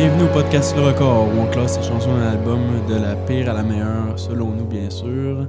Bienvenue 0.00 0.22
au 0.30 0.32
podcast 0.32 0.74
Le 0.76 0.82
Record 0.82 1.28
où 1.28 1.40
on 1.40 1.50
classe 1.50 1.76
les 1.76 1.84
chansons 1.84 2.14
d'un 2.16 2.28
album 2.28 2.60
de 2.88 2.94
la 2.94 3.16
pire 3.16 3.50
à 3.50 3.52
la 3.52 3.62
meilleure, 3.62 4.18
selon 4.18 4.54
nous 4.54 4.64
bien 4.64 4.88
sûr. 4.88 5.46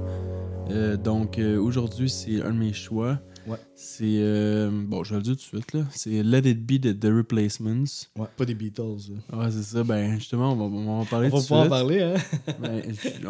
Euh, 0.70 0.98
donc 0.98 1.38
euh, 1.38 1.56
aujourd'hui, 1.58 2.10
c'est 2.10 2.42
un 2.42 2.50
de 2.52 2.58
mes 2.58 2.74
choix. 2.74 3.18
Ouais. 3.46 3.56
C'est. 3.74 4.04
euh, 4.04 4.70
bon, 4.70 5.04
je 5.04 5.10
vais 5.14 5.16
le 5.16 5.22
dire 5.22 5.32
tout 5.36 5.38
de 5.56 5.62
suite 5.62 5.72
là. 5.72 5.84
C'est 5.90 6.22
Let 6.22 6.40
It 6.50 6.66
Be 6.66 6.78
de 6.78 6.92
The 6.92 7.06
Replacements. 7.16 7.84
Ouais, 8.18 8.26
pas 8.36 8.44
des 8.44 8.54
Beatles. 8.54 8.82
là. 9.30 9.38
Ouais, 9.38 9.50
c'est 9.50 9.62
ça. 9.62 9.82
Ben, 9.84 10.16
justement, 10.18 10.52
on 10.52 10.56
va, 10.56 10.64
on 10.64 10.84
va 10.84 10.92
en 10.92 11.04
parler 11.06 11.30
On 11.32 11.40
tout 11.40 11.42
va 11.42 11.42
de 11.42 11.48
pas 11.48 11.56
en 11.56 11.60
suite. 11.62 11.70
parler, 11.70 12.02
hein? 12.02 12.14
Ben, 12.60 12.82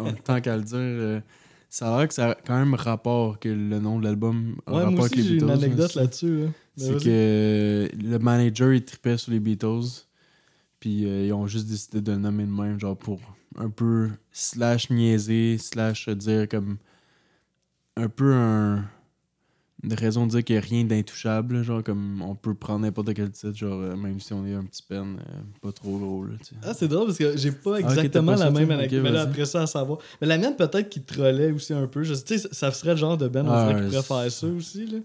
on- 0.05 0.13
tant 0.25 0.41
qu'à 0.41 0.57
le 0.57 0.63
dire, 0.63 0.77
euh, 0.77 1.19
ça 1.69 1.93
a 1.93 1.99
l'air 1.99 2.07
que 2.09 2.13
ça 2.13 2.31
a 2.31 2.35
quand 2.35 2.57
même 2.59 2.73
rapport 2.73 3.39
que 3.39 3.47
le 3.47 3.79
nom 3.79 3.97
de 3.97 4.03
l'album 4.03 4.55
a 4.67 4.71
Ouais, 4.71 4.77
rapport 4.79 4.91
moi 4.91 4.99
avec 5.05 5.13
aussi, 5.13 5.21
les 5.21 5.23
j'ai 5.23 5.33
Beatles. 5.35 5.45
une 5.45 5.51
anecdote 5.51 5.91
c'est- 5.93 5.99
là-dessus. 6.01 6.37
Là. 6.39 6.45
Ben, 6.45 6.51
C'est 6.75 6.91
vas-y. 6.91 7.03
que 7.03 7.89
le 8.11 8.19
manager, 8.19 8.73
il 8.73 8.83
tripait 8.83 9.17
sur 9.17 9.31
les 9.31 9.39
Beatles. 9.39 10.05
Puis 10.83 11.05
euh, 11.05 11.27
ils 11.27 11.31
ont 11.31 11.47
juste 11.47 11.67
décidé 11.67 12.01
de 12.01 12.11
le 12.11 12.17
nommer 12.17 12.43
de 12.43 12.51
même, 12.51 12.77
genre 12.77 12.97
pour 12.97 13.21
un 13.57 13.69
peu 13.69 14.09
slash 14.33 14.89
niaiser, 14.89 15.57
slash 15.57 16.09
dire 16.09 16.49
comme 16.49 16.75
un 17.95 18.09
peu 18.09 18.33
un, 18.33 18.83
une 19.81 19.93
raison 19.93 20.25
de 20.25 20.31
dire 20.31 20.43
qu'il 20.43 20.55
n'y 20.57 20.61
a 20.61 20.65
rien 20.65 20.83
d'intouchable. 20.83 21.63
Genre 21.63 21.81
comme 21.83 22.21
on 22.21 22.35
peut 22.35 22.53
prendre 22.53 22.81
n'importe 22.81 23.13
quel 23.13 23.31
titre, 23.31 23.55
genre 23.55 23.79
euh, 23.79 23.95
même 23.95 24.19
si 24.19 24.33
on 24.33 24.45
est 24.45 24.55
un 24.55 24.65
petit 24.65 24.83
pen, 24.83 25.19
euh, 25.21 25.39
pas 25.61 25.71
trop 25.71 25.97
gros. 25.97 26.25
Là, 26.25 26.33
tu 26.39 26.47
sais. 26.47 26.55
Ah, 26.61 26.73
c'est 26.73 26.89
drôle 26.89 27.05
parce 27.05 27.17
que 27.17 27.37
j'ai 27.37 27.53
pas 27.53 27.75
Ah, 27.75 27.79
exactement 27.79 28.33
pas 28.33 28.39
la 28.39 28.51
même 28.51 28.71
anecdote. 28.71 29.03
Mais 29.03 29.11
là, 29.11 29.21
après 29.21 29.45
ça, 29.45 29.61
à 29.61 29.67
savoir. 29.67 29.99
Mais 30.19 30.27
la 30.27 30.37
mienne, 30.37 30.57
peut-être 30.57 30.89
qu'il 30.89 31.05
trollait 31.05 31.51
aussi 31.53 31.71
un 31.71 31.87
peu. 31.87 32.03
Je, 32.03 32.13
sais, 32.13 32.39
ça 32.39 32.71
serait 32.71 32.91
le 32.91 32.97
genre 32.97 33.17
de 33.17 33.29
Ben, 33.29 33.47
on 33.47 33.51
Ah, 33.51 33.67
dirait 33.69 33.79
qu'il 33.89 33.89
pourrait 34.01 34.23
faire 34.23 34.31
ça 34.33 34.47
aussi. 34.47 34.85
Là. 34.85 34.97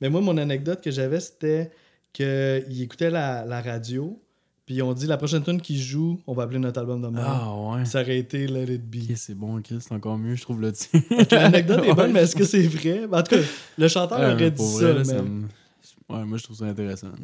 Mais 0.00 0.08
moi, 0.08 0.20
mon 0.20 0.36
anecdote 0.38 0.80
que 0.80 0.92
j'avais, 0.92 1.18
c'était 1.18 1.72
qu'il 2.12 2.80
écoutait 2.80 3.10
la, 3.10 3.44
la 3.44 3.60
radio. 3.60 4.22
Puis 4.66 4.82
on 4.82 4.92
dit 4.94 5.06
la 5.06 5.16
prochaine 5.16 5.44
tune 5.44 5.60
qui 5.60 5.80
joue, 5.80 6.20
on 6.26 6.34
va 6.34 6.42
appeler 6.42 6.58
notre 6.58 6.80
album 6.80 7.00
de 7.00 7.06
mort. 7.06 7.24
Ah 7.24 7.76
ouais. 7.78 7.84
Ça 7.84 8.00
aurait 8.02 8.18
été 8.18 8.48
Let 8.48 8.74
It 8.74 8.84
Be. 8.90 9.14
C'est 9.14 9.34
bon, 9.36 9.62
Chris, 9.62 9.78
c'est 9.80 9.92
encore 9.94 10.18
mieux, 10.18 10.34
je 10.34 10.42
trouve 10.42 10.60
là 10.60 10.72
dessus 10.72 10.88
L'anecdote 11.30 11.84
est 11.84 11.94
bonne, 11.94 12.10
mais 12.12 12.22
est-ce 12.22 12.34
que 12.34 12.44
c'est 12.44 12.66
vrai? 12.66 13.04
En 13.10 13.22
tout 13.22 13.36
cas, 13.36 13.42
le 13.78 13.86
chanteur 13.88 14.18
aurait 14.34 14.50
dit 14.50 14.62
ça. 14.64 14.88
là, 14.92 14.98
mais- 14.98 15.04
ça 15.04 15.22
me- 15.22 15.42
Ouais, 16.08 16.24
moi 16.24 16.38
je 16.38 16.44
trouve 16.44 16.56
ça 16.56 16.66
intéressant. 16.66 17.10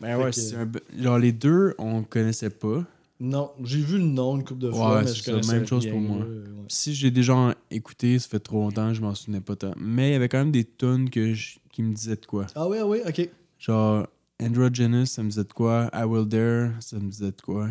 ben 0.00 0.18
ouais, 0.18 0.30
que- 0.30 0.36
c'est 0.36 0.56
un... 0.56 0.70
genre 0.98 1.18
les 1.18 1.32
deux, 1.32 1.74
on 1.78 2.02
connaissait 2.02 2.50
pas. 2.50 2.84
Non, 3.18 3.50
j'ai 3.64 3.80
vu 3.80 3.96
le 3.96 4.04
nom 4.04 4.36
une 4.36 4.44
couple 4.44 4.60
de 4.60 4.70
fois, 4.70 4.96
Ouais, 4.96 5.00
mais 5.02 5.06
c'est 5.08 5.14
je 5.16 5.24
connaissais 5.24 5.52
même 5.54 5.66
chose 5.66 5.86
pour 5.86 6.00
moi. 6.00 6.18
ouais. 6.18 6.26
Si 6.68 6.94
j'ai 6.94 7.10
déjà 7.10 7.54
écouté, 7.70 8.18
ça 8.18 8.28
fait 8.28 8.40
trop 8.40 8.58
longtemps, 8.60 8.92
je 8.92 9.00
m'en 9.00 9.14
souvenais 9.14 9.40
pas 9.40 9.56
tant. 9.56 9.72
Mais 9.78 10.10
il 10.10 10.12
y 10.12 10.16
avait 10.16 10.28
quand 10.28 10.38
même 10.38 10.50
des 10.52 10.64
tonnes 10.64 11.08
que 11.08 11.32
je- 11.32 11.56
qui 11.72 11.82
me 11.82 11.94
disaient 11.94 12.16
de 12.16 12.26
quoi. 12.26 12.46
Ah 12.54 12.68
oui, 12.68 12.76
ah 12.80 12.86
oui, 12.86 12.98
ok. 13.06 13.28
Genre 13.58 14.06
Androgynous, 14.42 15.06
ça 15.06 15.22
me 15.22 15.30
disait 15.30 15.44
de 15.44 15.52
quoi? 15.52 15.90
I 15.94 16.04
Will 16.04 16.26
Dare, 16.26 16.72
ça 16.80 16.98
me 16.98 17.08
disait 17.10 17.32
de 17.32 17.40
quoi? 17.40 17.68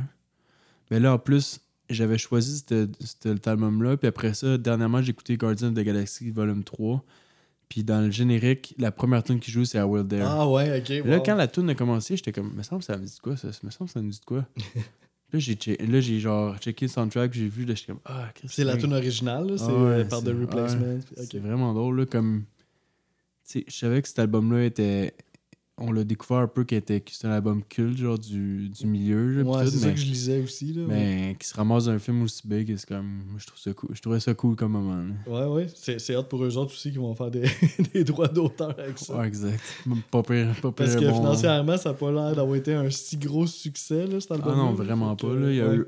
Mais 0.89 0.99
là, 0.99 1.13
en 1.13 1.19
plus, 1.19 1.59
j'avais 1.89 2.17
choisi 2.17 2.63
cet, 2.99 3.47
album-là. 3.47 3.97
Puis 3.97 4.07
après 4.07 4.33
ça, 4.33 4.57
dernièrement, 4.57 5.01
j'ai 5.01 5.11
écouté 5.11 5.37
Guardians 5.37 5.69
of 5.69 5.73
the 5.75 5.79
Galaxy 5.81 6.31
Volume 6.31 6.63
3. 6.63 7.03
Puis 7.69 7.83
dans 7.83 8.01
le 8.01 8.11
générique, 8.11 8.75
la 8.77 8.91
première 8.91 9.23
tune 9.23 9.39
qui 9.39 9.51
joue, 9.51 9.65
c'est 9.65 9.79
I 9.79 9.81
Will 9.81 10.03
Dare. 10.03 10.27
Ah 10.29 10.47
ouais, 10.49 10.79
ok. 10.79 11.05
Là, 11.07 11.19
quand 11.19 11.35
la 11.35 11.47
tune 11.47 11.69
a 11.69 11.75
commencé, 11.75 12.15
j'étais 12.15 12.31
comme, 12.31 12.53
me 12.53 12.63
semble 12.63 12.83
ça 12.83 12.97
me 12.97 13.05
dit 13.05 13.15
de 13.15 13.21
quoi 13.21 13.37
ça? 13.37 13.49
Me 13.63 13.71
semble 13.71 13.89
ça 13.89 14.01
me 14.01 14.09
dit 14.09 14.19
de 14.19 14.25
quoi? 14.25 14.45
là, 15.33 15.39
j'ai 15.39 15.57
là, 15.77 15.99
j'ai 15.99 16.19
genre 16.19 16.57
checké 16.59 16.85
le 16.85 16.91
soundtrack, 16.91 17.33
j'ai 17.33 17.47
vu, 17.47 17.65
là, 17.65 17.73
j'étais 17.73 17.93
comme, 17.93 18.01
ah, 18.05 18.29
qu'est-ce 18.35 18.53
C'est 18.53 18.63
la 18.63 18.77
tune 18.77 18.93
originale, 18.93 19.47
là, 19.47 19.57
c'est 19.57 19.63
Ah 19.67 19.73
ouais, 19.73 19.89
euh, 19.91 20.05
par 20.05 20.21
The 20.21 20.25
c'est- 20.25 20.33
Replacement. 20.33 20.81
ouais. 20.81 21.25
C'est 21.29 21.39
vraiment 21.39 21.73
drôle, 21.73 21.99
là, 21.99 22.05
comme. 22.05 22.43
Tu 23.47 23.59
sais, 23.59 23.65
je 23.67 23.75
savais 23.75 24.01
que 24.01 24.07
cet 24.07 24.19
album-là 24.19 24.65
était. 24.65 25.13
On 25.77 25.91
l'a 25.91 26.05
découvert 26.05 26.37
un 26.37 26.47
peu 26.47 26.63
qu'il 26.63 26.77
était 26.77 27.01
que 27.01 27.11
c'était 27.11 27.27
un 27.27 27.31
album 27.31 27.61
culte, 27.67 27.97
genre 27.97 28.17
du, 28.17 28.69
du 28.69 28.87
milieu, 28.87 29.43
Ouais, 29.43 29.65
c'est 29.65 29.77
ça 29.79 29.91
que 29.91 29.97
je 29.97 30.05
lisais 30.05 30.41
aussi. 30.41 30.71
Là, 30.71 30.83
ouais. 30.83 30.87
mais 30.87 31.35
qui 31.37 31.45
se 31.45 31.53
ramasse 31.53 31.85
dans 31.85 31.91
un 31.91 31.99
film 31.99 32.21
aussi 32.21 32.47
big, 32.47 32.73
c'est 32.77 32.87
comme. 32.87 33.05
Moi, 33.29 33.39
je 33.39 33.45
trouve 33.45 33.59
ça 33.59 33.73
cool. 33.73 33.89
Je 33.93 34.01
trouvais 34.01 34.21
ça 34.21 34.33
cool 34.33 34.55
comme 34.55 34.71
moment. 34.71 35.03
là. 35.03 35.49
Ouais, 35.49 35.53
ouais. 35.53 35.67
C'est, 35.75 35.99
c'est 35.99 36.15
hâte 36.15 36.29
pour 36.29 36.41
eux 36.45 36.55
autres 36.55 36.71
aussi 36.71 36.91
qui 36.91 36.97
vont 36.97 37.13
faire 37.13 37.29
des, 37.29 37.43
des 37.93 38.05
droits 38.05 38.29
d'auteur 38.29 38.73
avec 38.79 38.97
ça. 38.97 39.17
Ouais, 39.17 39.27
exact. 39.27 39.59
Pas 40.09 40.23
pire, 40.23 40.47
pas 40.61 40.71
pire. 40.71 40.73
Parce 40.75 40.95
que 40.95 41.09
bon. 41.09 41.15
financièrement, 41.17 41.75
ça 41.77 41.89
n'a 41.89 41.95
pas 41.95 42.09
l'air 42.09 42.33
d'avoir 42.33 42.55
été 42.55 42.73
un 42.73 42.89
si 42.89 43.17
gros 43.17 43.45
succès, 43.45 44.07
là, 44.07 44.21
cet 44.21 44.31
album. 44.31 44.53
Ah 44.55 44.57
non, 44.57 44.73
vraiment 44.73 45.13
pas. 45.17 45.27
Là. 45.35 45.49
Il, 45.51 45.57
y 45.57 45.61
a 45.61 45.73
eu, 45.75 45.85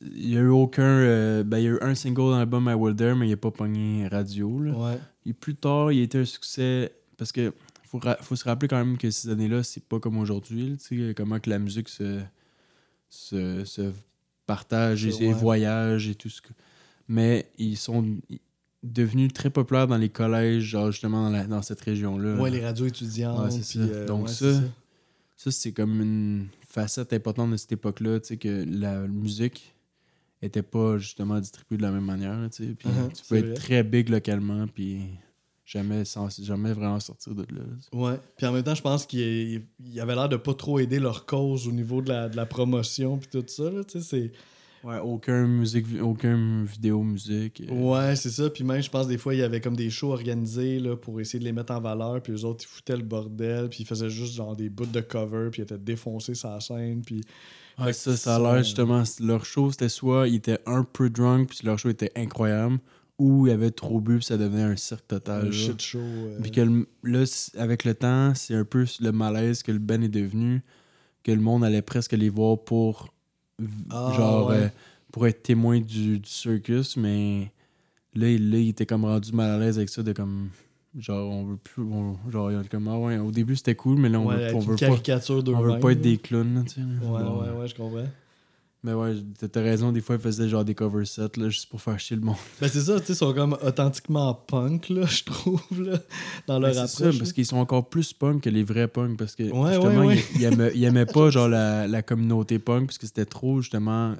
il 0.00 0.30
y 0.30 0.36
a 0.38 0.40
eu 0.40 0.48
aucun. 0.48 0.82
euh, 0.82 1.42
ben, 1.44 1.58
il 1.58 1.64
y 1.64 1.66
a 1.66 1.70
eu 1.72 1.78
un 1.82 1.94
single 1.94 2.30
dans 2.30 2.38
l'album 2.38 2.66
I 2.70 2.74
Will 2.74 2.94
Dare, 2.94 3.16
mais 3.16 3.28
il 3.28 3.32
a 3.34 3.36
pas 3.36 3.50
pogné 3.50 4.08
radio. 4.08 4.60
Là. 4.60 4.72
Ouais. 4.72 4.98
Et 5.26 5.34
plus 5.34 5.54
tard, 5.56 5.92
il 5.92 6.00
a 6.00 6.04
été 6.04 6.16
un 6.18 6.24
succès 6.24 6.90
parce 7.18 7.32
que 7.32 7.52
faut, 7.90 8.00
faut 8.22 8.36
se 8.36 8.44
rappeler 8.44 8.68
quand 8.68 8.78
même 8.84 8.96
que 8.98 9.10
ces 9.10 9.28
années-là, 9.30 9.62
c'est 9.62 9.82
pas 9.84 9.98
comme 9.98 10.18
aujourd'hui. 10.18 10.70
là, 10.70 10.76
Tu 10.76 11.08
sais, 11.08 11.14
comment 11.14 11.40
que 11.40 11.50
la 11.50 11.58
musique 11.58 11.88
se, 11.88 12.20
se, 13.08 13.64
se 13.64 13.92
partage 14.46 15.06
et, 15.06 15.12
ouais. 15.12 15.32
voyage 15.32 16.08
et 16.08 16.14
tout 16.14 16.28
ce 16.28 16.40
que. 16.42 16.48
Mais 17.08 17.50
ils 17.58 17.76
sont 17.76 18.18
devenus 18.82 19.32
très 19.32 19.50
populaires 19.50 19.86
dans 19.86 19.96
les 19.96 20.08
collèges, 20.08 20.62
genre 20.62 20.90
justement 20.92 21.24
dans, 21.24 21.30
la- 21.30 21.46
dans 21.46 21.62
cette 21.62 21.80
région-là. 21.80 22.36
Ouais, 22.40 22.50
les 22.50 22.64
radios 22.64 22.86
étudiantes. 22.86 23.52
Ouais, 23.52 23.60
ça. 23.62 23.78
euh, 23.80 24.06
Donc 24.06 24.26
ouais, 24.28 24.32
ça, 24.32 24.54
c'est 24.60 24.70
Ça, 25.36 25.50
c'est 25.50 25.72
comme 25.72 26.00
une 26.00 26.46
facette 26.68 27.12
importante 27.12 27.50
de 27.50 27.56
cette 27.56 27.72
époque-là, 27.72 28.20
tu 28.20 28.28
sais, 28.28 28.36
que 28.36 28.64
la 28.68 29.00
musique 29.08 29.74
était 30.42 30.62
pas 30.62 30.96
justement 30.98 31.38
distribuée 31.40 31.76
de 31.76 31.82
la 31.82 31.90
même 31.90 32.04
manière, 32.04 32.38
tu 32.50 32.64
sais. 32.66 32.74
Puis 32.74 32.88
Uh-huh, 32.88 33.12
tu 33.12 33.22
peux 33.28 33.36
être 33.36 33.44
vrai. 33.46 33.54
très 33.54 33.82
big 33.82 34.08
localement, 34.08 34.66
puis 34.68 35.00
jamais, 35.70 36.04
sans, 36.04 36.28
jamais 36.42 36.72
vraiment 36.72 36.98
sortir 37.00 37.34
de 37.34 37.42
là. 37.42 37.62
Ouais. 37.92 38.18
Puis 38.36 38.46
en 38.46 38.52
même 38.52 38.62
temps, 38.64 38.74
je 38.74 38.82
pense 38.82 39.06
qu'il 39.06 39.62
il 39.84 40.00
avait 40.00 40.14
l'air 40.14 40.28
de 40.28 40.36
pas 40.36 40.54
trop 40.54 40.78
aider 40.80 40.98
leur 40.98 41.26
cause 41.26 41.68
au 41.68 41.72
niveau 41.72 42.02
de 42.02 42.08
la, 42.08 42.28
de 42.28 42.36
la 42.36 42.46
promotion 42.46 43.18
puis 43.18 43.28
tout 43.30 43.44
ça. 43.46 43.70
Là, 43.70 43.82
c'est... 43.86 44.32
Ouais, 44.82 44.98
aucun 44.98 45.46
musique, 45.46 45.86
aucun 46.00 46.64
vidéo 46.64 47.02
musique. 47.02 47.62
euh, 47.70 47.74
Ouais, 47.74 48.16
c'est 48.16 48.30
ça. 48.30 48.48
Puis 48.48 48.64
même, 48.64 48.82
je 48.82 48.88
pense, 48.88 49.06
des 49.06 49.18
fois, 49.18 49.34
il 49.34 49.40
y 49.40 49.42
avait 49.42 49.60
comme 49.60 49.76
des 49.76 49.90
shows 49.90 50.10
organisés 50.10 50.78
là, 50.80 50.96
pour 50.96 51.20
essayer 51.20 51.38
de 51.38 51.44
les 51.44 51.52
mettre 51.52 51.72
en 51.72 51.82
valeur. 51.82 52.22
Puis 52.22 52.32
eux 52.32 52.44
autres, 52.46 52.64
ils 52.64 52.72
foutaient 52.74 52.96
le 52.96 53.02
bordel. 53.02 53.68
Puis 53.68 53.80
ils 53.82 53.86
faisaient 53.86 54.08
juste 54.08 54.32
genre 54.34 54.56
des 54.56 54.70
bouts 54.70 54.86
de 54.86 55.00
cover. 55.02 55.50
Puis 55.52 55.60
ils 55.60 55.64
étaient 55.64 55.76
défoncés 55.76 56.34
sur 56.34 56.48
la 56.48 56.60
scène. 56.60 57.02
Puis 57.04 57.20
Ouais, 57.78 57.92
ça, 57.92 58.16
ça 58.16 58.36
a 58.36 58.38
l'air 58.38 58.62
justement. 58.62 59.02
Leur 59.20 59.44
show, 59.44 59.70
c'était 59.70 59.88
soit 59.90 60.28
ils 60.28 60.36
étaient 60.36 60.58
un 60.66 60.82
peu 60.82 61.08
drunk, 61.10 61.50
puis 61.50 61.58
leur 61.62 61.78
show 61.78 61.88
était 61.90 62.12
incroyable, 62.16 62.78
ou 63.20 63.46
ils 63.46 63.52
avaient 63.52 63.70
trop 63.70 64.00
bu, 64.00 64.16
puis 64.16 64.24
ça 64.24 64.36
devenait 64.38 64.62
un 64.62 64.76
cirque 64.76 65.06
total. 65.06 65.48
un 65.48 65.50
shit 65.52 65.80
show. 65.80 65.98
euh, 65.98 66.38
Puis 66.42 66.50
que 66.50 66.60
le- 66.62 66.88
là, 67.04 67.24
avec 67.58 67.84
le 67.84 67.94
temps, 67.94 68.34
c'est 68.34 68.54
un 68.54 68.64
peu 68.64 68.84
le 69.00 69.12
malaise 69.12 69.62
que 69.62 69.70
le 69.72 69.78
Ben 69.78 70.02
est 70.02 70.08
devenu, 70.08 70.62
que 71.22 71.30
le 71.32 71.40
monde 71.40 71.62
allait 71.64 71.82
presque 71.82 72.12
les 72.12 72.28
voir 72.30 72.58
pour 72.64 73.12
Ah, 73.90 74.12
genre 74.16 74.48
ouais. 74.48 74.54
euh, 74.56 74.68
pour 75.12 75.26
être 75.26 75.42
témoin 75.42 75.80
du, 75.80 76.18
du 76.18 76.28
circus, 76.28 76.96
mais 76.96 77.52
là, 78.14 78.28
il- 78.30 78.50
là, 78.50 78.58
il 78.58 78.68
était 78.70 78.86
comme 78.86 79.04
rendu 79.04 79.32
mal 79.32 79.50
à 79.50 79.58
l'aise 79.58 79.76
avec 79.76 79.88
ça 79.90 80.02
de 80.02 80.12
comme 80.12 80.48
genre 80.98 81.30
on 81.30 81.44
veut 81.44 81.56
plus 81.56 81.82
on- 81.84 82.16
genre 82.30 82.50
il 82.50 82.54
y 82.56 82.60
a 82.60 82.64
comme 82.64 82.88
ah 82.88 82.98
ouais, 82.98 83.16
au 83.18 83.30
début 83.30 83.54
c'était 83.54 83.76
cool 83.76 83.96
mais 84.00 84.08
là 84.08 84.18
on 84.18 84.26
ouais, 84.26 84.34
veut, 84.48 84.54
on 84.56 84.58
veut 84.58 84.74
pas 84.88 84.96
on 85.54 85.62
veut 85.62 85.70
pas 85.80 85.92
être 85.92 86.00
des 86.00 86.16
clowns 86.18 86.54
là, 86.56 86.62
tu 86.64 86.70
sais. 86.74 86.80
Ouais, 86.80 87.20
ouais, 87.22 87.60
ouais, 87.60 87.68
je 87.68 87.74
comprends. 87.76 88.06
Mais 88.82 88.94
ouais, 88.94 89.14
t'as- 89.52 89.60
raison, 89.60 89.92
des 89.92 90.00
fois 90.00 90.16
ils 90.16 90.20
faisaient 90.22 90.48
genre 90.48 90.64
des 90.64 90.74
cover 90.74 91.04
sets 91.04 91.36
là, 91.36 91.50
juste 91.50 91.68
pour 91.68 91.82
faire 91.82 91.98
chier 92.00 92.16
le 92.16 92.22
monde. 92.22 92.36
Ben, 92.60 92.68
c'est 92.68 92.80
ça, 92.80 92.98
tu 92.98 93.06
sais, 93.06 93.12
ils 93.12 93.16
sont 93.16 93.34
comme 93.34 93.52
authentiquement 93.62 94.32
punk, 94.34 94.88
là, 94.88 95.04
je 95.04 95.24
trouve, 95.24 95.82
là, 95.82 95.98
dans 96.46 96.58
leur 96.58 96.72
c'est 96.72 96.80
approche. 96.80 97.12
ça, 97.14 97.18
parce 97.18 97.32
qu'ils 97.34 97.44
sont 97.46 97.58
encore 97.58 97.88
plus 97.90 98.12
punk 98.14 98.42
que 98.42 98.48
les 98.50 98.62
vrais 98.62 98.88
punks. 98.88 99.18
Parce 99.18 99.34
que 99.34 99.42
Ouais, 99.44 99.74
justement, 99.74 100.00
ouais, 100.00 100.06
ouais. 100.06 100.24
Ils, 100.34 100.40
ils 100.40 100.44
aimaient, 100.44 100.72
ils 100.74 100.84
aimaient 100.84 101.04
pas 101.06 101.28
genre 101.30 101.48
la, 101.48 101.86
la 101.86 102.02
communauté 102.02 102.58
punk 102.58 102.86
parce 102.86 102.96
que 102.98 103.06
c'était 103.06 103.26
trop 103.26 103.60
justement 103.60 104.14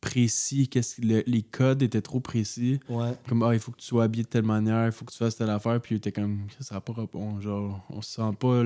précis. 0.00 0.68
Qu'est-ce 0.68 0.96
que 1.00 1.06
le- 1.06 1.22
les 1.26 1.42
codes 1.42 1.82
étaient 1.82 2.00
trop 2.00 2.20
précis. 2.20 2.80
Ouais. 2.88 3.12
Comme 3.28 3.42
ah, 3.42 3.52
il 3.52 3.60
faut 3.60 3.70
que 3.72 3.78
tu 3.80 3.86
sois 3.86 4.04
habillé 4.04 4.24
de 4.24 4.28
telle 4.28 4.44
manière, 4.44 4.86
il 4.86 4.92
faut 4.92 5.04
que 5.04 5.12
tu 5.12 5.18
fasses 5.18 5.36
telle 5.36 5.50
affaire. 5.50 5.78
Puis 5.80 6.00
t'es 6.00 6.12
comme 6.12 6.46
ça 6.58 6.64
sera 6.64 6.80
pas 6.80 6.94
genre 7.40 7.84
on 7.90 8.00
se 8.00 8.12
sent 8.14 8.22
pas 8.38 8.62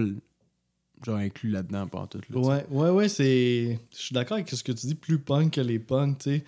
genre 1.04 1.16
inclus 1.16 1.50
là-dedans 1.50 1.86
pendant 1.86 2.06
tout. 2.06 2.20
Là. 2.30 2.38
Ouais, 2.40 2.66
ouais, 2.70 2.90
ouais, 2.90 3.08
c'est. 3.08 3.78
Je 3.92 3.96
suis 3.98 4.14
d'accord 4.14 4.36
avec 4.36 4.48
ce 4.48 4.62
que 4.62 4.72
tu 4.72 4.86
dis, 4.86 4.94
plus 4.94 5.18
punk 5.18 5.54
que 5.54 5.60
les 5.60 5.78
punks, 5.78 6.18
tu 6.18 6.30
sais. 6.30 6.44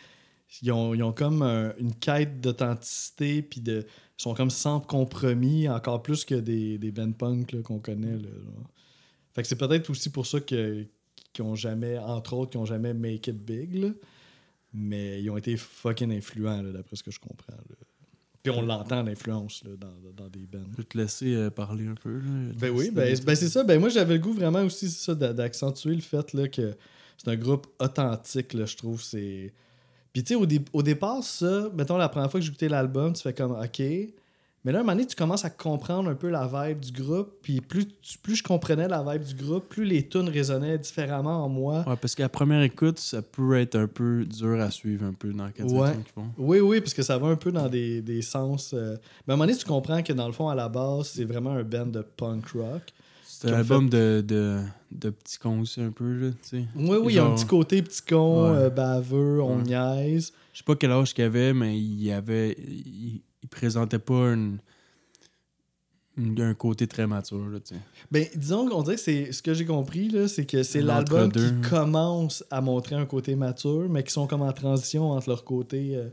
Ils 0.63 0.73
ont, 0.73 0.95
ils 0.95 1.03
ont 1.03 1.13
comme 1.13 1.43
un- 1.43 1.75
une 1.79 1.95
quête 1.95 2.41
d'authenticité, 2.41 3.43
puis 3.43 3.61
de. 3.61 3.85
Ils 4.19 4.23
sont 4.23 4.35
comme 4.35 4.49
sans 4.51 4.81
compromis, 4.81 5.69
encore 5.69 6.03
plus 6.03 6.25
que 6.25 6.35
des, 6.37 6.79
des 6.79 6.91
bands 6.93 7.13
punk 7.13 7.61
qu'on 7.63 7.79
connaît. 7.81 8.17
Là, 8.17 8.29
genre. 8.45 8.71
Fait 9.35 9.43
que 9.43 9.49
c'est 9.49 9.57
peut-être 9.57 9.91
aussi 9.91 10.09
pour 10.09 10.25
ça 10.27 10.41
que, 10.41 10.87
qu'ils 11.35 11.45
ont 11.45 11.55
jamais, 11.55 11.99
entre 11.99 12.33
autres, 12.35 12.53
qu'ils 12.53 12.61
ont 12.61 12.65
jamais 12.65 12.95
make 12.95 13.27
it 13.27 13.37
big, 13.37 13.75
là. 13.75 13.91
Mais 14.73 15.23
ils 15.23 15.29
ont 15.31 15.37
été 15.37 15.57
fucking 15.57 16.13
influents, 16.13 16.63
là, 16.63 16.71
d'après 16.73 16.97
ce 16.97 17.03
que 17.03 17.11
je 17.11 17.21
comprends. 17.21 17.53
là. 17.53 17.77
Puis 18.51 18.59
on 18.59 18.63
l'entend, 18.63 19.03
l'influence, 19.03 19.63
dans, 19.65 19.89
dans 20.17 20.29
des 20.29 20.47
bands. 20.47 20.61
Je 20.71 20.77
peux 20.77 20.85
te 20.85 20.97
laisser 20.99 21.35
euh, 21.35 21.51
parler 21.51 21.87
un 21.87 21.95
peu. 21.95 22.19
Là, 22.19 22.53
Ben 22.59 22.71
oui, 22.71 22.91
ben, 22.93 23.17
ben 23.25 23.35
c'est 23.37 23.49
ça. 23.49 23.65
Ben 23.65 23.81
moi, 23.81 23.89
j'avais 23.89 24.15
le 24.15 24.21
goût 24.21 24.33
vraiment 24.33 24.63
aussi 24.63 24.89
d'accentuer 25.15 25.95
le 25.95 26.01
fait 26.01 26.33
là, 26.33 26.49
que 26.49 26.75
c'est 27.19 27.29
un 27.31 27.37
groupe 27.37 27.67
authentique, 27.81 28.53
là, 28.53 28.65
je 28.67 28.77
trouve. 28.77 29.03
c'est 29.03 29.53
Puis 30.13 30.23
tu 30.23 30.29
sais, 30.29 30.35
au, 30.35 30.47
dé- 30.47 30.65
au 30.73 30.83
départ, 30.83 31.23
ça, 31.25 31.71
mettons, 31.75 31.97
la 31.97 32.09
première 32.09 32.31
fois 32.31 32.39
que 32.41 32.45
j'ai 32.47 32.51
écouté 32.51 32.69
l'album, 32.69 33.13
tu 33.13 33.23
fais 33.23 33.35
comme 33.35 33.53
OK. 33.53 33.83
Mais 34.67 34.73
là, 34.73 34.79
à 34.79 34.81
un 34.81 34.85
moment 34.85 34.97
donné, 34.97 35.07
tu 35.07 35.15
commences 35.15 35.45
à 35.45 35.51
comprendre 35.51 36.11
un 36.11 36.17
peu 36.17 36.29
la 36.29 36.47
vibe 36.49 36.81
du 36.81 36.91
groupe. 36.91 37.31
Puis 37.41 37.61
plus, 37.61 37.87
tu- 38.03 38.19
plus 38.19 38.35
je 38.35 38.43
comprenais 38.43 38.89
la 38.89 39.01
vibe 39.03 39.23
du 39.23 39.35
groupe, 39.37 39.69
plus 39.69 39.85
les 39.85 40.07
tunes 40.09 40.29
résonnaient 40.29 40.77
différemment 40.77 41.45
en 41.45 41.49
moi. 41.49 41.85
Ouais, 41.87 41.95
parce 42.01 42.17
qu'à 42.17 42.29
première 42.29 42.61
écoute, 42.63 42.99
ça 42.99 43.23
peut 43.23 43.57
être 43.57 43.77
un 43.77 43.87
peu 43.87 44.25
dur 44.25 44.61
à 44.61 44.73
suivre 44.73 45.07
un 45.07 45.13
peu 45.13 45.33
dans 45.33 45.45
la 45.45 45.51
Ouais. 45.65 45.93
qu'ils 45.95 46.13
font. 46.13 46.27
Oui, 46.37 46.59
oui, 46.59 46.81
parce 46.81 46.95
que 46.95 47.03
ça 47.03 47.17
va 47.17 47.29
un 47.29 47.37
peu 47.37 47.53
dans 47.53 47.69
des, 47.69 48.03
des 48.03 48.23
sens. 48.23 48.73
euh, 48.75 48.97
Mais 49.27 49.33
à 49.33 49.35
un 49.35 49.37
moment 49.37 49.47
donné, 49.47 49.57
tu 49.57 49.65
comprends 49.65 50.03
que 50.03 50.13
dans 50.13 50.27
le 50.27 50.33
fond, 50.33 50.49
à 50.49 50.57
la 50.57 50.69
base, 50.69 51.11
c'est 51.15 51.25
vraiment 51.25 51.51
un 51.53 51.63
band 51.63 51.87
de 51.87 52.03
punk 52.03 52.49
rock. 52.49 52.83
C'est 53.25 53.51
un 53.51 53.55
album 53.55 53.89
de, 53.89 54.25
de, 54.27 54.59
de 54.91 55.11
petits 55.11 55.39
cons 55.39 55.61
aussi 55.61 55.81
un 55.81 55.91
peu, 55.93 56.11
là, 56.13 56.31
tu 56.43 56.59
sais. 56.59 56.65
Oui, 56.75 56.97
oui, 57.01 57.13
il 57.13 57.17
y 57.17 57.19
a 57.21 57.25
un 57.25 57.35
petit 57.37 57.47
côté 57.47 57.83
petit 57.83 58.03
con, 58.03 58.51
Ouais. 58.51 58.59
euh, 58.59 58.71
baveux, 58.71 59.41
on 59.43 59.59
Ouais. 59.59 59.63
niaise. 59.63 60.33
Je 60.53 60.59
sais 60.59 60.65
pas 60.65 60.75
quel 60.75 60.91
âge 60.91 61.15
qu'il 61.15 61.23
avait, 61.23 61.53
mais 61.53 61.79
il 61.79 62.11
avait. 62.11 62.57
Il, 62.59 63.21
il 63.43 63.49
présentait 63.49 63.99
pas 63.99 64.33
une, 64.33 64.59
une- 66.17 66.41
un 66.41 66.55
côté 66.55 66.87
très 66.87 67.07
mature, 67.07 67.47
là. 67.49 67.59
Ben, 68.11 68.27
disons 68.35 68.69
qu'on 68.69 68.83
dirait 68.83 68.97
que 68.97 69.03
c'est 69.03 69.33
ce 69.33 69.43
que 69.43 69.53
j'ai 69.55 69.67
compris, 69.67 70.11
c'est 70.29 70.47
que 70.47 70.63
c'est 70.63 70.81
l'album 70.87 71.31
qui 71.63 71.69
commence 71.69 72.45
à 72.51 72.61
montrer 72.61 72.97
un 72.97 73.07
côté 73.07 73.37
mature, 73.37 73.89
mais 73.91 74.03
qui 74.03 74.13
sont 74.13 74.27
comme 74.27 74.43
en 74.43 74.53
transition 74.53 75.11
entre 75.11 75.29
leur 75.29 75.45
côté 75.45 75.97
euh, 75.97 76.09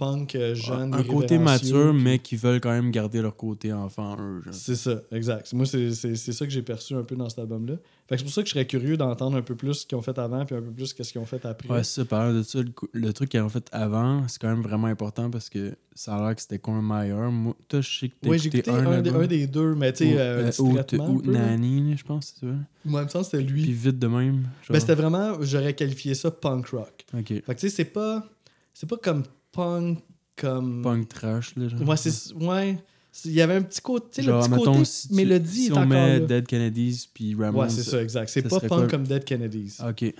punk 0.00 0.34
euh, 0.34 0.54
jeune. 0.54 0.94
un 0.94 1.02
côté 1.02 1.38
mature, 1.38 1.92
mais 1.92 2.18
qui 2.18 2.34
veulent 2.36 2.60
quand 2.60 2.70
même 2.70 2.90
garder 2.90 3.20
leur 3.20 3.36
côté 3.36 3.70
enfant, 3.70 4.16
eux. 4.18 4.40
C'est 4.50 4.74
ça, 4.74 5.02
exact. 5.12 5.52
Moi, 5.52 5.66
c'est 5.66 5.92
ça 6.16 6.46
que 6.46 6.50
j'ai 6.50 6.62
perçu 6.62 6.94
un 6.94 7.02
peu 7.04 7.16
dans 7.16 7.28
cet 7.28 7.40
album-là. 7.40 7.74
Fait 8.08 8.16
c'est 8.16 8.24
pour 8.24 8.32
ça 8.32 8.42
que 8.42 8.48
je 8.48 8.54
serais 8.54 8.66
curieux 8.66 8.96
d'entendre 8.96 9.36
un 9.36 9.42
peu 9.42 9.54
plus 9.54 9.74
ce 9.74 9.86
qu'ils 9.86 9.98
ont 9.98 10.02
fait 10.02 10.18
avant, 10.18 10.44
puis 10.46 10.56
un 10.56 10.62
peu 10.62 10.72
plus 10.72 10.94
qu'est-ce 10.94 11.12
qu'ils 11.12 11.20
ont 11.20 11.26
fait 11.26 11.44
après. 11.44 11.68
Ouais, 11.68 11.84
ça, 11.84 12.04
parlant 12.06 12.32
de 12.34 12.42
ça, 12.42 12.60
le, 12.92 13.12
truc 13.12 13.28
qu'ils 13.28 13.40
ont 13.42 13.48
fait 13.50 13.68
avant, 13.72 14.26
c'est 14.26 14.40
quand 14.40 14.48
même 14.48 14.62
vraiment 14.62 14.86
important 14.86 15.30
parce 15.30 15.50
que 15.50 15.76
ça 15.94 16.16
a 16.16 16.24
l'air 16.26 16.34
que 16.34 16.40
c'était 16.40 16.58
quand 16.58 16.72
même 16.72 16.86
meilleur. 16.86 17.30
Moi, 17.30 17.54
toi, 17.68 17.82
je 17.82 17.98
sais 17.98 18.08
que 18.08 18.14
t'as 18.22 18.30
Oui, 18.30 18.38
j'ai 18.38 18.48
écouté 18.48 18.70
écouté 18.70 18.86
un, 18.86 18.92
un, 18.92 19.02
des, 19.02 19.10
un 19.10 19.26
des 19.26 19.46
deux, 19.46 19.74
mais 19.74 19.92
tu 19.92 20.06
sais, 20.06 20.14
Ou- 20.14 20.18
euh, 20.18 20.50
euh, 20.58 20.98
ou- 20.98 21.18
ou. 21.18 21.22
Nanny, 21.30 21.94
je 21.96 22.04
pense, 22.04 22.34
c'est 22.34 22.46
ça. 22.46 22.52
Moi, 22.86 23.02
il 23.02 23.04
me 23.04 23.08
semble 23.10 23.24
que 23.26 23.30
c'était 23.32 23.42
lui. 23.44 23.62
Puis 23.64 23.72
vite 23.72 23.98
de 23.98 24.06
même. 24.06 24.42
genre. 24.42 24.70
Ben, 24.70 24.80
c'était 24.80 24.94
vraiment, 24.94 25.34
j'aurais 25.42 25.74
qualifié 25.74 26.14
ça 26.14 26.30
punk 26.30 26.68
rock. 26.68 27.04
Ok. 27.14 27.26
Fait 27.28 27.42
que 27.42 27.52
tu 27.52 27.68
sais, 27.68 27.68
c'est 27.68 27.84
pas, 27.84 28.26
c'est 28.72 28.88
pas 28.88 28.96
comme 28.96 29.24
punk, 29.52 29.98
comme. 30.36 30.82
Punk 30.82 31.08
trash, 31.08 31.54
là. 31.56 31.68
genre. 31.68 31.88
Ouais, 31.88 31.96
c'est. 31.96 32.32
Ouais. 32.34 32.78
C'est- 33.12 33.28
Il 33.28 33.34
y 33.34 33.40
avait 33.42 33.54
un 33.56 33.62
petit 33.62 33.80
côté. 33.80 34.06
Tu 34.10 34.14
sais, 34.16 34.22
le 34.22 34.28
Genre, 34.28 34.42
petit 34.44 34.50
mettons, 34.50 34.72
côté 34.72 34.84
si 34.84 35.08
tu- 35.08 35.14
mélodie 35.14 35.64
si 35.66 35.72
on 35.72 35.84
met 35.84 36.20
là. 36.20 36.26
Dead 36.26 36.46
Kennedys 36.46 37.08
puis 37.12 37.34
Ramones. 37.34 37.62
Ouais, 37.62 37.68
c'est 37.68 37.82
ça, 37.82 38.00
exact. 38.02 38.28
C'est 38.28 38.48
pas 38.48 38.60
punk 38.60 38.88
comme 38.90 39.02
Dead 39.06 39.24
Kennedys. 39.24 39.78
Ok. 39.86 40.14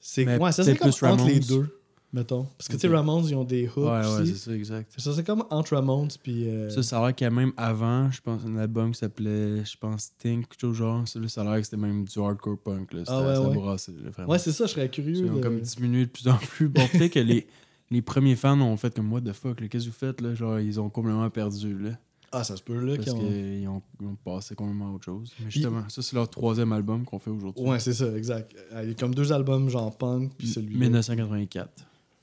C'est 0.00 0.26
ouais, 0.38 0.52
ça 0.52 0.62
peut-être 0.64 0.78
comme 1.00 1.10
entre 1.10 1.26
les 1.26 1.40
deux, 1.40 1.80
mettons. 2.12 2.46
Parce 2.56 2.68
que 2.68 2.74
tu 2.74 2.80
sais. 2.80 2.88
Ramones, 2.88 3.24
ils 3.26 3.34
ont 3.34 3.44
des 3.44 3.66
hooks 3.66 3.76
Ouais, 3.78 3.90
ouais, 4.06 4.26
c'est 4.26 4.34
ça, 4.36 4.52
exact. 4.54 4.92
ça, 4.96 5.12
c'est 5.14 5.24
comme 5.24 5.44
entre 5.50 5.74
Ramones 5.74 6.08
puis. 6.22 6.48
euh, 6.48 6.70
Ça, 6.70 6.82
ça 6.82 6.98
a 7.00 7.06
l'air 7.06 7.14
qu'il 7.16 7.24
y 7.24 7.28
a 7.28 7.30
même 7.30 7.52
avant, 7.56 8.10
je 8.10 8.20
pense, 8.20 8.42
un 8.46 8.56
album 8.58 8.92
qui 8.92 8.98
s'appelait, 8.98 9.64
je 9.64 9.76
pense, 9.78 10.12
Think, 10.18 10.48
quelque 10.48 10.60
chose 10.60 10.76
genre. 10.76 11.08
Ça, 11.08 11.18
ça 11.28 11.40
a 11.40 11.44
l'air 11.44 11.56
que 11.56 11.62
c'était 11.62 11.76
même 11.78 12.04
du 12.04 12.18
hardcore 12.20 12.58
punk, 12.58 12.92
là. 12.92 13.02
Ah 13.08 13.20
ouais, 13.22 13.38
ouais. 13.38 13.56
là. 13.56 14.26
Ouais, 14.26 14.38
c'est 14.38 14.52
ça, 14.52 14.66
je 14.66 14.72
serais 14.72 14.88
curieux. 14.90 15.16
Ils 15.16 15.30
ont 15.32 15.40
comme 15.40 15.60
diminué 15.60 16.04
de 16.06 16.10
plus 16.10 16.28
en 16.28 16.36
plus. 16.36 16.68
Bon, 16.68 16.86
peut-être 16.92 17.12
que 17.14 17.18
les, 17.20 17.46
les 17.90 18.02
premiers 18.02 18.36
fans 18.36 18.60
ont 18.60 18.76
fait 18.76 18.94
comme, 18.94 19.12
what 19.12 19.20
the 19.22 19.32
fuck, 19.32 19.60
là, 19.60 19.68
qu'est-ce 19.68 19.86
que 19.86 19.90
vous 19.90 19.96
faites, 19.96 20.20
là? 20.20 20.34
Genre, 20.34 20.60
ils 20.60 20.78
ont 20.80 20.90
complètement 20.90 21.28
perdu, 21.30 21.76
là. 21.78 21.90
Ah, 22.30 22.44
ça 22.44 22.56
se 22.58 22.62
peut, 22.62 22.78
là. 22.78 22.96
Parce 22.96 23.06
qu'ils 23.08 23.14
ont- 23.14 23.18
qu'ils 23.20 23.68
ont, 23.68 23.82
ils 24.02 24.06
ont 24.06 24.16
passé 24.22 24.54
complètement 24.54 24.88
à 24.88 24.92
autre 24.92 25.04
chose. 25.06 25.32
Mais 25.42 25.50
justement, 25.50 25.88
ça, 25.88 26.02
c'est 26.02 26.14
leur 26.14 26.28
troisième 26.28 26.72
album 26.72 27.04
qu'on 27.06 27.18
fait 27.18 27.30
aujourd'hui. 27.30 27.64
Ouais, 27.64 27.80
c'est 27.80 27.94
ça, 27.94 28.14
exact. 28.16 28.54
Euh, 28.72 28.82
Il 28.82 28.88
y 28.90 28.92
a 28.92 28.94
comme 28.94 29.14
deux 29.14 29.32
albums 29.32 29.68
genre 29.70 29.96
punk, 29.96 30.32
puis 30.36 30.46
celui 30.46 30.76
1984. 30.76 31.70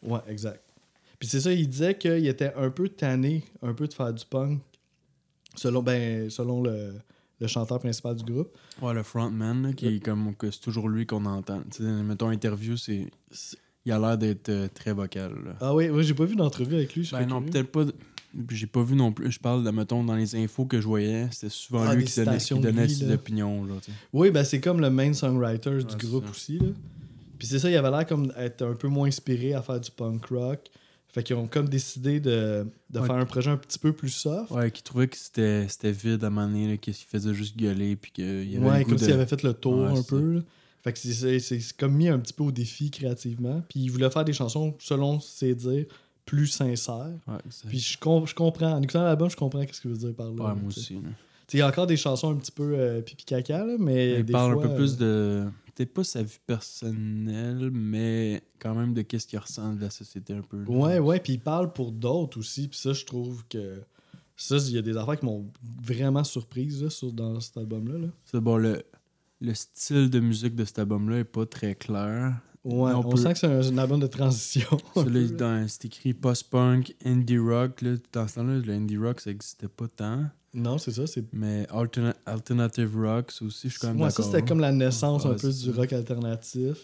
Ouais, 0.03 0.19
exact. 0.27 0.61
Puis 1.17 1.27
c'est 1.27 1.41
ça, 1.41 1.51
il 1.51 1.67
disait 1.67 1.97
qu'il 1.97 2.27
était 2.27 2.53
un 2.55 2.69
peu 2.69 2.87
tanné, 2.89 3.43
un 3.63 3.73
peu 3.73 3.87
de 3.87 3.93
faire 3.93 4.13
du 4.13 4.23
punk, 4.25 4.61
selon, 5.55 5.81
ben, 5.81 6.29
selon 6.29 6.61
le, 6.61 6.93
le 7.39 7.47
chanteur 7.47 7.79
principal 7.79 8.15
du 8.15 8.23
groupe. 8.31 8.55
Ouais, 8.81 8.93
le 8.93 9.01
frontman, 9.01 9.63
là, 9.63 9.73
qui 9.73 9.87
est 9.87 9.99
comme 9.99 10.35
que 10.35 10.51
c'est 10.51 10.59
toujours 10.61 10.87
lui 10.89 11.07
qu'on 11.07 11.25
entend. 11.25 11.63
Mettons, 11.79 12.29
interview, 12.29 12.77
c'est. 12.77 13.09
Il 13.85 13.91
a 13.91 13.99
l'air 13.99 14.17
d'être 14.17 14.49
euh, 14.49 14.67
très 14.73 14.93
vocal. 14.93 15.31
Là. 15.45 15.55
Ah 15.61 15.75
oui, 15.75 15.89
oui 15.89 16.03
j'ai 16.03 16.13
pas 16.15 16.25
vu 16.25 16.35
d'entrevue 16.35 16.75
avec 16.75 16.95
lui. 16.95 17.03
je 17.03 17.11
ben 17.15 17.25
non, 17.27 17.37
curieux. 17.39 17.51
peut-être 17.51 17.71
pas. 17.71 17.85
de- 17.85 17.93
J'ai 18.49 18.67
pas 18.67 18.83
vu 18.83 18.95
non 18.95 19.11
plus. 19.11 19.31
Je 19.31 19.39
parle 19.39 19.63
de, 19.63 19.69
mettons, 19.69 20.03
dans 20.03 20.15
les 20.15 20.35
infos 20.35 20.65
que 20.65 20.81
je 20.81 20.87
voyais, 20.87 21.27
c'était 21.31 21.49
souvent 21.49 21.83
Ah, 21.87 21.93
lui 21.95 22.03
des 22.03 22.09
qui 22.09 22.15
donnait, 22.19 22.31
citations 22.31 22.57
qui 22.57 22.63
de 22.63 22.67
donnait 22.71 22.87
lui, 22.87 22.93
ses 22.95 23.05
là. 23.05 23.13
opinions. 23.15 23.63
Là, 23.65 23.75
tu 23.81 23.91
sais. 23.91 23.97
Oui, 24.11 24.31
ben 24.31 24.43
c'est 24.43 24.59
comme 24.59 24.81
le 24.81 24.89
main 24.89 25.13
songwriter 25.13 25.69
Ouais, 25.69 25.83
du 25.83 25.85
c'est 25.89 26.01
groupe 26.07 26.25
ça. 26.25 26.31
aussi. 26.31 26.57
Là. 26.59 26.67
Puis 27.37 27.47
c'est 27.47 27.59
ça, 27.59 27.69
il 27.69 27.75
avait 27.77 27.91
l'air 27.91 28.05
comme 28.07 28.31
être 28.37 28.63
un 28.63 28.73
peu 28.73 28.87
moins 28.87 29.07
inspiré 29.07 29.53
à 29.53 29.61
faire 29.61 29.79
du 29.79 29.91
punk 29.91 30.25
rock. 30.27 30.59
Fait 31.09 31.23
qu'ils 31.23 31.35
ont 31.37 31.47
comme 31.47 31.69
décidé 31.69 32.19
de, 32.19 32.65
de 32.89 32.99
Ouais. 32.99 33.05
faire 33.05 33.15
un 33.15 33.25
projet 33.25 33.49
un 33.51 33.55
petit 33.57 33.79
peu 33.79 33.93
plus 33.93 34.09
soft. 34.09 34.51
Ouais, 34.51 34.69
qui 34.71 34.83
trouvait 34.83 35.07
que 35.07 35.15
c'était 35.15 35.65
c'était 35.69 35.91
vide 35.93 36.23
à 36.23 36.27
un 36.27 36.29
moment 36.29 36.47
donné, 36.47 36.67
là, 36.71 36.77
qu'il 36.77 36.93
faisait 36.93 37.33
juste 37.33 37.55
gueuler. 37.55 37.95
Puis 37.95 38.11
qu'il 38.11 38.51
y 38.51 38.57
avait 38.57 38.65
Ouais, 38.67 38.77
le 38.79 38.83
goût 38.83 38.89
comme 38.89 38.97
de... 38.99 39.03
s'il 39.03 39.13
avait 39.13 39.25
fait 39.27 39.43
le 39.43 39.53
tour 39.53 39.77
Ouais, 39.83 39.87
un 39.91 39.95
c'est 39.97 40.07
peu. 40.09 40.33
là. 40.33 40.41
Fait 40.85 40.93
que 40.93 40.99
c'est- 40.99 41.11
c'est 41.13 41.39
c'est- 41.39 41.59
c'est 41.59 41.75
comme 41.75 41.93
mis 41.95 42.07
un 42.07 42.19
petit 42.19 42.31
peu 42.31 42.43
au 42.43 42.51
défi 42.51 42.89
créativement. 42.91 43.61
Puis 43.67 43.79
il 43.81 43.89
voulait 43.89 44.09
faire 44.09 44.23
des 44.23 44.31
chansons, 44.33 44.73
selon 44.79 45.19
ses 45.19 45.53
dires, 45.55 45.85
plus 46.25 46.47
sincères. 46.47 47.11
Ouais, 47.27 47.37
Puis 47.67 47.79
je, 47.79 47.97
com- 47.97 48.25
je 48.25 48.33
comprends. 48.33 48.71
En 48.71 48.81
écoutant 48.81 49.03
l'album, 49.03 49.29
je 49.29 49.35
comprends 49.35 49.63
ce 49.69 49.81
que 49.81 49.87
veut 49.89 49.97
dire 49.97 50.13
par 50.15 50.27
là. 50.27 50.31
ouais, 50.31 50.55
moi 50.55 50.67
aussi. 50.67 50.97
Il 51.53 51.59
y 51.59 51.61
a 51.61 51.67
encore 51.67 51.85
des 51.87 51.97
chansons 51.97 52.31
un 52.31 52.35
petit 52.37 52.51
peu 52.51 52.73
euh, 52.77 53.01
pipi 53.01 53.25
caca, 53.25 53.65
là, 53.65 53.75
mais. 53.79 54.19
Il 54.19 54.25
parle 54.27 54.53
fois, 54.53 54.63
un 54.65 54.67
peu 54.69 54.75
plus 54.75 54.97
euh, 55.01 55.45
de. 55.45 55.49
Peut-être 55.75 55.93
pas 55.93 56.03
sa 56.05 56.23
vie 56.23 56.37
personnelle, 56.47 57.69
mais 57.71 58.41
quand 58.59 58.73
même 58.75 58.93
de 58.93 59.01
qu'est-ce 59.01 59.27
qu'il 59.27 59.39
ressent 59.39 59.73
de 59.73 59.81
la 59.81 59.89
société 59.89 60.33
un 60.33 60.41
peu. 60.41 60.57
là. 60.63 60.69
Ouais, 60.69 60.99
ouais, 60.99 61.19
puis 61.19 61.33
il 61.33 61.39
parle 61.39 61.73
pour 61.73 61.91
d'autres 61.91 62.39
aussi. 62.39 62.67
Puis 62.67 62.79
ça, 62.79 62.93
je 62.93 63.05
trouve 63.05 63.43
que. 63.49 63.81
Ça, 64.37 64.57
il 64.57 64.71
y 64.73 64.77
a 64.77 64.81
des 64.81 64.97
affaires 64.97 65.17
qui 65.17 65.25
m'ont 65.25 65.45
vraiment 65.81 66.23
surprise 66.25 66.83
là, 66.83 66.89
sur- 66.89 67.13
dans 67.13 67.39
cet 67.39 67.55
album-là. 67.57 67.97
là. 67.99 68.07
C'est 68.25 68.41
bon, 68.41 68.57
le, 68.57 68.83
le 69.45 69.53
style 69.53 70.09
de 70.09 70.19
musique 70.19 70.55
de 70.55 70.65
cet 70.65 70.79
album-là 70.79 71.19
est 71.19 71.23
pas 71.23 71.45
très 71.45 71.75
clair. 71.75 72.35
Ouais, 72.63 72.91
On 72.93 72.99
on, 73.05 73.09
peut- 73.09 73.17
sent 73.17 73.33
que 73.33 73.39
c'est 73.39 73.47
un, 73.47 73.61
un 73.61 73.77
album 73.77 73.99
de 73.99 74.07
transition. 74.07 74.67
Ça, 74.95 75.03
c'est 75.67 75.85
écrit 75.85 76.13
post-punk, 76.15 76.95
indie 77.05 77.37
rock. 77.37 77.81
Là, 77.81 77.91
dans 78.11 78.27
ce 78.27 78.35
temps-là, 78.35 78.57
le 78.57 78.73
indie 78.73 78.97
rock, 78.97 79.21
ça 79.21 79.29
existait 79.29 79.67
pas 79.67 79.87
tant. 79.87 80.23
Non, 80.53 80.77
c'est 80.79 80.91
ça. 80.91 81.05
C'est... 81.05 81.23
Mais 81.33 81.63
alterna- 81.65 82.15
alternative 82.25 82.97
rock, 82.97 83.31
ça 83.31 83.45
aussi, 83.45 83.67
je 83.67 83.73
suis 83.73 83.79
quand 83.81 83.89
même 83.89 83.97
Moi, 83.97 84.09
ça, 84.09 84.23
d'accord. 84.23 84.31
c'était 84.35 84.47
comme 84.47 84.59
la 84.61 84.71
naissance 84.71 85.25
un 85.25 85.31
Ouais, 85.31 85.35
peu 85.35 85.49
du 85.49 85.53
ça. 85.53 85.71
rock 85.75 85.93
alternatif. 85.93 86.77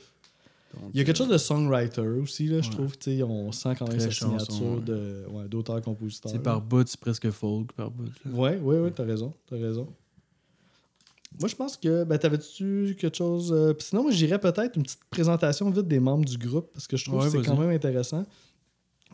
Donc, 0.74 0.92
Il 0.94 1.00
y 1.00 1.02
a 1.02 1.04
quelque 1.04 1.16
euh, 1.20 1.26
chose 1.26 1.34
de 1.34 1.38
songwriter 1.38 2.02
aussi, 2.02 2.46
là, 2.48 2.62
je 2.62 2.70
Ouais. 2.70 2.76
trouve. 2.76 2.94
On 3.30 3.52
sent 3.52 3.76
quand 3.80 3.88
même 3.90 3.98
Très 3.98 4.12
sa 4.12 4.26
signature 4.26 4.84
ouais. 4.88 5.26
ouais, 5.42 5.48
d'auteur-compositeur. 5.50 6.32
C'est 6.32 6.40
par 6.44 6.62
bout, 6.62 6.88
c'est 6.88 7.00
presque 7.00 7.30
folk 7.32 7.72
par 7.74 7.90
bout. 7.92 8.06
là. 8.26 8.32
Ouais, 8.32 8.58
ouais, 8.58 8.80
ouais, 8.80 8.92
t'as 8.92 9.04
raison. 9.04 9.34
T'as 9.50 9.58
raison. 9.58 9.88
Moi, 11.40 11.48
je 11.48 11.56
pense 11.56 11.78
que. 11.78 12.04
Ben, 12.04 12.18
t'avais-tu 12.18 12.96
quelque 13.00 13.18
chose. 13.18 13.52
euh, 13.54 13.74
sinon, 13.80 14.04
moi, 14.04 14.12
j'irais 14.12 14.40
peut-être 14.40 14.76
une 14.76 14.84
petite 14.84 15.04
présentation 15.10 15.70
vite 15.72 15.88
des 15.88 16.00
membres 16.00 16.26
du 16.26 16.38
groupe 16.38 16.72
parce 16.74 16.88
que 16.88 16.98
je 16.98 17.06
trouve 17.06 17.20
Ouais, 17.20 17.32
que 17.32 17.32
c'est 17.32 17.46
quand 17.46 17.58
même 17.58 17.70
intéressant. 17.70 18.26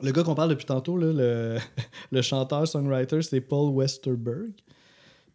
Le 0.01 0.11
gars 0.11 0.23
qu'on 0.23 0.35
parle 0.35 0.49
depuis 0.49 0.65
tantôt, 0.65 0.97
là, 0.97 1.11
le, 1.13 1.57
le 2.11 2.21
chanteur-songwriter, 2.21 3.21
c'est 3.21 3.41
Paul 3.41 3.73
Westerberg. 3.73 4.51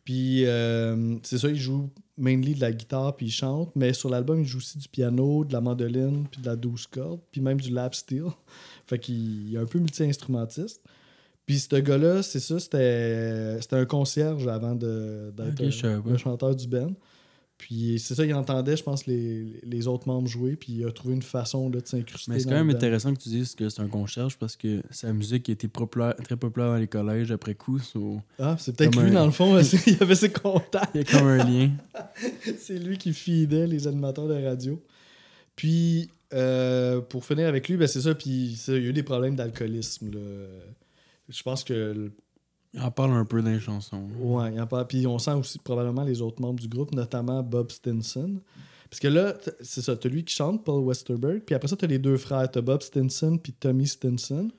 Puis, 0.05 0.45
euh, 0.47 1.17
c'est 1.23 1.39
ça, 1.39 1.49
il 1.49 1.57
joue 1.57 1.89
mainly 2.19 2.55
de 2.55 2.61
la 2.61 2.73
guitare 2.73 3.15
puis 3.17 3.27
il 3.27 3.31
chante, 3.31 3.71
mais 3.77 3.93
sur 3.93 4.11
l'album, 4.11 4.41
il 4.41 4.47
joue 4.47 4.59
aussi 4.59 4.77
du 4.79 4.89
piano, 4.89 5.45
de 5.45 5.53
la 5.53 5.61
mandoline, 5.61 6.27
puis 6.29 6.41
de 6.43 6.47
la 6.47 6.57
douce 6.57 6.87
cordes, 6.89 7.21
puis 7.31 7.41
même 7.41 7.61
du 7.61 7.71
lap 7.71 7.95
steel. 7.95 8.25
Fait 8.87 8.99
qu'il 8.99 9.49
il 9.49 9.55
est 9.55 9.59
un 9.59 9.65
peu 9.67 9.79
multi-instrumentiste. 9.79 10.83
Puis 11.47 11.59
ce 11.59 11.77
gars-là, 11.77 12.23
c'est 12.23 12.41
ça, 12.41 12.59
c'était 12.61 13.61
c'était 13.61 13.77
un 13.77 13.85
concierge 13.87 14.47
avant 14.49 14.75
de- 14.75 15.33
d'être 15.37 15.61
Ok, 15.61 15.71
je 15.71 15.79
savais 15.79 16.01
pas. 16.03 16.11
le 16.11 16.17
chanteur 16.17 16.55
du 16.55 16.67
band. 16.69 16.93
Puis 17.59 18.01
c'est 18.01 18.17
ça, 18.17 18.25
il 18.25 18.35
entendait, 18.35 18.77
je 18.77 18.83
pense, 18.83 19.07
les, 19.07 19.61
les 19.63 19.87
autres 19.87 20.09
membres 20.09 20.27
jouer, 20.27 20.57
puis 20.57 20.73
il 20.79 20.85
a 20.85 20.91
trouvé 20.91 21.15
une 21.15 21.23
façon 21.23 21.71
là, 21.71 21.81
de 21.81 21.87
s'incruster. 21.87 22.33
Mais 22.33 22.41
c'est 22.41 22.49
quand 22.49 22.57
même 22.57 22.71
intéressant 22.71 23.15
que 23.15 23.21
tu 23.23 23.29
dises 23.29 23.55
que 23.55 23.69
c'est 23.69 23.81
un 23.83 23.87
concierge 23.87 24.37
parce 24.37 24.57
que 24.57 24.83
sa 24.91 25.13
musique 25.13 25.49
été 25.49 25.69
populaire, 25.69 26.17
très 26.25 26.37
populaire 26.37 26.71
dans 26.71 26.77
les 26.79 26.89
collèges 26.89 27.31
après 27.31 27.55
coup. 27.55 27.79
so- 27.79 28.21
Ah, 28.41 28.57
c'est 28.59 28.75
peut-être 28.77 29.01
lui, 29.01 29.11
un- 29.11 29.15
dans 29.15 29.27
le 29.27 29.31
fond, 29.31 29.57
il 29.87 29.97
avait 30.01 30.15
ses 30.17 30.33
contacts. 30.33 30.91
Il 30.95 31.03
y 31.03 31.05
a 31.05 31.05
comme 31.19 31.29
un 31.29 31.45
lien. 31.45 31.71
c'est 32.59 32.79
lui 32.81 32.99
qui 32.99 33.13
feedait 33.13 33.69
les 33.69 33.87
animateurs 33.87 34.27
de 34.27 34.43
radio. 34.45 34.83
Puis, 35.55 36.09
euh, 36.35 37.01
pour 37.01 37.25
finir 37.25 37.47
avec 37.47 37.69
lui, 37.69 37.77
ben 37.77 37.87
c'est 37.87 38.01
ça. 38.01 38.15
Puis, 38.17 38.57
ça, 38.57 38.73
il 38.75 38.83
y 38.83 38.87
a 38.87 38.89
eu 38.89 38.93
des 38.93 39.03
problèmes 39.05 39.37
d'alcoolisme. 39.37 40.11
Je 41.33 41.43
pense 41.43 41.65
que. 41.65 42.11
Il 42.75 42.81
en 42.81 42.91
parle 42.91 43.13
un 43.13 43.25
peu 43.27 43.43
dans 43.43 43.51
les 43.51 43.61
chansons. 43.61 44.09
Ouais, 44.19 44.55
il 44.55 44.61
en 44.61 44.67
parle. 44.67 44.87
Puis, 44.87 45.07
on 45.07 45.19
sent 45.19 45.33
aussi 45.35 45.59
probablement 45.59 46.05
les 46.05 46.23
autres 46.23 46.41
membres 46.41 46.59
du 46.61 46.69
groupe, 46.69 46.95
notamment 46.95 47.43
Bob 47.43 47.71
Stinson. 47.71 48.41
Parce 48.89 48.99
que 48.99 49.09
là, 49.09 49.35
c'est 49.61 49.83
ça. 49.83 49.95
T'as 49.97 50.09
lui 50.09 50.25
qui 50.25 50.35
chante, 50.35 50.65
Paul 50.65 50.83
Westerberg. 50.85 51.43
Puis 51.45 51.55
après 51.55 51.69
ça, 51.69 51.77
t'as 51.77 51.87
les 51.87 51.99
deux 51.99 52.17
frères. 52.17 52.51
T'as 52.51 52.61
Bob 52.63 52.81
Stinson 52.83 53.39
puis 53.43 53.53
Tommy 53.53 53.87
Stinson. 53.87 54.51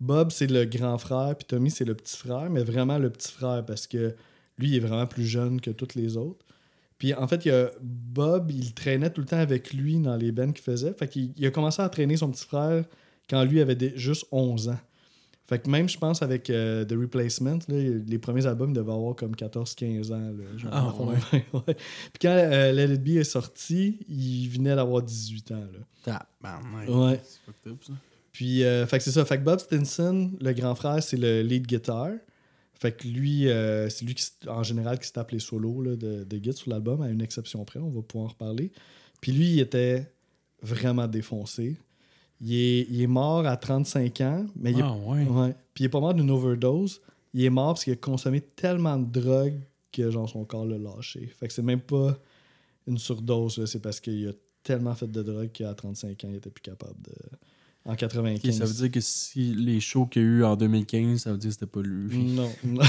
Bob, 0.00 0.30
c'est 0.32 0.46
le 0.46 0.64
grand 0.64 0.96
frère, 0.96 1.36
puis 1.36 1.46
Tommy, 1.46 1.70
c'est 1.70 1.84
le 1.84 1.94
petit 1.94 2.16
frère, 2.16 2.48
mais 2.48 2.62
vraiment 2.64 2.96
le 2.98 3.10
petit 3.10 3.30
frère 3.30 3.64
parce 3.66 3.86
que 3.86 4.14
lui, 4.56 4.68
il 4.70 4.76
est 4.76 4.80
vraiment 4.80 5.06
plus 5.06 5.26
jeune 5.26 5.60
que 5.60 5.70
tous 5.70 5.94
les 5.94 6.16
autres. 6.16 6.44
Puis 6.96 7.12
en 7.14 7.28
fait, 7.28 7.44
il 7.44 7.48
y 7.48 7.50
a 7.50 7.70
Bob, 7.82 8.50
il 8.50 8.72
traînait 8.72 9.10
tout 9.10 9.20
le 9.20 9.26
temps 9.26 9.36
avec 9.38 9.74
lui 9.74 9.98
dans 9.98 10.16
les 10.16 10.32
bands 10.32 10.52
qu'il 10.52 10.64
faisait. 10.64 10.94
Fait 10.94 11.06
qu'il 11.08 11.32
il 11.36 11.46
a 11.46 11.50
commencé 11.50 11.82
à 11.82 11.88
traîner 11.90 12.16
son 12.16 12.30
petit 12.30 12.46
frère 12.46 12.84
quand 13.28 13.44
lui 13.44 13.60
avait 13.60 13.74
des- 13.76 13.92
juste 13.96 14.24
11 14.32 14.68
ans. 14.70 14.78
Fait 15.50 15.58
que 15.58 15.68
même, 15.68 15.88
je 15.88 15.98
pense, 15.98 16.22
avec 16.22 16.48
euh, 16.48 16.84
The 16.84 16.92
Replacement, 16.92 17.58
là, 17.66 17.76
les 18.06 18.18
premiers 18.20 18.46
albums 18.46 18.72
devaient 18.72 18.92
avoir 18.92 19.16
comme 19.16 19.34
14-15 19.34 20.12
ans. 20.12 20.30
Là, 20.30 20.44
genre, 20.56 20.70
Ah, 20.72 20.94
ouais. 21.02 21.44
ouais. 21.52 21.74
Puis 21.74 22.20
quand 22.22 22.28
euh, 22.28 22.70
Let 22.70 22.94
It 22.94 23.02
Be 23.02 23.16
est 23.16 23.24
sorti, 23.24 23.98
il 24.08 24.46
venait 24.46 24.76
d'avoir 24.76 25.02
18 25.02 25.50
ans. 25.50 25.56
Là. 25.56 25.80
Ouais. 26.88 27.20
C'est 27.64 27.84
ça. 27.84 27.92
Puis, 28.30 28.62
euh, 28.62 28.86
fait 28.86 28.98
que 28.98 29.02
c'est 29.02 29.10
ça. 29.10 29.24
Fait 29.24 29.38
que 29.38 29.42
Bob 29.42 29.58
Stinson, 29.58 30.30
le 30.40 30.52
grand 30.52 30.76
frère, 30.76 31.02
c'est 31.02 31.16
le 31.16 31.42
lead 31.42 31.66
guitar. 31.66 32.10
Fait 32.74 32.92
que 32.92 33.08
lui, 33.08 33.48
euh, 33.48 33.88
c'est 33.88 34.04
lui 34.04 34.14
qui, 34.14 34.24
en 34.46 34.62
général, 34.62 35.00
qui 35.00 35.08
se 35.08 35.12
tape 35.12 35.32
les 35.32 35.40
solos 35.40 35.82
là, 35.82 35.96
de, 35.96 36.22
de 36.22 36.52
sur 36.52 36.70
l'album, 36.70 37.02
à 37.02 37.08
une 37.08 37.22
exception 37.22 37.64
près. 37.64 37.80
On 37.80 37.90
va 37.90 38.02
pouvoir 38.02 38.26
en 38.26 38.32
reparler. 38.34 38.70
Puis 39.20 39.32
lui, 39.32 39.54
il 39.54 39.58
était 39.58 40.12
vraiment 40.62 41.08
défoncé. 41.08 41.76
Il 42.40 42.54
est, 42.54 42.86
il 42.90 43.02
est 43.02 43.06
mort 43.06 43.46
à 43.46 43.56
35 43.56 44.20
ans, 44.22 44.46
mais 44.56 44.72
il 44.72 44.78
est 44.78 44.82
Ah, 44.82 44.94
ouais. 44.94 45.24
Ouais. 45.24 45.54
Puis 45.74 45.84
il 45.84 45.86
est 45.86 45.90
pas 45.90 46.00
mort 46.00 46.14
d'une 46.14 46.30
overdose. 46.30 47.00
Il 47.34 47.44
est 47.44 47.50
mort 47.50 47.74
parce 47.74 47.84
qu'il 47.84 47.92
a 47.92 47.96
consommé 47.96 48.40
tellement 48.40 48.98
de 48.98 49.20
drogue 49.20 49.60
que 49.92 50.10
genre 50.10 50.28
son 50.28 50.44
corps 50.44 50.66
l'a 50.66 50.78
lâché. 50.78 51.30
Fait 51.38 51.48
que 51.48 51.52
c'est 51.52 51.62
même 51.62 51.80
pas 51.80 52.16
une 52.86 52.98
surdose, 52.98 53.64
c'est 53.66 53.80
parce 53.80 54.00
qu'il 54.00 54.28
a 54.28 54.32
tellement 54.62 54.94
fait 54.94 55.10
de 55.10 55.22
drogue 55.22 55.50
qu'à 55.52 55.74
35 55.74 56.24
ans, 56.24 56.28
il 56.30 56.36
était 56.36 56.50
plus 56.50 56.62
capable 56.62 57.00
de. 57.02 57.12
En 57.86 57.94
95. 57.96 58.44
Ok, 58.44 58.52
ça 58.52 58.66
veut 58.66 58.74
dire 58.74 58.90
que 58.90 59.00
si 59.00 59.54
les 59.54 59.80
shows 59.80 60.04
qu'il 60.04 60.20
y 60.20 60.24
a 60.24 60.28
eu 60.28 60.44
en 60.44 60.54
2015, 60.54 61.22
ça 61.22 61.32
veut 61.32 61.38
dire 61.38 61.48
que 61.48 61.54
c'était 61.54 61.66
pas 61.66 61.80
lui. 61.80 62.18
Non. 62.34 62.52
non. 62.64 62.82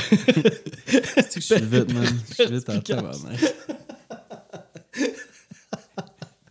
Je 1.34 1.40
suis 1.40 1.56
vite, 1.56 1.94
man. 1.94 2.06
Je 2.30 2.34
suis 2.34 2.54
vite 2.54 2.70
en 2.70 2.82
tabarnak. 2.82 3.40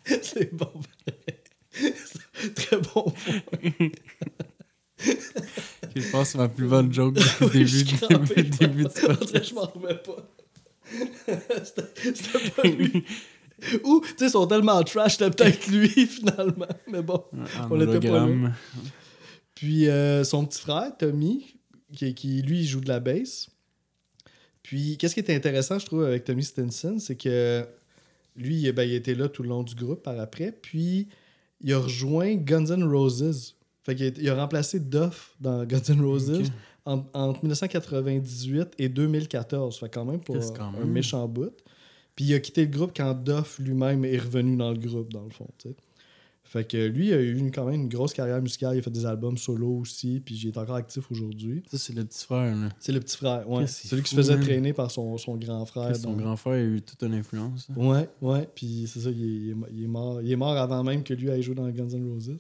c'est 0.23 0.55
bon. 0.55 0.73
Très 2.55 2.77
bon. 2.79 3.03
point. 3.03 3.89
Je 5.97 6.11
pense 6.11 6.27
que 6.27 6.33
c'est 6.33 6.39
ma 6.39 6.49
plus 6.49 6.67
bonne 6.69 6.93
joke 6.93 7.15
du 7.15 7.23
je 7.41 7.47
début, 7.47 7.65
début, 7.65 8.53
je 8.53 8.59
début 8.59 8.83
m'en- 8.83 8.89
du 8.89 9.01
podcast. 9.01 9.45
Je 9.49 9.55
m'en 9.55 9.63
remets 9.67 9.95
pas. 9.95 10.31
C'était 11.65 12.51
pas 12.57 12.63
lui. 12.69 13.05
Ou, 13.85 14.01
tu 14.01 14.09
sais, 14.17 14.27
ils 14.27 14.31
sont 14.31 14.47
tellement 14.47 14.83
trash, 14.83 15.17
c'était 15.17 15.31
peut-être 15.31 15.67
lui, 15.69 15.89
finalement. 15.89 16.67
Mais 16.87 17.03
bon. 17.03 17.23
En 17.59 17.71
On 17.71 17.75
l'était 17.77 18.01
pas 18.01 18.23
hologramme. 18.23 18.55
Puis 19.55 19.89
euh, 19.89 20.25
son 20.25 20.47
petit 20.47 20.61
frère, 20.61 20.97
Tommy, 20.99 21.55
qui, 21.95 22.15
qui, 22.15 22.43
lui, 22.43 22.61
il 22.61 22.67
joue 22.67 22.81
de 22.81 22.89
la 22.89 23.01
bass. 23.01 23.51
Puis, 24.63 24.97
qu'est-ce 24.99 25.15
qui 25.15 25.21
était 25.21 25.35
intéressant, 25.35 25.79
je 25.79 25.87
trouve, 25.87 26.05
avec 26.05 26.25
Tommy 26.25 26.45
Stinson, 26.45 26.99
c'est 26.99 27.17
que 27.17 27.67
lui, 28.37 28.71
ben, 28.73 28.85
il 28.85 28.95
était 28.95 29.15
là 29.15 29.29
tout 29.29 29.43
le 29.43 29.49
long 29.49 29.63
du 29.63 29.75
groupe 29.75 30.03
par 30.03 30.19
après. 30.21 30.53
Puis, 30.53 31.09
il 31.61 31.73
a 31.73 31.79
rejoint 31.79 32.35
Guns 32.37 32.67
N' 32.71 32.85
Roses. 32.85 33.55
Fait 33.83 33.95
qu'il 33.95 34.07
a, 34.07 34.11
il 34.19 34.29
a 34.29 34.35
remplacé 34.37 34.79
Duff 34.81 35.35
dans 35.41 35.65
Guns 35.65 35.81
N' 35.89 36.01
Roses 36.03 36.43
en- 36.85 37.05
entre 37.15 37.41
1998 37.45 38.75
et 38.79 38.89
2014. 38.89 39.79
Fait 39.79 39.89
quand 39.89 40.05
même 40.05 40.21
pour 40.21 40.35
Qu'est-ce 40.37 40.53
quand 40.53 40.69
un 40.69 40.73
même? 40.81 40.91
méchant 40.91 41.27
bout. 41.29 41.53
Puis 42.17 42.25
il 42.27 42.35
a 42.35 42.41
quitté 42.41 42.63
le 42.67 42.71
groupe 42.71 42.93
quand 42.97 43.15
Duff 43.15 43.59
lui-même 43.59 44.05
est 44.05 44.19
revenu 44.19 44.57
dans 44.57 44.71
le 44.73 44.79
groupe, 44.79 45.13
dans 45.13 45.25
le 45.25 45.31
fond. 45.31 45.47
Fait 46.53 46.65
que 46.69 46.89
lui, 46.89 47.07
il 47.09 47.13
a 47.13 47.21
eu 47.21 47.37
une- 47.39 47.53
quand 47.53 47.65
même 47.65 47.83
une 47.83 47.89
grosse 47.89 48.13
carrière 48.13 48.43
musicale. 48.43 48.75
Il 48.75 48.81
a 48.81 48.83
fait 48.83 48.91
des 48.91 49.07
albums 49.07 49.39
solo 49.39 49.69
aussi. 49.79 50.19
Puis 50.19 50.35
il 50.35 50.49
est 50.49 50.59
encore 50.59 50.75
actif 50.75 51.09
aujourd'hui. 51.13 51.63
Ça, 51.71 51.79
c'est 51.79 51.93
le 51.95 52.05
petit 52.05 52.25
frère, 52.25 52.57
là. 52.57 52.71
C'est 52.81 52.91
le 52.91 52.99
petit 52.99 53.17
frère, 53.17 53.49
ouais. 53.49 53.69
Celui 53.69 54.03
qui 54.03 54.11
se 54.11 54.17
fou, 54.17 54.23
faisait 54.23 54.41
traîner 54.41 54.73
par 54.73 54.91
son, 54.91 55.17
son 55.17 55.37
grand 55.37 55.65
frère. 55.65 55.95
Son 55.95 56.15
grand 56.17 56.35
frère 56.37 56.55
a 56.55 56.61
eu 56.61 56.83
toute 56.83 57.01
une 57.05 57.15
influence. 57.15 57.69
hein? 57.71 57.75
Ouais, 57.77 58.09
ouais. 58.21 58.49
Puis 58.53 58.89
c'est 58.93 58.99
ça, 58.99 59.11
il 59.13 59.51
est, 59.51 59.55
il 59.73 59.85
est 59.85 59.87
mort. 59.87 60.21
Il 60.23 60.33
est 60.33 60.35
mort 60.37 60.57
avant 60.57 60.83
même 60.83 61.05
que 61.05 61.15
lui 61.15 61.31
aille 61.31 61.41
jouer 61.43 61.55
dans 61.55 61.69
Guns 61.71 61.89
N' 61.91 62.11
Roses. 62.13 62.37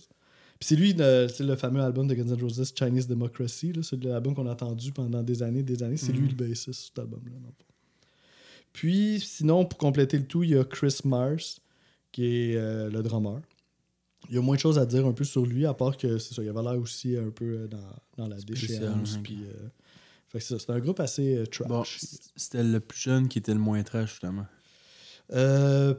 Puis 0.59 0.67
c'est 0.67 0.75
lui, 0.77 0.93
le, 0.93 1.29
c'est 1.33 1.45
le 1.45 1.55
fameux 1.55 1.81
album 1.81 2.09
de 2.09 2.15
Guns 2.15 2.35
N' 2.35 2.43
Roses, 2.43 2.73
Chinese 2.77 3.07
Democracy. 3.07 3.73
là. 3.73 3.83
C'est 3.85 4.03
l'album 4.03 4.35
qu'on 4.35 4.47
a 4.49 4.51
attendu 4.53 4.91
pendant 4.91 5.23
des 5.23 5.41
années, 5.45 5.63
des 5.63 5.85
années. 5.85 5.97
C'est 5.97 6.11
lui 6.11 6.23
Mhm. 6.23 6.29
le 6.31 6.35
bassiste, 6.49 6.73
cet 6.87 6.99
album-là. 6.99 7.31
Puis 8.73 9.21
sinon, 9.21 9.65
pour 9.65 9.79
compléter 9.79 10.19
le 10.19 10.25
tout, 10.25 10.43
il 10.43 10.51
y 10.51 10.57
a 10.59 10.65
Chris 10.65 10.99
Mars, 11.05 11.61
qui 12.13 12.25
est 12.25 12.57
euh, 12.57 12.91
le 12.91 13.03
drummer. 13.03 13.41
Il 14.29 14.35
y 14.37 14.39
a 14.39 14.43
moins 14.43 14.55
de 14.55 14.61
choses 14.61 14.79
à 14.79 14.87
dire 14.87 15.07
un 15.07 15.13
peu 15.13 15.25
sur 15.25 15.45
lui, 15.47 15.67
à 15.67 15.75
part 15.75 15.97
que 15.97 16.19
c'est 16.19 16.35
ça, 16.35 16.43
il 16.43 16.49
avait 16.49 16.63
l'air 16.63 16.79
aussi 16.79 17.17
un 17.17 17.31
peu 17.31 17.45
euh, 17.45 17.67
dans, 17.69 17.79
dans 18.17 18.29
la 18.29 18.37
déchéance. 18.37 19.19
Puis, 19.23 19.45
euh, 19.45 19.69
fait 20.29 20.41
c'est 20.41 20.71
un 20.71 20.79
groupe 20.79 21.01
assez 21.01 21.37
euh, 21.39 21.47
trash. 21.47 21.69
Bon, 21.69 21.83
c'était 22.37 22.63
le 22.63 22.81
plus 22.81 23.01
jeune 23.01 23.29
qui 23.29 23.39
était 23.39 23.55
le 23.55 23.61
moins 23.61 23.83
trash, 23.83 24.11
justement. 24.11 24.47
Euh, 25.33 25.95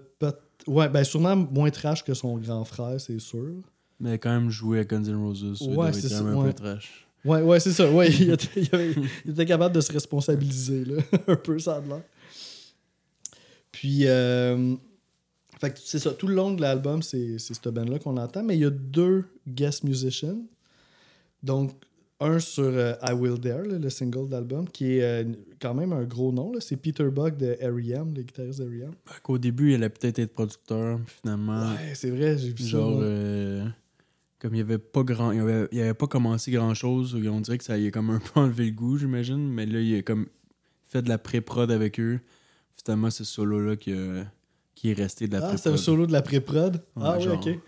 ouais, 0.68 0.90
ben 0.90 1.04
sûrement 1.04 1.36
moins 1.36 1.70
trash 1.72 2.04
que 2.04 2.14
son 2.14 2.38
grand 2.38 2.64
frère, 2.64 3.00
c'est 3.02 3.20
sûr. 3.20 3.56
Mais 4.00 4.18
quand 4.18 4.30
même 4.32 4.50
joué 4.50 4.80
à 4.80 4.84
Guns 4.84 5.04
N' 5.04 5.16
Roses. 5.16 5.62
Ouais, 5.62 5.94
c'est 5.94 6.14
un 6.14 6.34
ouais. 6.36 6.48
peu 6.48 6.54
trash. 6.54 7.08
Ouais, 7.24 7.42
ouais, 7.42 7.60
c'est 7.60 7.72
ça. 7.72 7.90
Ouais, 7.92 8.10
il, 8.20 8.32
était, 8.32 8.62
il 8.62 8.70
avait- 8.74 8.96
il 9.26 9.32
était 9.32 9.46
capable 9.46 9.76
de 9.76 9.82
se 9.82 9.92
responsabiliser, 9.92 10.86
là. 10.86 11.02
un 11.28 11.36
peu, 11.36 11.60
ça 11.60 11.76
a 11.76 11.82
de 11.82 11.88
l'air. 11.90 12.02
Puis, 13.72 14.06
fait 15.62 15.72
que 15.74 15.80
c'est 15.82 16.00
ça. 16.00 16.12
Tout 16.14 16.28
le 16.28 16.34
long 16.36 16.54
de 16.54 16.62
l'album, 16.62 17.02
c'est 17.02 17.38
cette 17.40 17.68
band-là 17.70 18.00
qu'on 18.00 18.18
entend, 18.18 18.44
mais 18.44 18.58
il 18.58 18.62
y 18.62 18.66
a 18.66 18.70
deux 18.72 19.26
guest 19.48 19.84
musicians. 19.84 20.38
Donc, 21.44 21.72
un 22.20 22.40
sur 22.40 22.64
euh, 22.66 22.94
I 23.04 23.14
Will 23.14 23.40
Dare, 23.40 23.64
là, 23.64 23.80
le 23.80 23.90
single 23.90 24.28
de 24.28 24.32
l'album, 24.34 24.68
qui 24.70 24.98
est 24.98 25.04
euh, 25.04 25.24
quand 25.60 25.74
même 25.74 25.92
un 25.92 26.04
gros 26.04 26.32
nom. 26.32 26.52
C'est 26.60 26.78
Peter 26.78 27.06
Buck 27.10 27.36
de 27.38 27.54
R.E.M., 27.62 28.14
le 28.16 28.22
guitariste 28.22 28.60
de 28.60 28.66
R.E.M. 28.66 28.92
Qu'au 29.24 29.38
début, 29.40 29.72
il 29.72 29.76
allait 29.76 29.90
peut-être 29.90 30.20
être 30.20 30.34
producteur, 30.34 31.00
puis 31.06 31.16
finalement, 31.22 31.72
Ouais, 31.72 31.94
c'est 31.96 32.12
vrai, 32.12 32.38
j'ai 32.38 32.52
vu 32.52 32.64
genre, 32.64 32.92
ça. 32.92 32.96
moi. 32.98 33.04
euh, 33.06 33.66
comme 34.38 34.54
il 34.56 34.62
avait 34.62 34.78
pas 34.78 35.02
grand, 35.04 35.32
il 35.32 35.40
avait, 35.40 35.68
il 35.72 35.80
avait 35.82 35.94
pas 35.96 36.08
commencé 36.08 36.52
grand 36.52 36.74
chose, 36.76 37.16
on 37.16 37.42
dirait 37.42 37.58
que 37.58 37.64
ça 37.64 37.78
y 37.78 37.88
a 37.88 37.92
comme 37.92 38.10
un 38.12 38.20
peu 38.34 38.40
enlevé 38.40 38.66
le 38.66 38.72
goût, 38.72 38.98
j'imagine, 38.98 39.48
mais 39.52 39.66
là, 39.66 39.80
il 39.80 39.96
a 39.96 40.02
comme 40.04 40.28
fait 40.84 41.02
de 41.02 41.10
la 41.10 41.18
pré-prod 41.18 41.72
avec 41.72 42.00
eux. 42.00 42.20
Finalement, 42.84 43.10
c'est 43.10 43.24
ce 43.24 43.32
solo-là 43.34 43.76
qui, 43.78 43.94
a- 43.94 44.26
qui 44.76 44.92
est 44.92 44.94
resté 44.94 45.28
de 45.28 45.34
la 45.34 45.40
Ah, 45.46 45.50
c'est 45.52 45.64
pré-prod. 45.64 45.74
un 45.74 45.78
solo 45.78 46.08
de 46.08 46.12
la 46.12 46.22
pré-prod? 46.22 46.84
ah 46.96 47.16
oui, 47.18 47.24
genre. 47.24 47.40
ok. 47.46 47.60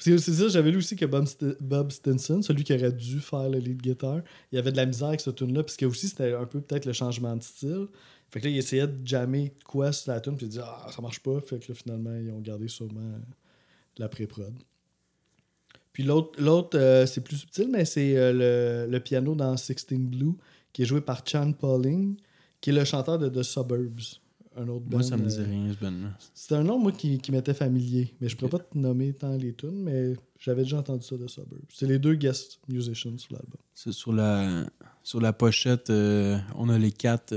C'est 0.00 0.16
c'est 0.18 0.32
ça, 0.32 0.46
j'avais 0.48 0.70
lu 0.70 0.76
aussi 0.78 0.94
que 0.94 1.04
Bob, 1.06 1.24
St- 1.24 1.56
Bob 1.60 1.90
Stinson, 1.90 2.40
celui 2.40 2.62
qui 2.62 2.72
aurait 2.72 2.92
dû 2.92 3.18
faire 3.20 3.48
le 3.48 3.58
lead 3.58 3.82
guitar, 3.82 4.20
il 4.52 4.58
avait 4.58 4.70
de 4.70 4.76
la 4.76 4.86
misère 4.86 5.08
avec 5.08 5.20
ce 5.20 5.30
tune-là, 5.30 5.64
parce 5.64 5.76
que 5.76 5.86
aussi 5.86 6.08
c'était 6.08 6.34
un 6.34 6.46
peu 6.46 6.60
peut-être 6.60 6.84
le 6.86 6.92
changement 6.92 7.34
de 7.34 7.42
style. 7.42 7.86
Fait 8.30 8.38
que 8.40 8.44
là, 8.44 8.50
il 8.52 8.58
essayait 8.58 8.86
de 8.86 9.04
jammer 9.06 9.54
de 9.58 9.64
quoi 9.64 9.90
sur 9.90 10.12
la 10.12 10.20
tune, 10.20 10.36
puis 10.36 10.46
il 10.46 10.50
dit 10.50 10.60
Ah, 10.62 10.86
ça 10.94 11.02
marche 11.02 11.18
pas. 11.20 11.40
Fait 11.40 11.58
que 11.58 11.72
là, 11.72 11.74
finalement, 11.74 12.14
ils 12.14 12.30
ont 12.30 12.38
gardé 12.40 12.68
sûrement 12.68 13.00
euh, 13.00 13.18
la 13.96 14.08
pré-prod. 14.08 14.54
Puis 15.92 16.04
l'autre, 16.04 16.40
l'autre 16.40 16.78
euh, 16.78 17.06
c'est 17.06 17.22
plus 17.22 17.36
subtil, 17.38 17.68
mais 17.68 17.84
c'est 17.84 18.16
euh, 18.16 18.84
le, 18.86 18.90
le 18.92 19.00
piano 19.00 19.34
dans 19.34 19.56
Sixteen 19.56 20.06
Blue, 20.06 20.34
qui 20.72 20.82
est 20.82 20.86
joué 20.86 21.00
par 21.00 21.26
Chan 21.26 21.52
Pauling, 21.52 22.16
qui 22.60 22.70
est 22.70 22.72
le 22.72 22.84
chanteur 22.84 23.18
de 23.18 23.28
The 23.28 23.42
Suburbs. 23.42 24.20
Un 24.60 24.66
autre 24.68 24.84
Moi, 24.90 25.00
band, 25.00 25.02
ça 25.02 25.16
me 25.16 25.22
euh, 25.22 25.26
disait 25.26 25.44
rien, 25.44 25.72
ce 25.72 25.84
band-là. 25.84 26.08
c'est 26.34 26.54
un 26.56 26.64
nom, 26.64 26.78
moi, 26.80 26.90
qui, 26.92 27.18
qui 27.18 27.30
m'était 27.30 27.54
familier. 27.54 28.12
Mais 28.20 28.28
je 28.28 28.36
pourrais 28.36 28.50
pas 28.50 28.58
te 28.58 28.76
nommer 28.76 29.12
tant 29.12 29.36
les 29.36 29.52
tunes, 29.54 29.82
mais 29.84 30.14
j'avais 30.38 30.62
déjà 30.62 30.78
entendu 30.78 31.04
ça 31.06 31.16
de 31.16 31.26
Suburbs. 31.28 31.62
C'est 31.72 31.86
les 31.86 31.98
deux 31.98 32.14
guest 32.14 32.58
musicians 32.68 33.16
sur 33.18 33.34
l'album. 33.34 33.60
C'est 33.74 33.92
sur 33.92 34.12
la 34.12 34.66
sur 35.04 35.20
la 35.20 35.32
pochette, 35.32 35.90
euh, 35.90 36.36
on 36.56 36.68
a 36.68 36.76
les 36.78 36.90
quatre 36.92 37.34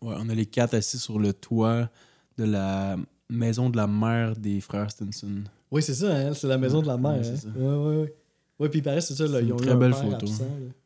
ouais, 0.00 0.14
on 0.18 0.28
a 0.28 0.34
les 0.34 0.46
quatre 0.46 0.74
assis 0.74 0.98
sur 0.98 1.18
le 1.18 1.32
toit 1.32 1.90
de 2.38 2.44
la 2.44 2.96
maison 3.28 3.68
de 3.68 3.76
la 3.76 3.86
mère 3.86 4.36
des 4.36 4.60
frères 4.60 4.90
Stinson. 4.90 5.42
Oui, 5.70 5.82
c'est 5.82 5.94
ça, 5.94 6.14
hein? 6.14 6.32
c'est 6.34 6.46
la 6.46 6.58
maison 6.58 6.80
de 6.80 6.86
la 6.86 6.96
mère. 6.96 7.16
Ouais, 7.16 7.24
c'est 7.24 7.36
ça. 7.38 7.48
Ouais, 7.48 7.76
ouais, 7.76 7.96
ouais. 8.02 8.14
Ouais, 8.58 8.68
puis 8.68 8.78
il 8.78 8.82
paraît, 8.82 9.00
c'est 9.00 9.14
ça, 9.14 9.26
là, 9.26 9.40
ils 9.40 9.46
une 9.46 9.52
ont 9.54 9.58
eu 9.58 9.62
très 9.62 9.74
belle 9.76 9.94
photo. 9.94 10.26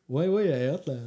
Ouais, 0.09 0.27
ouais, 0.27 0.47
elle 0.47 0.61
est 0.63 0.71
hot, 0.71 0.79
la, 0.87 0.93
la, 0.93 0.99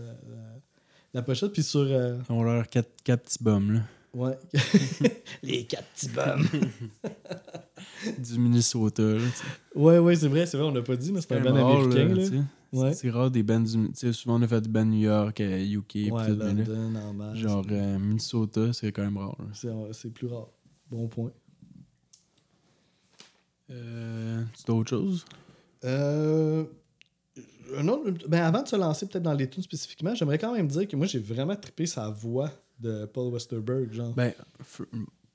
la 1.15 1.23
pochette. 1.23 1.53
Puis 1.53 1.63
sur... 1.63 1.81
euh, 1.81 2.19
Ils 2.29 2.33
ont 2.33 2.43
leurs 2.43 2.69
quatre, 2.69 2.91
quatre 3.03 3.23
petits 3.25 3.43
bums 3.43 3.73
là. 3.73 3.81
Ouais. 4.15 4.39
les 5.43 5.65
quatre 5.65 5.89
petits 5.95 6.09
bums. 6.09 6.47
du 8.19 8.39
Minnesota. 8.39 9.03
Là, 9.03 9.19
ouais, 9.75 9.99
ouais, 9.99 10.17
c'est 10.17 10.29
vrai, 10.29 10.47
c'est 10.47 10.57
vrai, 10.57 10.67
on 10.67 10.73
l'a 10.73 10.83
pas 10.83 10.97
dit, 10.97 11.13
mais 11.13 11.21
c'est 11.21 11.33
un 11.33 11.41
band 11.41 11.55
américain, 11.57 12.09
là. 12.09 12.15
tu 12.25 12.31
sais. 12.37 12.43
Ouais. 12.73 12.95
C'est 12.95 13.11
rare 13.11 13.31
des 13.33 13.43
bands 13.43 13.59
du. 13.61 13.73
Tu 13.73 13.91
sais, 13.95 14.13
souvent 14.13 14.39
on 14.39 14.43
a 14.43 14.47
fait 14.49 14.61
des 14.61 14.69
bands 14.69 14.85
New 14.85 15.01
York, 15.01 15.41
UK, 15.41 15.87
pis 15.89 16.11
Ouais, 16.13 16.25
tout, 16.27 16.37
là, 16.37 16.53
London, 16.53 16.95
en 16.95 17.13
masse. 17.13 17.37
genre 17.37 17.65
euh, 17.69 17.99
Minnesota, 17.99 18.73
c'est 18.73 18.93
quand 18.93 19.03
même 19.03 19.17
rare. 19.19 19.35
là. 19.41 19.47
C'est 19.53 19.69
c'est 19.93 20.11
plus 20.11 20.29
rare. 20.29 20.47
Bon 20.89 21.09
point. 21.09 21.33
Euh, 23.71 24.43
c'est 24.55 24.67
d'autres 24.67 24.91
choses? 24.91 25.25
Euh, 25.85 26.65
un 27.77 27.89
autre- 27.89 28.29
ben 28.29 28.43
avant 28.43 28.63
de 28.63 28.69
se 28.69 28.77
lancer 28.77 29.07
peut-être 29.07 29.23
dans 29.23 29.33
les 29.35 29.49
tunes 29.49 29.63
spécifiquement, 29.63 30.15
j'aimerais 30.15 30.39
quand 30.39 30.53
même 30.55 30.67
dire 30.69 30.87
que 30.89 30.97
moi 30.97 31.07
j'ai 31.07 31.21
vraiment 31.21 31.57
trippé 31.57 31.87
sa 31.87 32.09
voix 32.11 32.51
de 32.81 33.07
Paul 33.07 33.33
Westerberg, 33.33 33.93
genre. 33.93 34.13
Ben, 34.15 34.33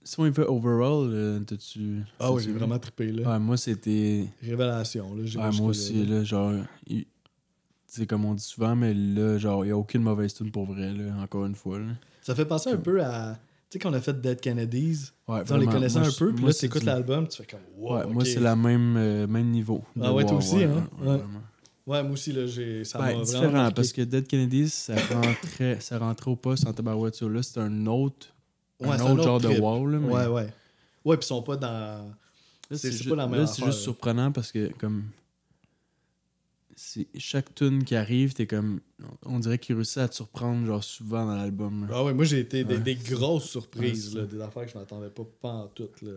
si 0.03 0.19
on 0.19 0.25
y 0.27 0.33
fait 0.33 0.43
overall, 0.45 1.09
euh, 1.11 1.39
t'as-tu. 1.39 2.01
ah 2.19 2.31
oui, 2.31 2.43
j'ai 2.43 2.51
vraiment 2.51 2.77
trippé 2.79 3.11
là. 3.11 3.31
Ouais, 3.33 3.39
moi 3.39 3.57
c'était. 3.57 4.27
Révélation 4.41 5.15
là. 5.15 5.23
Ouais, 5.23 5.51
moi 5.57 5.69
aussi, 5.69 6.05
là, 6.05 6.23
genre. 6.23 6.53
il- 6.87 7.05
C'est 7.87 8.05
comme 8.07 8.25
on 8.25 8.33
dit 8.33 8.43
souvent, 8.43 8.75
mais 8.75 8.93
là, 8.93 9.37
genre, 9.37 9.63
il 9.63 9.67
n'y 9.67 9.71
a 9.71 9.77
aucune 9.77 10.01
mauvaise 10.03 10.33
tune 10.33 10.51
pour 10.51 10.65
vrai, 10.65 10.91
là, 10.91 11.15
encore 11.23 11.45
une 11.45 11.55
fois. 11.55 11.79
Là. 11.79 11.85
Ça 12.21 12.35
fait 12.35 12.43
penser 12.45 12.69
un 12.71 12.77
peu 12.77 13.01
à, 13.01 13.39
tu 13.69 13.77
sais 13.77 13.79
qu'on 13.79 13.93
a 13.93 14.01
fait 14.01 14.19
Dead 14.19 14.41
Kennedys. 14.41 15.11
Ouais, 15.29 15.43
Tu 15.45 15.53
on 15.53 15.57
les 15.57 15.65
connaissait 15.65 15.99
moi, 15.99 16.07
un 16.09 16.11
peu, 16.11 16.33
puis 16.33 16.43
là 16.45 16.51
c'est 16.51 16.59
t'écoutes 16.61 16.81
du- 16.81 16.87
l'album, 16.87 17.25
tu 17.27 17.37
fais 17.37 17.45
comme 17.45 17.61
wow. 17.77 17.95
Ouais, 17.99 18.05
moi, 18.07 18.25
c'est 18.25 18.39
la 18.41 18.55
même, 18.57 18.97
euh, 18.97 19.27
même 19.27 19.49
niveau. 19.49 19.81
Ah 20.01 20.13
ouais, 20.13 20.25
toi 20.25 20.37
aussi, 20.37 20.63
hein? 20.63 20.89
Ouais. 20.99 21.21
Ouais, 21.87 22.01
moi 22.01 22.13
aussi, 22.13 22.31
là, 22.31 22.47
j'ai. 22.47 22.83
Ça 22.83 22.97
Ben, 22.99 23.17
m'a 23.17 23.23
différent, 23.23 23.71
parce 23.71 23.93
que 23.93 24.01
Dead 24.01 24.25
Kennedys, 24.27 24.69
ça 24.69 24.95
rentrait, 24.95 25.79
ça 25.81 25.99
rentrait 25.99 26.31
au 26.31 26.35
poste 26.35 26.65
en 26.65 26.73
tabarouette. 26.73 27.21
Là, 27.21 27.43
c'est 27.43 27.59
un 27.59 27.85
autre, 27.85 28.27
Ouais, 28.79 28.89
un 28.89 29.11
autre 29.11 29.23
genre 29.23 29.39
de 29.39 29.47
wow. 29.49 29.85
Là, 29.87 29.99
mais 29.99 30.11
Ouais, 30.13 30.25
ouais. 30.27 30.53
Ouais, 31.05 31.17
puis 31.17 31.25
ils 31.25 31.27
sont 31.27 31.43
pas 31.43 31.55
dans. 31.57 31.69
là, 32.69 32.77
c'est- 32.77 33.07
pas 33.07 33.15
la 33.15 33.23
là, 33.23 33.27
meilleure 33.29 33.47
c'est 33.47 33.63
juste 33.63 33.77
là. 33.77 33.83
surprenant 33.83 34.31
parce 34.31 34.51
que, 34.51 34.71
comme. 34.79 35.03
c'est- 36.75 37.07
Chaque 37.17 37.53
tune 37.53 37.83
qui 37.83 37.95
arrive, 37.95 38.33
t'es 38.33 38.47
comme. 38.47 38.79
On 39.23 39.39
dirait 39.39 39.59
qu'il 39.59 39.75
réussit 39.75 39.99
à 39.99 40.07
te 40.09 40.15
surprendre, 40.15 40.65
genre, 40.65 40.83
souvent 40.83 41.25
dans 41.25 41.35
l'album. 41.35 41.87
là. 41.87 41.93
Ah 41.97 42.03
ouais, 42.03 42.13
moi 42.13 42.25
j'ai 42.25 42.39
été 42.39 42.63
des, 42.63 42.75
Ouais. 42.75 42.79
des 42.81 42.95
grosses 42.95 43.47
surprises, 43.49 44.15
Ouais, 44.15 44.21
là, 44.21 44.27
des 44.27 44.41
affaires 44.41 44.65
que 44.65 44.71
je 44.71 44.77
m'attendais 44.77 45.09
pas, 45.09 45.23
pas 45.41 45.49
en 45.49 45.67
tout. 45.67 45.89
Là. 46.01 46.11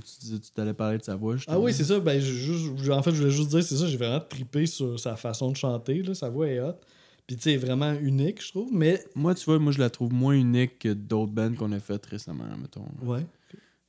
Tu 0.00 0.18
disais, 0.20 0.38
tu 0.38 0.50
t'allais 0.50 0.74
parler 0.74 0.98
de 0.98 1.02
sa 1.04 1.16
voix. 1.16 1.36
Ah 1.46 1.58
oui, 1.58 1.72
c'est 1.72 1.84
ça. 1.84 1.98
Ben, 2.00 2.20
je- 2.20 2.32
juste- 2.32 2.90
en 2.90 3.02
fait, 3.02 3.12
je 3.12 3.16
voulais 3.20 3.30
juste 3.30 3.48
dire, 3.50 3.62
c'est 3.62 3.76
ça, 3.76 3.86
j'ai 3.86 3.96
vraiment 3.96 4.20
trippé 4.20 4.66
sur 4.66 4.98
sa 4.98 5.16
façon 5.16 5.50
de 5.50 5.56
chanter. 5.56 6.02
Là. 6.02 6.14
Sa 6.14 6.28
voix 6.28 6.48
est 6.48 6.60
hot. 6.60 6.74
Puis, 7.26 7.36
tu 7.36 7.42
sais, 7.42 7.56
vraiment 7.56 7.92
unique, 7.94 8.40
je 8.44 8.50
trouve. 8.50 8.68
Mais, 8.72 9.02
Moi, 9.16 9.34
tu 9.34 9.44
vois, 9.46 9.58
moi, 9.58 9.72
je 9.72 9.78
la 9.80 9.90
trouve 9.90 10.12
moins 10.12 10.34
unique 10.34 10.78
que 10.78 10.92
d'autres 10.92 11.32
bands 11.32 11.52
qu'on 11.54 11.72
a 11.72 11.80
faites 11.80 12.06
récemment, 12.06 12.44
mettons. 12.60 12.86
ouais. 13.02 13.26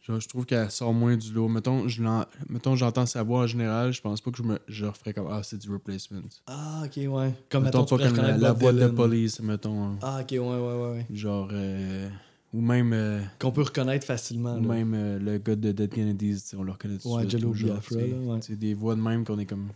Genre, 0.02 0.22
je 0.22 0.28
trouve 0.30 0.46
qu'elle 0.46 0.72
sort 0.72 0.94
moins 0.94 1.18
du 1.18 1.34
lot. 1.34 1.50
Mettons, 1.50 1.86
je 1.90 2.02
mettons, 2.48 2.78
j'entends 2.78 3.06
sa 3.06 3.24
voix 3.24 3.42
en 3.42 3.48
général, 3.48 3.92
je 3.92 4.00
pense 4.00 4.22
pas 4.22 4.32
que 4.32 4.38
je 4.38 4.44
me 4.44 4.58
je 4.70 4.86
referais 4.86 5.14
comme 5.14 5.28
Ah, 5.30 5.42
c'est 5.44 5.58
du 5.58 5.70
replacement. 5.70 6.22
Ah, 6.48 6.84
ok, 6.86 6.96
ouais. 6.96 7.34
Comme, 7.50 7.66
mettons 7.66 7.82
mettons, 7.82 7.98
pas 7.98 8.08
comme 8.08 8.16
la, 8.16 8.54
voix 8.54 8.72
de 8.72 8.88
police, 8.88 9.42
mettons. 9.42 9.98
Ah, 10.02 10.22
ok, 10.22 10.32
ouais, 10.32 10.40
ouais, 10.40 10.58
ouais. 10.58 10.92
ouais. 10.94 11.06
Genre. 11.14 11.50
euh, 11.52 12.10
ou 12.58 12.62
même, 12.62 12.92
euh, 12.92 13.22
Qu'on 13.40 13.52
peut 13.52 13.62
reconnaître 13.62 14.06
facilement. 14.06 14.56
ou 14.56 14.62
là. 14.62 14.68
même 14.68 14.94
euh, 14.96 15.20
le 15.20 15.38
gars 15.38 15.56
de 15.56 15.72
Dead 15.72 15.94
Kennedys, 15.94 16.42
on 16.58 16.64
le 16.64 16.72
reconnaît 16.72 16.98
tout 16.98 17.14
Ouais. 17.14 17.30
Jello 17.30 17.52
Biafra, 17.52 17.98
ouais. 17.98 18.42
sais, 18.42 18.56
des 18.56 18.74
voix 18.74 18.96
de 18.96 19.02
même 19.02 19.24
qu'on 19.24 19.38
est 19.38 19.46
comme. 19.46 19.70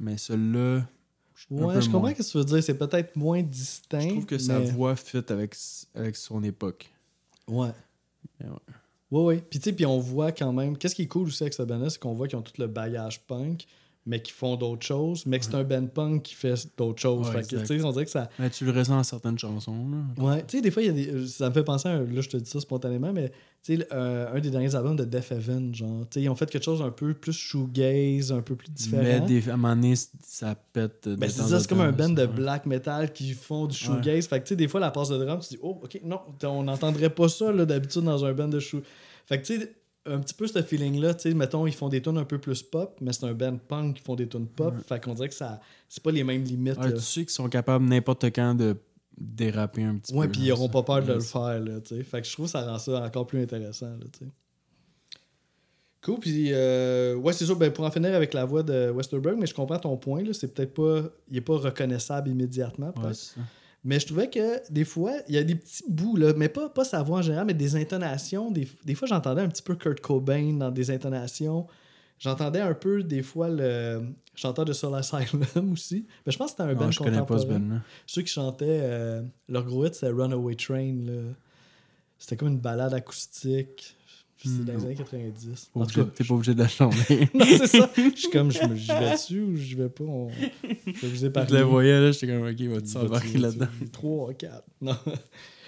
Mais 0.00 0.16
celui-là. 0.16 0.78
un 0.78 1.54
Ouais, 1.54 1.80
je 1.80 1.88
comprends 1.88 2.08
ce 2.08 2.14
que 2.14 2.22
tu 2.22 2.38
veux 2.38 2.44
dire. 2.44 2.62
C'est 2.62 2.76
peut-être 2.76 3.14
moins 3.14 3.40
distinct. 3.42 4.00
Je 4.00 4.08
trouve 4.08 4.26
que 4.26 4.38
sa 4.38 4.58
voix 4.58 4.96
fit 4.96 5.22
avec, 5.28 5.54
avec 5.94 6.16
son 6.16 6.42
époque. 6.42 6.90
Ouais. 7.46 7.70
Mais 8.40 8.46
ouais. 8.48 8.52
Ouais, 9.12 9.22
ouais. 9.22 9.44
Puis, 9.48 9.60
tu 9.60 9.64
sais, 9.64 9.72
puis 9.72 9.86
on 9.86 10.00
voit 10.00 10.32
quand 10.32 10.52
même. 10.52 10.76
Qu'est-ce 10.76 10.96
qui 10.96 11.02
est 11.02 11.06
cool 11.06 11.28
aussi 11.28 11.44
avec 11.44 11.54
ce 11.54 11.62
band-là, 11.62 11.88
c'est 11.90 12.00
qu'on 12.00 12.14
voit 12.14 12.26
qu'ils 12.26 12.38
ont 12.38 12.42
tout 12.42 12.60
le 12.60 12.66
bagage 12.66 13.20
punk, 13.26 13.66
mais 14.06 14.20
qu'ils 14.20 14.34
font 14.34 14.56
d'autres 14.56 14.84
choses, 14.84 15.24
mais 15.24 15.38
que 15.38 15.46
c'est 15.46 15.54
un 15.54 15.64
band 15.64 15.86
punk 15.86 16.22
qui 16.22 16.34
fait 16.34 16.54
d'autres 16.76 17.00
choses. 17.00 17.26
Ouais, 17.28 17.32
fait 17.36 17.42
que, 17.42 17.46
tu 17.48 17.54
exact. 17.56 17.78
sais, 17.78 17.84
on 17.84 17.90
dirait 17.92 18.04
que 18.04 18.10
ça. 18.10 18.28
Mais 18.38 18.50
tu 18.50 18.64
le 18.66 18.70
ressens 18.72 18.96
dans 18.96 19.02
certaines 19.02 19.38
chansons. 19.38 19.86
Là. 19.90 20.22
Ouais, 20.24 20.44
tu 20.46 20.56
sais, 20.58 20.62
des 20.62 20.70
fois, 20.70 20.82
y 20.82 20.88
a 20.88 20.92
des. 20.92 21.08
euh, 21.08 21.26
Ça 21.26 21.48
me 21.48 21.54
fait 21.54 21.64
penser 21.64 21.88
à. 21.88 21.92
un- 21.92 22.04
Là, 22.04 22.20
je 22.20 22.28
te 22.28 22.36
dis 22.36 22.50
ça 22.50 22.60
spontanément, 22.60 23.12
mais 23.14 23.30
tu 23.62 23.76
sais, 23.78 23.86
euh, 23.92 24.34
un 24.34 24.40
des 24.40 24.50
derniers 24.50 24.74
albums 24.74 24.96
de 24.96 25.04
Death 25.06 25.32
Heaven, 25.32 25.74
genre. 25.74 26.00
Tu 26.10 26.18
sais, 26.18 26.22
ils 26.22 26.28
ont 26.28 26.34
fait 26.34 26.50
quelque 26.50 26.64
chose 26.64 26.82
un 26.82 26.90
peu 26.90 27.14
plus 27.14 27.32
shoegaze, 27.32 28.30
un 28.30 28.42
peu 28.42 28.56
plus 28.56 28.70
différent. 28.70 29.02
Mais 29.02 29.20
des, 29.22 29.48
à 29.48 29.54
un 29.54 29.56
moment 29.56 29.74
donné, 29.74 29.94
ça 30.22 30.54
pète. 30.72 31.08
de 31.08 31.16
Ben, 31.16 31.30
c'est 31.30 31.40
ça, 31.42 31.60
c'est 31.60 31.68
comme 31.68 31.80
un 31.80 31.92
band 31.92 32.10
de 32.10 32.26
black 32.26 32.66
metal 32.66 33.10
qui 33.12 33.32
font 33.32 33.66
du 33.66 33.74
shoegaze. 33.76 34.26
Fait 34.26 34.38
que, 34.40 34.44
tu 34.44 34.48
sais, 34.50 34.56
des 34.56 34.68
fois, 34.68 34.80
la 34.80 34.90
passe 34.90 35.08
de 35.08 35.16
drum, 35.16 35.40
tu 35.40 35.48
dis, 35.54 35.58
oh, 35.62 35.80
ok, 35.82 36.00
non, 36.04 36.20
on 36.44 36.62
n'entendrait 36.64 37.08
pas 37.10 37.28
ça, 37.30 37.50
là, 37.52 37.64
d'habitude, 37.64 38.02
dans 38.02 38.22
un 38.24 38.34
band 38.34 38.48
de 38.48 38.60
shoe. 38.60 38.82
Fait 39.26 39.40
que, 39.40 39.46
tu 39.46 39.58
sais, 39.58 39.74
un 40.06 40.18
petit 40.20 40.34
peu 40.34 40.46
ce 40.46 40.62
feeling-là, 40.62 41.14
tu 41.14 41.22
sais, 41.30 41.34
mettons, 41.34 41.66
ils 41.66 41.72
font 41.74 41.88
des 41.88 42.02
tunes 42.02 42.18
un 42.18 42.24
peu 42.24 42.38
plus 42.38 42.62
pop, 42.62 42.96
mais 43.00 43.12
c'est 43.12 43.24
un 43.24 43.32
band 43.32 43.56
punk 43.56 43.96
qui 43.96 44.02
font 44.02 44.14
des 44.14 44.28
tunes 44.28 44.46
pop. 44.46 44.74
Fait 44.86 45.02
qu'on 45.02 45.14
dirait 45.14 45.28
que 45.28 45.34
ça, 45.34 45.60
c'est 45.88 46.02
pas 46.02 46.10
les 46.12 46.24
mêmes 46.24 46.44
limites. 46.44 46.76
Ouais, 46.78 46.86
là. 46.90 46.92
tu 46.92 47.00
sais 47.00 47.20
qu'ils 47.22 47.30
sont 47.30 47.48
capables 47.48 47.84
n'importe 47.86 48.24
quand 48.26 48.54
de 48.54 48.76
déraper 49.16 49.82
un 49.84 49.96
petit 49.96 50.12
Ouais, 50.14 50.26
peu. 50.26 50.32
puis 50.32 50.40
ils 50.42 50.48
là, 50.48 50.54
auront 50.54 50.66
ça. 50.66 50.72
pas 50.72 50.82
peur 50.82 51.04
de 51.04 51.12
le 51.14 51.20
faire, 51.20 51.60
là, 51.60 51.80
tu 51.80 51.96
sais. 51.96 52.02
Fait 52.02 52.20
que 52.20 52.26
je 52.26 52.32
trouve 52.32 52.46
que 52.46 52.52
ça 52.52 52.64
rend 52.70 52.78
ça 52.78 53.02
encore 53.02 53.26
plus 53.26 53.40
intéressant, 53.42 53.86
là, 53.90 54.04
tu 54.12 54.24
sais. 54.24 54.30
Cool, 56.02 56.18
puis 56.18 56.48
euh, 56.52 57.14
ouais, 57.14 57.32
c'est 57.32 57.46
sûr, 57.46 57.56
ben, 57.56 57.72
pour 57.72 57.86
en 57.86 57.90
finir 57.90 58.14
avec 58.14 58.34
la 58.34 58.44
voix 58.44 58.62
de 58.62 58.90
Westerberg, 58.90 59.38
mais 59.38 59.46
je 59.46 59.54
comprends 59.54 59.78
ton 59.78 59.96
point, 59.96 60.22
là, 60.22 60.34
c'est 60.34 60.48
peut-être 60.52 60.74
pas, 60.74 61.00
il 61.30 61.38
est 61.38 61.40
pas 61.40 61.56
reconnaissable 61.56 62.28
immédiatement, 62.28 62.92
peut-être. 62.92 63.06
Ouais, 63.08 63.14
c'est 63.14 63.36
ça. 63.36 63.40
Mais 63.84 64.00
je 64.00 64.06
trouvais 64.06 64.30
que 64.30 64.60
des 64.72 64.84
fois, 64.84 65.12
il 65.28 65.34
y 65.34 65.38
a 65.38 65.42
des 65.44 65.54
petits 65.56 65.84
bouts, 65.88 66.16
là, 66.16 66.32
mais 66.36 66.48
pas, 66.48 66.70
pas 66.70 66.84
sa 66.84 67.02
voix 67.02 67.18
en 67.18 67.22
général, 67.22 67.44
mais 67.46 67.54
des 67.54 67.76
intonations. 67.76 68.50
Des, 68.50 68.66
des 68.84 68.94
fois, 68.94 69.06
j'entendais 69.06 69.42
un 69.42 69.48
petit 69.48 69.62
peu 69.62 69.76
Kurt 69.76 70.00
Cobain 70.00 70.54
dans 70.54 70.70
des 70.70 70.90
intonations. 70.90 71.66
J'entendais 72.18 72.60
un 72.60 72.72
peu, 72.74 73.02
des 73.02 73.22
fois, 73.22 73.48
le 73.50 74.02
chanteur 74.34 74.64
de 74.64 74.72
Soul 74.72 74.94
Asylum 74.94 75.44
aussi. 75.72 76.06
Mais 76.24 76.32
je 76.32 76.38
pense 76.38 76.52
que 76.52 76.56
c'était 76.62 76.70
un 76.70 76.74
Non, 76.74 76.80
band 76.80 76.90
je 76.90 76.98
connais 76.98 77.18
pas 77.18 77.38
ce 77.38 77.44
contemporain. 77.44 77.58
band-là. 77.58 77.80
Ceux 78.06 78.22
qui 78.22 78.32
chantaient, 78.32 78.64
euh, 78.82 79.22
leur 79.48 79.64
gros 79.64 79.84
hit, 79.84 79.94
c'était 79.94 80.08
Runaway 80.12 80.54
Train. 80.54 80.96
C'était 82.18 82.36
comme 82.36 82.48
une 82.48 82.58
balade 82.60 82.94
acoustique. 82.94 83.96
C'était 84.36 84.64
dans 84.64 84.72
les 84.72 84.78
Hmm. 84.78 84.84
années 84.86 84.94
90. 84.96 85.70
Pas 85.72 85.80
En 85.80 85.86
tout 85.86 86.00
obligé- 86.00 86.04
cas, 86.04 86.10
T'es 86.16 86.24
pas 86.24 86.34
obligé 86.34 86.54
de 86.54 86.58
la 86.58 86.68
chanter. 86.68 87.28
non, 87.34 87.44
c'est 87.46 87.66
ça. 87.66 87.90
Je 87.96 88.16
suis 88.20 88.30
comme, 88.30 88.50
je 88.50 88.62
me- 88.64 88.74
vais 88.74 89.12
dessus 89.12 89.40
ou 89.40 89.56
j'y 89.56 89.74
vais 89.74 89.88
pas. 89.88 90.04
On... 90.04 90.28
Je 90.30 91.06
vous 91.06 91.24
ai 91.24 91.30
parlé. 91.30 91.48
Je 91.50 91.54
le 91.56 91.62
voyais, 91.62 92.00
là, 92.00 92.10
j'étais 92.12 92.26
comme, 92.26 92.42
ok, 92.42 92.50
va-tu 92.50 92.66
Vas-y, 92.68 92.88
s'embarquer 92.88 93.38
là-dedans? 93.38 93.68
3, 93.92 94.34
4. 94.34 94.64
Non. 94.82 94.96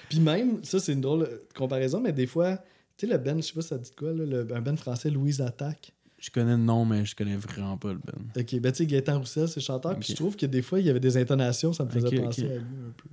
Puis 0.08 0.20
même, 0.20 0.62
ça, 0.64 0.78
c'est 0.78 0.92
une 0.92 1.00
drôle 1.00 1.20
de 1.20 1.42
comparaison, 1.56 2.00
mais 2.00 2.12
des 2.12 2.26
fois, 2.26 2.56
tu 2.96 3.06
sais, 3.06 3.12
le 3.12 3.18
Ben, 3.18 3.36
je 3.38 3.46
sais 3.46 3.52
pas 3.54 3.62
si 3.62 3.68
ça 3.68 3.78
dit 3.78 3.90
quoi, 3.96 4.12
là, 4.12 4.24
le, 4.24 4.46
un 4.54 4.60
Ben 4.60 4.76
français, 4.76 5.10
Louise 5.10 5.40
Attaque. 5.40 5.92
Je 6.18 6.30
connais 6.30 6.52
le 6.52 6.56
nom, 6.62 6.84
mais 6.84 7.04
je 7.04 7.14
connais 7.14 7.36
vraiment 7.36 7.76
pas 7.76 7.92
le 7.92 7.98
band. 7.98 8.22
Ok, 8.40 8.58
ben 8.60 8.72
tu 8.72 8.78
sais, 8.78 8.86
Gaëtan 8.86 9.18
Roussel, 9.18 9.48
c'est 9.48 9.60
chanteur. 9.60 9.98
Puis 9.98 10.08
je 10.10 10.14
trouve 10.16 10.34
que 10.36 10.46
des 10.46 10.62
fois, 10.62 10.80
il 10.80 10.86
y 10.86 10.90
avait 10.90 11.00
des 11.00 11.16
intonations, 11.16 11.72
ça 11.72 11.84
me 11.84 11.90
faisait 11.90 12.20
penser 12.20 12.42
à 12.46 12.48
lui 12.54 12.56
un 12.56 12.92
peu. 12.96 13.08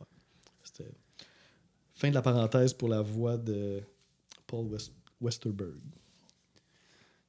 Ouais. 0.00 0.06
C'était. 0.64 0.90
Fin 1.94 2.08
de 2.10 2.14
la 2.14 2.22
parenthèse 2.22 2.72
pour 2.74 2.88
la 2.88 3.02
voix 3.02 3.36
de 3.36 3.80
Paul 4.50 4.66
West- 4.66 4.92
Westerberg. 5.20 5.78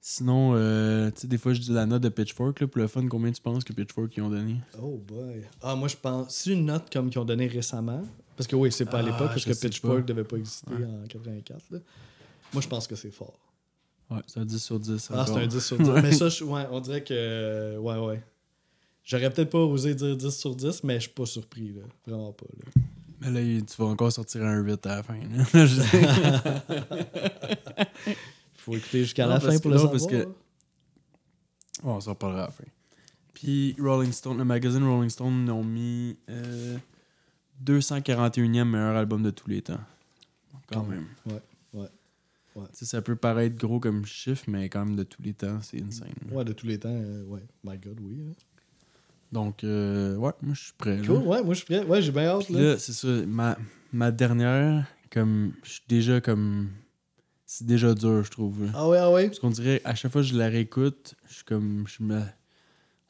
Sinon, 0.03 0.53
euh, 0.55 1.12
tu 1.12 1.21
sais, 1.21 1.27
des 1.27 1.38
fois, 1.38 1.53
je 1.53 1.60
dis 1.60 1.71
la 1.71 1.86
note 1.86 2.01
de 2.01 2.10
Pitchfork, 2.10 2.60
là, 2.60 2.67
pour 2.67 2.81
le 2.81 2.88
fun, 2.88 3.07
combien 3.07 3.31
tu 3.31 3.39
penses 3.41 3.63
que 3.63 3.71
Pitchfork 3.71 4.12
ils 4.17 4.23
ont 4.23 4.29
donné? 4.31 4.55
Oh 4.81 4.97
boy. 4.97 5.43
Ah, 5.62 5.75
moi, 5.75 5.88
je 5.88 5.95
pense. 5.95 6.34
C'est 6.36 6.53
une 6.53 6.65
note 6.65 6.91
comme 6.91 7.12
qu'ils 7.12 7.19
ont 7.19 7.25
donné 7.25 7.45
récemment. 7.45 8.03
Parce 8.36 8.47
que 8.47 8.55
oui, 8.55 8.71
c'est 8.71 8.86
pas 8.86 8.97
à 8.97 8.99
Ah, 9.01 9.03
l'époque, 9.03 9.27
parce 9.27 9.45
que 9.45 9.53
Pitchfork 9.53 10.05
devait 10.05 10.23
pas 10.23 10.38
exister 10.38 10.73
Ouais. 10.73 10.86
en 10.86 11.05
84. 11.07 11.62
là. 11.69 11.77
Moi, 12.51 12.62
je 12.63 12.67
pense 12.67 12.88
que 12.88 12.95
c'est 12.95 13.12
fort. 13.12 13.38
Ouais, 14.10 14.21
c'est 14.25 14.39
un 14.39 14.45
10 14.45 14.57
sur 14.63 14.79
10. 14.79 15.10
Ah, 15.13 15.23
c'est 15.27 15.34
un 15.38 15.45
10 15.47 15.60
sur 15.63 15.77
10. 15.77 15.88
Ouais. 15.89 16.01
Mais 16.01 16.12
ça, 16.13 16.29
je- 16.29 16.43
ouais, 16.43 16.65
on 16.71 16.79
dirait 16.79 17.03
que. 17.03 17.77
Ouais, 17.77 17.97
ouais. 17.99 18.23
J'aurais 19.03 19.29
peut-être 19.31 19.51
pas 19.51 19.60
osé 19.60 19.93
dire 19.93 20.17
10 20.17 20.36
sur 20.36 20.55
10, 20.55 20.84
mais 20.84 20.95
je 20.95 21.01
suis 21.01 21.12
pas 21.12 21.25
surpris, 21.27 21.73
là. 21.73 21.81
Vraiment 22.07 22.31
pas, 22.34 22.45
là. 22.57 22.81
Mais 23.21 23.31
là, 23.31 23.41
il- 23.41 23.65
tu 23.65 23.75
vas 23.81 23.88
encore 23.88 24.12
sortir 24.12 24.43
un 24.43 24.60
8 24.62 24.86
à 24.88 24.97
la 24.97 25.03
fin. 25.03 25.15
Je- 25.53 25.81
Faut 28.57 28.75
écouter 28.75 28.99
jusqu'à 29.03 29.27
la 29.27 29.39
fin 29.39 29.57
pour 29.60 29.71
le 29.71 29.77
savoir. 29.77 29.91
parce 29.91 30.07
que-. 30.07 30.27
Bon, 31.84 31.95
on 31.95 32.01
s'en 32.01 32.12
reparlera 32.12 32.43
à 32.43 32.45
la 32.47 32.51
fin. 32.51 32.63
Puis 33.34 33.75
Rolling 33.79 34.12
Stone, 34.12 34.38
le 34.38 34.45
magazine 34.45 34.84
Rolling 34.84 35.10
Stone 35.10 35.49
ont 35.49 35.63
mis 35.63 36.17
euh, 36.29 36.77
241e 37.63 38.65
meilleur 38.65 38.95
album 38.95 39.23
de 39.23 39.31
tous 39.31 39.49
les 39.49 39.62
temps. 39.63 39.79
Quand 40.67 40.81
Quand 40.81 40.88
même. 40.88 41.07
Ouais, 41.25 41.41
ouais, 41.73 41.88
ouais. 42.55 42.67
Tu 42.73 42.79
sais, 42.79 42.86
ça 42.86 43.01
peut 43.01 43.15
paraître 43.15 43.57
gros 43.57 43.79
comme 43.79 44.05
chiffre, 44.05 44.43
mais 44.47 44.69
quand 44.69 44.86
même 44.86 44.95
de 44.95 45.03
tous 45.03 45.21
les 45.23 45.34
temps, 45.34 45.60
c'est 45.62 45.81
insane. 45.81 46.10
Ouais, 46.31 46.45
de 46.45 46.53
tous 46.53 46.67
les 46.67 46.77
temps, 46.79 46.89
euh, 46.93 47.23
ouais. 47.25 47.41
My 47.63 47.77
God, 47.79 47.97
oui. 48.01 48.27
hein. 48.29 48.34
Donc, 49.31 49.63
euh, 49.63 50.15
ouais, 50.17 50.31
moi 50.41 50.53
je 50.53 50.63
suis 50.65 50.73
prêt. 50.77 50.97
là. 50.97 51.05
Cool, 51.07 51.17
ouais, 51.27 51.43
moi 51.43 51.53
je 51.53 51.59
suis 51.59 51.65
prêt. 51.65 51.83
Ouais, 51.85 52.01
j'ai 52.01 52.11
bien 52.11 52.25
hâte, 52.27 52.45
Puis 52.45 52.53
là. 52.55 52.61
là, 52.73 52.77
c'est 52.77 52.91
ça, 52.93 53.07
ma, 53.27 53.57
ma 53.93 54.11
dernière, 54.11 54.85
comme, 55.09 55.53
je 55.63 55.69
suis 55.71 55.81
déjà 55.87 56.19
comme. 56.21 56.69
C'est 57.45 57.65
déjà 57.67 57.93
dur, 57.93 58.23
je 58.23 58.31
trouve. 58.31 58.69
Ah 58.73 58.87
ouais, 58.87 58.97
ah 58.97 59.11
ouais? 59.11 59.27
Parce 59.27 59.39
qu'on 59.39 59.49
dirait, 59.49 59.81
à 59.83 59.93
chaque 59.95 60.11
fois 60.11 60.21
que 60.21 60.27
je 60.27 60.37
la 60.37 60.47
réécoute, 60.47 61.15
je 61.27 61.35
suis 61.35 61.43
comme. 61.43 61.85
Je 61.87 62.03
me, 62.03 62.21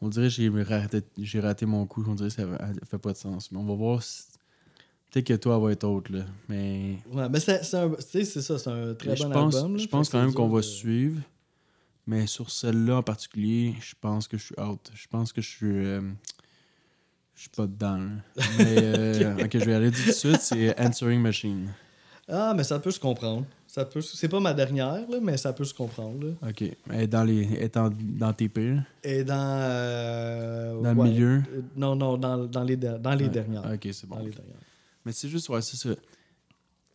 on 0.01 0.09
dirait 0.09 0.27
que 0.27 0.33
j'ai 0.33 0.49
raté, 0.49 1.01
j'ai 1.17 1.39
raté 1.39 1.65
mon 1.67 1.85
coup. 1.85 2.03
On 2.07 2.15
dirait 2.15 2.29
que 2.29 2.35
ça 2.35 2.43
fait- 2.47 2.85
fait 2.89 2.97
pas 2.97 3.11
de 3.13 3.17
sens. 3.17 3.51
Mais 3.51 3.59
on 3.59 3.65
va 3.65 3.75
voir 3.75 4.01
si. 4.03 4.23
Peut-être 5.11 5.27
que 5.27 5.33
toi, 5.35 5.57
elle 5.57 5.63
va 5.63 5.71
être 5.73 5.83
autre, 5.83 6.11
là. 6.11 6.25
Mais. 6.49 6.97
Ouais, 7.11 7.29
mais 7.29 7.39
c'est 7.39 7.63
c'est 7.63 7.77
un- 7.77 7.89
tu 7.91 8.01
sais, 8.01 8.23
c'est 8.25 8.41
ça, 8.41 8.57
c'est 8.57 8.69
un 8.69 8.93
très 8.95 9.09
mais 9.09 9.15
je 9.15 9.23
bon 9.25 9.29
pense, 9.31 9.55
album. 9.57 9.75
là. 9.75 9.77
je 9.83 9.87
pense 9.87 10.09
quand 10.09 10.21
même 10.21 10.33
qu'on 10.33 10.47
va 10.49 10.59
de- 10.59 10.65
suivre. 10.65 11.19
Mais 12.07 12.25
sur 12.27 12.49
celle-là 12.49 12.97
en 12.97 13.03
particulier, 13.03 13.75
je 13.79 13.93
pense 13.99 14.27
que 14.27 14.37
je 14.37 14.45
suis 14.45 14.59
out. 14.59 14.91
Je 14.93 15.07
pense 15.07 15.31
que 15.31 15.41
je 15.41 15.49
suis. 15.49 15.67
euh, 15.85 16.01
je 17.35 17.41
suis 17.41 17.49
pas 17.49 17.67
dedans. 17.67 17.97
là. 17.97 18.43
Mais. 18.57 18.75
euh, 18.79 19.43
ok, 19.45 19.51
je 19.53 19.65
vais 19.65 19.73
aller 19.73 19.91
tout 19.91 20.03
de 20.05 20.11
suite. 20.11 20.41
C'est 20.41 20.79
Answering 20.79 21.21
Machine. 21.21 21.69
Ah, 22.27 22.53
mais 22.55 22.63
ça 22.63 22.79
peut 22.79 22.91
se 22.91 22.99
comprendre. 22.99 23.45
Ça 23.67 23.83
peut, 23.85 23.99
c'est 24.01 24.27
pas 24.29 24.39
ma 24.39 24.53
dernière, 24.53 24.93
là, 25.09 25.17
mais 25.21 25.37
ça 25.37 25.53
peut 25.53 25.63
se 25.65 25.73
comprendre. 25.73 26.25
Là. 26.27 26.49
Ok. 26.49 26.61
Est 26.91 27.07
dans, 27.07 27.23
les, 27.23 27.69
en- 27.75 27.89
dans 27.91 28.31
tes 28.33 28.47
pires? 28.49 28.83
Et 29.03 29.23
dans. 29.23 29.35
euh, 29.59 30.81
Dans 30.81 30.93
le 30.93 31.03
milieu? 31.09 31.43
Euh, 31.53 31.61
Non, 31.75 31.95
non, 31.95 32.17
dans, 32.17 32.45
dans 32.45 32.63
les, 32.63 32.77
dans 32.77 33.13
les 33.15 33.25
Ouais. 33.25 33.29
dernières. 33.31 33.65
Ok, 33.73 33.87
c'est 33.91 34.07
bon. 34.07 34.15
Dans 34.17 34.23
les 34.23 34.29
dernières. 34.31 34.55
Mais 35.05 35.11
c'est 35.11 35.29
juste, 35.29 35.49
ouais, 35.49 35.61
c'est 35.61 35.77
ça. 35.77 35.89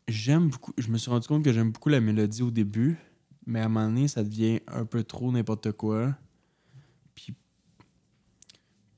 J'aime 0.08 0.48
beaucoup. 0.48 0.72
Je 0.78 0.88
me 0.88 0.96
suis 0.98 1.10
rendu 1.10 1.26
compte 1.26 1.44
que 1.44 1.52
j'aime 1.52 1.72
beaucoup 1.72 1.88
la 1.88 2.00
mélodie 2.00 2.42
au 2.42 2.50
début, 2.50 2.96
mais 3.46 3.60
à 3.60 3.66
un 3.66 3.68
moment 3.68 3.86
donné, 3.86 4.08
ça 4.08 4.24
devient 4.24 4.60
un 4.66 4.84
peu 4.84 5.04
trop 5.04 5.30
n'importe 5.30 5.72
quoi. 5.72 6.14
Puis. 7.14 7.34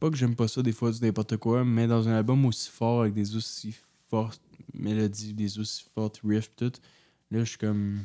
Pas 0.01 0.11
que 0.11 0.17
j'aime 0.17 0.37
pas 0.37 0.49
ça 0.49 0.63
des 0.63 0.73
fois 0.73 0.91
du 0.91 1.01
n'importe 1.03 1.37
quoi, 1.37 1.65
mais 1.65 1.87
dans 1.87 2.09
un 2.09 2.13
album 2.13 2.45
aussi 2.47 2.71
fort, 2.71 3.03
avec 3.03 3.15
des 3.15 3.37
aussi 3.37 3.75
fortes 4.09 4.43
mélodies, 4.73 5.35
des 5.35 5.59
aussi 5.59 5.85
fortes 5.95 6.21
riffs, 6.25 6.53
tout, 6.57 6.73
là, 7.31 7.41
je 7.41 7.45
suis 7.45 7.59
comme. 7.59 8.01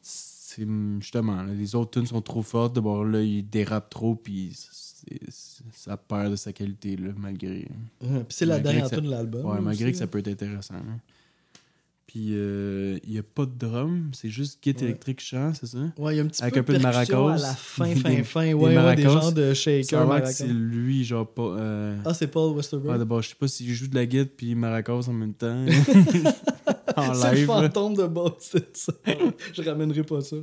C'est 0.00 0.68
justement, 1.00 1.42
là, 1.42 1.52
les 1.54 1.74
autres 1.74 1.92
tunes 1.92 2.06
sont 2.06 2.20
trop 2.20 2.42
fortes. 2.42 2.74
D'abord, 2.74 3.04
là, 3.04 3.22
il 3.22 3.48
dérape 3.48 3.88
trop, 3.88 4.14
puis 4.14 4.56
ça 5.72 5.96
perd 5.96 6.32
de 6.32 6.36
sa 6.36 6.52
qualité, 6.52 6.96
là, 6.96 7.12
malgré. 7.16 7.68
Puis 7.98 8.10
c'est 8.28 8.46
la 8.46 8.60
dernière 8.60 8.90
tune 8.90 9.00
de 9.00 9.10
l'album. 9.10 9.46
Ouais, 9.46 9.60
malgré 9.60 9.86
aussi, 9.86 9.92
que 9.92 9.98
ça 9.98 10.04
là. 10.04 10.08
peut 10.08 10.18
être 10.18 10.28
intéressant. 10.28 10.76
Puis, 12.14 12.28
euh, 12.34 12.96
il 13.02 13.10
n'y 13.10 13.18
a 13.18 13.24
pas 13.24 13.44
de 13.44 13.50
drum, 13.58 14.10
c'est 14.14 14.28
juste 14.30 14.62
guitare 14.62 14.82
Ouais. 14.82 14.88
électrique 14.90 15.20
chant, 15.20 15.52
c'est 15.52 15.66
ça? 15.66 15.78
Ouais, 15.98 16.14
il 16.14 16.18
y 16.18 16.20
a 16.20 16.22
un 16.22 16.28
petit 16.28 16.40
Avec 16.44 16.54
peu 16.54 16.60
un 16.60 16.62
peu 16.62 16.72
de 16.74 16.78
percussion 16.78 17.24
maracas. 17.26 17.44
à 17.44 17.48
la 17.48 17.54
fin, 17.56 17.88
Des- 17.92 17.96
fin, 17.96 18.22
fin. 18.22 18.44
des 18.44 18.54
Ouais, 18.54 18.76
ouais, 18.76 18.94
des 18.94 19.02
genres 19.02 19.32
de 19.32 19.52
shaker, 19.52 20.26
c'est 20.28 20.46
lui, 20.46 21.02
genre 21.02 21.26
pas. 21.28 21.42
euh, 21.58 21.96
Ah, 22.04 22.14
c'est 22.14 22.28
Paul 22.28 22.50
ouais, 22.52 22.58
Westerberg. 22.58 22.98
d'abord, 22.98 23.20
je 23.20 23.30
sais 23.30 23.34
pas 23.34 23.48
s'il 23.48 23.72
joue 23.74 23.88
de 23.88 23.96
la 23.96 24.06
guitare 24.06 24.28
puis 24.36 24.54
maracas 24.54 24.92
en 25.08 25.12
même 25.12 25.34
temps. 25.34 25.66
en 26.96 27.14
c'est 27.14 27.34
le 27.40 27.46
fantôme 27.46 27.94
de 27.94 28.06
Bob, 28.06 28.34
c'est 28.38 28.76
ça. 28.76 28.92
Je 29.52 29.62
ramènerai 29.62 30.04
pas 30.04 30.20
ça. 30.20 30.36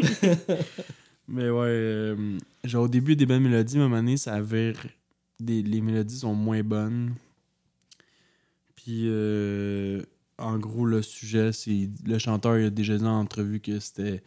Mais 1.28 1.48
ouais, 1.50 1.66
euh, 1.68 2.36
genre 2.64 2.82
au 2.86 2.88
début 2.88 3.14
des 3.14 3.26
belles 3.26 3.40
mélodies, 3.40 3.76
à 3.78 3.80
un 3.82 3.84
moment 3.84 3.98
donné, 4.02 4.16
ça 4.16 4.34
avait. 4.34 4.72
Des, 5.38 5.62
les 5.62 5.80
mélodies 5.80 6.18
sont 6.18 6.34
moins 6.34 6.62
bonnes. 6.64 7.14
Puis, 8.74 9.02
euh, 9.06 10.02
en 10.42 10.58
gros, 10.58 10.84
le 10.84 11.02
sujet, 11.02 11.52
c'est. 11.52 11.88
Le 12.04 12.18
chanteur, 12.18 12.58
il 12.58 12.66
a 12.66 12.70
déjà 12.70 12.96
dit 12.98 13.04
en 13.04 13.20
entrevue 13.20 13.60
que 13.60 13.78
c'était. 13.80 14.22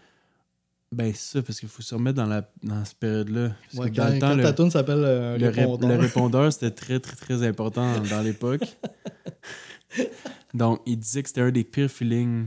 Ben, 0.91 1.11
c'est 1.13 1.37
ça, 1.39 1.41
parce 1.43 1.59
qu'il 1.59 1.67
faut 1.67 1.81
se 1.81 1.93
remettre 1.95 2.15
dans, 2.17 2.25
la, 2.27 2.49
dans 2.63 2.85
cette 2.85 2.97
période-là. 2.99 3.51
Ouais, 3.75 3.91
quand 3.91 4.07
le 4.07 4.19
temps, 4.19 4.29
quand 4.29 4.35
le, 4.35 4.43
ta 4.43 4.53
tune 4.53 4.71
s'appelle 4.71 5.03
euh, 5.03 5.37
le, 5.37 5.49
ré- 5.49 5.61
répondeur. 5.61 5.89
le 5.89 5.95
répondeur, 5.97 6.53
c'était 6.53 6.71
très, 6.71 6.99
très, 6.99 7.15
très 7.15 7.43
important 7.45 7.99
dans 8.09 8.21
l'époque. 8.21 8.61
Donc, 10.53 10.81
il 10.85 10.97
disait 10.97 11.21
que 11.23 11.29
c'était 11.29 11.41
un 11.41 11.51
des 11.51 11.63
pires 11.63 11.89
feelings, 11.91 12.45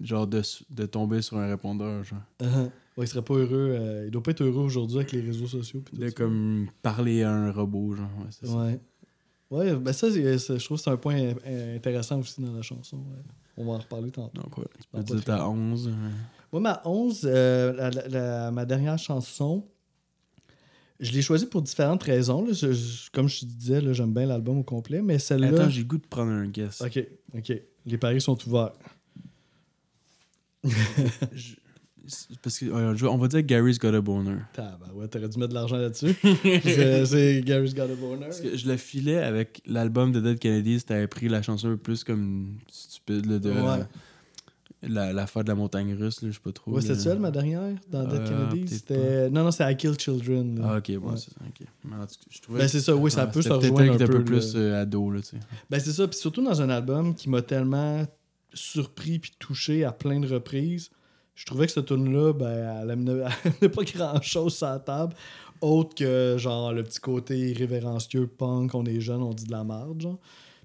genre, 0.00 0.26
de, 0.26 0.42
de 0.70 0.86
tomber 0.86 1.22
sur 1.22 1.38
un 1.38 1.48
répondeur, 1.48 2.04
genre. 2.04 2.20
Ouais, 2.40 3.04
il 3.04 3.08
serait 3.08 3.22
pas 3.22 3.34
heureux. 3.34 3.76
euh, 3.78 4.04
il 4.06 4.10
doit 4.10 4.22
pas 4.22 4.32
être 4.32 4.42
heureux 4.42 4.62
aujourd'hui 4.64 4.96
avec 4.98 5.12
les 5.12 5.20
réseaux 5.20 5.46
sociaux. 5.46 5.82
De 5.92 6.08
ça. 6.08 6.14
comme 6.14 6.66
parler 6.82 7.22
à 7.22 7.32
un 7.32 7.50
robot, 7.52 7.94
genre. 7.96 8.58
Ouais. 8.58 8.78
Ouais. 9.50 9.74
Ben 9.76 9.92
ça, 9.92 10.10
c'est- 10.10 10.58
je 10.58 10.64
trouve 10.64 10.76
que 10.78 10.82
c'est 10.84 10.90
un 10.90 10.96
point 10.96 11.16
euh, 11.46 11.76
intéressant 11.76 12.18
aussi 12.20 12.40
dans 12.42 12.52
la 12.52 12.62
chanson. 12.62 12.96
ouais. 12.98 13.22
On 13.56 13.64
va 13.64 13.72
en 13.72 13.78
reparler 13.78 14.10
tantôt. 14.10 14.40
Donc, 14.40 14.56
ouais, 14.58 14.64
tu 14.80 14.86
peux 14.92 14.98
pas 14.98 15.02
dire 15.02 15.24
t'as 15.24 15.46
11. 15.48 15.88
euh, 15.88 16.10
Moi, 16.52 16.60
ma 16.60 16.80
11, 16.84 17.22
euh, 17.24 17.72
la- 17.72 17.90
la- 17.90 18.08
la- 18.08 18.50
ma 18.52 18.64
dernière 18.64 18.98
chanson, 18.98 19.66
je 21.00 21.10
l'ai 21.12 21.22
choisie 21.22 21.46
pour 21.46 21.62
différentes 21.62 22.02
raisons. 22.02 22.44
là. 22.44 22.52
Je- 22.52 22.72
je- 22.72 23.10
comme 23.10 23.28
je 23.28 23.40
te 23.40 23.44
disais, 23.46 23.94
j'aime 23.94 24.12
bien 24.14 24.26
l'album 24.26 24.58
au 24.58 24.62
complet, 24.62 25.02
mais 25.02 25.18
celle-là. 25.18 25.48
Attends, 25.48 25.68
j'ai 25.70 25.84
goût 25.84 25.98
de 25.98 26.06
prendre 26.06 26.30
un 26.30 26.46
guess. 26.46 26.80
Ok, 26.82 27.04
ok. 27.36 27.52
Les 27.86 27.98
paris 27.98 28.20
sont 28.20 28.38
ouverts. 28.48 28.72
Je- 31.32 31.54
Parce 32.42 32.58
que, 32.58 33.04
on 33.06 33.16
va 33.18 33.28
dire 33.28 33.42
Gary's 33.42 33.78
Got 33.78 33.94
a 33.94 34.00
Boner. 34.00 34.36
Tabarouette, 34.52 34.94
ouais, 34.94 35.08
t'aurais 35.08 35.28
dû 35.28 35.38
mettre 35.38 35.50
de 35.50 35.54
l'argent 35.54 35.76
là-dessus. 35.76 36.14
c'est 37.06 37.42
Gary's 37.44 37.74
Got 37.74 37.82
a 37.82 37.94
Boner. 37.94 38.26
Parce 38.26 38.40
que 38.40 38.56
je 38.56 38.66
le 38.68 38.76
filais 38.76 39.18
avec 39.18 39.60
l'album 39.66 40.12
de 40.12 40.20
Dead 40.20 40.38
Kennedy, 40.38 40.80
c'était 40.80 41.06
pris 41.06 41.28
la 41.28 41.42
chanson 41.42 41.76
plus 41.76 42.04
comme 42.04 42.56
stupide 42.70 43.26
là, 43.26 43.38
de 43.38 43.50
Ouais. 43.50 43.84
la, 44.82 45.12
l'affaire 45.12 45.42
de 45.42 45.48
la 45.48 45.54
montagne 45.56 45.92
russe, 45.94 46.22
là, 46.22 46.28
je 46.28 46.34
sais 46.34 46.40
pas 46.42 46.52
trop. 46.52 46.72
Ouais, 46.72 46.80
c'était 46.80 46.94
ça, 46.94 47.14
ma 47.16 47.30
dernière, 47.32 47.74
dans 47.90 48.04
Dead 48.04 48.20
Euh, 48.20 48.48
Kennedy? 48.50 48.68
C'était... 48.74 49.28
Non, 49.30 49.42
non, 49.44 49.50
c'est 49.50 49.70
I 49.72 49.76
Kill 49.76 49.98
Children. 49.98 50.60
là. 50.60 50.66
Ah, 50.74 50.78
ok, 50.78 50.96
bon, 50.98 51.10
Ouais. 51.10 51.16
c'est 51.16 51.30
ça. 51.30 51.40
ok. 51.46 51.66
Mais 51.84 51.96
en 51.96 52.00
tout 52.00 52.06
cas, 52.06 52.26
je 52.30 52.40
trouvais 52.40 52.58
Ben, 52.60 52.68
c'est 52.68 52.80
ça, 52.80 52.94
oui, 52.94 53.10
ça 53.10 53.22
Ah, 53.22 53.26
peut 53.26 53.42
se 53.42 53.48
rejoindre 53.48 53.92
un 53.94 53.98
peu. 53.98 54.06
peu 54.06 54.24
plus 54.24 54.52
euh, 54.54 54.80
ado, 54.82 55.10
là, 55.10 55.20
tu 55.20 55.28
sais. 55.30 55.36
Ben, 55.68 55.80
c'est 55.80 55.92
ça, 55.92 56.06
puis 56.06 56.18
surtout 56.18 56.42
dans 56.44 56.62
un 56.62 56.70
album 56.70 57.14
qui 57.14 57.28
m'a 57.28 57.42
tellement 57.42 58.04
surpris 58.54 59.18
puis 59.18 59.32
touché 59.38 59.84
à 59.84 59.92
plein 59.92 60.20
de 60.20 60.26
reprises. 60.28 60.90
Je 61.38 61.46
trouvais 61.46 61.66
que 61.66 61.72
cette 61.72 61.86
tune-là, 61.86 62.32
ben, 62.32 62.80
elle 62.82 62.90
amenait, 62.90 63.12
elle 63.44 63.52
amenait 63.52 63.68
pas 63.68 63.84
grand-chose 63.84 64.56
sur 64.56 64.66
la 64.66 64.80
table, 64.80 65.14
autre 65.60 65.94
que, 65.94 66.34
genre, 66.36 66.72
le 66.72 66.82
petit 66.82 66.98
côté 66.98 67.38
irrévérencieux, 67.38 68.26
punk, 68.26 68.74
on 68.74 68.84
est 68.84 69.00
jeune, 69.00 69.22
on 69.22 69.32
dit 69.32 69.44
de 69.44 69.52
la 69.52 69.62
merde, 69.62 70.00
genre. 70.00 70.18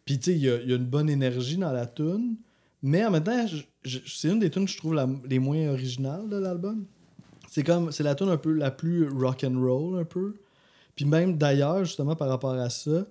Puis, 0.03 0.17
tu 0.17 0.31
sais, 0.31 0.36
il 0.36 0.41
y 0.41 0.49
a, 0.49 0.75
une 0.75 0.86
bonne 0.86 1.12
énergie 1.12 1.57
dans 1.57 1.71
la 1.71 1.86
tune, 1.86 2.38
mais 2.81 3.05
en 3.05 3.12
même 3.12 3.23
temps, 3.23 3.45
c'est 3.86 4.29
une 4.29 4.39
des 4.39 4.49
tunes 4.49 4.65
que 4.65 4.71
je 4.71 4.77
trouve 4.77 4.99
les 5.29 5.38
moins 5.38 5.69
originales 5.69 6.27
de 6.27 6.38
l'album. 6.38 6.86
C'est 7.49 7.63
comme, 7.63 7.91
c'est 7.91 8.03
la 8.03 8.15
tune 8.15 8.29
un 8.29 8.38
peu 8.38 8.51
la 8.51 8.71
plus 8.71 9.07
rock 9.07 9.45
and 9.47 9.62
roll, 9.62 9.99
un 9.99 10.05
peu. 10.05 10.33
Puis 10.95 11.05
même 11.05 11.38
d'ailleurs, 11.38 11.86
justement, 11.86 12.15
par 12.15 12.29
rapport 12.29 12.53
à 12.53 12.71
ça, 12.71 13.05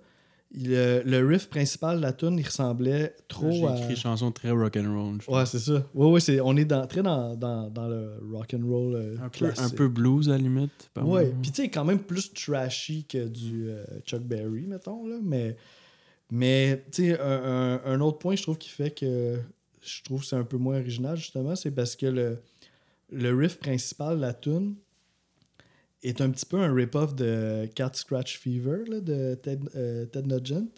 le, 0.55 1.03
le 1.05 1.27
riff 1.27 1.49
principal 1.49 1.97
de 1.97 2.03
la 2.03 2.13
tune, 2.13 2.39
il 2.39 2.45
ressemblait 2.45 3.15
trop 3.29 3.51
J'ai 3.51 3.67
à... 3.67 3.77
écrit 3.79 3.97
chanson 3.97 4.31
très 4.33 4.51
rock'n'roll. 4.51 5.19
je 5.25 5.31
Ouais, 5.31 5.47
c'est 5.47 5.59
ça. 5.59 5.87
Ouais, 5.95 6.11
ouais, 6.11 6.21
c'est, 6.21 6.41
on 6.41 6.57
est 6.57 6.65
dans, 6.67 6.87
très 6.87 7.03
dans, 7.03 7.35
dans, 7.37 7.71
dans 7.71 7.89
le 7.89 8.19
rock 8.33 8.55
and 8.55 8.67
roll 8.67 8.95
euh, 8.95 9.17
un, 9.23 9.29
peu, 9.29 9.47
un 9.57 9.69
peu 9.71 9.89
blues 9.89 10.29
à 10.29 10.33
la 10.33 10.39
limite. 10.39 10.91
pas 10.93 11.03
Ouais, 11.03 11.33
puis 11.41 11.51
tu 11.53 11.63
sais, 11.63 11.69
quand 11.71 11.85
même 11.85 12.01
plus 12.01 12.33
trashy 12.35 13.05
que 13.05 13.27
du 13.29 13.69
euh, 13.71 13.85
Chuck 14.05 14.23
Berry, 14.23 14.67
mettons, 14.67 15.07
là. 15.07 15.17
Mais, 15.23 15.57
mais 16.31 16.85
tu 16.93 17.05
sais, 17.11 17.21
un, 17.21 17.25
un- 17.25 17.81
un 17.85 18.01
autre 18.01 18.19
point, 18.19 18.37
je 18.37 18.43
trouve, 18.43 18.59
qui 18.59 18.69
fait 18.69 18.91
que 18.91 19.39
je 19.81 20.03
trouve 20.05 20.21
que 20.21 20.27
c'est 20.27 20.37
un 20.37 20.45
peu 20.45 20.59
moins 20.59 20.79
original, 20.79 21.17
justement, 21.17 21.57
c'est 21.57 21.71
parce 21.71 21.97
que 21.97 22.07
le, 22.07 22.39
le 23.11 23.35
riff 23.35 23.59
principal 23.59 24.17
de 24.17 24.21
la 24.21 24.33
tune 24.35 24.75
est 26.03 26.21
un 26.21 26.31
petit 26.31 26.47
peu 26.47 26.59
un 26.59 26.75
rip-off 26.75 27.15
de 27.15 27.67
Cat 27.75 27.93
Scratch 27.95 28.39
Fever 28.39 28.85
là, 28.89 29.01
de 29.01 29.35
Ted, 29.35 29.65
euh, 29.77 30.07
Ted 30.07 30.27
Nugent. 30.27 30.69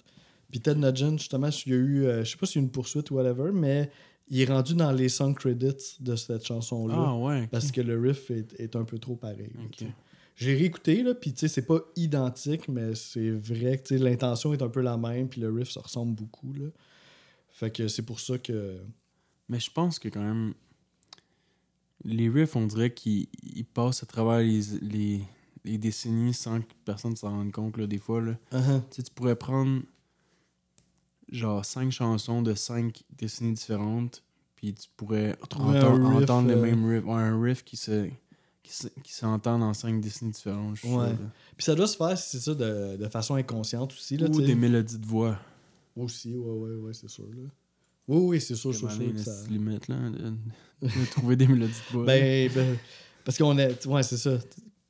Puis 0.51 0.61
Ted 0.61 0.79
Nugent, 0.79 1.19
justement, 1.19 1.49
il 1.67 1.73
y 1.73 1.75
a 1.75 1.79
eu, 1.79 2.05
euh, 2.05 2.25
je 2.25 2.31
sais 2.31 2.37
pas 2.37 2.47
s'il 2.47 2.57
y 2.57 2.59
a 2.59 2.63
eu 2.63 2.67
une 2.67 2.71
poursuite 2.71 3.11
ou 3.11 3.15
whatever, 3.15 3.51
mais 3.53 3.91
il 4.29 4.41
est 4.41 4.45
rendu 4.45 4.75
dans 4.75 4.93
les 4.93 5.09
song 5.09 5.35
credits 5.35 5.97
de 6.01 6.17
cette 6.17 6.47
chanson-là. 6.47 6.95
Ah, 6.97 7.17
ouais. 7.17 7.47
Parce 7.49 7.73
que 7.73 7.81
le 7.81 7.99
riff 7.99 8.31
est, 8.31 8.59
est 8.59 8.77
un 8.77 8.85
peu 8.85 8.99
trop 8.99 9.17
pareil. 9.17 9.53
J'ai 10.37 10.55
réécouté, 10.55 11.03
là, 11.03 11.15
puis 11.15 11.33
tu 11.33 11.41
sais, 11.41 11.49
c'est 11.49 11.67
pas 11.67 11.81
identique, 11.95 12.69
mais 12.69 12.95
c'est 12.95 13.31
vrai 13.31 13.79
que 13.79 13.95
l'intention 13.95 14.53
est 14.53 14.63
un 14.63 14.69
peu 14.69 14.81
la 14.81 14.97
même, 14.97 15.29
puis 15.29 15.41
le 15.41 15.51
riff, 15.51 15.71
ça 15.71 15.81
ressemble 15.81 16.15
beaucoup. 16.15 16.53
Là. 16.55 16.67
Fait 17.51 17.71
que 17.71 17.87
c'est 17.87 18.03
pour 18.03 18.19
ça 18.19 18.37
que. 18.39 18.81
Mais 19.49 19.61
je 19.61 19.71
pense 19.71 20.01
que 20.01 20.09
quand 20.09 20.23
même, 20.23 20.55
les 22.05 22.29
riffs, 22.29 22.57
on 22.57 22.67
dirait 22.67 22.93
qu'ils 22.93 23.29
ils 23.43 23.65
passent 23.65 24.03
à 24.03 24.07
travers 24.07 24.39
les, 24.41 24.61
les, 24.83 25.23
les 25.65 25.79
décennies 25.79 26.35
sans 26.35 26.61
que 26.61 26.67
personne 26.85 27.17
s'en 27.17 27.31
rende 27.31 27.53
compte, 27.53 27.77
là, 27.79 27.87
des 27.87 27.99
fois. 27.99 28.21
Là. 28.21 28.35
Tu 28.51 28.59
sais, 28.91 29.03
tu 29.03 29.11
pourrais 29.13 29.37
prendre 29.37 29.83
genre 31.31 31.65
cinq 31.65 31.91
chansons 31.91 32.43
de 32.43 32.55
cinq 32.55 33.03
décennies 33.17 33.53
différentes, 33.55 34.23
puis 34.57 34.75
tu 34.75 34.89
pourrais 34.97 35.31
riff, 35.31 36.23
entendre 36.23 36.49
le 36.49 36.55
euh, 36.57 36.63
même 36.63 36.85
riff. 36.87 37.05
Ouais, 37.05 37.15
un 37.15 37.41
riff 37.41 37.65
qui 37.65 37.77
se 37.77 38.09
qui 38.63 38.73
se- 38.73 38.89
qui 39.03 39.13
s'entend 39.13 39.59
dans 39.59 39.75
cinq 39.75 40.01
décennies 40.01 40.31
différentes. 40.33 40.77
je 40.77 40.87
Ouais. 40.87 41.15
Puis 41.57 41.65
ça 41.65 41.75
doit 41.75 41.87
se 41.87 41.97
faire, 41.97 42.17
c'est 42.17 42.39
ça, 42.41 42.55
de, 42.55 42.97
de 42.97 43.09
façon 43.09 43.35
inconsciente 43.35 43.93
aussi. 43.93 44.17
Là, 44.17 44.27
Ou 44.29 44.41
des 44.41 44.55
mélodies 44.55 44.99
de 44.99 45.07
voix. 45.07 45.39
Aussi, 45.97 46.35
ouais, 46.37 46.51
ouais, 46.51 46.75
ouais, 46.77 46.93
c'est 46.95 47.09
sûr. 47.11 47.27
Là. 47.35 47.49
Oui, 48.09 48.19
oui, 48.29 48.41
c'est 48.41 48.55
sûr, 48.55 48.75
sûr, 48.75 48.91
sûr. 48.91 49.19
ça- 49.19 49.45
limite, 49.49 49.89
là, 49.89 49.97
de, 50.11 50.33
de 50.87 51.11
trouver 51.11 51.37
des 51.37 51.47
mélodies 51.47 51.73
de 51.73 51.93
voix. 51.97 52.05
Ben, 52.07 52.51
ben, 52.55 52.77
parce 53.25 53.39
qu'on 53.39 53.57
est. 53.59 53.87
Ouais, 53.87 54.03
c'est 54.03 54.17
ça. 54.19 54.37
Tu 54.39 54.45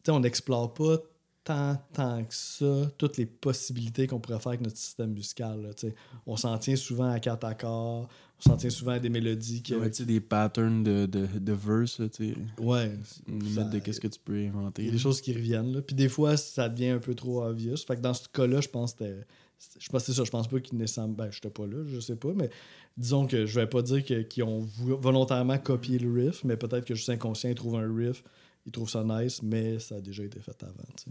sais, 0.05 0.11
on 0.13 0.21
n'explore 0.21 0.75
pas 0.75 0.97
tant, 1.45 1.77
tant 1.93 2.25
que 2.25 2.35
ça 2.35 2.91
toutes 2.99 3.17
les 3.19 3.27
possibilités 3.27 4.07
qu'on 4.07 4.19
pourrait 4.19 4.39
faire 4.41 4.49
avec 4.49 4.63
notre 4.63 4.77
système 4.79 5.13
musical. 5.13 5.63
là, 5.63 5.91
on 6.27 6.37
s'en 6.37 6.57
tient 6.59 6.75
souvent 6.77 7.11
à 7.11 7.21
quatre 7.21 7.45
accords, 7.45 8.09
on 8.39 8.43
s'en 8.51 8.57
tient 8.57 8.71
souvent 8.71 8.93
à 8.93 8.99
des 8.99 9.11
mélodies 9.11 9.63
qui. 9.63 9.75
Ouais, 9.77 9.91
des 9.91 10.21
patterns 10.21 10.83
de, 10.83 11.07
de, 11.07 11.27
de 11.39 11.53
verse, 11.53 12.01
là, 12.01 12.09
tu 12.09 12.33
sais. 12.33 12.39
Ouais. 12.59 12.91
Une 13.29 13.39
limite 13.41 13.55
Ça- 13.55 13.65
de 13.65 13.79
qu'est-ce 13.79 14.01
que 14.01 14.09
tu 14.09 14.19
peux 14.25 14.37
inventer. 14.37 14.83
Il 14.83 14.87
y 14.87 14.89
a 14.89 14.93
des 14.93 14.99
choses 14.99 15.21
qui 15.21 15.33
reviennent. 15.33 15.73
Là. 15.73 15.83
Puis 15.83 15.95
des 15.95 16.09
fois, 16.09 16.37
ça 16.37 16.69
devient 16.69 16.89
un 16.89 16.99
peu 16.99 17.15
trop 17.15 17.45
obvious. 17.45 17.77
Fait 17.87 17.95
que 17.97 18.01
dans 18.01 18.15
ce 18.15 18.27
cas-là, 18.29 18.61
je 18.61 18.69
pense 18.69 18.95
que 18.95 19.05
c'était- 19.05 19.27
je 19.79 19.89
pense 19.89 20.05
c'est 20.05 20.13
ça. 20.13 20.25
Je 20.25 20.31
pense 20.31 20.49
pas 20.49 20.61
qu'ils 20.61 20.79
nécessairement. 20.79 21.15
Ben, 21.15 21.31
j'étais 21.31 21.51
pas 21.51 21.67
là, 21.67 21.85
je 21.87 22.01
sais 22.01 22.17
pas, 22.17 22.33
mais 22.35 22.51
disons 22.97 23.27
que 23.27 23.47
je 23.47 23.61
vais 23.61 23.67
pas 23.67 23.83
dire 23.83 24.05
qu'ils 24.05 24.45
ont 24.45 24.61
vou- 24.61 24.97
volontairement 24.97 25.59
copié 25.59 25.99
le 25.99 26.13
riff, 26.13 26.45
mais 26.45 26.57
peut-être 26.57 26.85
que 26.85 26.95
juste 26.95 27.11
inconscient, 27.11 27.51
ils 27.51 27.55
trouvent 27.55 27.77
un 27.77 27.95
riff, 27.95 28.23
ils 28.67 28.73
trouvent 28.73 28.91
ça 28.91 29.05
nice, 29.05 29.43
mais 29.43 29.79
ça 29.79 29.97
a 29.97 30.01
déjà 30.01 30.25
été 30.25 30.41
fait 30.41 30.63
avant. 30.63 30.75
tu 30.97 31.05
sais. 31.05 31.11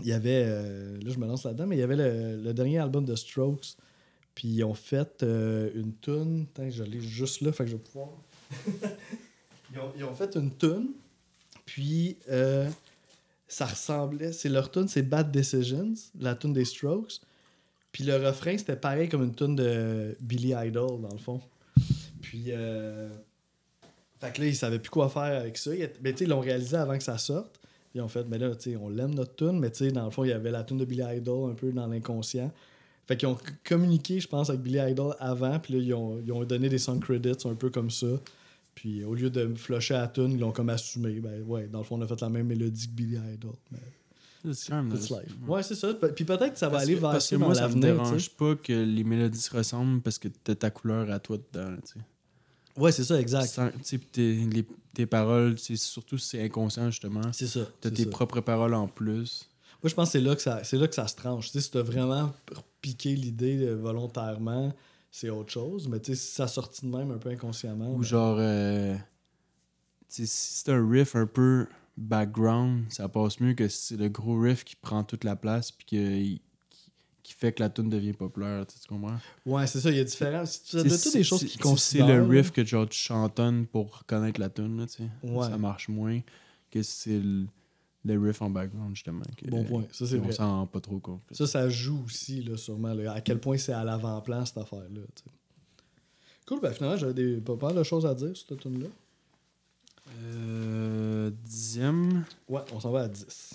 Il 0.00 0.06
y 0.06 0.12
avait. 0.12 0.44
euh, 0.46 0.98
là, 1.00 1.10
je 1.10 1.18
me 1.18 1.26
lance 1.26 1.44
là-dedans, 1.44 1.66
mais 1.66 1.76
il 1.76 1.80
y 1.80 1.82
avait 1.82 1.96
le, 1.96 2.52
dernier 2.52 2.78
album 2.78 3.04
de 3.04 3.14
Strokes. 3.14 3.76
Puis 4.34 4.48
ils 4.48 4.62
ont 4.62 4.74
fait 4.74 5.24
euh, 5.24 5.70
une 5.74 5.96
tune. 5.96 6.46
Je 6.68 6.84
l'ai 6.84 7.00
juste 7.00 7.40
là, 7.40 7.50
fait 7.50 7.64
que 7.64 7.70
je 7.70 7.76
vais 7.76 7.82
pouvoir. 7.82 8.10
ils, 9.72 9.78
ont, 9.80 9.92
ils 9.96 10.04
ont 10.04 10.14
fait 10.14 10.36
une 10.36 10.56
tune. 10.56 10.90
Puis 11.66 12.16
euh, 12.28 12.70
ça 13.48 13.66
ressemblait. 13.66 14.32
C'est 14.32 14.48
leur 14.48 14.70
tune, 14.70 14.88
c'est 14.88 15.02
Bad 15.02 15.32
Decisions, 15.32 15.94
la 16.20 16.34
tune 16.34 16.52
des 16.52 16.64
Strokes. 16.64 17.20
Puis 17.90 18.04
le 18.04 18.16
refrain, 18.16 18.56
c'était 18.56 18.76
pareil 18.76 19.08
comme 19.08 19.24
une 19.24 19.34
tune 19.34 19.56
de 19.56 20.16
Billy 20.20 20.52
Idol, 20.54 21.00
dans 21.00 21.12
le 21.12 21.18
fond. 21.18 21.40
Puis. 22.20 22.46
Euh, 22.48 23.08
fait 24.20 24.32
que 24.32 24.40
là, 24.40 24.46
ils 24.48 24.56
savaient 24.56 24.78
plus 24.78 24.90
quoi 24.90 25.08
faire 25.08 25.40
avec 25.40 25.56
ça. 25.56 25.70
Mais 26.02 26.12
tu 26.12 26.18
sais, 26.18 26.24
ils 26.24 26.30
l'ont 26.30 26.40
réalisé 26.40 26.76
avant 26.76 26.96
que 26.96 27.04
ça 27.04 27.18
sorte. 27.18 27.60
Ils 27.94 28.00
ont 28.00 28.08
fait, 28.08 28.24
mais 28.28 28.38
là, 28.38 28.54
tu 28.54 28.72
sais, 28.72 28.76
on 28.76 28.88
l'aime 28.88 29.14
notre 29.14 29.34
tune, 29.36 29.58
mais 29.58 29.70
tu 29.70 29.86
sais, 29.86 29.92
dans 29.92 30.04
le 30.04 30.10
fond, 30.10 30.24
il 30.24 30.30
y 30.30 30.32
avait 30.32 30.50
la 30.50 30.64
tune 30.64 30.78
de 30.78 30.84
Billy 30.84 31.04
Idol 31.16 31.50
un 31.50 31.54
peu 31.54 31.72
dans 31.72 31.86
l'inconscient. 31.86 32.52
Fait 33.06 33.16
qu'ils 33.16 33.28
ont 33.28 33.38
communiqué, 33.64 34.20
je 34.20 34.28
pense, 34.28 34.50
avec 34.50 34.60
Billy 34.60 34.78
Idol 34.90 35.14
avant, 35.18 35.58
puis 35.58 35.74
là, 35.74 35.80
ils 35.80 35.94
ont, 35.94 36.20
ils 36.24 36.32
ont 36.32 36.44
donné 36.44 36.68
des 36.68 36.78
song 36.78 37.00
credits 37.00 37.46
un 37.46 37.54
peu 37.54 37.70
comme 37.70 37.90
ça. 37.90 38.06
Puis 38.78 39.02
au 39.04 39.12
lieu 39.14 39.28
de 39.28 39.44
me 39.44 39.56
flusher 39.56 39.94
à 39.94 40.02
la 40.02 40.08
tune, 40.08 40.30
ils 40.30 40.38
l'ont 40.38 40.52
comme 40.52 40.68
assumé. 40.70 41.18
Ben 41.18 41.42
ouais, 41.42 41.66
dans 41.66 41.78
le 41.78 41.84
fond, 41.84 41.96
on 41.98 42.02
a 42.02 42.06
fait 42.06 42.20
la 42.20 42.28
même 42.28 42.46
mélodie 42.46 42.86
que 42.86 42.92
Billy 42.92 43.18
Idol. 43.34 43.54
Mais 43.72 44.52
C'est 44.54 44.72
nice. 44.82 45.10
life. 45.10 45.34
Ouais, 45.48 45.64
c'est 45.64 45.74
ça. 45.74 45.92
Puis 45.94 46.24
peut-être 46.24 46.52
que 46.52 46.58
ça 46.58 46.66
va 46.68 46.72
Parce 46.74 46.84
aller 46.84 46.94
vers 46.94 47.10
parce 47.10 47.28
que 47.28 47.34
moi, 47.36 47.54
ça 47.56 47.68
me 47.68 47.80
dérange 47.80 48.30
pas 48.30 48.54
que 48.54 48.72
les 48.72 49.02
mélodies 49.02 49.40
se 49.40 49.54
ressemblent 49.56 50.00
parce 50.00 50.16
que 50.18 50.28
t'as 50.28 50.54
ta 50.54 50.70
couleur 50.70 51.10
à 51.10 51.18
toi 51.18 51.38
dedans. 51.52 51.74
tu 51.84 51.94
sais. 51.94 52.00
Ouais, 52.80 52.92
c'est 52.92 53.02
ça, 53.02 53.20
exact. 53.20 53.46
Sans- 53.48 53.70
les- 54.16 54.64
tes 54.94 55.06
paroles, 55.06 55.58
surtout 55.58 56.18
si 56.18 56.28
c'est 56.28 56.44
inconscient, 56.44 56.88
justement. 56.92 57.32
C'est 57.32 57.48
ça. 57.48 57.60
T'as 57.80 57.90
tes 57.90 58.04
ça. 58.04 58.10
propres 58.10 58.40
paroles 58.40 58.74
en 58.74 58.86
plus. 58.86 59.48
Moi, 59.82 59.90
je 59.90 59.94
pense 59.94 60.08
que 60.08 60.12
c'est 60.12 60.20
là 60.24 60.36
que 60.36 60.42
ça, 60.42 60.62
c'est 60.62 60.76
là 60.76 60.86
que 60.86 60.94
ça 60.94 61.08
se 61.08 61.16
tranche. 61.16 61.46
Tu 61.46 61.52
sais, 61.52 61.60
si 61.60 61.70
t'as 61.72 61.82
vraiment 61.82 62.32
piqué 62.80 63.16
l'idée 63.16 63.58
euh, 63.66 63.74
volontairement, 63.74 64.72
c'est 65.10 65.30
autre 65.30 65.50
chose. 65.52 65.88
Mais 65.88 66.00
tu 66.00 66.14
sais, 66.14 66.20
ça 66.20 66.46
sortit 66.48 66.86
de 66.86 66.90
même 66.96 67.10
un 67.10 67.18
peu 67.18 67.30
inconsciemment. 67.30 67.92
Ou 67.94 67.98
ben- 67.98 68.02
genre, 68.04 68.36
euh, 68.40 68.94
tu 70.08 70.22
sais, 70.22 70.26
si 70.26 70.54
c'est 70.54 70.70
un 70.72 70.88
riff 70.88 71.14
un 71.16 71.26
peu 71.26 71.66
background, 71.96 72.84
ça 72.90 73.08
passe 73.08 73.40
mieux 73.40 73.54
que 73.54 73.68
si 73.68 73.88
c'est 73.88 73.96
le 73.96 74.08
gros 74.08 74.38
riff 74.40 74.64
qui 74.64 74.76
prend 74.76 75.04
toute 75.04 75.24
la 75.24 75.36
place 75.36 75.70
puis 75.72 75.86
que- 75.86 76.18
qui, 76.22 76.40
qui 77.22 77.32
fait 77.34 77.52
que 77.52 77.62
la 77.62 77.68
tune 77.68 77.90
devient 77.90 78.12
populaire. 78.14 78.64
Tu 78.66 78.74
comprends? 78.88 79.18
Ouais, 79.44 79.66
c'est 79.66 79.80
ça, 79.80 79.90
il 79.90 79.96
y 79.96 80.00
a 80.00 80.04
différents. 80.04 80.46
C'est 80.46 80.76
de 80.84 80.96
toutes 80.96 81.12
des 81.12 81.24
choses 81.24 81.44
qui 81.44 81.58
considèrent. 81.58 82.06
C'est 82.06 82.16
le 82.16 82.22
riff 82.26 82.52
que 82.52 82.64
genre 82.64 82.88
tu 82.88 82.96
chantonnes 82.98 83.66
pour 83.66 84.04
connaître 84.06 84.40
la 84.40 84.48
tune, 84.48 84.78
là, 84.78 84.86
tu 84.86 85.02
sais. 85.02 85.08
Ouais. 85.22 85.48
Ça 85.48 85.58
marche 85.58 85.88
moins 85.88 86.20
que 86.70 86.82
si 86.82 86.92
c'est 87.00 87.18
le, 87.18 87.46
le 88.04 88.18
riff 88.18 88.40
en 88.42 88.50
background, 88.50 88.94
justement. 88.94 89.22
que- 89.36 89.46
Bon 89.50 89.64
point. 89.64 89.84
Ça, 89.92 90.06
c'est 90.06 90.18
on 90.18 90.30
s'en 90.32 90.58
rend 90.60 90.66
pas 90.66 90.80
trop 90.80 90.98
compte. 90.98 91.20
Ça, 91.32 91.46
ça 91.46 91.68
joue 91.68 92.02
aussi, 92.06 92.42
là, 92.42 92.56
sûrement. 92.56 92.94
là, 92.94 93.12
à 93.12 93.20
quel 93.20 93.38
point 93.40 93.58
c'est 93.58 93.72
à 93.72 93.84
l'avant-plan, 93.84 94.44
cette 94.46 94.58
affaire-là. 94.58 95.00
Cool, 96.46 96.60
ben 96.60 96.72
finalement, 96.72 96.96
j'avais 96.96 97.12
des, 97.14 97.36
pas 97.38 97.56
mal 97.56 97.74
de 97.74 97.82
choses 97.82 98.06
à 98.06 98.14
dire 98.14 98.34
sur 98.36 98.48
cette 98.48 98.60
tune 98.60 98.80
là 98.82 98.88
Euh, 100.24 101.30
dixième, 101.44 102.24
Ouais, 102.48 102.62
on 102.72 102.80
s'en 102.80 102.90
va 102.90 103.02
à 103.02 103.08
10. 103.08 103.54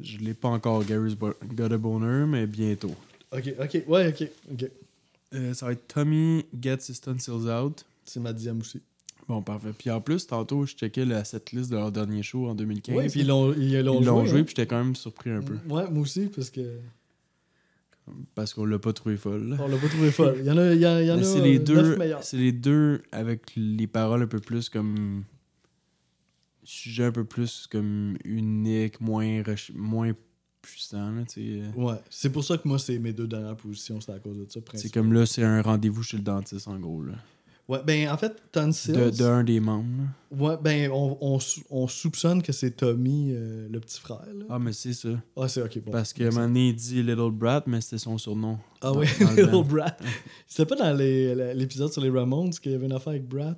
je 0.00 0.18
l'ai 0.18 0.34
pas 0.34 0.48
encore, 0.48 0.84
Gary's 0.84 1.16
Got 1.16 1.72
a 1.72 1.78
Boner, 1.78 2.26
mais 2.26 2.46
bientôt. 2.46 2.94
Ok, 3.30 3.54
ok, 3.60 3.84
ouais, 3.86 4.08
ok, 4.08 4.28
ok. 4.52 4.70
Euh, 5.34 5.54
ça 5.54 5.66
va 5.66 5.72
être 5.72 5.86
Tommy 5.88 6.44
Gets 6.60 6.88
His 6.90 7.00
Tonsils 7.00 7.48
Out. 7.48 7.84
C'est 8.04 8.20
ma 8.20 8.32
dixième 8.32 8.60
aussi. 8.60 8.82
Bon, 9.28 9.40
parfait. 9.42 9.72
Puis 9.76 9.90
en 9.90 10.00
plus, 10.00 10.26
tantôt, 10.26 10.66
je 10.66 10.74
checkais 10.74 11.04
la 11.04 11.24
setlist 11.24 11.70
de 11.70 11.76
leur 11.76 11.92
dernier 11.92 12.22
show 12.22 12.48
en 12.48 12.54
2015. 12.54 12.96
Ouais, 12.96 13.08
puis 13.08 13.20
ils 13.20 13.26
l'ont 13.28 13.52
ils 13.54 13.80
l'ont 13.80 14.00
Ils 14.00 14.04
l'ont 14.06 14.20
joué. 14.22 14.28
joué, 14.30 14.40
hein. 14.40 14.44
puis 14.44 14.54
j'étais 14.56 14.66
quand 14.66 14.82
même 14.84 14.96
surpris 14.96 15.30
un 15.30 15.40
peu. 15.42 15.54
Ouais, 15.68 15.88
moi 15.90 16.02
aussi, 16.02 16.26
parce 16.26 16.50
que 16.50 16.78
Parce 18.34 18.52
qu'on 18.52 18.64
l'a 18.64 18.80
pas 18.80 18.92
trouvé 18.92 19.16
folle. 19.16 19.56
on 19.60 19.68
l'a 19.68 19.76
pas 19.76 19.88
trouvé 19.88 20.10
folle. 20.10 20.36
Il 20.40 20.46
y 20.46 20.50
en 20.50 20.58
a, 20.58 20.74
il 20.74 20.80
y 20.80 20.86
en- 20.86 20.98
y 20.98 21.10
en 21.12 21.18
a 21.18 21.22
c'est 21.22 21.40
les 21.40 21.58
neuf 21.60 21.64
deux 21.64 21.98
c'est 22.20 22.36
les 22.36 22.50
deux 22.52 23.00
avec 23.12 23.52
les 23.56 23.86
paroles 23.86 24.22
un 24.22 24.26
peu 24.26 24.40
plus 24.40 24.68
comme 24.68 25.22
sujet 26.64 27.04
un 27.04 27.12
peu 27.12 27.24
plus 27.24 27.66
comme 27.70 28.16
unique 28.24 29.00
moins 29.00 29.42
moins 29.74 30.12
puissant 30.60 31.10
là, 31.10 31.22
tu 31.24 31.60
sais. 31.60 31.62
Ouais, 31.76 31.94
c'est 32.10 32.30
pour 32.30 32.44
ça 32.44 32.56
que 32.56 32.66
moi, 32.68 32.78
c'est 32.78 32.98
mes 33.00 33.12
deux 33.12 33.26
dernières 33.26 33.56
positions, 33.56 34.00
c'est 34.00 34.12
à 34.12 34.18
cause 34.20 34.36
de 34.38 34.46
ça. 34.48 34.60
c'est 34.74 34.92
comme 34.92 35.12
là 35.12 35.26
c'est 35.26 35.42
un 35.42 35.60
rendez-vous 35.62 36.02
chez 36.04 36.16
le 36.16 36.22
dentiste 36.22 36.68
en 36.68 36.78
gros 36.78 37.02
là. 37.02 37.14
Ouais, 37.72 37.80
ben 37.86 38.08
en 38.10 38.16
fait, 38.16 38.32
Tonsils. 38.52 38.92
de, 38.92 39.10
de 39.10 39.42
des 39.44 39.60
membres. 39.60 40.04
Ouais, 40.30 40.56
ben 40.62 40.90
on, 40.92 41.16
on, 41.20 41.38
sou- 41.40 41.62
on 41.70 41.88
soupçonne 41.88 42.42
que 42.42 42.52
c'est 42.52 42.70
Tommy, 42.72 43.30
euh, 43.32 43.68
le 43.70 43.80
petit 43.80 43.98
frère. 44.00 44.20
Là. 44.34 44.44
ah 44.50 44.58
mais 44.58 44.72
c'est 44.72 44.92
ça 44.92 45.08
Ah, 45.36 45.48
c'est 45.48 45.62
ok. 45.62 45.80
Bon. 45.84 45.92
parce 45.92 46.12
donné 46.46 46.68
il 46.68 46.74
dit 46.76 47.02
Little 47.02 47.30
Brat 47.30 47.62
mais 47.66 47.80
c'était 47.80 47.98
son 47.98 48.18
surnom 48.18 48.58
Ah 48.80 48.92
oui, 48.92 49.06
Little. 49.20 49.64
Brat. 49.64 49.96
C'était 50.46 50.66
pas 50.66 50.76
dans 50.76 50.96
l'épisode 51.54 51.92
sur 51.92 52.02
les 52.02 52.10
Ramones 52.10 52.50
qu'il 52.50 52.72
y 52.72 52.74
avait 52.74 52.86
une 52.86 52.92
affaire 52.92 53.10
avec 53.12 53.26
Brat? 53.28 53.56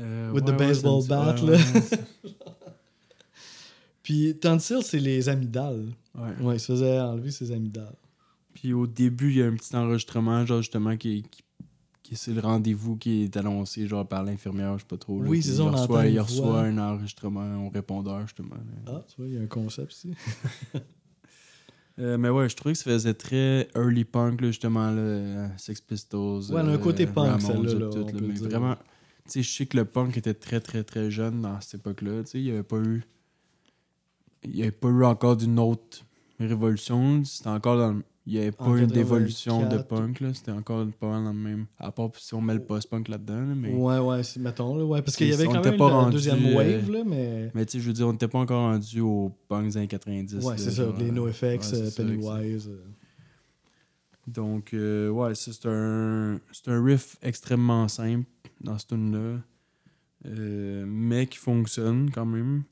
Euh, 0.00 0.30
With 0.32 0.44
the 0.46 0.50
ouais, 0.50 0.56
baseball 0.56 1.06
bat, 1.06 1.34
là. 1.42 1.58
Puis 4.02 4.34
Tonsil, 4.40 4.78
c'est 4.82 4.98
les 4.98 5.28
amygdales. 5.28 5.86
ouais. 6.14 6.44
Ouais, 6.44 6.56
il 6.56 6.60
se 6.60 6.72
faisait 6.72 6.98
enlever 7.00 7.30
ses 7.30 7.52
amygdales. 7.52 7.94
Puis 8.54 8.72
au 8.72 8.86
début, 8.86 9.30
il 9.30 9.36
y 9.38 9.42
a 9.42 9.46
un 9.46 9.54
petit 9.54 9.74
enregistrement, 9.76 10.44
genre 10.44 10.60
justement, 10.60 10.96
qui- 10.96 11.24
c'est 12.16 12.32
le 12.32 12.40
rendez-vous 12.40 12.96
qui 12.96 13.24
est 13.24 13.36
annoncé, 13.36 13.86
genre 13.86 14.06
par 14.06 14.22
l'infirmière, 14.24 14.74
je 14.74 14.82
sais 14.82 14.88
pas 14.88 14.96
trop. 14.96 15.20
là, 15.22 15.28
Oui, 15.28 15.42
c'est 15.42 15.52
ça, 15.54 15.62
il 15.62 15.68
on 15.68 15.72
reçoit, 15.72 16.06
Il 16.06 16.20
reçoit 16.20 16.60
un 16.62 16.78
enregistrement 16.78 17.66
au 17.66 17.70
répondeur, 17.70 18.20
justement. 18.22 18.56
Ah, 18.86 19.02
tu 19.08 19.16
vois, 19.16 19.26
il 19.26 19.34
y 19.34 19.38
a 19.38 19.40
un 19.42 19.46
concept 19.46 19.92
ici. 19.92 20.14
Euh, 21.98 22.16
mais 22.16 22.30
ouais, 22.30 22.48
je 22.48 22.56
trouvais 22.56 22.72
que 22.72 22.78
ça 22.78 22.90
faisait 22.90 23.12
très 23.12 23.68
early 23.76 24.04
punk, 24.04 24.40
là, 24.40 24.46
justement, 24.46 24.90
là, 24.90 25.50
Sex 25.58 25.78
Pistols. 25.82 26.50
Ouais, 26.50 26.60
elle 26.62 26.68
a 26.70 26.72
un 26.72 26.78
côté 26.78 27.06
punk, 27.06 27.42
celle-là, 27.42 28.04
mais 28.14 28.32
dire. 28.32 28.48
vraiment, 28.48 28.76
tu 28.76 28.82
sais, 29.26 29.42
je 29.42 29.50
sais 29.54 29.66
que 29.66 29.76
le 29.76 29.84
punk 29.84 30.16
était 30.16 30.32
très, 30.32 30.60
très, 30.60 30.84
très 30.84 31.10
jeune 31.10 31.42
dans 31.42 31.60
cette 31.60 31.74
époque-là. 31.80 32.22
Tu 32.24 32.30
sais, 32.30 32.38
il 32.40 32.44
n'y 32.44 32.50
avait 32.50 32.62
pas 32.62 32.78
eu. 32.78 33.04
Il 34.44 34.52
n'y 34.52 34.62
avait 34.62 34.70
pas 34.70 34.88
eu 34.88 35.04
encore 35.04 35.36
d'une 35.36 35.58
autre 35.58 35.98
révolution. 36.40 37.22
C'était 37.24 37.48
encore 37.50 37.76
dans 37.76 37.92
le- 37.92 38.04
Il 38.24 38.34
n'y 38.34 38.38
avait 38.38 38.52
pas 38.52 38.68
eu 38.76 38.86
d'évolution 38.86 39.58
de 39.68 39.76
84. 39.78 39.88
punk, 39.88 40.20
là. 40.20 40.32
C'était 40.32 40.52
encore 40.52 40.86
pas 41.00 41.08
mal 41.08 41.24
dans 41.24 41.32
le 41.32 41.38
même. 41.38 41.66
À 41.78 41.90
part 41.90 42.10
si 42.16 42.32
on 42.34 42.40
met 42.40 42.54
le 42.54 42.62
post-punk 42.62 43.08
là-dedans, 43.08 43.40
là, 43.40 43.54
mais. 43.56 43.74
Ouais, 43.74 43.98
ouais, 43.98 44.20
mettons. 44.38 44.76
Là, 44.76 44.84
ouais, 44.84 45.02
parce 45.02 45.16
qu'il 45.16 45.28
y 45.28 45.32
avait 45.32 45.46
quand 45.46 45.64
même 45.64 45.76
pas 45.76 45.88
rendu, 45.88 46.12
deuxième 46.12 46.44
euh, 46.46 46.54
wave, 46.54 46.90
là, 46.90 47.02
mais. 47.04 47.50
Mais 47.52 47.66
tu 47.66 47.72
sais, 47.72 47.80
je 47.80 47.88
veux 47.88 47.92
dire, 47.92 48.06
on 48.06 48.12
n'était 48.12 48.28
pas 48.28 48.38
encore 48.38 48.60
rendu 48.70 49.00
au 49.00 49.32
punk 49.48 49.66
des 49.66 49.76
années 49.76 49.88
90. 49.88 50.36
Ouais, 50.44 50.52
là, 50.52 50.56
c'est 50.56 50.70
ça, 50.70 50.84
genre, 50.84 50.96
les 50.98 51.08
euh, 51.08 51.12
NoFX, 51.12 51.42
ouais, 51.42 51.58
c'est 51.62 51.76
euh, 51.76 51.90
ça, 51.90 52.02
Pennywise. 52.04 52.68
euh. 52.68 52.84
Donc, 54.28 54.72
euh, 54.72 55.08
ouais, 55.10 55.34
ça, 55.34 55.50
c'est 55.52 55.68
un, 55.68 56.38
c'est 56.52 56.68
un 56.68 56.84
riff 56.84 57.16
extrêmement 57.22 57.88
simple 57.88 58.26
dans 58.60 58.78
ce 58.78 58.86
tune-là, 58.86 59.40
euh, 60.26 60.84
mais 60.86 61.26
qui 61.26 61.38
fonctionne 61.38 62.08
quand 62.10 62.26
même. 62.26 62.62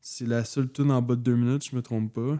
C'est 0.00 0.26
la 0.26 0.44
seule 0.44 0.70
tune 0.70 0.92
en 0.92 1.02
bas 1.02 1.16
de 1.16 1.20
deux 1.22 1.34
minutes, 1.34 1.68
je 1.68 1.74
me 1.74 1.82
trompe 1.82 2.12
pas. 2.12 2.38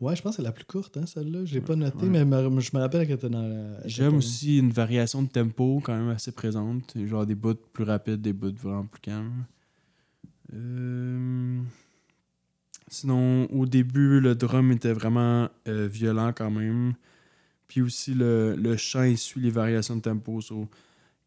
Ouais, 0.00 0.14
je 0.14 0.20
pense 0.22 0.32
que 0.32 0.42
c'est 0.42 0.46
la 0.46 0.52
plus 0.52 0.64
courte, 0.66 0.96
hein, 0.98 1.06
celle-là. 1.06 1.40
Pas 1.62 1.72
Ouais, 1.72 1.76
notée, 1.76 2.06
ouais. 2.06 2.24
mais 2.24 2.24
me- 2.26 2.60
je 2.60 2.70
me 2.74 2.80
rappelle 2.80 3.06
qu'elle 3.06 3.16
était 3.16 3.30
dans 3.30 3.40
la. 3.42 3.86
J'aime 3.88 4.10
pas- 4.10 4.16
aussi 4.18 4.58
une 4.58 4.70
variation 4.70 5.22
de 5.22 5.28
tempo 5.28 5.80
quand 5.82 5.96
même 5.96 6.10
assez 6.10 6.32
présente. 6.32 6.92
Genre 7.06 7.24
des 7.24 7.34
bouts 7.34 7.54
plus 7.72 7.84
rapides, 7.84 8.20
des 8.20 8.32
bouts 8.34 8.52
vraiment 8.62 8.84
plus 8.86 9.00
calmes. 9.00 9.46
Euh, 10.52 11.60
Sinon, 12.88 13.46
au 13.50 13.66
début, 13.66 14.20
le 14.20 14.34
drum 14.36 14.70
était 14.70 14.92
vraiment 14.92 15.48
euh, 15.66 15.88
violent 15.88 16.32
quand 16.32 16.50
même. 16.50 16.94
Puis 17.66 17.82
aussi, 17.82 18.14
le, 18.14 18.54
le 18.54 18.76
chant, 18.76 19.02
il 19.02 19.18
suit 19.18 19.40
les 19.40 19.50
variations 19.50 19.96
de 19.96 20.02
tempo. 20.02 20.40
So, 20.40 20.68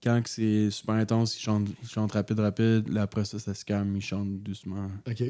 quand 0.01 0.21
c'est 0.25 0.69
super 0.69 0.95
intense, 0.95 1.35
il 1.37 1.41
chante, 1.41 1.67
il 1.83 1.89
chante 1.89 2.13
rapide, 2.13 2.39
rapide. 2.39 2.87
Là, 2.87 3.01
après 3.01 3.25
ça, 3.25 3.39
ça 3.39 3.53
se 3.53 3.65
calme, 3.65 3.93
il 3.97 4.01
chante 4.01 4.41
doucement. 4.41 4.87
Ok. 5.05 5.23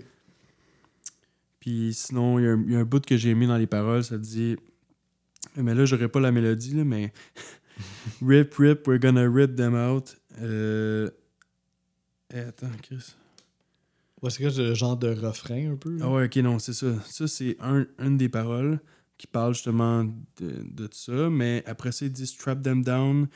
Puis 1.70 1.94
sinon, 1.94 2.40
il 2.40 2.46
y, 2.46 2.48
a 2.48 2.54
un- 2.54 2.64
il 2.66 2.74
y 2.74 2.76
a 2.76 2.80
un 2.80 2.84
bout 2.84 3.06
que 3.06 3.16
j'ai 3.16 3.36
mis 3.36 3.46
dans 3.46 3.56
les 3.58 3.68
paroles, 3.68 4.04
ça 4.04 4.18
dit. 4.18 4.56
Mais 5.56 5.76
là, 5.76 5.86
j'aurais 5.86 6.10
pas 6.10 6.20
la 6.20 6.32
mélodie, 6.32 6.74
là, 6.74 6.84
mais. 6.84 7.14
rip, 8.26 8.56
rip, 8.56 8.88
we're 8.88 9.00
gonna 9.00 9.30
rip 9.30 9.56
them 9.56 9.76
out. 9.76 10.18
Euh... 10.42 11.12
eh, 12.34 12.40
attends, 12.40 12.72
Chris. 12.82 13.14
Ouais, 14.24 14.32
c'est 14.32 14.44
le 14.58 14.74
genre 14.74 14.98
de 14.98 15.10
refrain 15.10 15.74
un 15.74 15.76
peu. 15.76 15.96
là? 15.96 16.06
Ah 16.08 16.12
ouais, 16.12 16.26
ok, 16.26 16.38
non, 16.38 16.58
c'est 16.58 16.74
ça. 16.74 16.88
Ça, 17.06 17.28
c'est 17.28 17.56
un, 17.60 17.86
une 18.00 18.18
des 18.18 18.30
paroles 18.30 18.80
qui 19.20 19.28
parle 19.28 19.54
justement 19.54 20.06
de, 20.06 20.64
de 20.72 20.90
ça. 20.92 21.30
Mais 21.30 21.62
après 21.68 21.92
ça, 21.92 22.06
il 22.06 22.12
dit 22.12 22.26
Strap 22.26 22.64
them 22.64 22.84
down, 22.84 23.28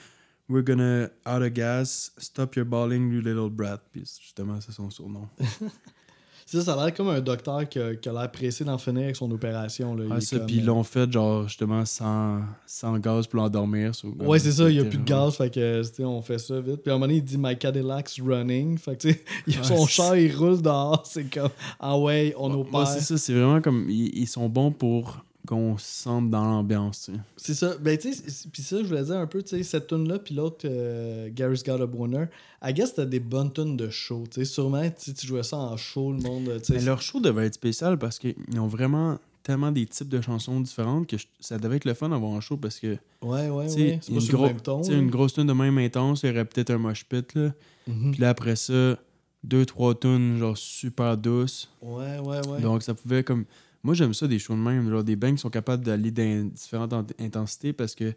we're 0.50 0.64
gonna 0.66 1.04
out 1.28 1.44
of 1.44 1.54
gas, 1.54 2.10
stop 2.18 2.56
your 2.56 2.66
bawling, 2.66 3.12
you 3.14 3.22
little 3.22 3.52
brat. 3.52 3.78
Puis 3.92 4.02
justement, 4.20 4.60
c'est 4.60 4.72
son 4.72 4.90
surnom. 4.90 5.30
Ça, 6.46 6.62
ça 6.62 6.74
a 6.74 6.86
l'air 6.86 6.94
comme 6.94 7.10
un 7.10 7.22
docteur 7.22 7.68
qui 7.68 7.80
a, 7.80 7.96
qui 7.96 8.10
a 8.10 8.14
l'air 8.14 8.32
pressé 8.32 8.64
d'en 8.64 8.78
finir 8.78 9.04
avec 9.04 9.16
son 9.16 9.30
opération. 9.32 9.96
Là. 9.96 10.04
Ah, 10.12 10.22
ça, 10.22 10.38
comme, 10.38 10.46
puis 10.48 10.56
ils 10.58 10.62
euh, 10.64 10.66
l'ont 10.68 10.84
fait, 10.84 11.12
genre, 11.12 11.48
justement, 11.48 11.86
sans, 11.86 12.42
sans 12.66 12.98
gaz 13.00 13.28
pour 13.28 13.40
l'endormir. 13.40 13.92
Ouais, 14.20 14.40
c'est 14.40 14.52
ça, 14.52 14.70
il 14.70 14.76
n'y 14.76 14.82
a 14.82 14.86
plus 14.86 14.98
de 15.00 15.04
gaz, 15.04 15.36
fait 15.36 15.50
que, 15.54 15.82
tu 15.84 15.94
sais, 15.96 16.04
on 16.04 16.22
fait 16.22 16.40
ça 16.40 16.60
vite. 16.60 16.82
Puis 16.84 16.92
à 16.92 16.96
un 16.96 16.98
moment 16.98 17.08
donné, 17.08 17.18
il 17.20 17.24
dit 17.24 17.38
My 17.38 17.58
Cadillac's 17.58 18.20
running. 18.20 18.78
Fait 18.78 18.96
que, 18.98 19.02
tu 19.08 19.12
sais, 19.14 19.24
il- 19.48 19.58
Ouais, 19.58 19.64
son 19.64 19.86
char, 19.88 20.16
il 20.18 20.36
roule 20.36 20.62
dehors. 20.62 21.04
C'est 21.06 21.24
comme, 21.34 21.50
ah 21.80 21.98
ouais, 21.98 22.34
on 22.38 22.52
opère. 22.54 22.88
c'est 22.88 23.02
ça, 23.02 23.18
c'est 23.18 23.34
vraiment 23.34 23.62
comme. 23.62 23.90
Ils, 23.90 24.18
ils 24.18 24.28
sont 24.28 24.50
bons 24.50 24.72
pour 24.72 25.24
qu'on 25.48 25.78
se 25.78 25.86
sente 26.04 26.30
dans 26.30 26.46
l'ambiance. 26.46 27.10
C'est 27.38 27.54
ça. 27.54 27.76
Ben, 27.78 27.98
tu 27.98 28.14
sais, 28.14 28.48
puis 28.52 28.62
ça, 28.62 28.78
je 28.82 28.88
voulais 28.88 29.04
dire 29.04 29.18
un 29.18 29.28
peu, 29.28 29.44
tu 29.44 29.50
sais, 29.58 29.64
cette 29.64 29.88
tune 29.88 30.08
là 30.08 30.18
puis 30.20 30.34
l'autre, 30.36 30.66
euh, 30.66 31.30
Gary's 31.34 31.64
Got 31.64 31.82
a 31.82 31.86
Boner, 31.86 32.26
I 32.64 32.74
guess 32.74 32.90
c'était 32.92 33.06
des 33.06 33.20
bonnes 33.20 33.52
tunes 33.52 33.76
de 33.76 33.90
show. 33.90 34.24
Tu 34.30 34.36
sais, 34.40 34.46
sûrement, 34.46 34.84
si 34.96 35.14
tu 35.14 35.28
jouais 35.28 35.44
ça 35.44 35.58
en 35.58 35.76
show, 35.76 36.12
le 36.14 36.20
monde. 36.20 36.62
Mais 36.70 36.82
leur 36.82 37.02
show 37.02 37.20
devait 37.20 37.48
être 37.48 37.56
spécial 37.56 37.98
parce 38.00 38.20
qu'ils 38.20 38.36
ont 38.58 38.68
vraiment 38.68 39.20
tellement 39.44 39.74
des 39.74 39.86
types 39.86 40.08
de 40.08 40.22
chansons 40.22 40.62
différentes 40.62 41.06
que 41.08 41.18
je- 41.18 41.28
ça 41.42 41.58
devait 41.58 41.76
être 41.76 41.84
le 41.84 41.94
fun 41.94 42.08
d'avoir 42.08 42.32
un 42.32 42.40
show 42.40 42.56
parce 42.56 42.80
que. 42.80 42.96
Ouais, 43.22 43.50
ouais, 43.50 43.50
ouais. 43.50 43.68
C'est 43.70 44.00
pas 44.14 44.20
une, 44.20 44.28
gros- 44.32 44.48
une 44.94 45.10
grosse 45.10 45.34
tune 45.34 45.48
de 45.48 45.52
même 45.54 45.78
intense, 45.78 46.24
il 46.24 46.28
y 46.28 46.30
aurait 46.32 46.46
peut-être 46.46 46.70
un 46.72 46.78
mosh 46.78 47.04
pit, 47.04 47.34
là. 47.36 47.52
Mhm. 47.88 48.12
Puis 48.12 48.22
là, 48.22 48.30
après 48.30 48.56
ça, 48.56 48.98
deux, 49.44 49.66
trois 49.66 49.94
tunes, 49.94 50.38
genre 50.38 50.58
super 50.58 51.18
douces. 51.18 51.70
Ouais, 51.82 52.18
ouais, 52.20 52.48
ouais. 52.48 52.62
Donc, 52.62 52.82
ça 52.84 52.94
pouvait 52.94 53.26
comme. 53.26 53.44
Moi, 53.84 53.94
j'aime 53.94 54.14
ça, 54.14 54.28
des 54.28 54.40
shows 54.40 54.56
de 54.56 54.60
même. 54.60 55.04
Des 55.04 55.16
bands 55.16 55.32
qui 55.32 55.40
sont 55.40 55.50
capables 55.50 55.84
d'aller 55.84 56.12
dans 56.12 56.50
différentes 56.50 56.94
int- 56.94 57.26
intensités 57.26 57.74
parce 57.74 57.96
que 57.96 58.14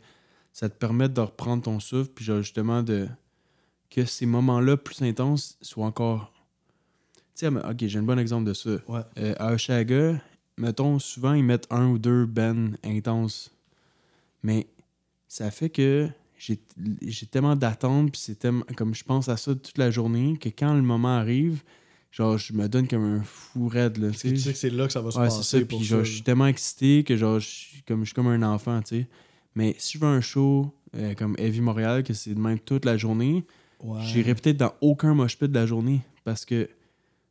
ça 0.52 0.68
te 0.68 0.74
permet 0.76 1.08
de 1.08 1.20
reprendre 1.20 1.62
ton 1.62 1.80
souffle, 1.80 2.10
puis 2.14 2.24
genre, 2.24 2.38
justement, 2.38 2.82
de, 2.82 3.08
que 3.90 4.04
ces 4.04 4.26
moments-là 4.26 4.76
plus 4.76 5.02
intenses 5.02 5.58
soient 5.60 5.86
encore. 5.86 6.32
Tu 7.34 7.46
sais, 7.46 7.48
ok, 7.48 7.76
j'ai 7.78 7.98
un 7.98 8.02
bon 8.02 8.18
exemple 8.18 8.44
de 8.48 8.54
ça. 8.54 8.70
Ouais. 8.88 9.00
Euh, 9.18 9.34
à 9.38 9.52
Oshaga, 9.52 10.20
mettons, 10.56 10.98
souvent 10.98 11.34
ils 11.34 11.44
mettent 11.44 11.66
un 11.70 11.88
ou 11.88 11.98
deux 11.98 12.24
bands 12.24 12.70
intenses. 12.82 13.52
Mais 14.42 14.66
ça 15.28 15.50
fait 15.50 15.68
que 15.68 16.08
j'ai 16.38 16.58
tellement 17.30 17.56
d'attentes, 17.56 18.12
puis 18.12 18.20
c'est. 18.20 18.46
Comme 18.76 18.94
je 18.94 19.04
pense 19.04 19.28
à 19.28 19.36
ça 19.36 19.54
toute 19.54 19.78
la 19.78 19.90
journée, 19.90 20.38
que 20.38 20.48
quand 20.48 20.74
le 20.74 20.82
moment 20.82 21.16
arrive, 21.16 21.62
genre, 22.16 22.38
je 22.38 22.52
me 22.52 22.68
donne 22.68 22.88
comme 22.88 23.04
un 23.04 23.22
fou 23.22 23.68
raide, 23.68 23.98
là. 23.98 24.10
Tu 24.10 24.36
sais 24.38 24.52
que 24.52 24.58
c'est 24.58 24.70
là 24.70 24.86
que 24.86 24.92
ça 24.92 25.00
va 25.02 25.10
se 25.10 25.18
Ouais, 25.18 25.24
passer. 25.26 25.42
ça. 25.60 25.64
pour 25.66 25.78
Puis 25.78 25.86
genre, 25.86 26.04
je 26.04 26.12
suis 26.12 26.22
tellement 26.22 26.46
excité 26.46 27.04
que 27.04 27.16
genre, 27.16 27.38
je 27.40 27.46
suis 27.46 27.82
comme, 27.82 28.00
je 28.00 28.06
suis 28.06 28.14
comme 28.14 28.28
un 28.28 28.42
enfant, 28.42 28.80
tu 28.82 29.00
sais. 29.00 29.06
Mais 29.54 29.74
si 29.78 29.98
je 29.98 30.02
veux 30.04 30.10
un 30.10 30.20
show 30.20 30.72
euh, 30.96 31.14
comme 31.14 31.34
Heavy 31.38 31.60
Montréal, 31.60 32.02
que 32.04 32.14
c'est 32.14 32.34
de 32.34 32.40
même 32.40 32.58
toute 32.58 32.84
la 32.84 32.96
journée, 32.96 33.44
Ouais. 33.82 34.00
j'irai 34.02 34.34
peut-être 34.34 34.56
dans 34.56 34.72
aucun 34.80 35.12
mosh 35.12 35.36
pit 35.38 35.48
de 35.50 35.54
la 35.54 35.66
journée 35.66 36.00
parce 36.24 36.46
que 36.46 36.66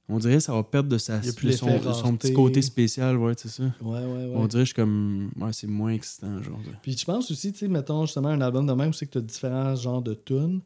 on 0.07 0.19
dirait 0.19 0.35
que 0.35 0.39
ça 0.41 0.53
va 0.53 0.61
perdre 0.61 0.87
de, 0.89 0.99
sa, 0.99 1.17
de 1.17 1.31
son, 1.51 2.11
de 2.11 2.17
petit 2.17 2.31
côté 2.33 2.61
spécial, 2.61 3.17
ouais, 3.17 3.33
c'est 3.35 3.47
ça. 3.49 3.63
Ouais, 3.81 3.97
ouais, 3.99 4.05
ouais. 4.05 4.31
On 4.35 4.45
dirait 4.45 4.61
que 4.61 4.65
je 4.69 4.73
suis 4.73 4.73
comme. 4.75 5.31
Ouais, 5.39 5.51
c'est 5.51 5.65
moins 5.65 5.89
excitant, 5.89 6.43
genre. 6.43 6.59
Puis 6.83 6.95
tu 6.95 7.03
penses 7.07 7.31
aussi, 7.31 7.51
tu 7.51 7.57
sais, 7.59 7.67
mettons 7.67 8.05
justement 8.05 8.29
un 8.29 8.41
album 8.41 8.67
de 8.67 8.73
même, 8.73 8.93
c'est 8.93 9.07
que 9.07 9.13
tu 9.13 9.17
as 9.17 9.21
différents 9.21 9.75
genres 9.75 10.03
de 10.03 10.13
tunes. 10.13 10.61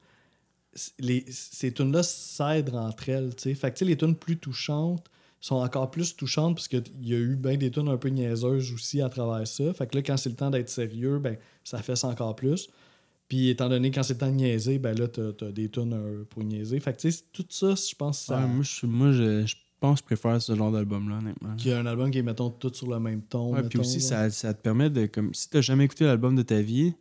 Les, 1.00 1.26
ces 1.30 1.74
tunes-là 1.74 2.04
s'aident 2.04 2.76
entre 2.76 3.10
elles, 3.10 3.36
tu 3.36 3.44
sais. 3.44 3.56
Fait 3.56 3.72
que 3.72 3.84
les 3.84 3.98
tunes 3.98 4.16
plus 4.16 4.38
touchantes 4.38 5.10
sont 5.42 5.56
encore 5.56 5.90
plus 5.90 6.16
touchantes 6.16 6.56
parce 6.56 6.68
qu'il 6.68 6.84
y 7.02 7.14
a 7.14 7.18
eu 7.18 7.36
bien 7.36 7.58
des 7.58 7.72
tunes 7.72 7.88
un 7.88 7.98
peu 7.98 8.10
niaiseuses 8.10 8.72
aussi 8.74 9.02
à 9.02 9.10
travers 9.10 9.48
ça. 9.48 9.74
Fait 9.74 9.88
que 9.88 9.96
là, 9.96 10.04
quand 10.04 10.18
c'est 10.18 10.30
le 10.30 10.36
temps 10.36 10.50
d'être 10.50 10.70
sérieux, 10.70 11.20
ben 11.20 11.38
ça 11.64 11.82
fait 11.82 11.96
ça 11.96 12.08
encore 12.08 12.36
plus. 12.36 12.70
Puis 13.30 13.50
étant 13.50 13.70
donné 13.70 13.92
quand 13.92 14.04
c'est 14.04 14.14
le 14.14 14.20
temps 14.20 14.30
de 14.30 14.36
niaiser, 14.36 14.80
ben 14.80 14.98
là, 14.98 15.08
t'as 15.08 15.48
as 15.48 15.52
des 15.52 15.70
tunes 15.70 15.94
euh, 15.94 16.24
pour 16.30 16.44
niaiser. 16.44 16.80
Fait 16.80 16.94
que 16.94 17.00
tu 17.00 17.12
sais, 17.12 17.24
tout 17.32 17.46
ça, 17.50 17.76
je 17.76 17.96
pense 17.96 18.20
que 18.20 18.26
ça... 18.26 18.40
Ouais, 18.40 18.48
moi, 18.48 18.64
je, 18.64 18.86
moi 18.86 19.12
je, 19.12 19.46
je 19.46 19.56
pense 19.80 20.02
que 20.02 20.04
je 20.10 20.16
préfère 20.16 20.42
ce 20.42 20.56
genre 20.56 20.72
d'album-là, 20.72 21.20
honnêtement. 21.20 21.56
qu'il 21.56 21.72
y 21.72 21.74
a 21.74 21.80
un 21.80 21.86
album 21.86 22.12
qui 22.12 22.18
est, 22.18 22.24
mettons, 22.24 22.50
tout 22.50 22.74
sur 22.74 22.90
le 22.90 23.00
même 23.00 23.22
ton. 23.22 23.54
Ouais, 23.54 23.64
puis 23.64 23.80
aussi, 23.80 24.00
là. 24.00 24.04
ça, 24.04 24.30
ça 24.30 24.54
te 24.54 24.62
permet 24.62 24.90
de. 24.90 25.06
comme 25.06 25.34
Si 25.34 25.50
t'as 25.50 25.62
jamais 25.62 25.86
écouté 25.86 26.06
l'album 26.06 26.36
de 26.36 26.42
ta 26.42 26.62
vie, 26.62 26.94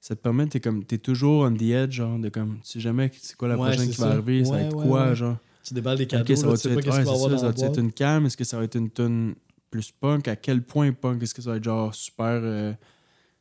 ça 0.00 0.14
te 0.16 0.20
permet, 0.20 0.46
t'es 0.46 0.60
comme. 0.60 0.84
T'es 0.84 0.98
toujours 0.98 1.42
on 1.44 1.52
the 1.54 1.62
edge, 1.62 1.92
genre, 1.92 2.18
de 2.18 2.28
comme. 2.28 2.58
Tu 2.64 2.72
sais 2.72 2.80
jamais 2.80 3.10
c'est 3.20 3.36
quoi 3.36 3.48
la 3.48 3.56
Ouais, 3.58 3.68
prochaine 3.70 3.90
qui 3.90 4.00
va 4.00 4.06
arriver, 4.08 4.44
ça 4.44 4.52
va 4.52 4.60
être 4.62 4.76
ouais, 4.76 4.86
quoi, 4.86 5.14
genre. 5.14 5.36
Tu 5.64 5.74
déballes 5.74 5.98
des 5.98 6.06
cadeaux, 6.06 6.32
Ok, 6.32 6.36
ça 6.38 6.44
là, 6.46 6.50
va 6.50 6.56
tu 6.56 6.62
sais 6.62 6.68
être, 6.70 6.74
pas 6.76 6.80
qu'est-ce 6.82 6.96
va 6.96 7.00
avoir 7.12 7.18
ça, 7.18 7.28
dans 7.28 7.38
ça 7.38 7.46
la 7.46 7.52
va 7.52 7.66
être 7.66 7.78
une 7.80 7.92
cam, 7.92 8.26
est-ce 8.26 8.36
que 8.36 8.44
ça 8.44 8.56
va 8.58 8.64
être 8.64 8.76
une 8.76 8.90
tune 8.90 9.34
plus 9.70 9.90
punk, 9.92 10.28
à 10.28 10.36
quel 10.36 10.62
point 10.62 10.92
punk, 10.92 11.22
est-ce 11.22 11.34
que 11.34 11.42
ça 11.42 11.50
va 11.50 11.56
être 11.56 11.64
genre 11.64 11.94
super. 11.94 12.40
euh, 12.42 12.72
tu 12.72 12.78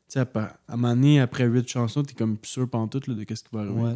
sais, 0.10 0.20
à, 0.20 0.24
à 0.36 0.58
un 0.74 0.76
moment 0.76 0.93
donné, 0.96 1.20
après 1.22 1.46
huit 1.46 1.67
chansons, 1.70 2.04
t'es 2.04 2.13
comme 2.13 2.38
plus 2.38 2.50
sûr 2.52 2.70
pantoute 2.70 3.08
là, 3.08 3.13
de 3.13 3.24
qu'est-ce 3.24 3.43
qui 3.43 3.50
va 3.54 3.62
arriver. 3.62 3.82
Là. 3.82 3.93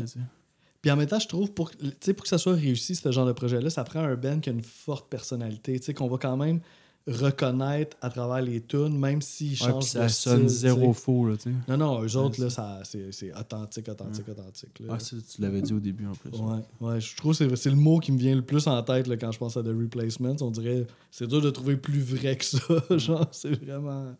Puis 0.82 0.90
en 0.92 0.96
même 0.96 1.08
temps, 1.08 1.20
je 1.20 1.28
trouve, 1.28 1.52
pour, 1.52 1.72
pour 1.72 2.24
que 2.24 2.28
ça 2.28 2.38
soit 2.38 2.54
réussi, 2.54 2.96
ce 2.96 3.12
genre 3.12 3.26
de 3.26 3.34
projet-là, 3.34 3.70
ça 3.70 3.84
prend 3.84 4.00
un 4.00 4.16
band 4.16 4.40
qui 4.40 4.50
a 4.50 4.54
une 4.54 4.64
forte 4.64 5.10
personnalité, 5.10 5.80
tu 5.80 5.86
sais, 5.88 5.94
qu'on 5.94 6.08
va 6.08 6.18
quand 6.18 6.38
même 6.38 6.60
reconnaître 7.08 7.98
à 8.02 8.10
travers 8.10 8.42
les 8.42 8.62
tunes, 8.62 8.98
même 8.98 9.22
s'ils 9.22 9.52
Ouais, 9.52 9.70
changent 9.70 9.84
puis 9.84 9.90
ça 9.90 10.04
de 10.04 10.10
sonne 10.10 10.50
style, 10.50 10.60
zéro 10.60 10.94
faux, 10.94 11.28
là, 11.28 11.36
tu 11.36 11.44
sais. 11.44 11.56
Non, 11.68 11.78
non, 11.78 12.04
eux 12.04 12.16
autres, 12.16 12.40
Ouais, 12.40 12.50
là, 12.56 12.84
c'est, 12.84 13.34
authentique, 13.34 13.90
authentique, 13.90 14.30
authentique. 14.30 14.80
Là. 14.80 14.94
Ah, 14.96 15.00
ça, 15.00 15.16
tu 15.18 15.42
l'avais 15.42 15.62
dit 15.62 15.74
au 15.74 15.80
début 15.80 16.06
en 16.06 16.14
plus. 16.14 16.30
Ouais, 16.40 16.60
ouais, 16.80 17.02
je 17.02 17.16
trouve 17.16 17.38
que 17.38 17.38
c'est, 17.50 17.56
c'est 17.56 17.70
le 17.70 17.76
mot 17.76 18.00
qui 18.00 18.12
me 18.12 18.18
vient 18.18 18.36
le 18.36 18.44
plus 18.44 18.68
en 18.68 18.82
tête 18.84 19.08
là, 19.08 19.18
quand 19.18 19.32
je 19.32 19.40
pense 19.40 19.58
à 19.58 19.64
The 19.64 19.68
Replacements. 19.68 20.36
On 20.42 20.52
dirait 20.52 20.86
c'est 21.10 21.28
dur 21.28 21.42
de 21.42 21.50
trouver 21.50 21.78
plus 21.78 22.02
vrai 22.02 22.38
que 22.38 22.46
ça. 22.46 22.60
Genre, 22.98 23.28
c'est 23.32 23.52
vraiment 23.64 24.16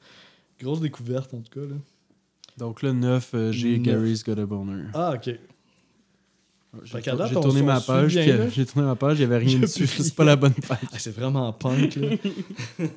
grosse 0.60 0.80
découverte 0.82 1.34
en 1.34 1.42
tout 1.42 1.60
cas. 1.60 1.66
Là. 1.66 1.76
Donc 2.58 2.82
là, 2.82 2.94
9, 2.94 3.52
j'ai 3.52 3.78
Neuf. 3.78 3.86
Gary's 3.86 4.24
Got 4.24 4.40
a 4.40 4.46
Boner. 4.46 4.86
Ah, 4.94 5.14
ok. 5.16 5.38
J'ai 6.84 7.02
tourné 7.34 7.62
ma 7.62 7.82
page, 7.82 8.16
là. 8.16 8.50
j'ai 8.50 8.66
tourné 8.66 8.88
ma 8.88 8.96
page, 8.96 9.18
il 9.18 9.28
n'y 9.28 9.34
avait 9.34 9.46
rien 9.46 9.60
dessus. 9.62 9.88
C'est 9.88 10.16
pas 10.16 10.24
la 10.24 10.36
bonne 10.36 10.54
page. 10.54 10.80
Ah, 10.92 11.00
c'est 11.00 11.16
vraiment 11.16 11.52
punk. 11.54 11.96
Là. 11.96 12.10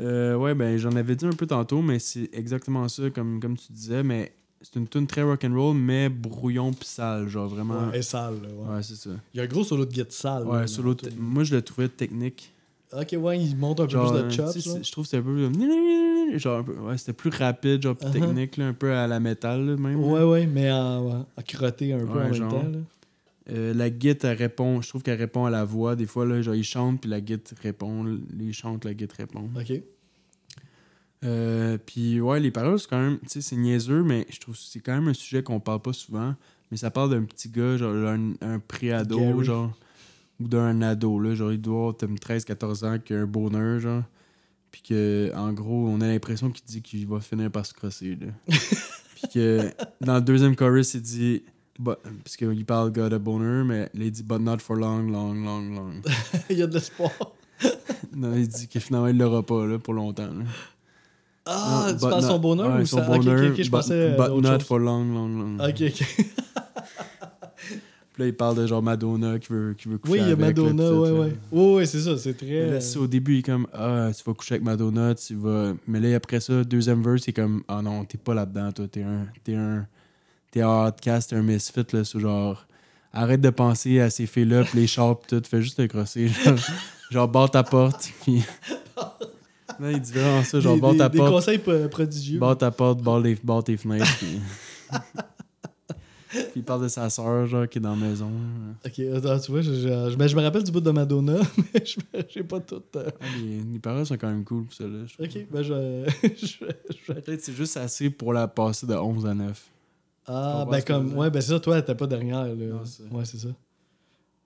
Euh, 0.00 0.36
ouais, 0.36 0.54
ben 0.54 0.78
j'en 0.78 0.92
avais 0.92 1.14
dit 1.14 1.26
un 1.26 1.32
peu 1.34 1.46
tantôt, 1.46 1.82
mais 1.82 1.98
c'est 1.98 2.30
exactement 2.32 2.88
ça, 2.88 3.10
comme, 3.10 3.40
comme 3.40 3.58
tu 3.58 3.70
disais, 3.74 4.02
mais 4.02 4.32
c'est 4.62 4.76
une 4.76 4.88
tune 4.88 5.06
très 5.06 5.22
rock'n'roll, 5.22 5.76
mais 5.76 6.08
brouillon 6.08 6.72
pis 6.72 6.88
sale, 6.88 7.28
genre 7.28 7.48
vraiment. 7.48 7.88
Ouais, 7.90 7.98
et 7.98 8.02
sale. 8.02 8.36
Là, 8.42 8.48
ouais. 8.48 8.76
Ouais, 8.76 8.82
c'est 8.82 8.94
ça. 8.94 9.10
Il 9.34 9.36
y 9.36 9.40
a 9.40 9.42
un 9.42 9.46
gros 9.46 9.64
solo 9.64 9.84
de 9.84 9.92
guitare 9.92 10.10
sale. 10.10 10.46
Ouais, 10.46 10.66
solo 10.66 10.96
moi 11.18 11.44
je 11.44 11.56
le 11.56 11.60
trouvais 11.60 11.88
technique. 11.88 12.52
Ok, 12.92 13.16
ouais, 13.18 13.40
il 13.40 13.56
monte 13.56 13.80
un 13.80 13.86
peu 13.86 13.98
plus 13.98 14.22
de 14.22 14.30
chops. 14.30 14.58
je 14.84 14.92
trouve 14.92 15.04
que 15.04 15.10
c'était 15.10 15.18
un 15.18 15.22
peu 15.22 16.38
genre 16.38 16.58
un 16.58 16.62
peu- 16.62 16.72
ouais, 16.78 16.98
c'était 16.98 17.12
plus 17.12 17.30
rapide, 17.30 17.82
genre 17.82 17.96
plus 17.96 18.08
Uh-huh. 18.08 18.12
technique, 18.12 18.56
là, 18.58 18.68
un 18.68 18.72
peu 18.74 18.92
à 18.92 19.06
la 19.06 19.18
métal 19.20 19.64
là, 19.66 19.76
même. 19.76 20.00
là. 20.00 20.06
Ouais, 20.06 20.22
ouais, 20.22 20.46
mais 20.46 20.70
en, 20.70 21.20
en 21.20 21.26
crotté 21.46 21.92
un 21.92 21.98
peu 22.00 22.04
Ouais, 22.04 22.10
en 22.12 22.24
même 22.24 22.34
genre. 22.34 22.50
temps. 22.50 22.62
Là. 22.68 22.78
Euh, 23.50 23.74
la 23.74 23.90
guite 23.90 24.24
elle 24.24 24.36
répond, 24.38 24.80
je 24.82 24.88
trouve 24.88 25.02
qu'elle 25.02 25.18
répond 25.18 25.44
à 25.46 25.50
la 25.50 25.64
voix. 25.64 25.96
Des 25.96 26.06
fois, 26.06 26.24
là, 26.26 26.40
genre, 26.42 26.54
ils 26.54 26.62
chantent, 26.64 27.00
puis 27.00 27.10
la 27.10 27.20
guite 27.20 27.54
répond. 27.62 28.04
Les 28.38 28.52
chantent, 28.52 28.84
la 28.84 28.94
guite 28.94 29.12
répond. 29.14 29.48
Ok. 29.58 29.72
Euh, 31.24 31.78
puis 31.84 32.20
ouais, 32.20 32.40
les 32.40 32.50
paroles, 32.50 32.78
c'est 32.80 32.88
quand 32.88 33.00
même, 33.00 33.18
tu 33.20 33.28
sais, 33.28 33.40
c'est 33.40 33.56
niaiseux, 33.56 34.02
mais 34.02 34.26
je 34.28 34.40
trouve 34.40 34.54
que 34.54 34.60
c'est 34.60 34.80
quand 34.80 34.92
même 34.94 35.08
un 35.08 35.14
sujet 35.14 35.42
qu'on 35.42 35.60
parle 35.60 35.80
pas 35.80 35.92
souvent. 35.92 36.34
Mais 36.70 36.76
ça 36.76 36.90
parle 36.90 37.10
d'un 37.10 37.22
petit 37.24 37.48
gars, 37.48 37.76
genre 37.76 37.94
un, 37.94 38.32
un 38.40 38.58
pré-ado, 38.58 39.42
genre, 39.42 39.70
d'un 40.48 40.82
ado, 40.82 41.18
là, 41.18 41.34
genre, 41.34 41.52
il 41.52 41.60
doit 41.60 41.78
avoir 41.78 41.96
comme 41.96 42.14
13-14 42.16 42.84
ans, 42.86 42.98
qui 43.04 43.14
a 43.14 43.20
un 43.20 43.26
bonheur, 43.26 43.80
genre. 43.80 44.02
Puis 44.70 44.82
que, 44.82 45.30
en 45.36 45.52
gros, 45.52 45.86
on 45.88 46.00
a 46.00 46.06
l'impression 46.06 46.50
qu'il 46.50 46.64
dit 46.64 46.80
qu'il 46.82 47.06
va 47.06 47.20
finir 47.20 47.50
par 47.50 47.66
se 47.66 47.74
crosser, 47.74 48.16
là. 48.20 48.28
puis 48.48 49.28
que, 49.34 49.70
dans 50.00 50.14
le 50.16 50.20
deuxième 50.22 50.56
chorus, 50.56 50.94
il 50.94 51.02
dit, 51.02 51.42
but- 51.78 51.98
parce 52.24 52.36
qu'il 52.36 52.64
parle 52.64 52.90
God 52.92 53.12
a 53.12 53.18
boner, 53.18 53.64
mais 53.64 53.80
là, 53.82 54.04
il 54.04 54.10
dit, 54.10 54.22
but 54.22 54.38
not 54.40 54.58
for 54.58 54.76
long, 54.76 55.02
long, 55.02 55.34
long, 55.34 55.60
long. 55.74 55.92
il 56.50 56.56
y 56.58 56.62
a 56.62 56.66
de 56.66 56.74
l'espoir. 56.74 57.10
non, 58.16 58.34
il 58.34 58.48
dit 58.48 58.66
que 58.68 58.80
finalement, 58.80 59.08
il 59.08 59.18
l'aura 59.18 59.42
pas, 59.44 59.66
là, 59.66 59.78
pour 59.78 59.94
longtemps, 59.94 60.26
là. 60.32 60.44
Ah, 61.44 61.88
Non, 61.90 61.98
tu 61.98 62.04
not- 62.06 62.20
son 62.22 62.38
bonheur 62.38 62.74
ouais, 62.76 62.82
ou 62.82 62.86
son 62.86 62.98
ça? 62.98 63.10
Ok, 63.10 63.16
ok, 63.16 63.24
bonheur, 63.24 63.50
ok, 63.50 63.56
je 63.56 63.62
but- 63.64 63.70
pensais. 63.70 63.94
euh, 63.94 64.16
But 64.16 64.42
not 64.42 64.58
chose. 64.58 64.62
for 64.62 64.78
long, 64.78 65.04
long, 65.04 65.28
long. 65.28 65.58
Ok, 65.68 65.82
ok. 65.82 66.26
Puis 68.12 68.22
là, 68.24 68.28
il 68.28 68.34
parle 68.34 68.56
de 68.58 68.66
genre 68.66 68.82
Madonna 68.82 69.38
qui 69.38 69.50
veut, 69.52 69.74
qui 69.76 69.88
veut 69.88 69.96
coucher 69.98 70.12
Oui, 70.12 70.18
il 70.20 70.26
y 70.26 70.30
a 70.30 70.32
avec. 70.32 70.56
là, 70.58 70.62
Madonna, 70.64 70.92
ouais, 70.92 71.08
là. 71.08 71.14
ouais. 71.14 71.32
Ouais, 71.50 71.74
ouais, 71.76 71.86
c'est 71.86 72.00
ça, 72.00 72.18
c'est 72.18 72.34
très. 72.34 72.70
Là, 72.70 72.78
au 73.00 73.06
début, 73.06 73.36
il 73.36 73.38
est 73.38 73.42
comme 73.42 73.66
Ah, 73.72 74.10
tu 74.14 74.22
vas 74.24 74.34
coucher 74.34 74.54
avec 74.56 74.64
Madonna, 74.64 75.14
tu 75.14 75.34
vas. 75.34 75.72
Mais 75.88 75.98
là, 75.98 76.14
après 76.16 76.40
ça, 76.40 76.62
deuxième 76.62 77.02
verse, 77.02 77.22
c'est 77.24 77.32
comme 77.32 77.62
Ah 77.68 77.80
non, 77.82 78.04
t'es 78.04 78.18
pas 78.18 78.34
là-dedans, 78.34 78.70
toi. 78.72 78.86
T'es 78.90 79.02
un. 79.02 79.26
T'es 79.42 79.54
un. 79.54 79.86
T'es 80.50 80.60
un 80.60 80.86
outcast, 80.88 81.30
t'es 81.30 81.36
un 81.36 81.42
misfit, 81.42 81.84
là. 81.92 82.04
C'est 82.04 82.20
genre. 82.20 82.66
Arrête 83.14 83.40
de 83.40 83.50
penser 83.50 84.00
à 84.00 84.10
ces 84.10 84.26
filles-là, 84.26 84.64
pis 84.64 84.76
les 84.76 84.86
chars, 84.86 85.18
pis 85.18 85.28
tout. 85.28 85.42
Fais 85.48 85.62
juste 85.62 85.76
te 85.78 85.86
crosser. 85.86 86.28
Genre, 86.44 86.58
genre 87.10 87.28
barre 87.28 87.50
ta 87.50 87.62
porte, 87.62 88.10
puis. 88.22 88.42
Là, 89.80 89.90
il 89.90 90.00
dit 90.00 90.12
vraiment 90.12 90.42
ça, 90.44 90.60
genre 90.60 90.74
des, 90.74 90.80
barre 90.80 90.92
des- 90.92 90.98
ta 90.98 91.08
des 91.08 91.18
porte. 91.18 91.30
conseils 91.32 91.58
pro- 91.58 91.88
prodigieux. 91.90 92.38
Barre 92.38 92.56
ta 92.58 92.70
porte, 92.70 93.02
barre, 93.02 93.20
les, 93.20 93.36
barre 93.42 93.64
tes 93.64 93.76
fenêtres, 93.76 94.06
puis. 94.18 94.38
puis 96.52 96.60
il 96.60 96.62
parle 96.64 96.82
de 96.82 96.88
sa 96.88 97.10
soeur, 97.10 97.46
genre, 97.46 97.68
qui 97.68 97.78
est 97.78 97.80
dans 97.80 97.96
la 97.96 98.06
maison. 98.08 98.30
Ok, 98.86 98.98
attends, 99.00 99.38
tu 99.40 99.50
vois, 99.50 99.60
je, 99.62 99.72
je- 99.72 100.10
je- 100.10 100.16
ben, 100.16 100.26
je 100.28 100.36
me 100.36 100.42
rappelle 100.42 100.62
du 100.62 100.70
bout 100.70 100.80
de 100.80 100.90
Madonna, 100.90 101.38
mais 101.74 101.84
je 101.84 101.98
j'ai 102.28 102.44
pas 102.44 102.60
tout. 102.60 102.82
euh. 102.96 103.10
Ah, 103.20 103.24
les, 103.42 103.60
les 103.72 103.78
paroles 103.80 104.06
sont 104.06 104.16
quand 104.16 104.28
même 104.28 104.44
cool 104.44 104.64
pour 104.66 104.74
ça, 104.74 104.84
là. 104.84 104.98
Ok, 105.18 105.46
ben 105.50 105.62
je. 105.62 106.10
je, 106.22 106.46
je- 106.46 107.12
Peut-être 107.12 107.40
c'est 107.42 107.52
juste 107.54 107.76
assez 107.76 108.08
pour 108.10 108.32
la 108.32 108.46
passer 108.46 108.86
de 108.86 108.94
11 108.94 109.26
à 109.26 109.34
9. 109.34 109.68
Ah, 110.26 110.64
ben 110.70 110.80
comme. 110.82 111.16
Ouais, 111.16 111.30
ben 111.30 111.40
c'est 111.40 111.50
ça, 111.52 111.58
toi, 111.60 111.82
t'es 111.82 111.94
pas 111.94 112.06
derrière, 112.06 112.44
là. 112.44 112.54
Non, 112.54 112.82
ouais, 113.18 113.24
c'est 113.24 113.38
ça. 113.38 113.48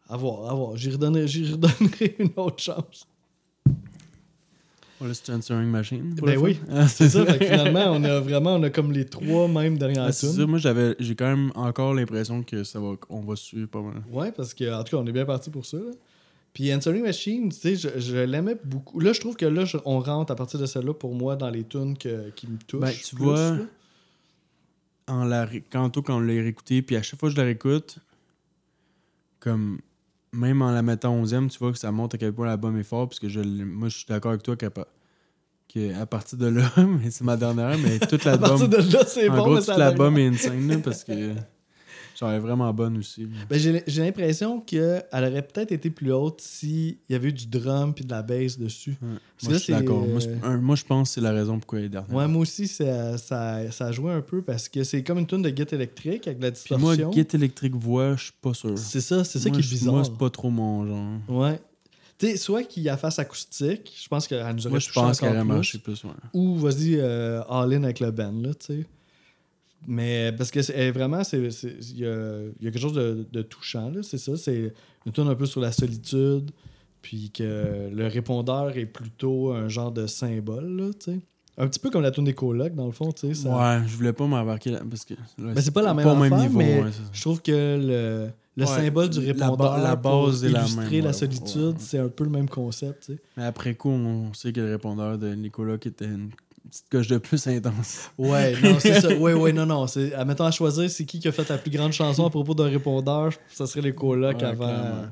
À 0.09 0.17
voir, 0.17 0.49
à 0.51 0.55
voir. 0.55 0.77
J'y 0.77 0.91
redonnerai, 0.91 1.27
j'y 1.29 1.53
redonnerai 1.53 2.17
une 2.21 2.31
autre 2.37 2.63
chance. 2.63 3.07
C'est 5.13 5.31
answering 5.31 5.69
machine. 5.69 6.15
Ben 6.23 6.39
oui. 6.39 6.59
Ah, 6.71 6.89
C'est 6.89 7.09
ça, 7.11 7.25
fait 7.27 7.39
que 7.39 7.45
finalement, 7.53 7.93
on 7.93 8.03
a 8.05 8.19
vraiment, 8.21 8.55
on 8.55 8.63
a 8.63 8.71
comme 8.71 8.93
les 8.93 9.05
trois 9.05 9.47
mêmes 9.49 9.77
derrière 9.77 10.05
Ah, 10.05 10.07
la 10.07 10.13
c'est 10.13 10.27
tune. 10.29 10.37
ça, 10.37 10.47
moi 10.47 10.59
j'avais 10.59 10.97
j'ai 10.99 11.15
quand 11.15 11.27
même 11.27 11.53
encore 11.55 11.93
l'impression 11.95 12.43
que 12.43 12.65
ça 12.65 12.81
va 12.81 12.93
on 13.11 13.21
va 13.21 13.37
suivre 13.37 13.69
pas 13.69 13.83
mal. 13.83 14.03
Ouais, 14.11 14.33
parce 14.33 14.55
que 14.55 14.73
en 14.73 14.83
tout 14.85 14.97
cas, 14.97 15.03
on 15.03 15.07
est 15.07 15.13
bien 15.13 15.27
parti 15.27 15.51
pour 15.51 15.67
ça. 15.67 15.77
là. 15.77 15.91
Puis 16.55 16.75
Answering 16.75 17.03
Machine, 17.03 17.51
tu 17.51 17.57
sais, 17.59 17.77
je, 17.77 18.01
je 18.01 18.17
l'aimais 18.17 18.57
beaucoup. 18.65 18.99
Là, 18.99 19.13
je 19.13 19.21
trouve 19.21 19.37
que 19.37 19.45
là, 19.45 19.67
je- 19.67 19.77
on 19.85 20.01
rentre 20.01 20.33
à 20.33 20.37
partir 20.37 20.59
de 20.59 20.65
celle-là 20.65 20.95
pour 20.95 21.15
moi 21.15 21.37
dans 21.37 21.51
les 21.51 21.65
tunes 21.65 21.99
que- 21.99 22.31
qui 22.31 22.49
me 22.49 22.57
touchent. 22.67 22.81
Ben, 22.81 22.93
tu 22.93 23.15
plus, 23.15 23.25
vois, 23.25 23.51
là. 23.51 23.59
En 25.09 25.25
la 25.25 25.47
Quanto 25.71 26.01
quand 26.03 26.17
on 26.17 26.21
l'a 26.21 26.33
réécouté, 26.33 26.81
puis 26.81 26.97
à 26.97 27.03
chaque 27.03 27.21
fois 27.21 27.29
que 27.29 27.35
je 27.35 27.39
la 27.41 27.45
réécoute, 27.45 27.99
comme 29.41 29.79
même 30.37 30.63
en 30.63 30.71
la 30.73 30.83
mettant 30.83 31.17
11e, 31.23 31.49
tu 31.51 31.59
vois 31.59 31.73
que 31.73 31.79
ça 31.79 31.91
montre 31.93 32.15
à 32.17 32.19
quel 32.19 32.33
point 32.33 32.47
l'album 32.47 32.79
est 32.79 32.83
fort, 32.85 33.09
parce 33.09 33.19
que 33.19 33.29
je, 33.29 33.41
moi 33.41 33.89
je 33.89 33.97
suis 33.99 34.07
d'accord 34.07 34.31
avec 34.31 34.43
toi 34.43 34.57
qu'à 34.57 34.71
pa- 34.71 34.89
que 35.73 35.95
à 36.01 36.07
partir 36.07 36.39
de 36.39 36.47
là, 36.47 36.71
mais 36.77 37.11
c'est 37.11 37.25
ma 37.25 37.37
dernière, 37.37 37.77
mais 37.79 37.99
tout 37.99 38.17
À 38.29 38.39
partir 38.39 38.69
l'album. 38.69 38.69
de 38.69 38.93
là, 38.93 39.05
c'est 39.07 39.29
En 39.29 39.37
bon, 39.37 39.43
gros, 39.45 39.55
mais 39.57 39.61
tout 39.63 39.71
l'album 39.77 40.17
est 40.19 40.27
insane, 40.29 40.69
là, 40.69 40.79
parce 40.85 41.03
que 41.05 41.33
Elle 42.23 42.29
est 42.29 42.39
vraiment 42.39 42.73
bonne 42.73 42.99
aussi. 42.99 43.29
Ben, 43.49 43.59
j'ai 43.59 44.03
l'impression 44.03 44.61
qu'elle 44.61 45.05
aurait 45.13 45.43
peut-être 45.43 45.73
été 45.73 45.91
plus 45.91 46.13
haute 46.13 46.41
s'il 46.41 46.97
y 47.09 47.15
avait 47.15 47.29
eu 47.29 47.33
du 47.33 47.47
drum 47.47 47.95
puis 47.95 48.05
de 48.05 48.11
la 48.11 48.23
bass 48.23 48.59
dessus. 48.59 48.97
Ouais. 49.03 49.09
Moi, 49.43 49.53
je 49.53 49.59
suis 49.59 49.73
d'accord. 49.73 50.07
Moi, 50.07 50.21
euh, 50.23 50.77
je 50.77 50.85
pense 50.85 51.09
que 51.09 51.15
c'est 51.15 51.21
la 51.21 51.33
raison 51.33 51.59
pourquoi 51.59 51.81
elle 51.81 51.87
est 51.87 51.89
dernière. 51.91 52.15
Ouais, 52.15 52.27
moi 52.27 52.43
aussi, 52.43 52.67
ça, 52.69 53.19
ça, 53.19 53.71
ça 53.71 53.87
a 53.87 53.93
joué 53.93 54.13
un 54.13 54.23
peu 54.23 54.43
parce 54.43 54.69
que 54.69 54.85
c'est 54.85 55.03
comme 55.03 55.19
une 55.19 55.27
tune 55.27 55.43
de 55.43 55.51
guitare 55.51 55.75
électrique 55.75 56.27
avec 56.27 56.39
de 56.39 56.45
la 56.45 56.53
Puis 56.53 56.75
moi, 56.77 56.97
distorsion. 56.97 57.13
Git 57.13 57.37
électrique 57.37 57.75
voix, 57.75 58.17
je 58.17 58.25
suis 58.25 58.33
pas 58.41 58.55
sûr. 58.55 58.79
C'est 58.79 59.01
ça, 59.01 59.25
c'est 59.25 59.39
ça 59.39 59.49
Moi, 59.49 59.59
qui 59.59 59.67
est 59.67 59.71
bizarre. 59.71 59.95
Moi, 59.95 60.05
c'est 60.05 60.17
pas 60.17 60.31
trop 60.31 60.51
mon 60.51 60.87
genre. 60.87 61.21
Ouais. 61.29 61.61
Tu 62.19 62.29
sais, 62.29 62.37
soit 62.39 62.63
qu'il 62.63 62.83
y 62.83 62.89
a 62.89 62.97
face 62.97 63.19
acoustique, 63.19 63.93
je 64.03 64.09
pense 64.09 64.27
qu'elle 64.27 64.39
nous 64.55 64.63
aurait 64.63 64.71
Moi, 64.71 64.79
je 64.79 64.91
pense 64.91 65.21
qu'elle 65.21 65.31
aurait 65.31 65.41
plus, 65.41 65.49
marché 65.49 65.79
plus. 65.79 66.03
Ouais. 66.05 66.11
Ou 66.33 66.57
vas-y 66.57 66.97
euh, 66.97 67.43
all-in 67.51 67.83
avec 67.85 68.01
le 68.01 68.11
band, 68.11 68.33
là, 68.41 68.55
tu 68.55 68.67
sais. 68.67 68.87
Mais 69.87 70.33
parce 70.37 70.51
que 70.51 70.63
c'est 70.63 70.75
elle, 70.75 70.93
vraiment, 70.93 71.23
il 71.33 71.39
y 71.99 72.07
a, 72.07 72.41
il 72.59 72.65
y 72.65 72.69
a 72.69 72.71
quelque 72.71 72.79
chose 72.79 72.93
de, 72.95 73.27
de 73.31 73.43
touchant, 73.43 73.91
là, 73.91 74.03
c'est 74.03 74.19
ça. 74.19 74.37
C'est 74.37 74.73
une 75.05 75.13
tune 75.13 75.29
un 75.29 75.35
peu 75.35 75.47
sur 75.47 75.61
la 75.61 75.71
solitude, 75.73 76.51
puis 77.03 77.31
que 77.31 77.89
le 77.93 78.07
répondeur 78.07 78.77
est 78.77 78.87
plutôt 78.87 79.53
un 79.53 79.69
genre 79.69 79.93
de 79.93 80.07
symbole, 80.07 80.77
là, 80.77 80.91
tu 80.99 81.13
sais. 81.13 81.21
Un 81.59 81.69
petit 81.69 81.79
peu 81.79 81.89
comme 81.89 82.03
la 82.03 82.11
tune 82.11 82.25
des 82.25 82.35
colocs, 82.35 82.75
dans 82.75 82.85
le 82.87 82.93
fond, 82.93 83.13
tu 83.13 83.29
sais. 83.29 83.35
ça- 83.35 83.49
Ouais, 83.81 83.83
je 83.87 83.97
voulais 83.97 84.13
pas 84.13 84.27
m'embarquer 84.27 84.73
là 84.73 84.81
parce 84.91 85.05
que. 85.07 85.15
là, 85.15 85.55
Ben, 85.55 85.61
c'est 85.63 85.71
pas 85.71 85.81
la 85.83 85.95
même 85.95 86.07
au 86.07 86.11
affaire, 86.23 86.51
mais 86.53 86.83
ouais, 86.83 86.91
c'est 86.93 86.99
ça. 87.03 87.09
je 87.13 87.21
trouve 87.23 87.41
que 87.41 87.51
le, 87.53 88.29
le 88.57 88.65
Ouais, 88.65 88.67
symbole 88.67 89.09
du 89.09 89.21
la 89.21 89.27
répondeur 89.33 89.79
la 89.79 89.97
pour 89.97 90.27
base 90.27 90.45
la 90.45 90.61
illustrer 90.61 91.01
la 91.01 91.07
ouais, 91.09 91.13
solitude, 91.15 91.77
c'est 91.79 91.99
un 91.99 92.09
peu 92.09 92.25
le 92.25 92.31
même 92.31 92.49
concept, 92.51 93.07
tu 93.07 93.15
sais. 93.15 93.19
Mais 93.39 93.45
après 93.45 93.75
coup, 93.75 93.89
on 93.89 94.35
sait 94.35 94.53
que 94.53 94.61
le 94.61 94.73
répondeur 94.73 95.17
de 95.17 95.35
Nicolas 95.35 95.79
qui 95.79 95.89
était 95.89 96.05
une 96.05 96.29
petite 96.77 96.89
coche 96.91 97.09
de 97.09 97.19
plus 97.19 97.47
intense. 97.47 98.11
Ouais, 98.19 98.55
non, 98.63 98.79
c'est 98.81 99.01
ça. 99.01 99.15
Ouais, 99.17 99.33
ouais, 99.35 99.53
non, 99.53 99.67
non. 99.67 99.87
C'est, 99.87 100.13
admettons 100.15 100.45
à 100.45 100.51
choisir, 100.51 100.89
c'est 100.91 101.05
qui 101.05 101.19
qui 101.21 101.29
a 101.29 101.33
fait 101.33 101.49
la 101.49 101.59
plus 101.59 101.71
grande 101.71 101.93
chanson 101.93 102.27
à 102.27 102.31
propos 102.31 102.55
d'un 102.55 102.69
répondeur, 102.69 103.33
ça 103.49 103.67
serait 103.67 103.83
les 103.83 103.95
colocs 103.95 104.37
Ouais, 104.39 104.45
avant, 104.45 104.67
clairement. 104.67 105.07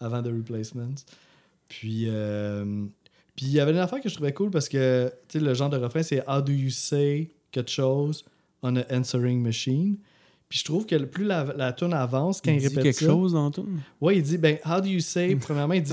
avant 0.00 0.22
The 0.22 0.26
Replacements. 0.26 0.94
Puis, 1.68 2.04
euh, 2.08 2.64
puis 3.36 3.46
il 3.46 3.52
y 3.52 3.60
avait 3.60 3.72
une 3.72 3.78
affaire 3.78 4.00
que 4.00 4.08
je 4.08 4.14
trouvais 4.14 4.32
cool 4.32 4.50
parce 4.50 4.68
que, 4.68 5.12
tu 5.28 5.38
sais, 5.38 5.44
le 5.44 5.54
genre 5.54 5.70
de 5.70 5.76
refrain, 5.76 6.02
c'est 6.02 6.22
How 6.28 6.40
do 6.42 6.52
you 6.52 6.70
say 6.70 7.30
quelque 7.52 7.70
chose 7.70 8.24
on 8.62 8.76
an 8.76 8.82
answering 8.90 9.40
machine? 9.40 9.96
Puis 10.50 10.58
je 10.58 10.64
trouve 10.64 10.84
que 10.84 10.96
le- 10.96 11.06
plus 11.06 11.24
la, 11.24 11.44
la 11.56 11.72
tune 11.72 11.94
avance, 11.94 12.40
quand 12.44 12.50
il, 12.50 12.56
il 12.56 12.60
dit 12.60 12.66
répète 12.68 12.82
quelque 12.82 12.98
ça, 12.98 13.06
chose 13.06 13.32
dans 13.34 13.50
tout. 13.52 13.66
Ouais, 14.00 14.16
il 14.16 14.22
dit, 14.24 14.36
ben, 14.36 14.58
how 14.66 14.80
do 14.80 14.88
you 14.88 14.98
say, 15.00 15.34
premièrement, 15.36 15.74
il 15.74 15.82
dit, 15.84 15.92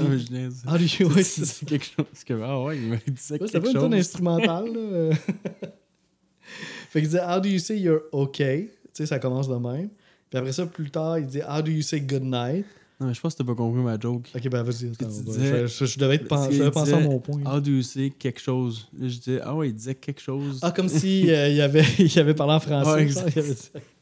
Ah, 0.65 0.73
how 0.73 0.77
do 0.79 0.83
you, 0.83 1.07
ouais, 1.15 1.21
c'est 1.23 1.63
quelque 1.65 1.85
chose 1.85 2.23
que. 2.25 2.33
Ah 2.43 2.59
ouais, 2.63 2.77
il 2.77 2.87
m'a 2.89 2.95
dit 2.97 3.03
ça 3.17 3.35
Ouais, 3.35 3.39
quelque 3.39 3.51
c'est 3.51 3.59
pas 3.61 3.67
une 3.67 3.73
chose. 3.73 3.81
tonne 3.83 3.93
instrumentale. 3.93 4.65
Là. 4.73 5.15
fait 6.89 7.01
qu'il 7.01 7.09
dit 7.09 7.17
How 7.17 7.39
do 7.39 7.49
you 7.49 7.59
say 7.59 7.77
you're 7.79 8.01
okay? 8.11 8.71
Tu 8.85 8.89
sais, 8.93 9.05
ça 9.05 9.19
commence 9.19 9.47
de 9.47 9.55
même. 9.55 9.89
Puis 10.29 10.39
après 10.39 10.51
ça, 10.51 10.65
plus 10.65 10.89
tard, 10.89 11.19
il 11.19 11.27
dit 11.27 11.39
How 11.47 11.61
do 11.61 11.71
you 11.71 11.81
say 11.81 12.01
good 12.01 12.23
night? 12.23 12.65
Non, 12.99 13.05
mais 13.07 13.13
je 13.13 13.21
pense 13.21 13.33
que 13.35 13.43
t'as 13.43 13.43
pas 13.47 13.53
compris 13.53 13.79
ma 13.83 13.99
joke. 13.99 14.27
Ok, 14.35 14.49
ben 14.49 14.63
vas-y, 14.63 14.89
je, 14.99 15.67
je- 15.67 15.85
je 15.85 15.99
devais 15.99 16.15
être 16.15 16.27
pen- 16.27 16.47
je 16.51 16.57
devais 16.57 16.71
penser 16.71 16.93
à 16.93 16.97
disait, 16.97 17.07
mon 17.07 17.19
point. 17.19 17.41
How 17.45 17.59
do 17.61 17.69
you 17.69 17.83
say 17.83 18.09
quelque 18.17 18.39
chose? 18.41 18.87
Je 18.99 19.05
disais, 19.05 19.39
ah 19.43 19.53
ouais, 19.55 19.69
il 19.69 19.75
disait 19.75 19.93
quelque 19.93 20.19
chose. 20.19 20.57
Ah, 20.63 20.71
comme 20.71 20.89
si 20.89 21.29
euh, 21.29 21.47
il, 21.49 21.61
avait, 21.61 21.85
il 21.99 22.17
avait 22.19 22.33
parlé 22.33 22.53
en 22.53 22.59
français. 22.59 22.89
Ouais, 23.05 23.51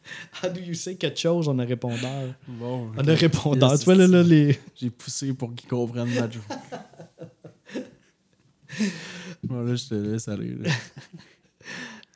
How 0.43 0.49
do 0.49 0.59
you 0.59 0.73
say 0.73 0.95
quelque 0.95 1.19
chose? 1.19 1.47
On 1.47 1.57
a 1.59 1.63
répondeur? 1.65 2.33
Bon, 2.47 2.91
On 2.97 3.07
a 3.07 3.13
répondeur. 3.13 3.71
Yes, 3.71 3.79
tu 3.79 3.85
vois, 3.85 3.95
là, 3.95 4.07
là, 4.07 4.23
les. 4.23 4.57
J'ai 4.75 4.89
poussé 4.89 5.33
pour 5.33 5.53
qu'ils 5.55 5.69
comprennent 5.69 6.13
ma 6.13 6.29
joke. 6.29 6.43
bon, 9.43 9.61
là, 9.63 9.75
je 9.75 9.87
te 9.87 9.95
laisse 9.95 10.27
aller. 10.27 10.55
là. 10.55 10.69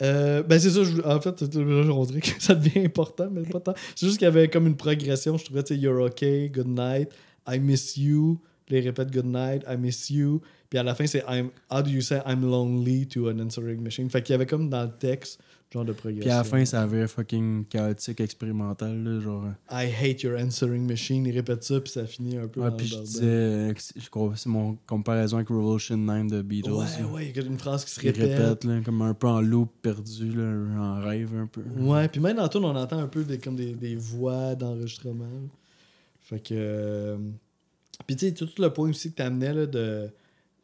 Euh, 0.01 0.43
ben 0.43 0.57
c'est 0.57 0.69
ça, 0.69 0.81
je- 0.85 1.01
en 1.01 1.19
fait, 1.19 1.43
on 1.57 2.05
dirait 2.05 2.21
que 2.21 2.41
ça 2.41 2.55
devient 2.55 2.85
important, 2.85 3.27
mais 3.29 3.41
pas 3.41 3.59
tant. 3.59 3.73
C'est 3.97 4.05
juste 4.05 4.17
qu'il 4.17 4.23
y 4.27 4.29
avait 4.29 4.47
comme 4.47 4.65
une 4.65 4.77
progression. 4.77 5.37
Je 5.37 5.43
trouvais, 5.43 5.61
tu 5.61 5.75
sais, 5.75 5.77
You're 5.81 6.01
okay, 6.05 6.47
good 6.47 6.67
night, 6.69 7.09
I 7.45 7.59
miss 7.59 7.97
you. 7.97 8.39
Il 8.69 8.79
répète 8.79 9.11
good 9.11 9.25
night, 9.25 9.63
I 9.67 9.75
miss 9.75 10.09
you. 10.09 10.41
Puis 10.69 10.79
à 10.79 10.83
la 10.83 10.95
fin, 10.95 11.05
c'est 11.05 11.21
I'm, 11.27 11.49
How 11.69 11.81
do 11.81 11.89
you 11.89 11.99
say 11.99 12.21
I'm 12.25 12.49
lonely 12.49 13.07
to 13.07 13.27
an 13.27 13.39
answering 13.39 13.81
machine? 13.81 14.09
Fait 14.09 14.21
qu'il 14.21 14.31
y 14.31 14.35
avait 14.35 14.45
comme 14.45 14.69
dans 14.69 14.83
le 14.83 14.91
texte, 14.97 15.41
genre 15.71 15.85
de 15.85 15.93
progression. 15.93 16.21
Puis 16.23 16.31
à 16.31 16.37
la 16.37 16.43
fin, 16.43 16.65
ça 16.65 16.81
avait 16.81 17.07
fucking 17.07 17.65
chaotique 17.65 18.19
expérimental. 18.21 19.03
Là, 19.03 19.19
genre. 19.19 19.45
I 19.71 19.85
hate 19.91 20.23
your 20.23 20.39
answering 20.39 20.87
machine. 20.87 21.25
Il 21.25 21.31
répète 21.35 21.63
ça, 21.63 21.79
puis 21.79 21.91
ça 21.91 22.05
finit 22.07 22.37
un 22.37 22.47
peu 22.47 22.61
Ouais, 22.61 22.71
dans 22.71 22.75
puis 22.77 22.87
le 22.87 22.97
je 22.97 23.01
disais, 23.03 23.25
euh, 23.25 23.73
je 23.95 24.09
crois 24.09 24.29
que 24.31 24.37
c'est 24.39 24.49
mon 24.49 24.77
comparaison 24.87 25.37
avec 25.37 25.49
Revolution 25.49 25.97
9 25.97 26.27
de 26.27 26.41
Beatles. 26.41 26.71
Ouais, 26.71 26.85
là. 26.99 27.07
ouais, 27.07 27.29
il 27.29 27.35
y 27.37 27.39
a 27.39 27.43
une 27.45 27.59
phrase 27.59 27.85
qui 27.85 27.91
se 27.91 27.99
Qui 27.99 28.07
répète. 28.07 28.37
répète, 28.39 28.63
là, 28.63 28.81
comme 28.83 29.01
un 29.03 29.13
peu 29.13 29.27
en 29.27 29.41
loop 29.41 29.69
perdu, 29.81 30.31
là, 30.31 30.43
en 30.79 31.01
rêve 31.01 31.35
un 31.35 31.45
peu. 31.47 31.61
Ouais, 31.77 32.07
puis 32.07 32.19
même 32.19 32.37
dans 32.37 32.43
le 32.43 32.49
tour, 32.49 32.63
on 32.63 32.75
entend 32.75 32.97
un 32.99 33.07
peu 33.07 33.23
des, 33.23 33.37
comme 33.37 33.55
des, 33.55 33.73
des 33.73 33.95
voix 33.95 34.55
d'enregistrement. 34.55 35.25
Fait 36.21 36.39
que. 36.39 36.53
euh, 36.53 37.17
Puis 38.07 38.15
tu 38.15 38.27
sais, 38.27 38.33
tout 38.33 38.49
le 38.57 38.69
point 38.73 38.89
aussi 38.89 39.11
que 39.11 39.17
tu 39.17 39.21
amenais 39.21 39.53
là, 39.53 39.65
de 39.65 40.09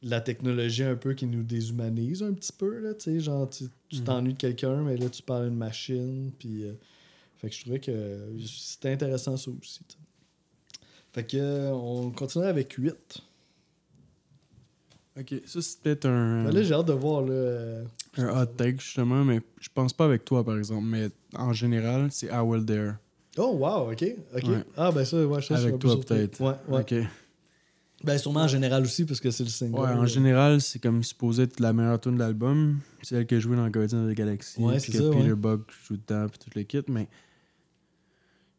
la 0.07 0.21
technologie 0.21 0.83
un 0.83 0.95
peu 0.95 1.13
qui 1.15 1.25
nous 1.25 1.41
déshumanise 1.43 2.21
un 2.23 2.31
petit 2.33 2.53
peu. 2.53 2.79
Là, 2.79 2.93
tu 2.93 3.05
sais, 3.05 3.19
genre, 3.19 3.49
tu 3.49 3.65
Mhm. 3.91 4.03
t'ennuies 4.03 4.33
de 4.33 4.37
quelqu'un, 4.37 4.81
mais 4.83 4.95
là, 4.97 5.09
tu 5.09 5.21
parles 5.23 5.45
à 5.45 5.47
une 5.47 5.57
machine. 5.57 6.31
Puis. 6.39 6.63
euh, 6.63 6.73
Fait 7.37 7.49
que 7.49 7.55
je 7.55 7.61
trouvais 7.61 7.79
que 7.79 8.29
c'était 8.47 8.91
intéressant 8.93 9.35
ça 9.35 9.51
aussi. 9.51 9.81
Fait 11.13 11.23
que 11.25 11.35
euh, 11.37 11.71
on 11.73 12.09
continue 12.11 12.45
avec 12.45 12.71
8. 12.73 12.95
Ok, 15.19 15.33
ça 15.45 15.61
c'est 15.61 15.79
peut-être 15.81 16.05
un, 16.07 16.45
Ben 16.45 16.51
là, 16.53 16.63
j'ai 16.63 16.73
hâte 16.73 16.87
de 16.87 16.93
voir. 16.93 17.21
Là, 17.21 17.31
euh, 17.33 17.83
un 18.17 18.41
hot 18.41 18.45
take 18.57 18.77
justement, 18.79 19.23
mais 19.23 19.41
je 19.59 19.69
pense 19.73 19.93
pas 19.93 20.05
avec 20.05 20.25
toi 20.25 20.43
par 20.43 20.57
exemple, 20.57 20.85
mais 20.85 21.09
en 21.35 21.53
général, 21.53 22.07
c'est 22.11 22.27
I 22.27 22.39
Will 22.43 22.65
Dare. 22.65 22.95
Oh, 23.37 23.53
wow, 23.57 23.91
ok. 23.91 24.05
ok. 24.35 24.43
Ouais. 24.47 24.63
Ah, 24.77 24.91
ben 24.91 25.03
ça, 25.05 25.25
ouais, 25.25 25.41
je 25.41 25.53
Avec 25.53 25.79
toi 25.79 25.99
peut-être. 25.99 26.39
Ouais, 26.41 26.53
ouais. 26.69 26.81
Ok. 26.81 26.93
Ben 28.05 28.17
sûrement 28.17 28.41
en 28.41 28.47
général 28.47 28.83
aussi, 28.83 29.03
parce 29.05 29.19
que 29.19 29.31
c'est 29.31 29.43
le 29.43 29.49
single. 29.49 29.79
Ouais, 29.79 29.87
en 29.89 30.05
général, 30.05 30.61
c'est 30.61 30.79
comme 30.79 31.03
supposé 31.03 31.43
être 31.43 31.59
la 31.59 31.73
meilleure 31.73 31.99
tune 31.99 32.13
de 32.15 32.19
l'album. 32.19 32.79
C'est 33.01 33.15
elle 33.15 33.25
qui 33.25 33.35
a 33.35 33.39
joué 33.39 33.55
dans 33.55 33.67
Guardians 33.69 34.05
of 34.05 34.11
the 34.13 34.15
Galaxy. 34.15 34.61
Ouais, 34.61 34.73
puis 34.73 34.81
c'est 34.81 34.91
que 34.91 34.97
ça, 34.99 35.09
Peter 35.09 35.29
ouais. 35.29 35.35
Buck 35.35 35.61
joue 35.87 35.97
dedans, 35.97 36.27
puis 36.29 36.37
tout 36.39 36.49
le 36.55 36.63
kit. 36.63 36.81
Mais 36.87 37.07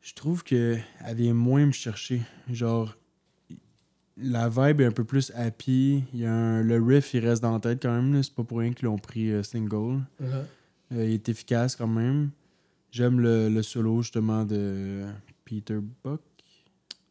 je 0.03 0.15
trouve 0.15 0.43
que 0.43 0.77
elle 1.05 1.17
vient 1.17 1.35
moins 1.35 1.67
me 1.67 1.73
chercher. 1.73 2.23
Genre, 2.51 2.97
la 4.17 4.49
vibe 4.49 4.81
est 4.81 4.87
un 4.87 4.93
peu 4.93 5.05
plus 5.05 5.31
happy. 5.35 6.03
Il 6.13 6.21
y 6.21 6.25
a 6.27 6.33
un- 6.33 6.63
le 6.63 6.83
riff, 6.83 7.15
il 7.15 7.27
reste 7.27 7.43
dans 7.43 7.53
la 7.53 7.61
tête 7.61 7.81
quand 7.83 7.95
même. 7.95 8.23
C'est 8.23 8.35
pas 8.35 8.45
pour 8.45 8.59
rien 8.59 8.73
qu'ils 8.73 8.87
l'ont 8.87 8.99
pris 8.99 9.31
euh, 9.31 9.43
single. 9.43 10.01
Uh-huh. 10.23 10.25
Euh, 10.93 11.05
il 11.05 11.13
est 11.13 11.29
efficace 11.29 11.77
quand 11.77 11.87
même. 11.87 12.31
J'aime 12.91 13.21
le, 13.21 13.49
le 13.49 13.63
solo 13.63 14.03
justement 14.03 14.45
de 14.45 15.05
Peter 15.45 15.79
Buck. 16.05 16.21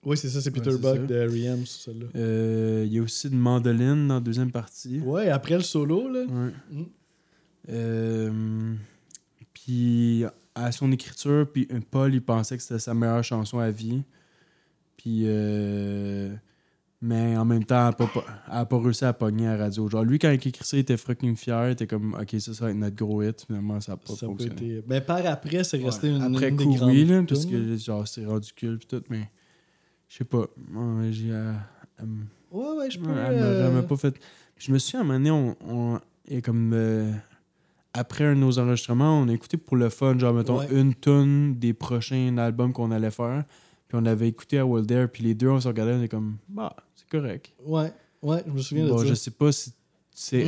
Oui, 0.06 0.18
c'est 0.18 0.30
ça, 0.30 0.40
c'est 0.40 0.52
Peter 0.52 0.70
Ouais, 0.70 0.78
Buck 0.78 1.08
de 1.08 1.16
R.E.M. 1.28 1.66
sur 1.66 1.82
celle-là. 1.92 2.06
Euh, 2.16 2.84
il 2.86 2.94
y 2.94 3.00
a 3.00 3.02
aussi 3.02 3.28
une 3.28 3.40
mandoline 3.40 4.08
dans 4.08 4.16
la 4.16 4.20
deuxième 4.20 4.52
partie. 4.52 5.00
Ouais, 5.00 5.30
après 5.30 5.56
le 5.56 5.64
solo, 5.64 6.08
là. 6.08 6.22
Ouais. 6.22 6.52
Mm. 6.72 6.84
Euh, 7.70 8.74
puis 9.54 10.24
à 10.54 10.72
son 10.72 10.92
écriture, 10.92 11.48
puis 11.52 11.68
euh, 11.72 11.80
Paul, 11.90 12.14
il 12.14 12.22
pensait 12.22 12.56
que 12.58 12.64
c'était 12.64 12.80
sa 12.80 12.94
meilleure 12.94 13.24
chanson 13.24 13.60
à 13.60 13.72
vie. 13.72 14.04
Puis, 14.98 15.24
euh, 15.26 16.34
mais 17.02 17.36
en 17.38 17.46
même 17.46 17.64
temps, 17.66 17.76
elle 17.90 18.06
n'a 18.06 18.08
pas, 18.08 18.26
a 18.48 18.66
pas 18.66 18.80
réussi 18.80 19.06
à 19.06 19.14
pogner 19.14 19.48
à 19.48 19.58
la 19.58 19.64
radio. 19.66 19.90
Genre, 19.90 20.04
lui, 20.04 20.18
quand 20.20 20.30
il 20.30 20.36
écrit 20.36 20.52
ça, 20.62 20.78
il 20.78 20.82
était 20.82 20.98
fucking 20.98 21.36
fier. 21.36 21.70
Il 21.70 21.72
était 21.74 21.88
comme, 21.88 22.14
ok, 22.20 22.40
ça, 22.40 22.54
ça 22.54 22.66
va 22.66 22.72
être 22.72 22.78
notre 22.78 22.96
gros 22.96 23.22
hit. 23.24 23.44
Finalement, 23.46 23.80
ça 23.82 23.94
n'a 23.94 23.98
pas 23.98 24.14
Ça 24.14 24.28
fonctionné. 24.28 24.78
être... 24.78 24.88
Ben, 24.88 25.02
par 25.02 25.26
après, 25.26 25.64
c'est 25.64 25.78
resté 25.78 26.10
Ouais. 26.10 26.16
une, 26.18 26.36
Après 26.36 26.50
une 26.50 26.56
des 26.58 26.64
coup, 26.64 26.76
grandes 26.76 26.92
oui, 26.92 27.06
là, 27.06 27.24
parce 27.28 27.46
que 27.46 27.76
genre, 27.78 28.08
c'est 28.08 28.26
rendu 28.26 28.54
culte 28.54 28.88
tout, 28.88 29.04
mais 29.10 29.30
je 30.16 30.20
sais 30.20 30.24
pas. 30.24 30.46
J'ai. 31.12 31.32
euh, 31.32 31.54
Ouais, 32.52 32.78
ouais, 32.78 32.90
je 32.90 33.00
peux... 33.00 33.08
Ouais, 33.10 33.16
elle 33.28 33.40
m'a- 33.40 33.46
euh, 33.46 33.82
pas 33.82 33.98
fait. 33.98 34.16
Je 34.58 34.72
me 34.72 34.78
suis 34.78 34.96
à 34.96 35.02
un 35.02 35.04
moment 35.04 35.20
donné, 35.20 35.32
on, 35.32 35.56
on- 35.68 36.00
et 36.30 36.42
comme 36.42 36.72
euh, 36.74 37.12
après 37.94 38.24
un 38.24 38.34
de 38.36 38.40
nos 38.40 38.58
enregistrements, 38.60 39.20
on 39.20 39.28
a 39.28 39.34
écouté 39.34 39.58
pour 39.58 39.76
le 39.76 39.90
fun, 39.90 40.18
genre 40.18 40.34
mettons 40.34 40.60
Ouais. 40.60 40.68
une 40.72 40.94
tonne 40.94 41.56
des 41.56 41.74
prochains 41.74 42.38
albums 42.38 42.72
qu'on 42.72 42.92
allait 42.92 43.12
faire. 43.12 43.44
Puis 43.88 43.98
on 44.02 44.06
avait 44.06 44.30
écouté 44.30 44.58
à 44.58 44.66
World 44.66 44.90
Air, 44.90 45.10
puis 45.12 45.24
les 45.24 45.34
deux 45.36 45.50
on 45.50 45.60
se 45.60 45.68
regardait, 45.68 45.94
on 45.94 46.02
est 46.02 46.08
comme 46.08 46.38
bah 46.48 46.76
c'est 46.96 47.08
correct. 47.10 47.52
Ouais, 47.66 47.92
ouais, 48.22 48.42
je 48.48 48.52
me 48.52 48.58
souviens 48.60 48.88
Bon, 48.88 49.00
de 49.02 49.06
je 49.06 49.10
ça. 49.14 49.16
sais 49.16 49.32
pas 49.32 49.52
si 49.52 49.72
c'est 50.14 50.44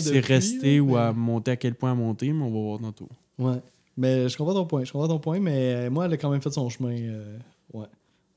si- 0.00 0.18
resté 0.20 0.80
ou 0.80 0.96
à 0.96 1.12
monter 1.12 1.52
à 1.52 1.56
quel 1.56 1.74
point 1.76 1.92
à 1.92 1.94
monter, 1.94 2.32
mais 2.32 2.42
on 2.42 2.50
va 2.50 2.60
voir 2.60 2.80
tantôt. 2.80 3.08
Ouais. 3.38 3.62
Mais 3.96 4.28
je 4.28 4.36
comprends 4.36 4.54
ton 4.54 4.66
point, 4.66 4.82
je 4.84 4.90
comprends 4.92 5.08
ton 5.08 5.18
point, 5.20 5.38
mais 5.40 5.88
moi, 5.88 6.04
elle 6.06 6.12
a 6.12 6.16
quand 6.16 6.30
même 6.30 6.42
fait 6.42 6.50
son 6.50 6.68
chemin. 6.68 6.90
euh, 6.90 7.38
Ouais. 7.72 7.86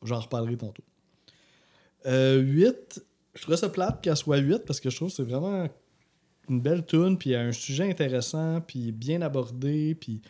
J'en 0.03 0.19
reparlerai 0.19 0.57
tantôt. 0.57 0.83
Euh, 2.05 2.39
8, 2.39 3.03
je 3.35 3.41
trouvais 3.41 3.57
ça 3.57 3.69
plate 3.69 4.01
qu'elle 4.01 4.15
soit 4.15 4.37
8 4.37 4.59
parce 4.65 4.79
que 4.79 4.89
je 4.89 4.95
trouve 4.95 5.09
que 5.09 5.15
c'est 5.15 5.23
vraiment 5.23 5.67
une 6.49 6.61
belle 6.61 6.85
tune 6.85 7.17
puis 7.17 7.35
un 7.35 7.51
sujet 7.51 7.89
intéressant, 7.89 8.61
puis 8.61 8.91
bien 8.91 9.21
abordé, 9.21 9.95
puis... 9.95 10.21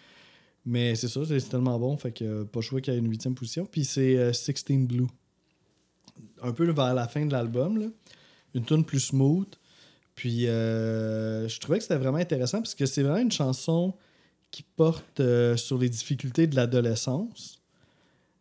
Mais 0.65 0.93
c'est 0.95 1.07
ça, 1.07 1.21
c'est 1.25 1.39
tellement 1.49 1.79
bon, 1.79 1.95
fait 1.97 2.11
que 2.11 2.23
euh, 2.25 2.43
pas 2.43 2.61
choix 2.61 2.81
qu'il 2.81 2.93
y 2.93 2.97
ait 2.97 2.99
une 2.99 3.09
huitième 3.09 3.33
position. 3.33 3.65
Puis 3.65 3.85
c'est 3.85 4.17
euh, 4.17 4.33
16 4.33 4.65
Blue. 4.87 5.07
Un 6.41 6.51
peu 6.51 6.69
vers 6.69 6.93
la 6.93 7.07
fin 7.07 7.25
de 7.25 7.31
l'album, 7.31 7.79
là. 7.79 7.87
Une 8.53 8.65
tune 8.65 8.83
plus 8.83 8.99
smooth. 8.99 9.47
Puis 10.19 10.49
euh, 10.49 11.47
je 11.47 11.59
trouvais 11.61 11.77
que 11.77 11.83
c'était 11.83 11.95
vraiment 11.95 12.17
intéressant 12.17 12.57
parce 12.57 12.75
que 12.75 12.85
c'est 12.85 13.03
vraiment 13.03 13.21
une 13.21 13.31
chanson 13.31 13.93
qui 14.51 14.63
porte 14.63 15.21
euh, 15.21 15.55
sur 15.55 15.77
les 15.77 15.87
difficultés 15.87 16.45
de 16.45 16.57
l'adolescence. 16.57 17.58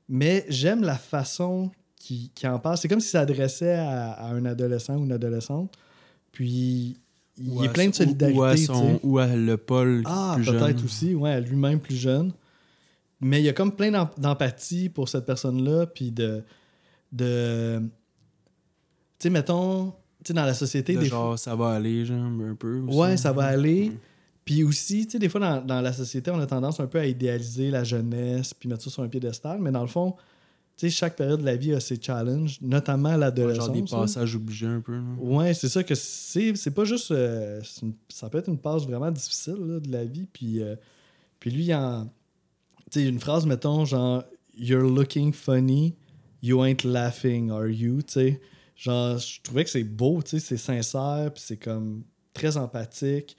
Mais 0.09 0.44
j'aime 0.48 0.82
la 0.82 0.96
façon 0.96 1.70
qu'il 1.96 2.30
qu'il 2.32 2.48
en 2.48 2.59
parle. 2.59 2.76
C'est 2.78 2.88
comme 2.88 3.00
s'il 3.00 3.11
s'adressait 3.11 3.74
à, 3.74 4.12
à 4.12 4.26
un 4.32 4.44
adolescent 4.44 4.96
ou 4.96 5.04
une 5.04 5.12
adolescente. 5.12 5.74
Puis 6.32 6.96
il 7.36 7.50
Ou 7.50 7.64
est 7.64 7.72
plein 7.72 7.88
de 7.88 7.94
solidarité. 7.94 8.38
Ou 8.38 8.42
à, 8.42 8.56
son, 8.56 9.00
ou 9.02 9.18
à 9.18 9.26
le 9.28 9.56
Paul 9.56 10.02
Ah, 10.06 10.32
plus 10.36 10.46
peut-être 10.46 10.78
jeune. 10.78 10.84
aussi, 10.84 11.14
ouais, 11.14 11.32
à 11.32 11.40
lui-même 11.40 11.80
plus 11.80 11.96
jeune. 11.96 12.32
Mais 13.20 13.40
il 13.40 13.44
y 13.44 13.48
a 13.48 13.52
comme 13.52 13.74
plein 13.74 13.90
d'em- 13.90 14.09
d'empathie 14.16 14.88
pour 14.88 15.09
cette 15.09 15.26
personne-là, 15.26 15.86
puis 15.86 16.11
de. 16.12 16.42
de 17.12 17.80
tu 19.18 19.24
sais, 19.24 19.30
mettons, 19.30 19.90
tu 20.22 20.28
sais, 20.28 20.32
dans 20.34 20.44
la 20.44 20.54
société, 20.54 20.94
De 20.94 21.00
des 21.00 21.06
genre, 21.06 21.36
ça 21.38 21.56
va 21.56 21.70
aller, 21.70 22.04
genre, 22.04 22.16
un 22.24 22.54
peu. 22.54 22.78
aussi. 22.80 22.96
Ouais, 22.96 23.16
ça 23.16 23.32
va 23.32 23.44
aller. 23.46 23.92
Puis 24.49 24.64
aussi, 24.64 25.05
tu 25.05 25.12
sais, 25.12 25.18
des 25.18 25.28
fois, 25.28 25.40
dans, 25.42 25.61
dans 25.62 25.82
la 25.82 25.92
société, 25.92 26.30
on 26.30 26.38
a 26.40 26.46
tendance 26.46 26.80
un 26.80 26.86
peu 26.86 26.99
à 26.99 27.05
idéaliser 27.07 27.70
la 27.70 27.84
jeunesse, 27.84 28.55
puis 28.55 28.66
mettre 28.66 28.82
ça 28.82 28.88
sur 28.88 29.03
un 29.03 29.09
piédestal. 29.09 29.59
Mais 29.61 29.70
dans 29.70 29.82
le 29.82 29.88
fond, 29.88 30.12
tu 30.74 30.88
sais, 30.88 30.90
chaque 30.90 31.16
période 31.16 31.40
de 31.40 31.44
la 31.44 31.57
vie 31.57 31.74
a 31.74 31.80
ses 31.80 32.01
challenges, 32.01 32.59
notamment 32.62 33.11
Ouais, 33.11 33.18
l'adolescence. 33.18 33.66
genre 33.66 33.74
des 33.74 33.80
là. 33.82 33.86
passages 34.01 34.36
obligés 34.36 34.66
un 34.66 34.80
peu. 34.80 34.94
là. 34.96 35.03
Ouais, 35.18 35.53
c'est 35.53 35.68
ça 35.68 35.84
que 35.84 35.94
c'est. 35.94 36.57
C'est 36.57 36.70
pas 36.70 36.84
juste. 36.84 37.11
euh, 37.11 37.61
une- 37.82 37.92
ça 38.09 38.30
peut 38.30 38.38
être 38.38 38.49
une 38.49 38.57
passe 38.59 38.84
vraiment 38.84 39.11
difficile 39.11 39.57
là, 39.59 39.80
de 39.80 39.92
la 39.92 40.05
vie. 40.07 40.26
Puis, 40.32 40.62
euh, 40.62 40.76
puis 41.40 41.51
lui, 41.51 41.64
il 41.66 41.74
en. 41.74 42.07
Tu 42.90 43.01
sais, 43.03 43.07
une 43.07 43.20
phrase, 43.20 43.44
mettons, 43.44 43.84
genre 43.84 44.24
You're 44.57 44.82
looking 44.82 45.30
funny, 45.34 45.94
you 46.42 46.64
ain't 46.64 46.84
laughing, 46.84 47.51
are 47.51 47.68
you? 47.68 48.01
Tu 48.01 48.12
sais, 48.14 48.40
genre, 48.76 49.18
je 49.18 49.42
trouvais 49.42 49.64
que 49.64 49.70
c'est 49.70 49.84
beau, 49.84 50.22
tu 50.22 50.30
sais, 50.30 50.38
c'est 50.40 50.57
sincère, 50.57 51.30
puis 51.34 51.42
c'est 51.46 51.59
comme 51.59 52.03
très 52.32 52.57
empathique. 52.57 53.36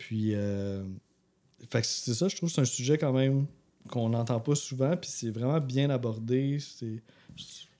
Puis, 0.00 0.34
euh, 0.34 0.82
fait 1.70 1.82
que 1.82 1.86
c'est 1.86 2.14
ça, 2.14 2.28
je 2.28 2.36
trouve 2.36 2.48
que 2.48 2.54
c'est 2.54 2.60
un 2.62 2.64
sujet 2.64 2.96
quand 2.98 3.12
même 3.12 3.46
qu'on 3.88 4.08
n'entend 4.08 4.40
pas 4.40 4.54
souvent, 4.54 4.96
puis 4.96 5.10
c'est 5.12 5.30
vraiment 5.30 5.60
bien 5.60 5.90
abordé. 5.90 6.58
C'est. 6.58 7.02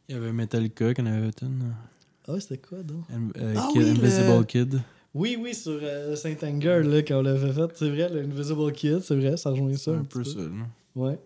Il 0.09 0.15
y 0.15 0.19
avait 0.19 0.33
Metallica 0.33 0.93
qui 0.95 1.01
en 1.01 1.07
avait 1.07 1.31
une. 1.43 1.75
Ah, 2.29 2.39
c'était 2.39 2.59
quoi, 2.59 2.83
donc? 2.83 3.05
euh, 3.37 3.55
Ah 3.57 3.69
Kid- 3.73 3.83
oui, 3.83 3.85
le- 3.85 3.91
Invisible 4.05 4.47
Kid. 4.47 4.81
Oui, 5.15 5.37
oui, 5.41 5.55
sur 5.55 5.79
euh, 5.83 6.15
Saint-Anger, 6.15 6.83
là, 6.85 7.03
quand 7.03 7.19
on 7.19 7.23
l'avait 7.23 7.53
fait, 7.53 7.71
c'est 7.77 7.91
vrai, 7.91 8.09
l'Invisible 8.09 8.73
Kid, 8.73 9.01
c'est 9.01 9.17
vrai, 9.17 9.37
ça 9.37 9.51
rejoint 9.51 9.73
ça. 9.77 9.79
C'est 9.79 9.91
un 9.93 10.05
petit 10.05 10.19
peu 10.19 10.25
ça. 10.25 10.39
là. 10.39 10.67
Ouais. 10.95 11.19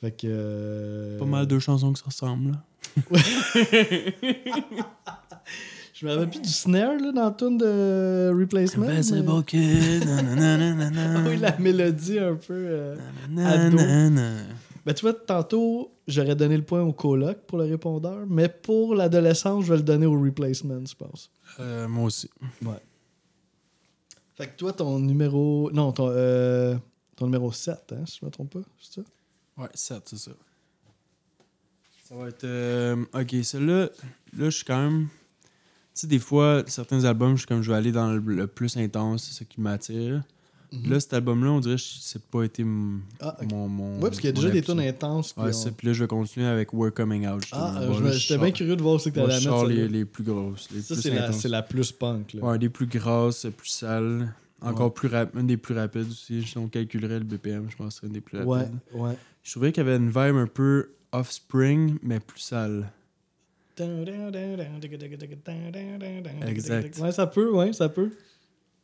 Fait 0.00 0.12
que. 0.12 0.26
euh, 0.30 1.18
Pas 1.18 1.26
mal 1.26 1.46
deux 1.46 1.58
chansons 1.58 1.92
qui 1.92 2.00
se 2.00 2.04
ressemblent. 2.04 2.52
là. 2.52 2.64
Je 6.00 6.06
me 6.06 6.12
rappelle 6.12 6.30
plus 6.30 6.40
du 6.42 6.48
snare, 6.48 6.96
là, 7.00 7.10
dans 7.10 7.28
le 7.28 7.34
tune 7.36 7.58
de 7.58 8.32
Replacement. 8.38 8.86
mais- 8.86 8.98
Invisible 8.98 9.44
Kid? 9.44 10.04
nananana, 10.06 11.14
Ah 11.16 11.24
oui, 11.28 11.36
la 11.38 11.58
mélodie 11.58 12.20
un 12.20 12.36
peu. 12.36 12.54
euh. 12.54 12.96
Ben, 14.86 14.94
tu 14.94 15.02
vois, 15.02 15.12
tantôt, 15.12 15.90
j'aurais 16.06 16.36
donné 16.36 16.56
le 16.56 16.62
point 16.62 16.82
au 16.82 16.92
coloc 16.92 17.38
pour 17.46 17.58
le 17.58 17.64
répondeur, 17.64 18.24
mais 18.28 18.48
pour 18.48 18.94
l'adolescence, 18.94 19.64
je 19.64 19.70
vais 19.72 19.78
le 19.78 19.82
donner 19.82 20.06
au 20.06 20.20
Replacement, 20.20 20.80
je 20.86 20.94
pense. 20.94 21.30
Euh, 21.58 21.88
moi 21.88 22.04
aussi. 22.04 22.30
Ouais. 22.62 22.80
Fait 24.36 24.46
que 24.46 24.56
toi, 24.56 24.72
ton 24.72 25.00
numéro. 25.00 25.68
Non, 25.72 25.90
ton, 25.92 26.08
euh, 26.10 26.76
ton 27.16 27.26
numéro 27.26 27.50
7, 27.50 27.92
hein, 27.92 28.04
si 28.06 28.18
je 28.20 28.24
me 28.26 28.30
trompe 28.30 28.50
pas, 28.52 28.60
c'est 28.80 29.00
ça? 29.00 29.06
Ouais, 29.58 29.68
7, 29.74 30.02
c'est 30.06 30.18
ça. 30.18 30.30
Ça 32.08 32.14
va 32.14 32.28
être. 32.28 32.44
euh, 32.44 33.04
ok, 33.12 33.34
celle-là, 33.42 33.86
là, 34.38 34.44
je 34.44 34.50
suis 34.50 34.64
quand 34.64 34.80
même. 34.80 35.08
Tu 35.98 36.02
sais, 36.02 36.06
des 36.06 36.20
fois, 36.20 36.62
certains 36.68 37.04
albums, 37.04 37.32
je 37.32 37.38
suis 37.38 37.46
comme 37.48 37.60
je 37.62 37.72
vais 37.72 37.76
aller 37.76 37.90
dans 37.90 38.12
le, 38.12 38.20
le 38.20 38.46
plus 38.46 38.76
intense, 38.76 39.24
c'est 39.24 39.38
ça 39.40 39.44
qui 39.44 39.60
m'attire. 39.60 40.22
Là, 40.86 41.00
cet 41.00 41.14
album-là, 41.14 41.50
on 41.50 41.60
dirait 41.60 41.74
que 41.76 41.82
c'est 41.82 42.22
pas 42.22 42.42
été 42.44 42.64
Ah, 43.20 43.36
mon, 43.50 43.68
mon. 43.68 43.94
Ouais, 43.94 44.00
parce 44.02 44.16
qu'il 44.20 44.26
y 44.26 44.28
a 44.28 44.32
déjà 44.32 44.50
des 44.50 44.60
tunes 44.62 44.78
intenses. 44.80 45.34
Ouais. 45.36 45.50
Puis 45.76 45.86
là, 45.88 45.92
je 45.94 46.04
vais 46.04 46.06
continuer 46.06 46.46
avec 46.46 46.72
We're 46.74 46.92
Coming 46.94 47.26
Out. 47.26 47.44
Ah, 47.52 47.80
j'étais 48.12 48.38
bien 48.38 48.50
curieux 48.52 48.76
de 48.76 48.82
voir 48.82 48.94
aussi 48.96 49.10
que 49.10 49.16
t'allais 49.16 49.40
je 49.40 49.48
mettre. 49.48 49.58
sors 49.60 49.66
les, 49.66 49.88
les 49.88 50.04
plus 50.04 50.22
grosses. 50.24 50.68
Les 50.72 50.82
Ça, 50.82 50.94
plus 50.94 51.02
c'est 51.02 51.10
la, 51.14 51.24
intenses. 51.24 51.40
c'est 51.40 51.48
la 51.48 51.62
plus 51.62 51.90
punk. 51.90 52.34
Là. 52.34 52.44
Ouais, 52.44 52.58
des 52.58 52.68
plus 52.68 52.86
grosses, 52.86 53.46
plus 53.56 53.68
sales. 53.70 54.32
Encore 54.60 54.86
Ouais. 54.88 54.92
plus 54.92 55.08
rapides. 55.08 55.40
Une 55.40 55.46
des 55.46 55.56
plus 55.56 55.74
rapides 55.74 56.08
aussi. 56.10 56.44
Si 56.44 56.58
on 56.58 56.68
calculerait 56.68 57.18
le 57.18 57.24
BPM, 57.24 57.66
je 57.70 57.76
pense 57.76 57.94
que 57.94 58.00
c'est 58.02 58.06
une 58.06 58.12
des 58.12 58.20
plus 58.20 58.36
rapides. 58.38 58.70
ouais, 58.94 59.00
ouais. 59.00 59.16
Je 59.42 59.50
trouvais 59.52 59.72
qu'il 59.72 59.82
y 59.84 59.86
avait 59.88 59.96
une 59.96 60.08
vibe 60.08 60.36
un 60.36 60.46
peu 60.46 60.90
offspring, 61.12 61.96
mais 62.02 62.20
plus 62.20 62.40
sale. 62.40 62.90
Exact. 66.46 66.98
Ouais, 66.98 67.12
ça 67.12 67.26
peut, 67.26 67.52
ouais, 67.52 67.72
ça 67.72 67.88
peut. 67.88 68.10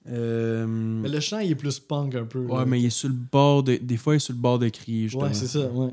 Euh, 0.07 0.67
Mais 0.67 1.09
le 1.09 1.21
chant, 1.21 1.39
il 1.39 1.51
est 1.51 1.55
plus 1.55 1.81
punk 1.81 2.15
un 2.15 2.27
peu. 2.27 2.41
ouais, 2.41 2.59
là. 2.59 2.65
mais 2.67 2.81
il 2.81 2.87
est 2.87 2.91
sur 2.91 3.09
le 3.09 3.15
bord 3.15 3.63
de. 3.63 3.77
Des 3.77 3.97
fois, 3.97 4.15
il 4.15 4.17
est 4.17 4.21
sur 4.21 4.35
le 4.35 4.41
bord 4.41 4.59
de 4.59 4.69
crier, 4.69 5.05
justement. 5.05 5.25
Ouais, 5.25 5.35
c'est 5.35 5.47
ça, 5.47 5.67
ouais. 5.71 5.93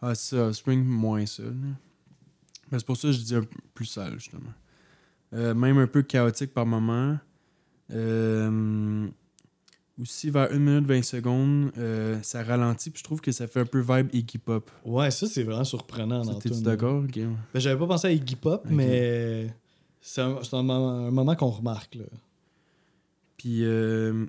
Ah, 0.00 0.14
c'est 0.14 0.36
ça. 0.36 0.46
Offspring, 0.46 0.84
moins 0.84 1.26
ça. 1.26 1.42
là. 1.42 1.50
Mais 2.70 2.78
c'est 2.78 2.86
pour 2.86 2.96
ça 2.96 3.08
que 3.08 3.12
je 3.12 3.20
dis 3.20 3.34
un 3.34 3.42
peu 3.42 3.58
plus 3.74 3.86
sale, 3.86 4.14
justement. 4.14 4.52
Euh, 5.32 5.54
même 5.54 5.78
un 5.78 5.86
peu 5.86 6.02
chaotique 6.02 6.54
par 6.54 6.64
moment. 6.66 7.18
Euh, 7.92 9.08
aussi, 10.00 10.30
vers 10.30 10.50
1 10.50 10.58
minute 10.58 10.86
20 10.86 11.02
secondes, 11.02 11.70
euh, 11.78 12.18
ça 12.22 12.42
ralentit, 12.42 12.90
puis 12.90 12.98
je 12.98 13.04
trouve 13.04 13.20
que 13.20 13.32
ça 13.32 13.46
fait 13.46 13.60
un 13.60 13.66
peu 13.66 13.80
vibe 13.80 14.08
Iggy 14.12 14.38
Pop. 14.38 14.70
Ouais, 14.84 15.10
ça, 15.10 15.26
c'est 15.26 15.42
vraiment 15.42 15.64
surprenant 15.64 16.24
dans 16.24 16.38
T'es-tu 16.38 16.62
d'accord? 16.62 17.04
Ok. 17.04 17.16
Ben, 17.16 17.60
j'avais 17.60 17.78
pas 17.78 17.86
pensé 17.86 18.08
à 18.08 18.12
Iggy 18.12 18.36
Pop, 18.36 18.66
mais 18.68 19.54
c'est 20.00 20.20
un, 20.20 20.62
moment, 20.62 21.36
qu'on 21.36 21.50
remarque. 21.50 21.94
Là. 21.94 22.04
Puis 23.36 23.64
euh, 23.64 24.26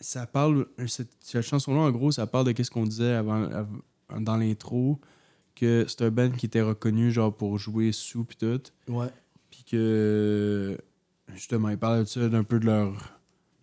ça 0.00 0.26
parle. 0.26 0.66
Cette, 0.86 1.10
cette 1.20 1.42
chanson-là, 1.42 1.80
en 1.80 1.90
gros, 1.90 2.12
ça 2.12 2.26
parle 2.26 2.46
de 2.46 2.52
qu'est-ce 2.52 2.70
qu'on 2.70 2.84
disait 2.86 3.12
avant, 3.12 3.42
av- 3.44 3.82
dans 4.20 4.36
l'intro. 4.36 5.00
Que 5.54 5.86
c'est 5.88 6.02
un 6.02 6.10
band 6.10 6.30
qui 6.30 6.46
était 6.46 6.60
reconnu 6.60 7.10
genre 7.10 7.34
pour 7.34 7.58
jouer 7.58 7.90
sous 7.90 8.24
pis 8.24 8.36
tout. 8.36 8.60
Ouais. 8.88 9.08
Puis 9.50 9.64
que 9.64 10.78
justement, 11.34 11.70
ils 11.70 11.78
parlent 11.78 12.00
de 12.00 12.04
ça, 12.04 12.28
d'un 12.28 12.44
peu 12.44 12.60
de 12.60 12.66
leur 12.66 13.15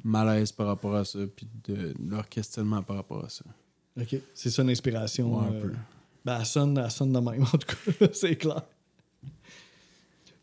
malaise 0.03 0.51
par 0.51 0.67
rapport 0.67 0.95
à 0.95 1.05
ça, 1.05 1.19
puis 1.35 1.47
de 1.65 1.93
leur 2.07 2.27
questionnement 2.27 2.81
par 2.81 2.97
rapport 2.97 3.23
à 3.23 3.29
ça. 3.29 3.45
OK. 3.99 4.15
C'est 4.33 4.49
ça 4.49 4.63
l'inspiration. 4.63 5.39
Ouais, 5.39 5.47
un 5.47 5.53
euh, 5.53 5.61
peu. 5.61 5.73
Ben, 6.25 6.39
elle 6.39 6.45
sonne, 6.45 6.77
elle 6.77 6.91
sonne 6.91 7.13
de 7.13 7.19
même, 7.19 7.43
en 7.53 7.57
tout 7.57 7.67
cas. 7.67 8.07
c'est 8.13 8.35
clair. 8.35 8.63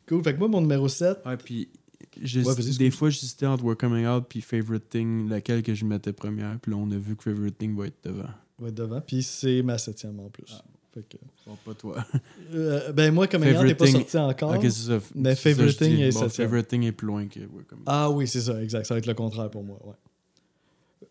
Cool. 0.07 0.23
Fait 0.23 0.35
que 0.35 0.39
moi, 0.39 0.49
mon 0.49 0.61
numéro 0.61 0.89
7, 0.89 1.19
Ouais, 1.25 1.37
puis 1.37 1.69
Ouais, 2.17 2.55
des 2.79 2.91
fois, 2.91 3.11
j'hésitais 3.11 3.47
entre 3.47 3.65
We're 3.65 3.77
Coming 3.77 4.07
Out 4.07 4.27
puis 4.29 4.41
Favorite 4.41 4.89
Thing, 4.89 5.29
laquelle 5.29 5.63
que 5.63 5.75
je 5.75 5.85
mettais 5.85 6.13
première. 6.13 6.59
Puis 6.59 6.73
là, 6.73 6.79
on 6.79 6.91
a 6.91 6.97
vu 6.97 7.17
que 7.17 7.23
Favorite 7.23 7.57
Thing 7.57 7.77
va 7.77 7.87
être 7.87 8.03
devant. 8.03 8.29
va 8.59 8.69
être 8.69 8.75
devant. 8.75 9.01
Puis 9.01 9.23
c'est 9.23 9.63
ma 9.63 9.79
septième 9.79 10.19
en 10.21 10.29
plus. 10.29 10.53
Ah. 10.53 10.65
Fait 10.93 11.03
que, 11.09 11.17
Bon, 11.47 11.57
pas 11.65 11.75
toi. 11.75 12.05
euh, 12.55 12.91
ben, 12.93 13.15
moi, 13.15 13.27
comme 13.29 13.43
n'est 13.45 13.75
pas 13.75 13.87
sorti 13.87 14.19
encore. 14.19 14.51
ok, 14.55 14.63
c'est 14.63 14.71
ça. 14.71 14.99
Mais 15.15 15.35
C'est 15.37 15.51
ça, 15.51 15.57
Favorite 15.57 15.79
je 15.79 15.85
dis. 15.85 15.91
Thing 15.91 16.01
est 16.01 16.13
Bon, 16.13 16.21
septième. 16.21 16.49
Favorite 16.49 16.69
Thing 16.69 16.83
est 16.85 16.93
plus 16.93 17.07
loin 17.07 17.27
que. 17.29 17.41
Ah 17.87 18.11
oui, 18.11 18.27
c'est 18.27 18.41
ça, 18.41 18.61
exact. 18.63 18.87
Ça 18.87 18.95
va 18.95 18.99
être 18.99 19.07
le 19.07 19.15
contraire 19.15 19.51
pour 19.51 19.63
moi, 19.63 19.79
ouais. 19.85 19.95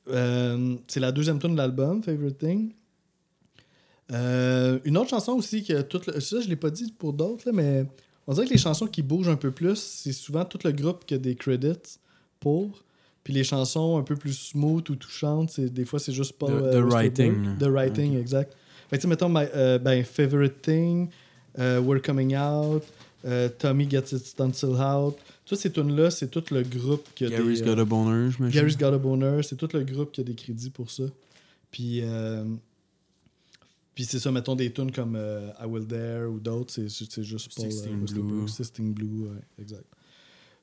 Euh, 0.10 0.76
c'est 0.88 1.00
la 1.00 1.12
deuxième 1.12 1.40
tune 1.40 1.52
de 1.54 1.58
l'album, 1.58 2.02
Favorite 2.04 2.38
Thing. 2.38 2.74
Euh, 4.12 4.80
une 4.86 4.98
autre 4.98 5.10
chanson 5.12 5.34
aussi 5.34 5.64
que 5.64 5.82
tout 5.82 6.02
le- 6.08 6.20
ça 6.20 6.42
je 6.42 6.48
l'ai 6.50 6.56
pas 6.56 6.72
dit 6.72 6.92
pour 6.98 7.14
d'autres 7.14 7.44
là, 7.46 7.52
mais 7.54 7.86
on 8.26 8.34
dirait 8.34 8.48
que 8.48 8.52
les 8.52 8.58
chansons 8.58 8.88
qui 8.88 9.04
bougent 9.04 9.30
un 9.30 9.36
peu 9.36 9.52
plus 9.52 9.76
c'est 9.78 10.14
souvent 10.14 10.46
tout 10.46 10.58
le 10.64 10.72
groupe 10.72 11.06
qui 11.06 11.14
a 11.14 11.20
des 11.20 11.36
credits 11.36 12.00
pour 12.40 12.84
puis 13.24 13.34
les 13.34 13.44
chansons 13.44 13.98
un 14.00 14.02
peu 14.02 14.16
plus 14.16 14.34
smooth 14.34 14.90
ou 14.90 14.96
touchantes 14.96 15.52
c'est 15.52 15.70
des 15.72 15.86
fois 15.86 16.00
c'est 16.00 16.12
juste 16.12 16.34
pas 16.34 16.48
The- 16.48 16.50
euh, 16.50 16.82
the 16.82 16.92
writing. 16.92 17.58
the 17.60 17.66
writing 17.66 18.18
exact 18.18 18.56
fait 18.90 18.98
que 18.98 19.02
tu 19.02 19.02
sais 19.02 19.08
mettons 19.08 19.30
my- 19.30 19.48
euh, 19.56 19.78
ben 19.80 20.04
favorite 20.04 20.62
thing 20.62 21.10
euh, 21.58 21.80
we're 21.80 22.02
coming 22.02 22.36
out 22.36 22.84
euh, 23.26 23.50
Tommy 23.58 23.90
gets 23.90 24.12
it 24.14 24.26
still 24.26 24.76
out 24.80 25.18
toutes 25.46 25.60
ces 25.60 25.72
tunes 25.72 25.96
là 25.96 26.10
c'est 26.10 26.30
tout 26.30 26.44
le 26.52 26.64
groupe 26.64 27.08
qui 27.16 27.26
a 27.26 27.30
Gary's 27.30 27.62
des, 27.62 27.66
Got 27.66 27.80
a 27.82 27.86
Boner, 27.86 28.32
je 28.32 28.44
Gary's 28.50 28.78
Got 28.78 28.94
a 28.94 28.98
Boner, 28.98 29.42
c'est 29.44 29.56
tout 29.56 29.70
le 29.74 29.84
groupe 29.84 30.12
qui 30.12 30.22
a 30.22 30.24
des 30.24 30.36
crédits 30.36 30.70
pour 30.70 30.90
ça. 30.92 31.04
Puis, 31.72 32.04
puis 33.94 34.06
c'est 34.06 34.20
ça, 34.20 34.32
mettons 34.32 34.56
des 34.56 34.72
tunes 34.72 34.92
comme 34.92 35.16
I 35.60 35.66
Will 35.66 35.86
Dare 35.86 36.30
ou 36.32 36.40
d'autres, 36.40 36.72
c'est, 36.74 37.24
juste 37.24 37.56
Paul 37.56 37.72
Sixteen 37.72 38.02
Westerberg. 38.02 38.28
Blue. 38.28 38.48
Sixteen 38.48 38.94
Blue, 38.94 39.28
ouais, 39.28 39.42
exact. 39.62 39.86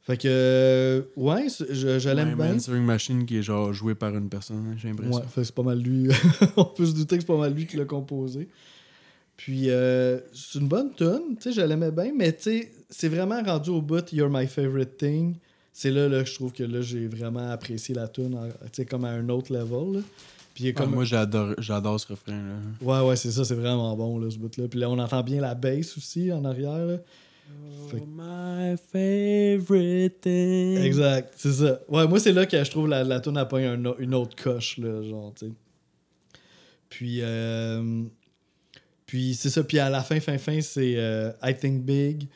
Fait 0.07 0.17
que, 0.17 0.29
euh, 0.31 1.03
ouais, 1.17 1.49
c'est- 1.49 1.73
je, 1.75 1.99
je 1.99 2.09
l'aime 2.11 2.37
bien. 2.37 2.55
Answering 2.55 2.85
Machine 2.85 3.27
qui 3.27 3.39
est 3.39 3.43
genre 3.43 3.73
joué 3.73 3.95
par 3.97 4.15
une 4.17 4.29
personne, 4.29 4.77
j'ai 4.81 4.89
l'impression. 4.89 5.17
Ouais, 5.17 5.23
c'est 5.43 5.53
pas 5.55 5.63
mal 5.65 5.79
lui. 5.81 6.09
On 6.57 6.65
peut 6.65 6.87
se 6.87 6.93
douter 6.95 7.17
que 7.17 7.23
c'est 7.23 7.27
pas 7.27 7.37
mal 7.37 7.53
lui 7.53 7.67
qui 7.67 7.77
l'a 7.77 7.85
composé. 7.85 8.49
Puis, 9.37 9.69
euh, 9.69 10.19
c'est 10.33 10.61
une 10.61 10.69
bonne 10.69 10.93
tune, 10.95 11.37
tu 11.41 11.53
sais, 11.53 11.53
je 11.53 11.61
l'aimais 11.61 11.91
bien, 11.91 12.13
mais 12.17 12.33
tu 12.33 12.43
sais, 12.45 12.71
c'est 12.89 13.09
vraiment 13.09 13.43
rendu 13.43 13.71
au 13.71 13.83
bout, 13.83 14.11
You're 14.13 14.31
My 14.31 14.47
Favorite 14.47 14.97
Thing. 14.97 15.35
C'est 15.73 15.91
là, 15.91 16.09
là, 16.09 16.23
que 16.23 16.29
je 16.31 16.35
trouve 16.37 16.53
que 16.53 16.63
là, 16.63 16.81
j'ai 16.81 17.07
vraiment 17.07 17.51
apprécié 17.51 17.95
la 17.95 18.09
tune, 18.09 18.31
tu 18.63 18.69
sais, 18.73 18.87
comme 18.87 19.05
à 19.05 19.11
un 19.11 19.29
autre 19.29 19.53
level. 19.53 19.97
là. 19.97 20.01
Puis, 20.55 20.73
Ah, 20.75 20.87
moi, 20.87 21.05
j'adore, 21.05 21.53
j'adore 21.59 22.01
ce 22.01 22.07
refrain-là. 22.07 22.55
Ouais, 22.81 23.07
ouais, 23.09 23.17
c'est 23.17 23.31
ça, 23.31 23.45
c'est 23.45 23.55
vraiment 23.57 23.95
bon, 23.95 24.19
là, 24.19 24.31
ce 24.31 24.39
bout-là. 24.39 24.69
Puis 24.69 24.79
là, 24.81 24.89
on 24.89 24.99
entend 24.99 25.23
bien 25.23 25.41
la 25.43 25.55
bass 25.55 25.99
aussi 25.99 26.33
en 26.33 26.45
arrière. 26.47 26.87
là. 26.87 26.97
Fait 27.91 28.03
Oh, 28.03 28.07
my 28.07 28.77
favorite 28.93 30.21
thing. 30.21 30.79
Exact, 30.79 31.33
c'est 31.37 31.53
ça. 31.53 31.81
Ouais, 31.89 32.07
moi, 32.09 32.19
c'est 32.19 32.33
là 32.33 32.47
que 32.47 32.63
je 32.63 32.71
trouve 32.71 32.89
la, 32.89 33.05
la 33.05 33.21
tune 33.21 33.37
a 33.37 33.45
pas 33.45 33.61
une 33.63 34.15
autre 34.15 34.35
coche, 34.43 34.79
là, 34.79 35.03
genre, 35.03 35.33
tu 35.35 35.47
sais. 35.47 35.53
Puis, 36.89 37.19
euh, 37.21 38.03
Puis 39.07 39.35
c'est 39.35 39.51
ça. 39.51 39.63
Puis 39.65 39.79
à 39.79 39.89
la 39.91 40.03
fin, 40.03 40.19
fin, 40.21 40.39
fin, 40.39 40.61
c'est 40.61 40.95
euh, 40.97 41.31
I 41.43 41.55
Think 41.55 41.85
Big, 41.85 42.29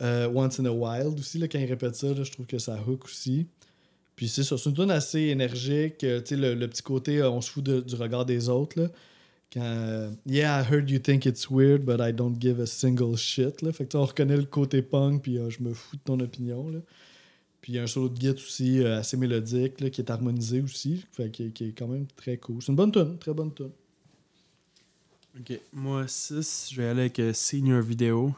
euh, 0.00 0.28
Once 0.34 0.58
in 0.60 0.64
a 0.66 0.70
Wild 0.70 1.18
aussi. 1.18 1.38
Là, 1.38 1.48
quand 1.48 1.58
il 1.58 1.66
répète 1.66 1.94
ça, 1.96 2.08
là, 2.08 2.22
je 2.22 2.30
trouve 2.32 2.46
que 2.46 2.58
ça 2.58 2.78
hook 2.86 3.04
aussi. 3.04 3.46
Puis 4.16 4.28
c'est 4.28 4.42
ça. 4.42 4.56
C'est 4.58 4.68
une 4.70 4.76
tune 4.76 4.90
assez 4.90 5.20
énergique. 5.20 6.02
euh, 6.04 6.20
tu 6.20 6.28
sais, 6.28 6.36
le, 6.36 6.54
le 6.54 6.68
petit 6.68 6.82
côté, 6.82 7.18
euh, 7.18 7.30
on 7.30 7.40
se 7.40 7.50
fout 7.50 7.64
de- 7.64 7.80
du 7.80 7.94
regard 7.94 8.24
des 8.24 8.48
autres. 8.48 8.80
Là. 8.80 8.88
Quand, 9.52 10.14
yeah, 10.26 10.60
I 10.60 10.62
heard 10.62 10.90
you 10.90 10.98
think 10.98 11.24
it's 11.24 11.48
weird, 11.50 11.84
but 11.86 12.00
I 12.00 12.12
don't 12.12 12.36
give 12.38 12.60
a 12.60 12.66
single 12.66 13.16
shit. 13.16 13.62
Là. 13.62 13.72
Fait 13.72 13.86
que 13.86 13.96
on 13.96 14.04
reconnaît 14.04 14.36
le 14.36 14.44
côté 14.44 14.82
punk, 14.82 15.22
puis 15.22 15.38
euh, 15.38 15.48
je 15.48 15.62
me 15.62 15.72
fous 15.72 15.96
de 15.96 16.02
ton 16.02 16.20
opinion. 16.20 16.68
Là. 16.68 16.80
Puis 17.62 17.72
il 17.72 17.76
y 17.76 17.78
a 17.78 17.82
un 17.82 17.86
solo 17.86 18.08
de 18.10 18.18
guitare 18.18 18.34
aussi 18.44 18.80
euh, 18.80 18.98
assez 18.98 19.16
mélodique, 19.16 19.80
là, 19.80 19.88
qui 19.90 20.00
est 20.02 20.10
harmonisé 20.10 20.60
aussi. 20.60 21.04
Fait 21.12 21.30
que- 21.30 21.48
qui 21.48 21.64
est 21.64 21.72
quand 21.78 21.88
même 21.88 22.06
très 22.14 22.36
cool. 22.36 22.60
C'est 22.60 22.68
une 22.72 22.76
bonne 22.76 22.92
tune, 22.92 23.16
très 23.18 23.32
bonne 23.32 23.52
tune. 23.54 23.70
Ok, 25.38 25.58
moi 25.72 26.04
6, 26.06 26.68
je 26.72 26.76
vais 26.82 26.88
aller 26.88 27.00
avec 27.00 27.18
euh, 27.18 27.32
Senior 27.32 27.80
Video. 27.80 28.34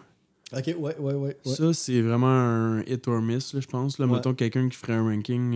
Ok, 0.52 0.66
ouais, 0.66 0.74
ouais, 0.76 0.96
ouais. 0.98 1.14
ouais. 1.16 1.36
Ça, 1.44 1.72
c'est 1.72 2.00
vraiment 2.02 2.26
un 2.28 2.82
hit 2.82 3.06
or 3.08 3.20
miss, 3.22 3.58
je 3.58 3.66
pense. 3.66 3.98
Là, 3.98 4.06
Ouais. 4.06 4.14
Mettons 4.14 4.34
quelqu'un 4.34 4.68
qui 4.68 4.76
ferait 4.76 4.92
un 4.94 5.04
ranking, 5.08 5.54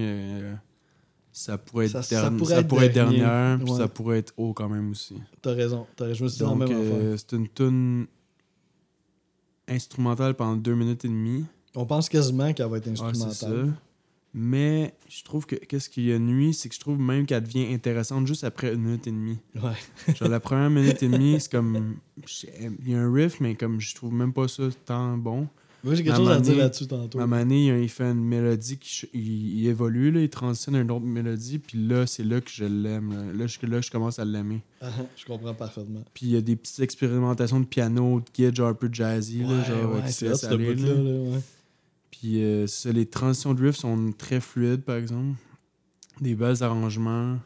ça 1.37 1.59
pourrait 1.59 1.87
être, 1.87 2.03
Ça- 2.05 2.31
pourrait 2.31 2.55
ça 2.55 2.61
être 2.61 2.69
pourrait 2.69 2.87
être 2.87 2.95
dernier. 2.95 3.19
dernière, 3.19 3.59
puis 3.59 3.75
ça 3.75 3.89
pourrait 3.89 4.19
être 4.19 4.33
haut 4.37 4.53
quand 4.55 4.69
même 4.69 4.93
aussi. 4.93 5.17
T'as 5.43 5.53
raison. 5.53 5.85
T'as 5.97 6.05
raison. 6.07 6.17
Je 6.19 6.25
me 6.25 6.29
suis 6.29 6.39
dit 6.39 6.45
Donc, 6.45 6.71
euh, 6.71 7.17
c'est 7.17 7.33
une 7.37 7.49
tune 7.49 8.07
instrumentale 9.69 10.35
pendant 10.35 10.57
deux 10.57 10.75
minutes 10.75 11.05
et 11.05 11.09
demie. 11.09 11.45
On 11.75 11.87
pense 11.87 12.09
quasiment 12.09 12.53
qu'elle 12.53 12.69
va 12.69 12.77
être 12.79 12.89
instrumentale. 12.89 13.33
ça. 13.33 13.49
Mais 14.37 14.95
je 15.09 15.23
trouve 15.23 15.47
que 15.47 15.55
qu'est-ce 15.55 15.89
qui 15.89 16.13
a 16.13 16.19
nuit, 16.19 16.55
c'est 16.55 16.69
que 16.69 16.75
je 16.75 16.81
trouve 16.81 16.99
même 16.99 17.25
qu'elle 17.25 17.43
devient 17.45 17.73
intéressante 17.73 18.27
juste 18.27 18.43
après 18.43 18.75
une 18.75 18.81
minute 18.83 19.07
et 19.07 19.13
demie. 19.13 19.39
ouais. 19.57 20.15
Genre 20.17 20.29
la 20.29 20.41
première 20.41 20.71
minute 20.71 21.03
et 21.03 21.09
demie, 21.09 21.41
c'est 21.41 21.51
comme. 21.53 21.97
Il 22.85 22.91
y 22.91 22.95
a 22.95 23.01
un 23.01 23.13
riff, 23.13 23.41
mais 23.41 23.55
comme 23.55 23.81
je 23.81 23.95
trouve 23.95 24.13
même 24.13 24.33
pas 24.33 24.49
ça 24.49 24.65
tant 24.85 25.17
bon. 25.17 25.49
Moi, 25.85 25.95
j'ai 25.95 26.03
quelque 26.03 26.17
chose 26.17 26.31
à 26.31 26.41
dire 26.41 26.57
là-dessus 26.57 26.87
tantôt. 26.87 27.21
À 27.21 27.27
donné, 27.27 27.83
il, 27.83 27.89
fait 27.91 28.05
une 28.11 28.25
mélodie 28.25 28.79
qui 28.79 29.07
il, 29.13 29.59
il 29.59 29.67
évolue, 29.67 30.11
là, 30.11 30.21
il 30.23 30.31
transitionne 30.31 30.77
à 30.77 30.81
une 30.81 30.91
autre 30.91 31.05
mélodie, 31.05 31.59
puis 31.59 31.87
là, 31.87 32.07
c'est 32.07 32.25
là 32.25 32.41
que 32.41 32.51
je 32.51 32.65
l'aime. 32.65 33.13
Là. 33.13 33.33
Là, 33.35 33.47
je, 33.47 33.67
là, 33.67 33.83
je 33.83 33.91
commence 33.91 34.19
à 34.19 34.25
l'aimer. 34.25 34.63
Ah, 34.81 34.89
je 35.17 35.27
comprends 35.27 35.53
parfaitement. 35.53 36.03
Puis 36.15 36.27
il 36.27 36.33
y 36.33 36.37
a 36.37 36.41
des 36.41 36.57
petites 36.57 36.81
expérimentations 36.81 37.61
de 37.61 37.67
piano, 37.67 38.21
de 38.21 38.25
guide, 38.35 38.57
genre 38.57 38.69
un 38.69 38.75
peu 38.75 38.89
jazzy, 38.91 39.43
là, 39.43 39.63
genre, 39.63 39.95
ouais, 39.97 40.11
c'est 40.11 40.29
là. 40.29 40.35
là, 40.43 40.57
ouais. 40.57 41.41
Puis 42.11 42.43
euh, 42.43 42.67
ça, 42.67 42.91
les 42.91 43.05
transitions 43.05 43.53
de 43.53 43.63
riff 43.63 43.77
sont 43.77 44.13
très 44.17 44.41
fluides, 44.41 44.83
par 44.83 44.97
exemple. 44.97 45.37
Des 46.23 46.35
belles 46.35 46.63
arrangements. 46.63 47.37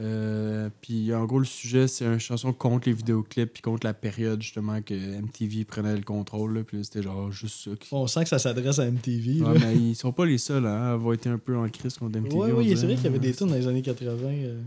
Euh, 0.00 0.70
puis 0.80 1.12
en 1.14 1.24
gros, 1.26 1.38
le 1.38 1.44
sujet, 1.44 1.86
c'est 1.86 2.04
une 2.06 2.18
chanson 2.18 2.52
contre 2.52 2.88
les 2.88 2.94
vidéoclips, 2.94 3.52
puis 3.52 3.62
contre 3.62 3.86
la 3.86 3.92
période, 3.92 4.40
justement, 4.40 4.80
que 4.80 4.94
MTV 4.94 5.64
prenait 5.64 5.94
le 5.96 6.02
contrôle. 6.02 6.64
Puis 6.64 6.78
là, 6.78 6.84
c'était 6.84 7.02
genre 7.02 7.30
juste 7.30 7.64
ça. 7.64 7.70
qui- 7.78 7.88
On 7.92 8.06
sent 8.06 8.22
que 8.22 8.28
ça 8.30 8.38
s'adresse 8.38 8.78
à 8.78 8.86
MTV. 8.86 9.42
Ouais, 9.42 9.58
mais 9.60 9.76
ils 9.76 9.94
sont 9.94 10.12
pas 10.12 10.24
les 10.24 10.38
seuls 10.38 10.64
hein, 10.66 10.72
à 10.90 10.92
avoir 10.92 11.12
été 11.14 11.28
un 11.28 11.38
peu 11.38 11.56
en 11.56 11.68
crise 11.68 11.98
contre 11.98 12.18
MTV. 12.18 12.36
Ouais, 12.36 12.52
oui, 12.52 12.74
c'est 12.76 12.86
vrai 12.86 12.94
qu'il 12.94 13.04
y 13.04 13.08
avait 13.08 13.18
des 13.18 13.34
tunes 13.34 13.48
dans 13.48 13.54
les 13.54 13.68
années 13.68 13.82
80. 13.82 14.28
euh. 14.28 14.60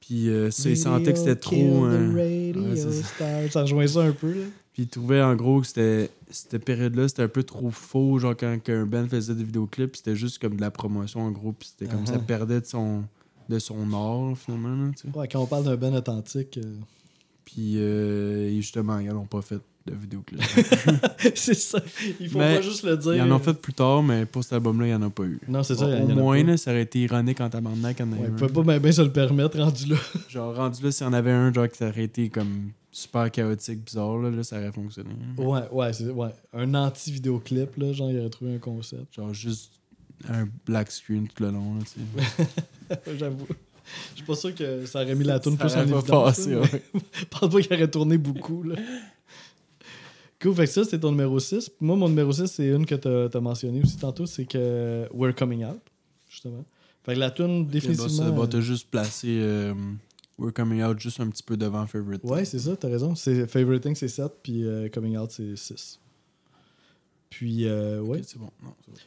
Puis 0.00 0.28
euh, 0.30 0.50
ça, 0.50 0.68
ils 0.70 0.76
sentaient 0.76 1.12
que 1.12 1.18
c'était 1.18 1.36
trop. 1.36 1.86
Ouais, 1.86 2.52
c'est 2.74 2.92
ça. 2.92 3.48
Ça 3.50 3.62
rejoint 3.62 3.86
ça 3.86 4.00
un 4.00 4.12
peu. 4.12 4.32
Là. 4.32 4.44
Puis 4.72 4.84
ils 4.84 4.88
trouvaient 4.88 5.22
en 5.22 5.36
gros 5.36 5.60
que 5.60 5.66
c'était 5.66 6.10
cette 6.30 6.64
période-là, 6.64 7.06
c'était 7.06 7.22
un 7.22 7.28
peu 7.28 7.42
trop 7.42 7.70
faux, 7.70 8.18
genre 8.18 8.34
quand 8.34 8.56
un 8.68 8.86
band 8.86 9.06
faisait 9.06 9.34
des 9.34 9.44
vidéoclips, 9.44 9.96
c'était 9.96 10.16
juste 10.16 10.38
comme 10.40 10.56
de 10.56 10.62
la 10.62 10.70
promotion 10.70 11.20
en 11.20 11.30
gros, 11.30 11.52
puis 11.52 11.68
c'était 11.76 11.92
comme 11.92 12.06
ça 12.06 12.14
Uh-huh. 12.16 12.24
perdait 12.24 12.60
de 12.62 12.64
son 12.66 13.04
de 13.52 13.58
son 13.58 13.92
art 13.92 14.36
finalement, 14.36 14.86
là, 14.86 14.90
tu 14.96 15.10
sais. 15.10 15.18
Ouais, 15.18 15.28
quand 15.28 15.40
on 15.40 15.46
parle 15.46 15.64
d'un 15.64 15.76
band 15.76 15.94
authentique, 15.94 16.58
euh, 16.58 16.62
Puis 17.44 17.78
euh, 17.78 18.54
justement, 18.56 18.98
ils 18.98 19.08
n'ont 19.08 19.26
pas 19.26 19.42
fait 19.42 19.60
de 19.84 19.94
vidéoclip. 19.94 20.40
c'est 21.34 21.54
ça. 21.54 21.80
Il 22.20 22.28
faut 22.28 22.38
Mais 22.38 22.56
pas 22.56 22.62
juste 22.62 22.84
le 22.84 22.96
dire. 22.96 23.14
ils 23.16 23.22
en 23.22 23.32
ont 23.32 23.40
fait 23.40 23.54
plus 23.54 23.72
tard, 23.72 24.02
mais 24.02 24.26
pour 24.26 24.44
cet 24.44 24.52
album-là, 24.54 24.86
il 24.86 24.88
n'y 24.90 24.94
en 24.94 25.02
a 25.02 25.10
pas 25.10 25.24
eu. 25.24 25.40
Non, 25.48 25.62
c'est 25.64 25.74
ça. 25.74 25.86
Au 25.86 26.06
moins, 26.06 26.42
là, 26.44 26.56
ça 26.56 26.70
aurait 26.70 26.82
été 26.82 27.00
ironique 27.00 27.40
en 27.40 27.50
tabarnak 27.50 27.98
Ouais, 27.98 28.06
ils 28.06 28.26
un. 28.26 28.30
pouvaient 28.30 28.52
pas 28.52 28.62
bien 28.62 28.78
ben 28.78 28.92
se 28.92 29.02
le 29.02 29.12
permettre 29.12 29.58
rendu 29.58 29.86
là. 29.86 29.96
Genre, 30.28 30.54
rendu 30.54 30.82
là, 30.84 30.92
s'il 30.92 31.06
y 31.06 31.10
en 31.10 31.12
avait 31.12 31.32
un, 31.32 31.52
genre, 31.52 31.68
qui 31.68 31.82
aurait 31.82 32.04
été 32.04 32.28
comme 32.28 32.70
super 32.92 33.30
chaotique, 33.30 33.84
bizarre, 33.84 34.18
là, 34.18 34.30
là 34.30 34.44
ça 34.44 34.58
aurait 34.58 34.72
fonctionné. 34.72 35.10
Ouais, 35.36 35.62
ouais, 35.72 35.92
c'est 35.92 36.10
ouais. 36.10 36.30
un 36.52 36.74
anti-vidéoclip, 36.74 37.76
là, 37.76 37.92
genre 37.92 38.10
il 38.10 38.20
aurait 38.20 38.30
trouvé 38.30 38.54
un 38.54 38.58
concept. 38.58 39.14
Genre, 39.14 39.34
juste 39.34 39.72
un 40.28 40.48
black 40.66 40.90
screen 40.90 41.28
tout 41.28 41.42
le 41.42 41.50
long, 41.50 41.74
là, 41.74 41.80
tu 41.84 42.00
sais. 42.00 43.16
J'avoue. 43.18 43.46
Je 44.10 44.16
suis 44.16 44.24
pas 44.24 44.34
sûr 44.34 44.54
que 44.54 44.86
ça 44.86 45.02
aurait 45.02 45.14
mis 45.14 45.24
la 45.24 45.42
Ça 45.42 45.50
plus 45.50 45.74
en 45.74 45.82
évidence. 45.82 46.06
passé, 46.06 46.50
là, 46.50 46.60
ouais. 46.60 46.82
pense 47.30 47.52
pas 47.52 47.60
qu'il 47.60 47.72
aurait 47.74 47.90
tourné 47.90 48.18
beaucoup. 48.18 48.62
Là. 48.62 48.76
Cool, 50.40 50.54
fait 50.54 50.64
que 50.64 50.72
ça, 50.72 50.84
c'est 50.84 50.98
ton 50.98 51.12
numéro 51.12 51.38
6. 51.38 51.68
Puis 51.68 51.86
moi, 51.86 51.96
mon 51.96 52.08
numéro 52.08 52.32
6, 52.32 52.46
c'est 52.46 52.66
une 52.66 52.84
que 52.84 52.94
tu 52.94 53.36
as, 53.36 53.40
mentionné 53.40 53.80
aussi 53.82 53.96
tantôt, 53.96 54.26
c'est 54.26 54.44
que 54.44 55.08
We're 55.12 55.34
Coming 55.34 55.64
Out, 55.64 55.80
justement. 56.28 56.64
Fait 57.04 57.14
que 57.14 57.20
la 57.20 57.30
tune, 57.30 57.66
définitivement... 57.66 58.06
Définitivement. 58.06 58.40
Bah, 58.42 58.48
t'as 58.50 58.60
juste 58.60 58.90
placé 58.90 59.38
euh, 59.40 59.74
We're 60.38 60.52
Coming 60.52 60.82
Out 60.82 60.98
juste 60.98 61.20
un 61.20 61.28
petit 61.28 61.42
peu 61.42 61.56
devant 61.56 61.86
Favorite. 61.86 62.22
Ouais, 62.24 62.44
c'est 62.44 62.58
ça, 62.58 62.76
t'as 62.76 62.88
raison. 62.88 63.14
C'est 63.14 63.46
Favoriting, 63.46 63.94
c'est 63.94 64.08
7, 64.08 64.32
puis 64.42 64.64
euh, 64.64 64.88
Coming 64.88 65.16
Out, 65.16 65.30
c'est 65.30 65.56
6. 65.56 66.00
Puis, 67.30 67.66
euh, 67.66 68.00
ouais. 68.00 68.22
c'est 68.24 68.38
bon. 68.38 68.50
Non, 68.62 68.74
c'est 68.84 68.90
bon. 68.90 68.98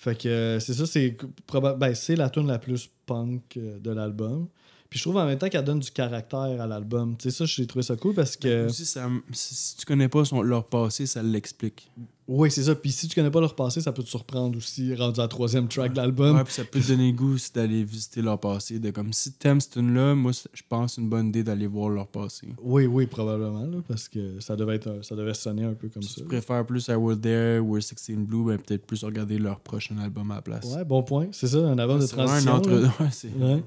Fait 0.00 0.16
que 0.18 0.28
euh, 0.30 0.60
c'est 0.60 0.72
ça, 0.72 0.86
c'est 0.86 1.14
proba- 1.46 1.76
ben, 1.76 1.94
la 2.16 2.30
tune 2.30 2.46
la 2.46 2.58
plus 2.58 2.88
punk 3.04 3.58
euh, 3.58 3.78
de 3.78 3.90
l'album. 3.90 4.48
Puis 4.90 4.98
je 4.98 5.04
trouve 5.04 5.18
en 5.18 5.24
même 5.26 5.38
temps 5.38 5.48
qu'elle 5.48 5.64
donne 5.64 5.78
du 5.78 5.90
caractère 5.92 6.60
à 6.60 6.66
l'album. 6.66 7.16
Tu 7.16 7.30
sais, 7.30 7.36
ça, 7.36 7.44
j'ai 7.44 7.64
trouvé 7.64 7.84
ça 7.84 7.94
cool 7.94 8.12
parce 8.12 8.36
que. 8.36 8.66
Aussi, 8.66 8.84
ça, 8.84 9.08
si, 9.32 9.54
si 9.54 9.76
tu 9.76 9.86
connais 9.86 10.08
pas 10.08 10.24
son, 10.24 10.42
leur 10.42 10.64
passé, 10.66 11.06
ça 11.06 11.22
l'explique. 11.22 11.88
Oui, 12.26 12.50
c'est 12.50 12.64
ça. 12.64 12.74
Puis 12.74 12.90
si 12.90 13.06
tu 13.08 13.14
connais 13.14 13.30
pas 13.30 13.40
leur 13.40 13.54
passé, 13.54 13.80
ça 13.80 13.92
peut 13.92 14.02
te 14.02 14.08
surprendre 14.08 14.56
aussi, 14.58 14.92
rendu 14.96 15.18
à 15.20 15.24
la 15.24 15.28
troisième 15.28 15.68
track 15.68 15.92
de 15.92 15.96
l'album. 15.96 16.36
Ouais, 16.36 16.44
puis 16.44 16.52
ça 16.54 16.64
peut 16.64 16.80
te 16.80 16.88
donner 16.88 17.12
goût 17.12 17.36
d'aller 17.54 17.84
visiter 17.84 18.20
leur 18.22 18.38
passé. 18.40 18.80
De 18.80 18.90
comme 18.90 19.12
si 19.12 19.32
t'aimes 19.32 19.60
cette 19.60 19.74
tune-là, 19.74 20.14
moi, 20.16 20.32
je 20.52 20.62
pense 20.68 20.96
une 20.96 21.08
bonne 21.08 21.28
idée 21.28 21.42
d'aller 21.44 21.66
voir 21.68 21.88
leur 21.90 22.08
passé. 22.08 22.48
Oui, 22.60 22.86
oui, 22.86 23.06
probablement, 23.06 23.66
là, 23.66 23.78
parce 23.86 24.08
que 24.08 24.40
ça 24.40 24.56
devait, 24.56 24.74
être 24.76 24.88
un- 24.88 25.02
ça 25.04 25.14
devait 25.14 25.34
sonner 25.34 25.64
un 25.64 25.74
peu 25.74 25.88
comme 25.88 26.02
Si 26.02 26.14
ça. 26.14 26.20
tu 26.22 26.26
préfères 26.26 26.66
plus 26.66 26.88
à 26.88 26.98
World 26.98 27.20
There, 27.20 27.60
We're 27.60 27.82
16 27.82 28.16
Blue, 28.18 28.44
ben 28.44 28.58
peut-être 28.58 28.86
plus 28.86 29.02
regarder 29.04 29.38
leur 29.38 29.60
prochain 29.60 29.98
album 29.98 30.30
à 30.32 30.36
la 30.36 30.42
place. 30.42 30.64
Ouais, 30.66 30.84
bon 30.84 31.02
point. 31.04 31.28
C'est 31.32 31.46
ça, 31.48 31.58
un 31.58 31.78
album 31.78 32.00
de 32.00 32.06
transition. 32.06 32.52
un 32.54 32.56
entre 32.56 32.70
ouais, 33.02 33.08
c'est- 33.12 33.28
Ouais. 33.36 33.62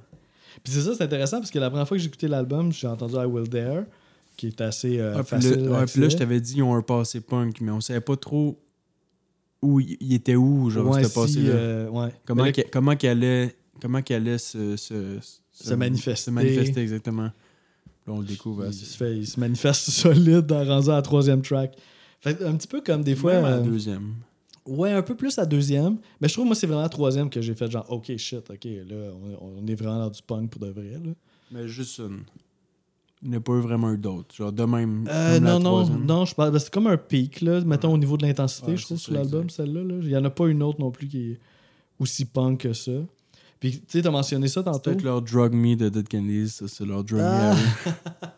Puis 0.64 0.74
c'est 0.74 0.82
ça, 0.82 0.94
c'est 0.96 1.04
intéressant 1.04 1.40
parce 1.40 1.52
que 1.52 1.60
la 1.60 1.70
première 1.70 1.88
fois 1.88 1.98
que 1.98 2.02
j'ai 2.04 2.08
écouté 2.08 2.28
l'album, 2.28 2.72
j'ai 2.72 2.88
entendu 2.88 3.16
I 3.16 3.26
Will 3.26 3.48
Dare, 3.50 3.84
qui 4.38 4.48
est 4.48 4.62
assez 4.62 5.00
euh, 5.00 5.14
puis 5.20 5.24
facile. 5.26 5.64
d'accès. 5.70 5.94
puis 5.94 6.02
là, 6.02 6.10
je 6.10 6.18
t'avais 6.18 6.42
dit, 6.42 6.56
ils 6.58 6.64
ont 6.64 6.76
un 6.76 6.82
passé 6.82 7.22
punk, 7.22 7.62
mais 7.62 7.72
on 7.72 7.82
savait 7.82 8.02
pas 8.02 8.16
trop 8.18 8.60
où 9.62 9.80
il 9.80 10.14
était 10.14 10.36
où, 10.36 10.70
genre, 10.70 10.88
Ouais, 10.90 11.04
ce 11.04 11.10
si, 11.10 11.16
passé-là. 11.16 11.50
euh, 11.54 11.90
ouais. 11.90 12.10
Comment 12.26 12.52
qu'il 12.52 12.66
comment 12.72 12.92
allait, 12.92 13.56
comment 13.82 14.02
allait 14.10 14.38
se, 14.38 14.76
se, 14.76 15.18
Se 15.52 15.74
manifester. 15.74 16.16
Se 16.26 16.32
manifester, 16.32 16.82
exactement. 16.82 17.24
Là, 18.06 18.14
on 18.14 18.20
le 18.20 18.26
découvre. 18.26 18.66
il, 18.66 18.70
assez- 18.70 18.86
se 18.86 18.98
fait, 18.98 19.16
il 19.18 19.26
se 19.28 19.40
manifeste 19.40 19.90
solide 19.90 20.42
dans, 20.46 20.66
rendu 20.66 20.90
à 20.90 20.96
la 20.96 21.02
troisième 21.02 21.42
track. 21.42 21.78
Fait 22.20 22.42
un 22.44 22.56
petit 22.56 22.68
peu 22.68 22.82
comme 22.82 23.04
des 23.04 23.16
fois. 23.16 23.34
Même 23.36 23.46
à 23.46 23.50
la 23.52 23.56
euh, 23.58 23.62
deuxième. 23.62 24.16
Ouais, 24.68 24.92
un 24.92 25.02
peu 25.02 25.16
plus 25.16 25.38
à 25.40 25.46
deuxième. 25.46 25.98
Mais 26.22 26.28
je 26.28 26.34
trouve, 26.34 26.46
moi, 26.46 26.56
c'est 26.56 26.68
vraiment 26.68 26.82
la 26.84 26.90
troisième 26.90 27.30
que 27.30 27.42
j'ai 27.42 27.56
fait 27.56 27.70
genre, 27.72 27.86
OK, 27.90 28.16
shit, 28.18 28.50
OK, 28.50 28.66
là, 28.66 28.96
on, 29.42 29.60
on 29.64 29.68
est 29.68 29.76
vraiment 29.76 30.00
dans 30.00 30.10
du 30.10 30.22
punk 30.22 30.50
pour 30.52 30.62
de 30.62 30.70
vrai. 30.72 30.92
Là. 31.04 31.12
Mais 31.52 31.68
juste 31.68 32.00
une. 32.00 32.24
Il 33.26 33.30
n'y 33.30 33.36
a 33.38 33.40
pas 33.40 33.54
eu 33.54 33.62
vraiment 33.62 33.94
d'autres. 33.94 34.36
Genre, 34.36 34.52
de 34.52 34.64
même. 34.66 35.08
Euh, 35.10 35.40
la 35.40 35.40
non, 35.40 35.60
non, 35.60 35.86
non, 35.88 36.26
je 36.26 36.36
parle. 36.36 36.60
c'est 36.60 36.70
comme 36.74 36.88
un 36.88 36.98
pic, 36.98 37.40
là, 37.40 37.62
mettons, 37.62 37.94
au 37.94 37.98
niveau 37.98 38.18
de 38.18 38.26
l'intensité, 38.26 38.72
Ouais, 38.72 38.78
je 38.78 38.84
trouve, 38.86 38.98
sur 38.98 39.14
l'album, 39.14 39.50
celle-là. 39.50 39.82
là. 39.82 39.96
Il 40.02 40.08
n'y 40.10 40.18
en 40.18 40.26
a 40.26 40.30
pas 40.30 40.48
une 40.48 40.62
autre 40.62 40.80
non 40.82 40.92
plus 40.92 41.08
qui 41.08 41.32
est 41.32 41.40
aussi 42.00 42.26
punk 42.26 42.60
que 42.62 42.74
ça. 42.74 42.92
Puis, 43.62 43.72
tu 43.80 43.84
sais, 43.88 44.02
t'as 44.02 44.12
mentionné 44.12 44.50
ça 44.50 44.62
tantôt. 44.62 44.80
peut-être 44.80 45.04
leur 45.04 45.22
Drug 45.22 45.54
Me 45.54 45.76
de 45.78 45.88
Dead 45.88 46.06
Kennedys. 46.06 46.50
Ça, 46.50 46.68
c'est 46.68 46.86
leur 46.86 47.02
Drug 47.06 47.22
Ah. 47.24 47.56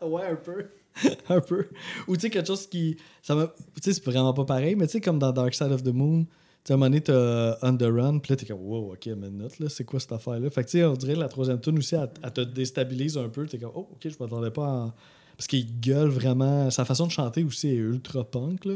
Me. 0.04 0.06
ouais, 0.08 0.28
un 0.28 0.36
peu. 0.36 0.66
un 1.30 1.42
peu. 1.42 1.68
Ou 2.08 2.16
tu 2.16 2.22
sais, 2.22 2.30
quelque 2.30 2.48
chose 2.48 2.68
qui. 2.68 2.98
Ça 3.22 3.36
m'a- 3.36 3.48
Tu 3.76 3.82
sais, 3.84 3.94
c'est 3.94 4.06
vraiment 4.06 4.34
pas 4.34 4.46
pareil, 4.46 4.76
mais 4.76 4.86
tu 4.88 4.94
sais, 4.94 5.02
comme 5.02 5.20
dans 5.20 5.32
Dark 5.32 5.54
Side 5.54 5.72
of 5.72 5.84
the 5.84 5.94
Moon, 5.94 6.24
tu 6.24 6.30
sais, 6.64 6.74
à 6.74 6.76
un 6.76 6.78
moment 6.78 6.90
donné, 6.90 7.02
t'as 7.02 7.58
On 7.62 7.76
the 7.76 7.84
Run, 7.84 8.20
puis 8.20 8.32
là, 8.32 8.36
t'es 8.38 8.46
comme, 8.46 8.62
wow, 8.62 8.94
ok, 8.94 9.06
minute, 9.08 9.60
là, 9.60 9.70
c'est 9.70 9.84
quoi 9.84 10.00
cette 10.00 10.12
affaire-là? 10.14 10.50
Fait 10.50 10.64
que, 10.64 10.70
tu 10.70 10.78
sais, 10.80 10.86
on 10.86 10.94
dirait 10.94 11.16
la 11.16 11.28
troisième 11.28 11.60
tune 11.60 11.78
aussi, 11.78 11.96
elle, 11.96 12.10
elle 12.24 12.34
te 12.34 12.42
déstabilise 12.42 13.18
un 13.18 13.30
peu. 13.30 13.46
T'es 13.46 13.58
comme, 13.58 13.72
oh, 13.76 13.90
ok, 13.92 14.08
je 14.10 14.16
m'attendais 14.20 14.52
pas 14.52 14.66
à. 14.68 14.96
Parce 15.38 15.48
qu'il 15.48 15.80
gueule 15.82 16.08
vraiment. 16.10 16.70
Sa 16.72 16.86
façon 16.86 17.08
de 17.08 17.12
chanter 17.12 17.44
aussi 17.44 17.68
est 17.70 17.76
ultra 17.76 18.24
punk, 18.24 18.66
là. 18.66 18.76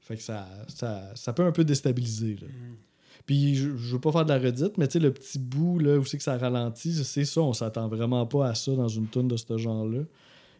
Fait 0.00 0.16
que 0.16 0.22
ça, 0.22 0.48
ça, 0.66 1.12
ça 1.14 1.32
peut 1.32 1.44
un 1.44 1.52
peu 1.52 1.62
déstabiliser, 1.64 2.36
là. 2.40 2.48
Puis 3.24 3.54
je, 3.54 3.76
je 3.76 3.92
veux 3.94 4.00
pas 4.00 4.10
faire 4.10 4.24
de 4.24 4.30
la 4.30 4.38
redite, 4.40 4.76
mais 4.78 4.88
tu 4.88 4.94
sais, 4.94 4.98
le 4.98 5.12
petit 5.12 5.38
bout 5.38 5.78
là, 5.78 5.96
où 5.96 6.04
c'est 6.04 6.16
que 6.16 6.24
ça 6.24 6.36
ralentit, 6.36 6.92
c'est 7.04 7.24
ça, 7.24 7.40
on 7.40 7.52
s'attend 7.52 7.86
vraiment 7.86 8.26
pas 8.26 8.48
à 8.48 8.54
ça 8.56 8.74
dans 8.74 8.88
une 8.88 9.06
tune 9.08 9.28
de 9.28 9.36
ce 9.36 9.56
genre-là. 9.56 10.00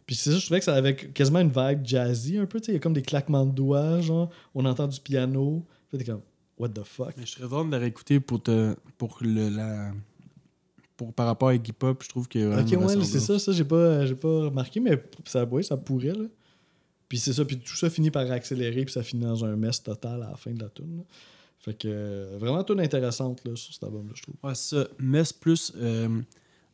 Puis 0.07 0.17
c'est 0.17 0.33
ça, 0.33 0.39
je 0.39 0.45
trouvais 0.45 0.59
que 0.59 0.65
ça 0.65 0.75
avait 0.75 0.97
quasiment 0.97 1.41
une 1.41 1.53
vibe 1.53 1.85
jazzy 1.85 2.39
un 2.39 2.47
peu, 2.47 2.61
il 2.67 2.75
y 2.75 2.77
a 2.77 2.81
comme 2.81 2.93
des 2.93 3.03
claquements 3.03 3.47
de 3.47 3.53
doigts, 3.53 4.01
genre, 4.01 4.31
on 4.55 4.65
entend 4.65 4.89
du 4.89 5.01
piano. 5.01 5.65
T'es 5.91 6.05
comme, 6.05 6.23
what 6.59 6.71
the 6.71 6.83
fuck? 6.85 7.15
Mais 7.17 7.27
je 7.27 7.33
serais 7.33 7.45
content 7.45 7.67
de 7.67 7.73
la 7.73 7.79
réécouter 7.79 8.21
pour, 8.21 8.43
te, 8.43 8.75
pour 8.99 9.19
le, 9.21 9.49
la. 9.49 9.93
Pour, 10.97 11.13
par 11.13 11.27
rapport 11.27 11.49
à 11.49 11.55
Iggy 11.55 11.73
Pop, 11.73 12.03
je 12.03 12.09
trouve 12.09 12.29
que. 12.29 12.61
Ok, 12.61 12.81
ouais, 12.81 13.05
c'est 13.05 13.21
ça, 13.21 13.39
ça, 13.39 13.53
j'ai 13.53 13.65
pas, 13.65 14.07
j'ai 14.07 14.15
pas 14.15 14.45
remarqué, 14.45 14.81
mais 14.81 15.03
ça, 15.25 15.45
ouais, 15.45 15.63
ça 15.63 15.77
pourrait, 15.77 16.15
là. 16.15 16.25
Puis 17.09 17.19
c'est 17.19 17.35
ça, 17.35 17.45
puis 17.45 17.59
tout 17.59 17.77
ça 17.77 17.91
finit 17.91 18.11
par 18.11 18.31
accélérer, 18.31 18.85
puis 18.85 18.93
ça 18.93 19.03
finit 19.03 19.25
dans 19.25 19.45
un 19.45 19.55
mess 19.55 19.83
total 19.83 20.23
à 20.23 20.31
la 20.31 20.37
fin 20.37 20.53
de 20.53 20.63
la 20.63 20.71
tune. 20.71 20.97
là. 20.97 21.03
Fait 21.59 21.75
que 21.75 21.87
euh, 21.87 22.39
vraiment 22.41 22.65
tune 22.65 22.81
intéressante 22.81 23.45
là, 23.45 23.55
sur 23.55 23.73
cet 23.73 23.85
album-là, 23.85 24.13
je 24.15 24.23
trouve. 24.23 24.35
Ouais, 24.43 24.55
ça. 24.55 24.89
Mess 24.99 25.33
plus 25.33 25.73
euh, 25.77 26.23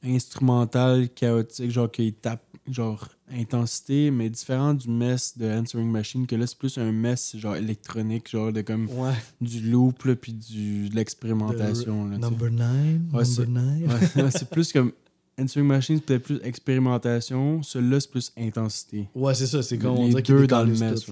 instrumental, 0.05 1.09
chaotique, 1.11 1.70
genre 1.70 1.90
qu'il 1.90 2.12
tape, 2.14 2.42
genre 2.70 3.09
intensité, 3.30 4.11
mais 4.11 4.30
différent 4.30 4.72
du 4.74 4.88
mess 4.88 5.36
de 5.36 5.46
Answering 5.51 5.90
Machine, 5.90 6.26
que 6.26 6.36
là, 6.36 6.46
c'est 6.46 6.57
plus 6.59 6.78
un 6.78 6.92
mess, 6.92 7.36
genre 7.36 7.57
électronique, 7.57 8.30
genre 8.30 8.53
de 8.53 8.62
comme 8.62 8.88
Ouais. 8.90 9.12
du 9.40 9.61
loop, 9.61 10.03
là, 10.05 10.16
puis 10.16 10.32
du, 10.32 10.88
de 10.88 10.94
l'expérimentation. 10.96 12.05
Number 12.07 12.51
9, 12.51 12.68
Ouais, 13.12 13.24
c'est- 13.24 13.46
number 13.46 13.62
9. 13.62 14.16
Ouais, 14.16 14.22
ouais, 14.24 14.30
c'est 14.30 14.49
plus 14.51 14.72
comme. 14.72 14.92
Answering 15.40 15.68
Machine, 15.68 15.96
c'est 15.99 16.05
peut-être 16.05 16.22
plus 16.24 16.40
expérimentation. 16.42 17.62
Celui-là, 17.62 18.01
c'est 18.01 18.11
plus 18.11 18.32
intensité. 18.36 19.09
Ouais, 19.14 19.34
c'est 19.34 19.46
ça. 19.46 19.62
C'est 19.62 19.78
comme 19.78 19.96
on 19.96 20.09
dirait 20.09 20.22
deux 20.22 20.46
dans 20.49 20.64
le 20.64 20.74
mess, 20.74 21.07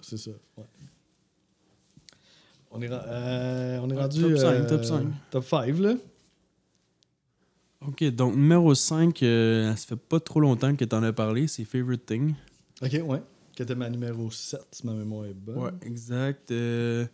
c'est 0.00 0.16
ça. 0.16 0.30
ouais. 0.56 0.64
On 2.70 2.82
est, 2.82 2.88
euh, 2.90 3.78
on 3.82 3.88
est 3.90 3.96
rendu. 3.96 4.20
top 4.20 4.36
cinq, 4.36 4.44
euh, 4.52 4.68
top 4.68 4.84
cinq. 4.84 5.06
Top 5.30 5.44
5, 5.44 5.78
là. 5.78 5.94
Ok, 7.86 8.02
donc 8.10 8.34
numéro 8.34 8.74
5, 8.74 9.22
euh, 9.22 9.74
ça 9.76 9.86
fait 9.86 9.96
pas 9.96 10.18
trop 10.20 10.40
longtemps 10.40 10.74
que 10.74 10.84
t'en 10.84 11.02
as 11.04 11.12
parlé, 11.12 11.46
c'est 11.46 11.64
Favorite 11.64 12.04
Thing. 12.06 12.34
Ok, 12.82 13.00
ouais. 13.06 13.22
Qui 13.54 13.62
était 13.62 13.74
ma 13.74 13.88
numéro 13.88 14.30
7, 14.30 14.60
si 14.72 14.86
ma 14.86 14.92
mémoire 14.94 15.26
est 15.26 15.34
bonne. 15.34 15.58
Ouais, 15.58 15.70
exact. 15.82 16.50
Euh, 16.50 17.04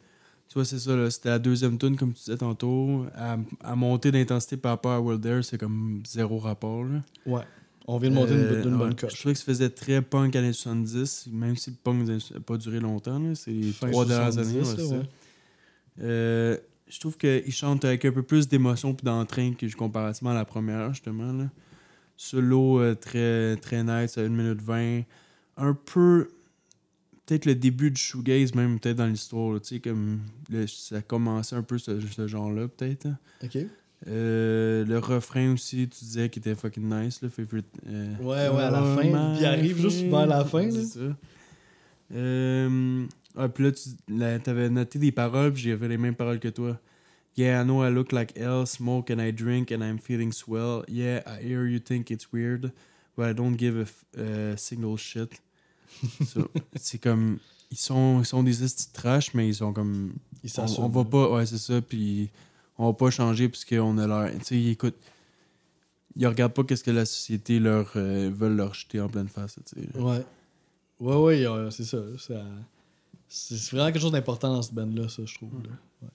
tu 0.49 0.55
vois, 0.55 0.65
c'est 0.65 0.79
ça, 0.79 0.97
là, 0.97 1.11
c'était 1.11 1.29
la 1.31 1.39
deuxième 1.39 1.77
tune, 1.79 1.97
comme 1.97 2.13
tu 2.15 2.21
disais 2.25 2.37
tantôt. 2.39 3.05
À, 3.15 3.37
à 3.63 3.77
monter 3.77 4.11
d'intensité 4.11 4.57
par 4.57 4.73
rapport 4.73 4.93
à 4.93 5.01
World 5.01 5.25
Air, 5.27 5.45
c'est 5.45 5.59
comme 5.59 6.03
zéro 6.07 6.39
rapport. 6.39 6.85
Là. 6.85 7.03
Ouais. 7.27 7.43
On 7.87 7.99
vient 7.99 8.09
de 8.09 8.15
monter 8.15 8.33
une- 8.33 8.41
Euh, 8.41 8.63
d'une 8.63 8.73
ouais, 8.73 8.79
bonne 8.79 8.95
Je 8.97 9.03
coche. 9.07 9.19
trouvais 9.21 9.35
que 9.35 9.39
ça 9.41 9.45
faisait 9.45 9.69
très 9.71 10.01
punk 10.01 10.35
années 10.37 10.55
70, 10.55 11.29
même 11.31 11.57
si 11.57 11.71
le 11.71 11.77
punk 11.83 12.07
n'a 12.09 12.41
pas 12.41 12.57
duré 12.57 12.81
longtemps. 12.81 13.19
là, 13.19 13.35
C'est 13.35 13.51
les 13.51 13.73
trois 13.73 14.07
dernières 14.07 14.33
70, 14.33 14.71
années. 14.81 15.03
là, 15.99 16.49
ouais. 16.53 16.63
Je 16.89 17.01
trouve 17.01 17.17
qu'il 17.17 17.51
chante 17.53 17.85
avec 17.85 18.05
un 18.05 18.13
peu 18.13 18.23
plus 18.23 18.47
d'émotion 18.49 18.93
et 18.93 19.05
d'entrain 19.05 19.53
que 19.55 19.67
comparativement 19.75 20.31
à 20.31 20.35
la 20.35 20.45
première, 20.45 20.93
justement. 20.93 21.33
Là. 21.33 21.51
Solo 22.17 22.81
euh, 22.81 22.95
très, 22.95 23.57
très 23.57 23.83
nice, 23.83 24.19
à 24.19 24.21
1 24.23 24.29
minute 24.29 24.61
20. 24.63 25.03
Un 25.57 25.75
peu. 25.75 26.29
Peut-être 27.27 27.47
le 27.47 27.55
début 27.55 27.91
du 27.91 28.01
shoegaze, 28.01 28.55
même 28.55 28.79
peut-être 28.79 28.99
dans 28.99 29.07
l'histoire. 29.07 29.59
Tu 29.63 29.77
sais, 29.77 29.81
comme. 29.81 30.21
le- 30.51 30.67
ça 30.67 31.01
commençait 31.01 31.57
un 31.57 31.63
peu 31.63 31.79
ce, 31.79 31.99
ce 32.01 32.27
genre-là, 32.27 32.69
peut-être. 32.69 33.09
Ok. 33.43 33.59
Euh, 34.07 34.85
le 34.85 34.99
refrain 34.99 35.53
aussi, 35.55 35.89
tu 35.89 36.05
disais 36.05 36.29
qu'il 36.29 36.41
était 36.41 36.55
fucking 36.55 36.85
nice, 36.87 37.23
le 37.23 37.31
favorite. 37.31 37.65
euh, 37.89 38.15
Ouais, 38.21 38.49
ouais, 38.55 38.63
à 38.63 38.71
la 38.71 38.83
Oh, 38.83 38.95
fin, 38.97 39.01
puis 39.33 39.41
il 39.41 39.47
arrive 39.47 39.79
juste 39.81 40.03
vers 40.03 40.27
la 40.27 40.45
fin, 40.45 40.65
là. 40.67 40.71
C'est 40.73 40.99
ça. 40.99 41.17
Euh, 42.15 43.07
ah, 43.37 43.49
puis 43.49 43.65
là, 43.65 43.73
tu 43.73 43.89
là, 44.09 44.39
avais 44.47 44.71
noté 44.71 44.99
des 44.99 45.13
paroles, 45.13 45.53
puis 45.53 45.63
j'avais 45.63 45.89
les 45.89 45.99
mêmes 45.99 46.15
paroles 46.15 46.39
que 46.41 46.49
toi. 46.49 46.79
Yeah, 47.37 47.63
I 47.63 47.65
know 47.65 47.85
I 47.85 47.91
look 47.91 48.13
like 48.13 48.37
hell, 48.39 48.65
smoke 48.67 49.11
and 49.13 49.19
I 49.21 49.33
drink 49.33 49.73
and 49.73 49.81
I'm 49.83 49.99
feeling 49.99 50.31
swell. 50.33 50.85
Yeah, 50.89 51.23
I 51.27 51.43
hear 51.43 51.67
you 51.67 51.81
think 51.81 52.11
it's 52.11 52.33
weird, 52.33 52.73
but 53.17 53.27
I 53.29 53.35
don't 53.35 53.57
give 53.57 53.77
a 53.77 53.83
f- 53.83 54.05
uh, 54.17 54.57
single 54.57 54.97
shit. 54.97 55.31
So, 56.27 56.49
c'est 56.77 56.99
comme. 56.99 57.39
Ils 57.71 57.77
sont, 57.79 58.21
ils 58.21 58.27
sont 58.27 58.43
des 58.45 58.53
de 58.59 58.67
trash, 58.93 59.35
mais 59.35 59.49
ils 59.49 59.55
sont 59.57 59.73
comme. 59.73 60.13
Il 60.45 60.51
On, 60.59 60.83
on 60.85 60.89
va 60.89 61.05
pas. 61.05 61.31
Ouais, 61.31 61.47
c'est 61.47 61.59
ça, 61.59 61.81
puis 61.81 62.31
on 62.79 62.87
va 62.87 62.93
pas 62.93 63.11
changer 63.11 63.49
puisqu'on 63.49 63.99
a 63.99 64.07
l'air. 64.07 64.39
Tu 64.39 64.45
sais, 64.45 64.57
ils 64.61 64.71
écoutent. 64.71 64.99
Ils 66.17 66.27
regardent 66.29 66.53
pas 66.55 66.63
qu'est-ce 66.63 66.85
que 66.85 66.93
la 66.93 67.05
société 67.05 67.59
leur 67.59 67.93
euh, 67.97 68.31
veulent 68.33 68.55
leur 68.55 68.75
jeter 68.75 69.01
en 69.01 69.09
pleine 69.09 69.27
face, 69.29 69.57
tu 69.67 69.81
sais. 69.81 69.99
Ouais. 69.99 70.25
Ouais, 71.01 71.17
ouais, 71.17 71.47
euh, 71.47 71.71
c'est 71.71 71.85
ça. 71.85 71.99
ça- 72.19 72.45
C'est 73.37 73.73
vraiment 73.73 73.91
quelque 73.91 74.01
chose 74.01 74.13
d'important 74.13 74.53
dans 74.55 74.63
ce 74.63 74.73
band-là, 74.73 75.09
ça, 75.09 75.23
je 75.27 75.35
trouve. 75.35 75.51
là. 75.65 75.71
Ouais. 76.03 76.09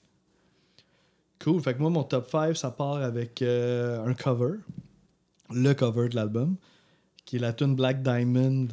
Cool. 1.43 1.61
Fait 1.61 1.73
que 1.73 1.79
moi, 1.79 1.89
mon 1.89 2.03
top 2.03 2.29
5, 2.29 2.55
ça 2.55 2.71
part 2.71 2.95
avec 2.95 3.41
euh, 3.41 4.05
un 4.05 4.13
cover. 4.13 4.53
Le 5.53 5.73
cover 5.73 6.07
de 6.09 6.15
l'album. 6.15 6.55
Qui 7.25 7.35
est 7.35 7.39
la 7.39 7.51
tune 7.53 7.75
Black 7.75 8.01
Diamond 8.01 8.67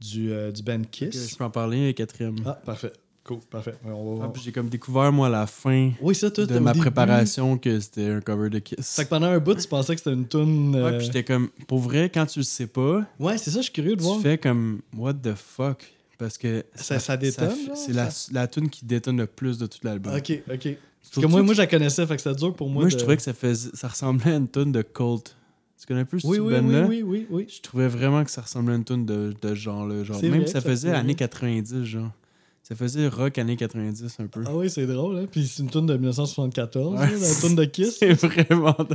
du, 0.00 0.30
euh, 0.32 0.52
du 0.52 0.62
band 0.62 0.82
Kiss. 0.90 1.30
je 1.30 1.36
peux 1.36 1.44
en 1.44 1.50
parler, 1.50 1.94
quatrième. 1.94 2.36
Ah, 2.44 2.52
parfait. 2.52 2.92
Cool, 3.24 3.40
parfait. 3.50 3.74
Ouais, 3.84 3.90
on 3.92 4.16
va- 4.16 4.32
Ah, 4.34 4.38
j'ai 4.42 4.52
comme 4.52 4.68
découvert, 4.68 5.10
moi, 5.10 5.26
à 5.28 5.30
la 5.30 5.46
fin 5.46 5.92
Oui, 6.00 6.14
ça, 6.14 6.30
toi, 6.30 6.44
de 6.46 6.58
ma 6.58 6.72
début- 6.72 6.82
préparation 6.84 7.56
que 7.58 7.80
c'était 7.80 8.08
un 8.10 8.20
cover 8.20 8.50
de 8.50 8.58
Kiss. 8.58 8.96
Fait 8.96 9.04
que 9.04 9.08
pendant 9.10 9.26
un 9.28 9.38
bout, 9.38 9.54
tu 9.54 9.66
pensais 9.66 9.94
que 9.94 10.00
c'était 10.00 10.12
une 10.14 10.28
tune. 10.28 10.74
Ouais, 10.76 10.82
euh, 10.82 10.96
puis 10.98 11.06
j'étais 11.06 11.24
comme, 11.24 11.48
pour 11.66 11.78
vrai, 11.78 12.10
quand 12.10 12.26
tu 12.26 12.38
le 12.40 12.44
sais 12.44 12.66
pas, 12.66 13.06
Ouais, 13.18 13.38
c'est 13.38 13.50
ça, 13.50 13.58
je 13.58 13.64
suis 13.64 13.72
curieux 13.72 13.96
de 13.96 14.02
voir. 14.02 14.16
tu 14.16 14.22
fais 14.24 14.36
comme, 14.38 14.82
what 14.94 15.14
the 15.14 15.34
fuck? 15.34 15.84
Parce 16.18 16.36
que 16.36 16.64
Ça- 16.74 16.98
ça 16.98 17.16
détonne, 17.16 17.56
C'est 17.74 17.92
la, 17.92 18.08
la 18.32 18.46
tune 18.48 18.68
qui 18.68 18.84
détonne 18.84 19.16
le 19.18 19.26
plus 19.26 19.56
de 19.58 19.66
tout 19.66 19.78
l'album. 19.84 20.14
Ok, 20.14 20.32
ok. 20.52 20.76
Parce 21.14 21.24
que 21.24 21.26
moi, 21.30 21.40
que- 21.40 21.46
moi, 21.46 21.54
je 21.54 21.60
la 21.60 21.66
connaissais, 21.68 22.04
fait 22.06 22.16
que 22.16 22.22
c'était 22.22 22.34
dur 22.34 22.54
pour 22.54 22.68
moi. 22.68 22.82
Moi, 22.82 22.90
je 22.90 22.96
trouvais 22.96 23.16
que 23.16 23.22
ça, 23.22 23.32
faisait, 23.32 23.70
ça 23.74 23.86
ressemblait 23.88 24.32
à 24.32 24.36
une 24.36 24.48
tune 24.48 24.72
de 24.72 24.82
Colt. 24.82 25.36
Tu 25.80 25.86
connais 25.86 26.00
un 26.00 26.04
peu 26.04 26.18
ce 26.18 26.26
Oui, 26.26 26.40
oui, 26.40 26.54
oui, 26.54 26.60
band-là? 26.60 26.86
oui, 26.88 27.02
oui, 27.02 27.26
oui. 27.30 27.46
Je 27.48 27.62
trouvais 27.62 27.86
vraiment 27.86 28.24
que 28.24 28.30
ça 28.32 28.42
ressemblait 28.42 28.74
à 28.74 28.76
une 28.76 28.84
tune 28.84 29.06
de, 29.06 29.32
de 29.40 29.48
ce 29.50 29.54
genre-là. 29.54 30.02
Genre. 30.02 30.20
Même 30.22 30.32
vrai, 30.42 30.46
ça 30.48 30.60
ça 30.60 30.68
faisait 30.68 30.90
années 30.90 31.14
pourrait. 31.14 31.28
90, 31.28 31.84
genre. 31.84 32.10
Ça 32.64 32.74
faisait 32.74 33.06
rock 33.08 33.38
années 33.38 33.56
90 33.56 34.16
un 34.18 34.26
peu. 34.26 34.42
Ah 34.44 34.54
oui, 34.56 34.68
c'est 34.68 34.86
drôle, 34.88 35.18
hein? 35.18 35.26
Puis 35.30 35.46
c'est 35.46 35.62
une 35.62 35.70
tune 35.70 35.86
de 35.86 35.94
1974, 35.94 36.94
Ouais, 36.94 36.98
là, 36.98 37.06
la 37.28 37.34
tune 37.40 37.54
de 37.54 37.64
Kiss. 37.64 37.96
C'est 38.00 38.12
vraiment. 38.12 38.76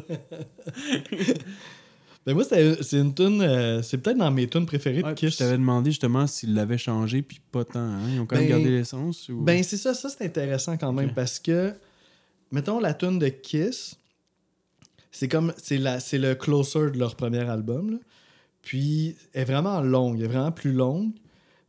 Ben 2.26 2.34
moi, 2.34 2.44
c'est 2.46 2.98
une 3.00 3.14
tune, 3.14 3.42
euh, 3.42 3.82
c'est 3.82 3.98
peut-être 3.98 4.18
dans 4.18 4.32
mes 4.32 4.48
tunes 4.48 4.66
préférées 4.66 5.02
de 5.02 5.08
Ouais, 5.08 5.14
Kiss. 5.14 5.34
je 5.34 5.38
t'avais 5.40 5.58
demandé 5.58 5.92
justement 5.92 6.26
s'ils 6.26 6.54
l'avaient 6.54 6.78
changé, 6.78 7.22
puis 7.22 7.42
pas 7.52 7.66
tant. 7.66 7.80
hein. 7.80 8.00
Ils 8.14 8.20
ont 8.22 8.26
quand 8.26 8.38
même 8.38 8.46
Ben- 8.46 8.52
gardé 8.58 8.70
l'essence. 8.70 9.28
Ou... 9.30 9.42
Ben 9.42 9.62
c'est 9.64 9.76
ça, 9.78 9.94
ça 9.94 10.08
c'est 10.10 10.24
intéressant 10.26 10.78
quand 10.78 10.94
même 10.94 11.14
parce 11.14 11.38
que, 11.40 11.74
mettons 12.52 12.80
la 12.80 12.94
tune 12.94 13.20
de 13.20 13.28
Kiss, 13.28 13.96
c'est 15.12 15.28
comme, 15.28 15.54
c'est 15.58 15.78
la- 15.78 16.00
c'est 16.00 16.18
le 16.18 16.34
closer 16.36 16.92
de 16.92 16.98
leur 16.98 17.16
premier 17.16 17.40
album, 17.48 17.92
là. 17.92 17.98
Puis, 18.62 19.18
elle 19.34 19.42
est 19.42 19.46
vraiment 19.46 19.82
longue, 19.82 20.20
elle 20.20 20.26
est 20.26 20.28
vraiment 20.30 20.52
plus 20.54 20.72
longue. 20.72 21.12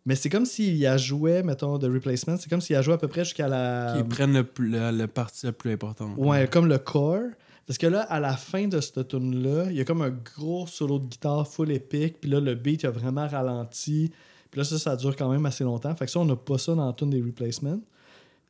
Mais 0.07 0.14
c'est 0.14 0.28
comme 0.28 0.44
s'il 0.46 0.76
y 0.76 0.86
a 0.86 0.96
joué, 0.96 1.42
mettons, 1.42 1.78
de 1.78 1.92
Replacement, 1.92 2.36
c'est 2.36 2.48
comme 2.48 2.61
s'il 2.61 2.74
y 2.74 2.76
a 2.76 2.82
joué 2.82 2.94
à 2.94 2.98
peu 2.98 3.09
près 3.09 3.24
jusqu'à 3.24 3.48
la. 3.48 3.94
Qu'ils 3.96 4.05
prennent 4.05 4.34
le, 4.34 4.46
le, 4.59 4.90
le 4.96 5.07
parti 5.09 5.46
le 5.46 5.52
plus 5.52 5.72
important. 5.72 6.14
Ouais, 6.16 6.46
comme 6.46 6.66
le 6.68 6.78
core. 6.78 7.22
Parce 7.66 7.78
que 7.78 7.86
là, 7.86 8.02
à 8.02 8.20
la 8.20 8.36
fin 8.36 8.68
de 8.68 8.80
cette 8.80 9.08
tune-là, 9.08 9.66
il 9.70 9.76
y 9.76 9.80
a 9.80 9.84
comme 9.84 10.02
un 10.02 10.10
gros 10.10 10.66
solo 10.66 10.98
de 10.98 11.06
guitare 11.06 11.48
full 11.48 11.70
épique. 11.70 12.20
Puis 12.20 12.30
là, 12.30 12.40
le 12.40 12.54
beat 12.54 12.84
a 12.84 12.90
vraiment 12.90 13.26
ralenti. 13.26 14.12
Puis 14.50 14.58
là, 14.58 14.64
ça, 14.64 14.78
ça 14.78 14.96
dure 14.96 15.16
quand 15.16 15.30
même 15.30 15.46
assez 15.46 15.64
longtemps. 15.64 15.94
Fait 15.94 16.04
que 16.04 16.10
ça, 16.10 16.20
on 16.20 16.26
n'a 16.26 16.36
pas 16.36 16.58
ça 16.58 16.74
dans 16.74 16.86
la 16.86 16.92
tune 16.92 17.10
des 17.10 17.22
replacements. 17.22 17.80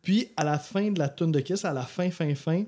Puis 0.02 0.28
à 0.36 0.44
la 0.44 0.58
fin 0.58 0.90
de 0.90 0.98
la 0.98 1.08
tune 1.08 1.32
de 1.32 1.40
Kiss, 1.40 1.64
à 1.64 1.72
la 1.72 1.82
fin, 1.82 2.10
fin, 2.10 2.34
fin, 2.34 2.64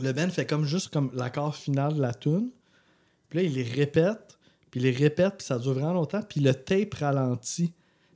le 0.00 0.12
band 0.12 0.28
fait 0.30 0.46
comme 0.46 0.64
juste 0.64 0.92
comme 0.92 1.10
l'accord 1.14 1.56
final 1.56 1.94
de 1.94 2.00
la 2.00 2.14
tune. 2.14 2.50
Puis 3.28 3.38
là, 3.40 3.44
il 3.44 3.54
les 3.54 3.64
répète. 3.64 4.38
Puis 4.70 4.80
il 4.80 4.84
les 4.84 4.92
répète, 4.92 5.34
puis 5.38 5.46
ça 5.46 5.58
dure 5.58 5.74
vraiment 5.74 5.92
longtemps. 5.92 6.22
Puis 6.22 6.40
le 6.40 6.54
tape 6.54 6.94
ralentit. 6.94 7.72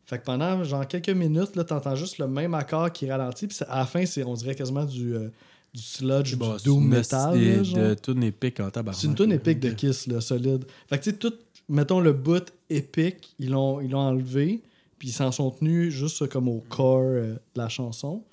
Fait 0.06 0.18
que 0.18 0.24
pendant 0.24 0.64
genre 0.64 0.86
quelques 0.86 1.10
minutes, 1.10 1.54
là, 1.56 1.64
t'entends 1.64 1.96
juste 1.96 2.18
le 2.18 2.28
même 2.28 2.54
accord 2.54 2.90
qui 2.92 3.10
ralentit. 3.10 3.48
Puis 3.48 3.58
à 3.68 3.80
la 3.80 3.86
fin, 3.86 4.06
c'est, 4.06 4.24
on 4.24 4.34
dirait 4.34 4.54
quasiment 4.54 4.84
du, 4.84 5.14
euh, 5.14 5.28
du 5.74 5.82
sludge, 5.82 6.34
Bon, 6.36 6.52
du 6.54 6.58
c'est 6.58 6.64
doom 6.64 6.82
une 6.84 6.88
metal. 6.88 7.36
esti- 7.38 7.74
là, 7.76 7.88
de 7.90 7.94
tune 7.94 8.22
épique 8.24 8.60
en. 8.60 8.70
C'est 8.92 9.06
une 9.06 9.14
tune 9.14 9.32
épique 9.32 9.60
de. 9.60 9.70
Kiss, 9.70 10.06
là, 10.06 10.20
solide. 10.20 10.64
Fait 10.88 10.98
que 10.98 11.04
tu 11.04 11.10
sais, 11.10 11.16
tout, 11.16 11.34
mettons 11.68 12.00
le 12.00 12.12
bout 12.12 12.52
épique, 12.70 13.34
ils 13.38 13.50
l'ont, 13.50 13.80
ils 13.80 13.90
l'ont 13.90 13.98
enlevé, 14.00 14.62
puis 14.98 15.08
ils 15.08 15.12
s'en 15.12 15.30
sont 15.32 15.50
tenus 15.50 15.92
juste 15.92 16.26
comme 16.28 16.48
au 16.48 16.64
corps 16.68 17.00
euh, 17.02 17.34
de 17.34 17.38
la 17.60 17.68
chanson. 17.68 18.24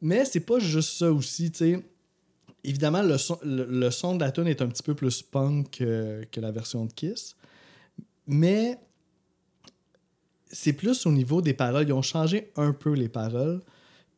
Mais 0.00 0.24
c'est 0.24 0.40
pas 0.40 0.58
juste 0.58 0.98
ça 0.98 1.10
aussi, 1.12 1.50
tu 1.50 1.58
sais. 1.58 1.84
Évidemment, 2.64 3.02
le 3.02 3.18
son, 3.18 3.38
le, 3.44 3.64
le 3.66 3.90
son 3.90 4.14
de 4.14 4.20
la 4.20 4.30
tune 4.30 4.46
est 4.46 4.62
un 4.62 4.68
petit 4.68 4.82
peu 4.84 4.94
plus 4.94 5.20
punk 5.22 5.70
que, 5.78 6.22
que 6.30 6.40
la 6.40 6.52
version 6.52 6.84
de 6.84 6.92
Kiss. 6.92 7.34
Mais 8.26 8.78
c'est 10.50 10.72
plus 10.72 11.06
au 11.06 11.10
niveau 11.12 11.40
des 11.42 11.54
paroles. 11.54 11.86
Ils 11.88 11.92
ont 11.92 12.02
changé 12.02 12.52
un 12.56 12.72
peu 12.72 12.92
les 12.92 13.08
paroles. 13.08 13.60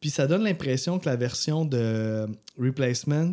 Puis 0.05 0.11
ça 0.11 0.27
donne 0.27 0.43
l'impression 0.45 0.99
que 0.99 1.07
la 1.09 1.17
version 1.17 1.65
de 1.65 2.27
Replacement 2.59 3.33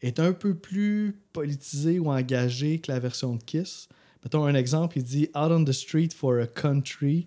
est 0.00 0.18
un 0.18 0.32
peu 0.32 0.54
plus 0.54 1.14
politisée 1.34 1.98
ou 1.98 2.10
engagée 2.10 2.78
que 2.78 2.90
la 2.90 2.98
version 2.98 3.34
de 3.34 3.42
Kiss. 3.42 3.86
Mettons 4.24 4.46
un 4.46 4.54
exemple, 4.54 4.96
il 4.96 5.04
dit 5.04 5.24
Out 5.36 5.50
on 5.52 5.62
the 5.62 5.72
street 5.72 6.08
for 6.16 6.38
a 6.40 6.46
country 6.46 7.26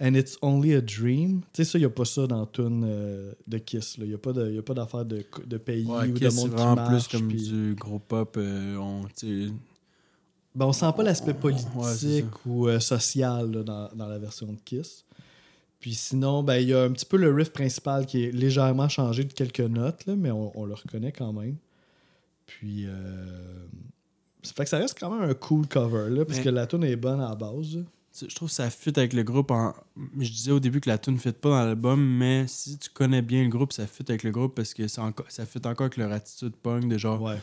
and 0.00 0.14
it's 0.14 0.38
only 0.40 0.72
a 0.72 0.80
dream. 0.80 1.42
Tu 1.52 1.62
sais, 1.62 1.64
ça, 1.72 1.76
il 1.78 1.82
n'y 1.82 1.84
a 1.84 1.90
pas 1.90 2.06
ça 2.06 2.26
dans 2.26 2.46
tune 2.46 2.84
euh, 2.86 3.32
de 3.48 3.58
Kiss. 3.58 3.96
Il 3.98 4.04
n'y 4.08 4.14
a 4.14 4.16
pas 4.16 4.32
d'affaire 4.32 5.04
de, 5.04 5.22
de 5.46 5.56
pays 5.58 5.84
Ouais, 5.84 6.08
ou 6.08 6.14
Kiss, 6.14 6.34
de 6.34 6.40
monde 6.40 6.54
qui 6.56 6.64
marche. 6.64 7.08
plus 7.10 7.18
comme 7.18 7.28
puis- 7.28 7.48
du 7.50 7.74
gros 7.78 7.98
pop. 7.98 8.36
euh, 8.38 8.76
on, 8.76 9.02
Ben, 10.54 10.64
on 10.64 10.72
sent 10.72 10.90
pas 10.96 11.02
l'aspect 11.02 11.34
politique 11.34 11.68
Ouais, 11.76 12.24
ou 12.46 12.66
euh, 12.68 12.80
social 12.80 13.50
là, 13.52 13.62
dans, 13.62 13.90
dans 13.94 14.08
la 14.08 14.18
version 14.18 14.46
de 14.50 14.58
Kiss. 14.64 15.04
Puis 15.82 15.94
sinon, 15.94 16.42
ben, 16.44 16.56
il 16.58 16.68
y 16.68 16.74
a 16.74 16.84
un 16.84 16.90
petit 16.92 17.04
peu 17.04 17.16
le 17.18 17.34
riff 17.34 17.50
principal 17.52 18.06
qui 18.06 18.22
est 18.24 18.30
légèrement 18.30 18.88
changé 18.88 19.24
de 19.24 19.32
quelques 19.32 19.58
notes, 19.60 20.06
là, 20.06 20.14
mais 20.16 20.30
on, 20.30 20.56
on 20.58 20.64
le 20.64 20.74
reconnaît 20.74 21.10
quand 21.12 21.32
même. 21.34 21.56
Puis, 22.46 22.86
euh, 22.86 23.66
ça 24.42 24.52
fait 24.54 24.62
que 24.64 24.70
ça 24.70 24.78
reste 24.78 24.96
quand 24.98 25.10
même 25.10 25.28
un 25.28 25.34
cool 25.34 25.66
cover, 25.66 26.08
là, 26.08 26.24
parce 26.24 26.38
Mais- 26.38 26.44
que 26.44 26.48
la 26.50 26.66
tune 26.68 26.84
est 26.84 26.94
bonne 26.96 27.20
à 27.20 27.30
la 27.30 27.34
base. 27.34 27.76
là. 27.76 27.82
je 28.28 28.32
trouve 28.34 28.48
que 28.48 28.54
ça 28.54 28.70
fit 28.70 28.92
avec 28.96 29.12
le 29.12 29.24
groupe. 29.24 29.50
En... 29.50 29.74
Je 30.20 30.30
disais 30.30 30.52
au 30.52 30.60
début 30.60 30.80
que 30.80 30.88
la 30.88 30.98
tune 30.98 31.14
ne 31.14 31.18
fit 31.18 31.32
pas 31.32 31.48
dans 31.48 31.64
l'album, 31.66 32.00
mais 32.00 32.44
si 32.46 32.78
tu 32.78 32.88
connais 32.88 33.22
bien 33.22 33.42
le 33.42 33.48
groupe, 33.48 33.72
ça 33.72 33.86
fit 33.88 34.04
avec 34.08 34.22
le 34.22 34.30
groupe 34.30 34.54
parce 34.54 34.74
que 34.74 34.86
ça 34.86 35.12
fit 35.46 35.58
encore 35.64 35.86
avec 35.86 35.96
leur 35.96 36.12
attitude 36.12 36.52
punk 36.62 36.86
de 36.88 36.96
genre. 36.98 37.20
Ouais. 37.22 37.38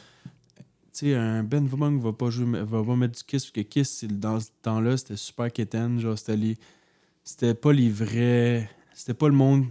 Tu 0.94 1.08
sais, 1.08 1.16
un 1.16 1.44
Ben 1.44 1.68
Punk 1.70 2.02
va 2.02 2.14
pas 2.14 2.30
jouer, 2.30 2.62
va 2.64 2.84
pas 2.84 2.96
mettre 2.96 3.18
du 3.18 3.24
Kiss 3.24 3.44
parce 3.46 3.52
que 3.52 3.62
Kiss, 3.62 4.04
dans 4.06 4.40
ce 4.40 4.48
temps-là, 4.62 4.96
c'était 4.98 5.18
super 5.18 5.52
quétaine. 5.52 6.00
Genre, 6.00 6.18
c'était 6.18 6.38
les. 6.38 6.58
C'était 7.30 7.54
pas 7.54 7.72
les 7.72 7.92
vrais. 7.92 8.68
C'était 8.92 9.14
pas 9.14 9.28
le 9.28 9.36
monde. 9.36 9.66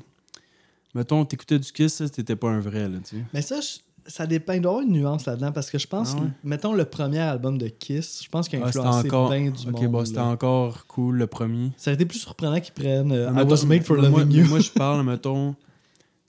Mettons, 0.95 1.25
t'écoutais 1.25 1.59
du 1.59 1.73
Kiss, 1.73 1.95
ça, 1.95 2.09
t'étais 2.09 2.37
pas 2.37 2.49
un 2.51 2.61
vrai, 2.61 2.89
là, 2.89 2.99
tu 3.05 3.17
sais. 3.17 3.25
Mais 3.35 3.43
ça, 3.43 3.61
je- 3.61 3.79
ça 4.07 4.29
dépend. 4.29 4.53
Il 4.53 4.61
doit 4.63 4.71
y 4.73 4.75
avoir 4.77 4.87
une 4.89 4.93
nuance 4.93 5.27
là-dedans 5.27 5.51
parce 5.51 5.69
que 5.69 5.77
je 5.77 5.89
pense 5.89 6.15
Ah 6.17 6.21
que, 6.21 6.25
mettons, 6.49 6.73
le 6.73 6.85
premier 6.85 7.19
album 7.19 7.59
de 7.59 7.67
Kiss, 7.67 8.23
je 8.23 8.29
pense 8.29 8.49
qu'il 8.49 8.61
a 8.61 8.65
Ah, 8.65 8.69
influencé 8.69 9.09
encore. 9.09 9.31
bien 9.31 9.51
du 9.51 9.69
Ok, 9.69 9.73
monde. 9.83 9.91
bon, 9.91 10.05
c'était 10.05 10.21
encore 10.21 10.87
cool, 10.87 11.17
le 11.17 11.27
premier. 11.27 11.73
Ça 11.77 11.91
a 11.91 11.95
été 11.95 12.07
plus 12.07 12.21
surprenant 12.21 12.61
qu'ils 12.61 12.75
prennent 12.75 13.11
euh, 13.11 13.29
I 13.35 13.43
Was 13.43 13.67
Made 13.67 13.83
for 13.83 13.97
Loving 13.97 14.11
moi, 14.13 14.23
You. 14.23 14.47
Moi, 14.47 14.61
je 14.61 14.71
parle, 14.75 15.03
mettons, 15.05 15.57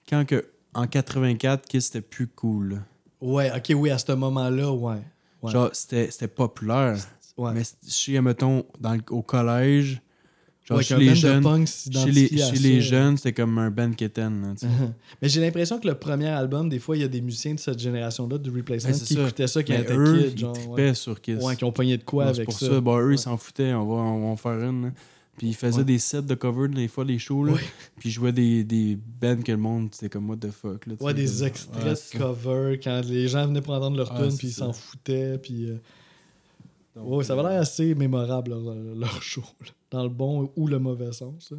quand 0.08 0.24
que, 0.26 0.44
en 0.74 0.88
84, 0.88 1.64
Kiss, 1.68 1.86
c'était 1.86 2.00
plus 2.00 2.26
cool. 2.26 2.82
Ouais, 3.20 3.52
ok, 3.56 3.72
oui, 3.76 3.90
à 3.90 3.98
ce 3.98 4.10
moment-là, 4.12 4.72
ouais. 4.72 4.96
Ouais. 5.42 5.52
Genre, 5.52 5.70
c'était 5.72 6.26
populaire. 6.28 6.98
ouais. 7.36 7.52
Mais 7.54 7.62
chez, 7.88 8.20
mettons, 8.20 8.64
dans 8.80 8.98
au 9.10 9.22
collège, 9.22 10.02
genre, 10.70 10.78
Ouais, 10.78 10.84
chez 10.84 10.96
les 10.96 11.14
jeunes. 11.14 11.42
punk 11.42 11.68
Chez 11.68 12.10
les, 12.10 12.28
chez 12.28 12.58
les 12.58 12.80
jeunes, 12.80 13.16
c'était 13.16 13.32
comme 13.32 13.58
un 13.58 13.70
band. 13.70 13.90
Uh-huh. 13.90 14.66
Mais 15.22 15.28
j'ai 15.28 15.40
l'impression 15.40 15.78
que 15.78 15.86
le 15.88 15.94
premier 15.94 16.28
album, 16.28 16.68
des 16.68 16.78
fois, 16.78 16.96
il 16.96 17.00
y 17.00 17.04
a 17.04 17.08
des 17.08 17.20
musiciens 17.20 17.54
de 17.54 17.60
cette 17.60 17.78
génération-là, 17.78 18.38
de 18.38 18.50
Replacement, 18.50 18.90
Ouais, 18.90 18.96
c'est 18.96 19.04
qui 19.06 19.14
ça. 19.14 19.20
écoutaient 19.22 19.46
ça, 19.46 19.60
étaient 19.60 19.84
kids, 19.84 20.32
ils 20.32 20.38
genre. 20.38 20.68
Ouais. 20.70 20.94
sur 20.94 21.20
Kiss. 21.20 21.42
Ouais, 21.42 21.56
qui 21.56 21.64
ont 21.64 21.72
pogné 21.72 21.96
de 21.98 22.04
quoi 22.04 22.24
c'est 22.26 22.30
avec 22.30 22.44
pour 22.46 22.58
ça. 22.58 22.66
ça. 22.68 22.80
Bah, 22.80 22.98
eux, 23.00 23.12
ils 23.12 23.18
s'en 23.18 23.36
foutaient. 23.36 23.72
On 23.74 23.86
va, 23.86 23.94
on 24.02 24.20
va 24.20 24.26
en 24.26 24.36
faire 24.36 24.52
une. 24.62 24.84
là. 24.86 24.90
Puis 25.38 25.48
ils 25.48 25.54
faisaient 25.54 25.78
Ouais. 25.78 25.84
des 25.84 25.98
sets 25.98 26.20
de 26.22 26.34
cover 26.34 26.68
des 26.68 26.86
fois, 26.86 27.02
les 27.02 27.18
shows. 27.18 27.44
Là. 27.44 27.52
Ouais. 27.54 27.60
Puis 27.98 28.10
ils 28.10 28.12
jouaient 28.12 28.32
des, 28.32 28.62
des 28.62 28.98
bands 29.20 29.40
que 29.42 29.52
le 29.52 29.56
monde, 29.58 29.88
c'était 29.92 30.10
comme 30.10 30.28
what 30.28 30.36
the 30.36 30.50
fuck. 30.50 30.86
Là, 30.86 30.94
Ouais, 31.00 31.14
des 31.14 31.42
extraits 31.44 31.82
de 31.88 31.94
c'est 31.94 32.18
cover 32.18 32.78
quand 32.82 33.00
les 33.08 33.26
gens 33.26 33.46
venaient 33.46 33.62
pour 33.62 33.72
entendre 33.72 33.96
leur 33.96 34.14
tune 34.14 34.30
c'est 34.30 34.36
puis 34.36 34.48
ils 34.48 34.52
s'en 34.52 34.72
foutaient 34.74 35.38
puis 35.38 35.70
euh, 35.70 35.76
Donc, 36.96 37.08
ouais, 37.08 37.24
ça 37.24 37.34
avait 37.34 37.42
euh, 37.44 37.48
l'air 37.50 37.60
assez 37.60 37.94
mémorable 37.94 38.50
leur, 38.50 38.74
leur 38.74 39.22
show 39.22 39.42
là, 39.60 39.66
dans 39.90 40.02
le 40.02 40.08
bon 40.08 40.50
ou 40.56 40.66
le 40.66 40.78
mauvais 40.78 41.12
sens. 41.12 41.50
là. 41.50 41.58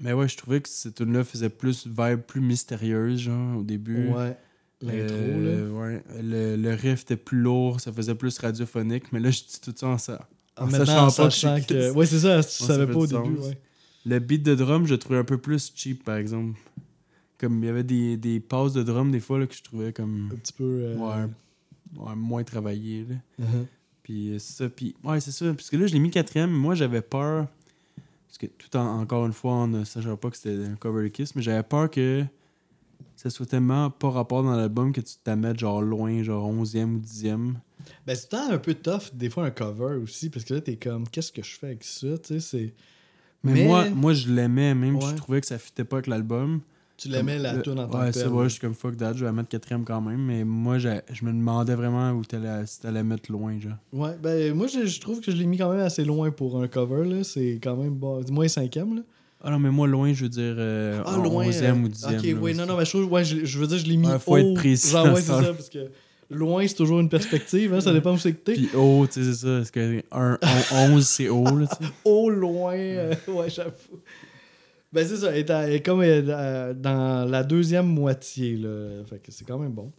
Mais 0.00 0.12
ouais, 0.12 0.28
je 0.28 0.36
trouvais 0.36 0.60
que 0.60 0.68
cette 0.68 0.94
tune 0.96 1.12
là 1.12 1.24
faisait 1.24 1.48
plus 1.48 1.86
vibe 1.86 2.20
plus 2.20 2.40
mystérieuse, 2.40 3.20
genre, 3.20 3.58
au 3.58 3.62
début. 3.64 4.08
Ouais. 4.10 4.36
L'intro 4.80 5.16
Euh, 5.16 5.70
ouais. 5.72 6.04
Le, 6.22 6.54
le 6.56 6.74
riff 6.74 7.02
était 7.02 7.16
plus 7.16 7.40
lourd, 7.40 7.80
ça 7.80 7.92
faisait 7.92 8.14
plus 8.14 8.38
radiophonique. 8.38 9.10
Mais 9.12 9.18
là, 9.18 9.30
je 9.30 9.40
dis 9.40 9.60
tout 9.60 9.74
ça 9.76 9.88
en 9.88 9.98
ça. 9.98 10.12
là. 10.12 10.28
en 10.56 10.66
Maintenant, 10.66 11.10
sachant 11.10 11.48
en 11.48 11.54
pas 11.54 11.60
que 11.62 11.66
que 11.74 11.90
Ouais, 11.92 12.06
c'est 12.06 12.20
ça, 12.20 12.42
tu 12.44 12.50
ça 12.50 12.66
savais 12.66 12.86
fait 12.86 12.92
pas 12.92 12.98
au 12.98 13.06
début, 13.08 13.36
sens. 13.38 13.46
ouais. 13.46 13.60
Le 14.06 14.18
beat 14.20 14.44
de 14.44 14.54
drum, 14.54 14.86
je 14.86 14.92
le 14.94 14.98
trouvais 14.98 15.18
un 15.18 15.24
peu 15.24 15.38
plus 15.38 15.72
cheap, 15.74 16.04
par 16.04 16.16
exemple. 16.16 16.56
Comme 17.38 17.62
il 17.62 17.66
y 17.66 17.68
avait 17.70 17.82
des, 17.84 18.16
des 18.16 18.38
passes 18.38 18.72
de 18.72 18.82
drum, 18.84 19.10
des 19.10 19.20
fois, 19.20 19.38
là, 19.40 19.46
que 19.48 19.54
je 19.54 19.62
trouvais 19.64 19.92
comme 19.92 20.30
Un 20.32 20.36
petit 20.36 20.52
peu 20.52 20.64
euh, 20.84 20.96
Ouais. 20.96 21.26
ouais, 21.96 22.14
moins 22.16 22.44
travaillées. 22.44 23.04
Là. 23.08 23.16
uh-huh. 23.44 23.66
Puis 24.08 24.34
c'est 24.38 24.52
ça. 24.64 24.68
Puis, 24.70 24.94
ouais, 25.04 25.20
c'est 25.20 25.32
ça. 25.32 25.52
Parce 25.52 25.68
que 25.68 25.76
là, 25.76 25.86
je 25.86 25.92
l'ai 25.92 25.98
mis 25.98 26.10
quatrième. 26.10 26.50
Moi, 26.50 26.74
j'avais 26.74 27.02
peur. 27.02 27.46
Parce 28.26 28.38
que 28.38 28.46
tout 28.46 28.74
en- 28.74 29.00
encore 29.00 29.26
une 29.26 29.34
fois, 29.34 29.52
on 29.52 29.66
ne 29.68 29.84
sachant 29.84 30.16
pas 30.16 30.30
que 30.30 30.36
c'était 30.38 30.64
un 30.64 30.76
cover 30.76 31.02
de 31.02 31.08
Kiss, 31.08 31.34
mais 31.36 31.42
j'avais 31.42 31.62
peur 31.62 31.90
que 31.90 32.24
ça 33.16 33.28
soit 33.28 33.44
tellement 33.46 33.90
pas 33.90 34.08
rapport 34.10 34.42
dans 34.42 34.56
l'album 34.56 34.92
que 34.92 35.00
tu 35.02 35.14
t'amènes 35.22 35.58
genre 35.58 35.82
loin, 35.82 36.22
genre 36.22 36.46
11e 36.48 36.94
ou 36.96 36.98
10e. 36.98 37.54
Ben, 38.06 38.14
c'est 38.16 38.32
un 38.34 38.56
peu 38.58 38.74
tough, 38.74 39.12
des 39.14 39.28
fois, 39.28 39.44
un 39.44 39.50
cover 39.50 39.96
aussi, 40.02 40.30
parce 40.30 40.44
que 40.44 40.54
là, 40.54 40.60
t'es 40.62 40.76
comme, 40.76 41.06
qu'est-ce 41.08 41.30
que 41.32 41.42
je 41.42 41.58
fais 41.58 41.66
avec 41.66 41.84
ça, 41.84 42.16
tu 42.18 42.34
sais, 42.34 42.40
c'est... 42.40 42.74
Mais, 43.44 43.52
Mais- 43.52 43.64
moi, 43.66 43.90
moi, 43.90 44.12
je 44.14 44.30
l'aimais, 44.32 44.74
même. 44.74 44.96
Ouais. 44.96 45.10
Je 45.10 45.14
trouvais 45.16 45.40
que 45.40 45.46
ça 45.46 45.58
fitait 45.58 45.84
pas 45.84 45.96
avec 45.96 46.06
l'album. 46.06 46.60
Tu 46.98 47.08
l'aimais 47.08 47.38
la 47.38 47.56
tune 47.58 47.78
en 47.78 47.86
tant 47.88 48.00
Ouais, 48.00 48.08
que 48.08 48.14
telle. 48.18 48.28
va. 48.28 48.42
Je 48.44 48.48
suis 48.48 48.60
comme 48.60 48.74
fuck 48.74 48.96
that. 48.96 49.12
Je 49.14 49.20
vais 49.20 49.26
la 49.26 49.32
mettre 49.32 49.48
quatrième 49.48 49.84
quand 49.84 50.00
même. 50.00 50.20
Mais 50.20 50.42
moi, 50.44 50.78
j'ai- 50.78 51.00
je 51.12 51.24
me 51.24 51.30
demandais 51.30 51.74
vraiment 51.76 52.10
où 52.10 52.24
t'allais, 52.24 52.66
si 52.66 52.80
t'allais 52.80 53.04
mettre 53.04 53.30
loin, 53.30 53.58
genre. 53.60 53.72
Ouais, 53.92 54.16
ben, 54.20 54.52
moi, 54.52 54.66
je, 54.66 54.84
je 54.84 55.00
trouve 55.00 55.20
que 55.20 55.30
je 55.30 55.36
l'ai 55.36 55.46
mis 55.46 55.56
quand 55.56 55.70
même 55.70 55.80
assez 55.80 56.04
loin 56.04 56.30
pour 56.32 56.60
un 56.60 56.66
cover, 56.66 57.08
là, 57.08 57.22
c'est 57.22 57.60
quand 57.62 57.76
même 57.76 57.94
bas, 57.94 58.18
du 58.26 58.32
moins 58.32 58.48
cinquième, 58.48 58.96
là. 58.96 59.02
Ah 59.44 59.50
non, 59.52 59.60
mais 59.60 59.70
moi, 59.70 59.86
loin, 59.86 60.12
je 60.12 60.24
veux 60.24 60.28
dire 60.28 60.56
euh, 60.58 61.00
Ah, 61.06 61.16
loin. 61.16 61.44
11e 61.46 61.82
euh, 61.82 61.84
ou 61.84 61.88
10e. 61.88 62.18
Ok, 62.36 62.42
oui, 62.42 62.54
non, 62.56 62.66
non, 62.66 62.76
mais 62.76 62.84
je, 62.84 62.90
trouve- 62.90 63.12
ouais, 63.12 63.24
je, 63.24 63.44
je 63.44 63.58
veux 63.60 63.68
dire, 63.68 63.78
je 63.78 63.86
l'ai 63.86 63.96
mis 63.96 64.08
Ouais, 64.08 64.18
faut 64.18 64.32
haut. 64.32 64.38
être 64.38 64.54
précis 64.54 64.90
Genre, 64.90 65.06
ouais, 65.14 65.20
ce 65.20 65.26
c'est 65.32 65.44
ça, 65.44 65.52
parce 65.54 65.68
que 65.68 65.78
loin, 66.28 66.66
c'est 66.66 66.74
toujours 66.74 66.98
une 66.98 67.08
perspective, 67.08 67.72
hein, 67.72 67.80
ça 67.80 67.92
dépend 67.92 68.14
où 68.14 68.18
c'est 68.18 68.32
que 68.32 68.38
t'es. 68.40 68.54
Puis 68.54 68.68
haut, 68.74 69.06
tu 69.06 69.22
sais, 69.22 69.32
c'est 69.32 69.46
ça. 69.46 69.58
Est-ce 69.60 69.70
que 69.70 70.02
un, 70.10 70.36
un 70.42 70.90
11, 70.92 71.06
c'est 71.06 71.28
haut, 71.28 71.44
là, 71.56 71.66
tu 71.68 71.84
sais? 71.86 71.90
Haut, 72.04 72.28
loin, 72.28 72.74
euh, 72.74 73.14
ouais, 73.28 73.48
j'avoue. 73.48 74.00
Ben, 74.92 75.06
c'est 75.06 75.18
ça, 75.18 75.30
elle 75.32 75.38
est, 75.38 75.50
à- 75.50 75.66
elle 75.68 75.74
est 75.74 75.82
comme 75.82 76.00
euh, 76.00 76.72
dans 76.74 77.28
la 77.30 77.44
deuxième 77.44 77.86
moitié, 77.86 78.56
là. 78.56 79.04
Fait 79.04 79.18
que 79.18 79.30
c'est 79.30 79.44
quand 79.44 79.58
même 79.58 79.72
bon. 79.72 79.92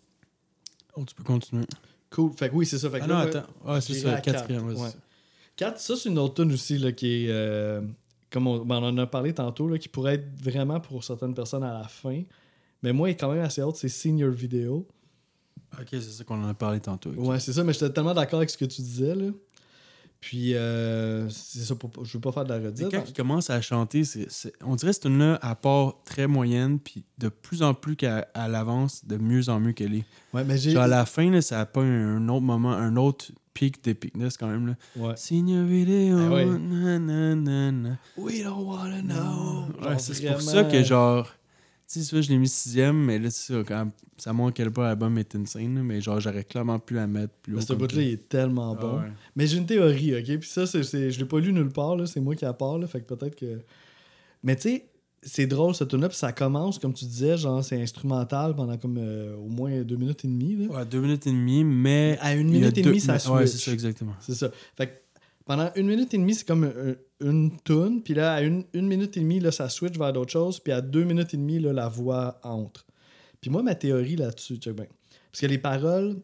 Oh, 0.95 1.03
tu 1.05 1.13
peux 1.13 1.23
continuer. 1.23 1.65
Cool. 2.09 2.31
Fait 2.33 2.49
que 2.49 2.55
oui, 2.55 2.65
c'est 2.65 2.79
ça. 2.79 2.89
Fait 2.89 2.99
que 2.99 3.03
Ah 3.03 3.07
là, 3.07 3.13
non, 3.15 3.21
attends. 3.29 3.47
Ah, 3.65 3.81
c'est 3.81 3.93
ça, 3.93 4.19
quatre, 4.19 4.37
quatrième. 4.39 4.67
ouais, 4.67 4.75
c'est 4.75 4.81
ça. 4.91 4.97
4, 5.57 5.79
ça, 5.79 5.95
c'est 5.95 6.09
une 6.09 6.17
autre 6.17 6.41
tune 6.41 6.51
aussi 6.53 6.77
là, 6.77 6.91
qui 6.91 7.25
est. 7.25 7.27
euh, 7.29 7.81
comme 8.31 8.47
on, 8.47 8.65
ben, 8.65 8.77
on 8.77 8.85
en 8.87 8.97
a 8.97 9.05
parlé 9.07 9.33
tantôt, 9.33 9.67
là, 9.67 9.77
qui 9.77 9.89
pourrait 9.89 10.15
être 10.15 10.27
vraiment 10.41 10.79
pour 10.79 11.03
certaines 11.03 11.33
personnes 11.33 11.63
à 11.63 11.73
la 11.79 11.87
fin. 11.87 12.23
Mais 12.81 12.93
moi, 12.93 13.09
elle 13.09 13.13
est 13.13 13.17
quand 13.17 13.31
même 13.31 13.43
assez 13.43 13.61
haute, 13.61 13.75
c'est 13.75 13.89
Senior 13.89 14.31
Video. 14.31 14.87
Ok, 15.79 15.87
c'est 15.91 16.01
ça 16.01 16.23
qu'on 16.23 16.43
en 16.43 16.47
a 16.49 16.53
parlé 16.55 16.79
tantôt. 16.79 17.11
ok. 17.11 17.27
Ouais, 17.27 17.39
c'est 17.39 17.53
ça, 17.53 17.63
mais 17.63 17.73
j'étais 17.73 17.91
tellement 17.91 18.13
d'accord 18.15 18.39
avec 18.39 18.49
ce 18.49 18.57
que 18.57 18.65
tu 18.65 18.81
disais. 18.81 19.13
Là. 19.13 19.25
Puis, 20.21 20.53
euh, 20.53 21.29
c'est 21.29 21.59
ça, 21.59 21.75
pour, 21.75 21.91
je 22.03 22.13
veux 22.17 22.19
pas 22.19 22.33
faire 22.33 22.43
de 22.43 22.49
la 22.53 22.59
redite. 22.59 22.89
quand 22.91 23.03
il 23.07 23.13
commence 23.13 23.49
à 23.49 23.61
chanter, 23.61 24.03
c'est, 24.03 24.29
c'est- 24.29 24.51
on 24.65 24.75
dirait 24.75 24.91
que 24.91 24.97
c'est 25.01 25.07
une 25.07 25.17
là 25.19 25.39
à 25.41 25.55
part 25.55 25.95
très 26.03 26.27
moyenne, 26.27 26.77
puis 26.79 27.05
de 27.19 27.29
plus 27.29 27.63
en 27.63 27.73
plus 27.73 27.95
qu'elle 27.95 28.27
elle 28.35 28.55
avance, 28.55 29.05
de 29.05 29.15
mieux 29.15 29.47
en 29.47 29.61
mieux 29.61 29.71
qu'elle 29.71 29.95
est. 29.95 30.05
Ouais, 30.33 30.43
mais 30.43 30.57
j'ai. 30.57 30.71
Genre 30.71 30.83
à 30.83 30.87
la 30.87 31.05
fin, 31.05 31.31
là, 31.31 31.41
ça 31.41 31.61
a 31.61 31.65
pas 31.65 31.81
un, 31.83 32.17
un 32.17 32.27
autre 32.29 32.41
moment, 32.41 32.71
un 32.73 32.97
autre 32.97 33.27
pic 33.53 33.81
d'épicness 33.83 34.35
quand 34.37 34.47
même. 34.47 34.67
Là. 34.67 34.73
Ouais. 34.97 35.13
Senior 35.15 35.65
video, 35.65 36.17
Ah 36.17 36.29
ouais. 36.31 36.45
na, 36.45 36.99
na. 37.71 37.97
We 38.17 38.43
don't 38.43 38.65
wanna 38.67 39.01
know. 39.01 39.65
Ouais, 39.81 39.97
c'est 39.99 40.21
pour 40.29 40.41
ça 40.41 40.65
que 40.65 40.83
genre. 40.83 41.33
Tu 41.91 41.99
sais, 42.01 42.05
ça, 42.05 42.21
je 42.21 42.29
l'ai 42.29 42.37
mis 42.37 42.47
sixième, 42.47 42.95
mais 43.03 43.17
là, 43.17 43.31
ça, 43.31 43.63
quand 43.67 43.89
ça 44.17 44.31
montre 44.31 44.53
quel 44.53 44.69
point 44.69 44.83
l'album 44.85 45.17
est 45.17 45.35
insane, 45.35 45.73
là, 45.73 45.81
mais 45.81 46.01
genre, 46.01 46.19
j'aurais 46.19 46.43
clairement 46.43 46.77
pu 46.77 46.93
la 46.93 47.07
mettre 47.07 47.33
plus 47.41 47.53
haut. 47.53 47.57
Mais 47.57 47.65
ce 47.65 47.73
bout-là, 47.73 48.01
il 48.03 48.11
est 48.13 48.29
tellement 48.29 48.75
Ah 48.77 48.81
bon. 48.81 48.97
ouais. 48.99 49.11
Mais 49.35 49.47
j'ai 49.47 49.57
une 49.57 49.65
théorie, 49.65 50.15
ok? 50.15 50.37
Puis 50.39 50.49
ça, 50.49 50.67
c'est, 50.67 50.83
c'est- 50.83 51.09
je 51.09 51.17
l'ai 51.19 51.25
pas 51.25 51.39
lu 51.39 51.51
nulle 51.51 51.69
part, 51.69 51.95
là. 51.95 52.05
C'est 52.05 52.19
moi 52.19 52.35
qui 52.35 52.45
part, 52.59 52.77
là. 52.77 52.85
Fait 52.85 53.01
que 53.01 53.11
peut-être 53.11 53.35
que. 53.35 53.59
Mais 54.43 54.55
tu 54.55 54.61
sais, 54.69 54.85
c'est 55.23 55.47
drôle, 55.47 55.73
ce 55.73 55.83
tune-là. 55.83 56.09
Puis 56.09 56.17
ça 56.17 56.31
commence, 56.31 56.77
comme 56.77 56.93
tu 56.93 57.05
disais, 57.05 57.37
genre, 57.37 57.63
c'est 57.63 57.81
instrumental 57.81 58.55
pendant 58.55 58.77
comme 58.77 58.97
euh, 58.99 59.35
au 59.37 59.47
moins 59.49 59.81
deux 59.81 59.95
minutes 59.97 60.23
et 60.25 60.27
demie, 60.27 60.57
là. 60.57 60.65
Ouais, 60.75 60.85
deux 60.85 61.01
minutes 61.01 61.25
et 61.25 61.31
demie, 61.31 61.63
mais. 61.63 62.19
À 62.21 62.35
une 62.35 62.49
minute 62.49 62.77
et 62.77 62.81
deux- 62.83 62.91
demie, 62.91 62.99
ça 63.01 63.17
switch. 63.17 63.33
Ouais, 63.33 63.47
c'est 63.47 63.57
ça, 63.57 63.71
exactement. 63.73 64.13
C'est 64.19 64.35
ça. 64.35 64.51
Fait 64.77 64.85
que 64.87 64.91
pendant 65.49 65.71
une 65.75 65.87
minute 65.87 66.13
et 66.13 66.17
demie, 66.19 66.35
c'est 66.35 66.45
comme 66.45 66.63
euh, 66.63 66.93
une 67.21 67.49
tune. 67.63 68.03
Puis 68.03 68.13
là, 68.13 68.33
à 68.33 68.41
une, 68.43 68.65
une 68.71 68.85
minute 68.85 69.17
et 69.17 69.19
demie, 69.19 69.39
là, 69.39 69.51
ça 69.51 69.67
switch 69.67 69.97
vers 69.97 70.13
d'autres 70.13 70.31
choses. 70.31 70.59
Puis 70.59 70.71
à 70.71 70.79
deux 70.79 71.03
minutes 71.03 71.33
et 71.33 71.37
demie, 71.37 71.57
là, 71.57 71.73
la 71.73 71.87
voix 71.87 72.39
entre. 72.43 72.85
Puis 73.41 73.49
moi, 73.49 73.63
ma 73.63 73.73
théorie 73.73 74.15
là-dessus, 74.15 74.57
check 74.57 74.75
bien. 74.75 74.85
Parce 75.31 75.41
que 75.41 75.47
les 75.47 75.57
paroles, 75.57 76.17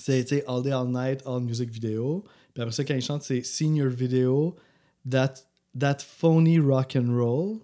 c'est 0.00 0.44
All 0.48 0.64
Day, 0.64 0.72
All 0.72 0.88
Night, 0.88 1.22
All 1.24 1.40
Music 1.40 1.70
Video. 1.70 2.24
Puis 2.52 2.60
après 2.60 2.72
ça, 2.72 2.82
quand 2.82 2.96
ils 2.96 3.00
chantent, 3.00 3.22
c'est 3.22 3.44
Senior 3.44 3.90
Video, 3.90 4.56
That, 5.08 5.34
that 5.78 5.98
Phony 6.00 6.58
Rock 6.58 6.96
and 6.96 7.16
Roll, 7.16 7.60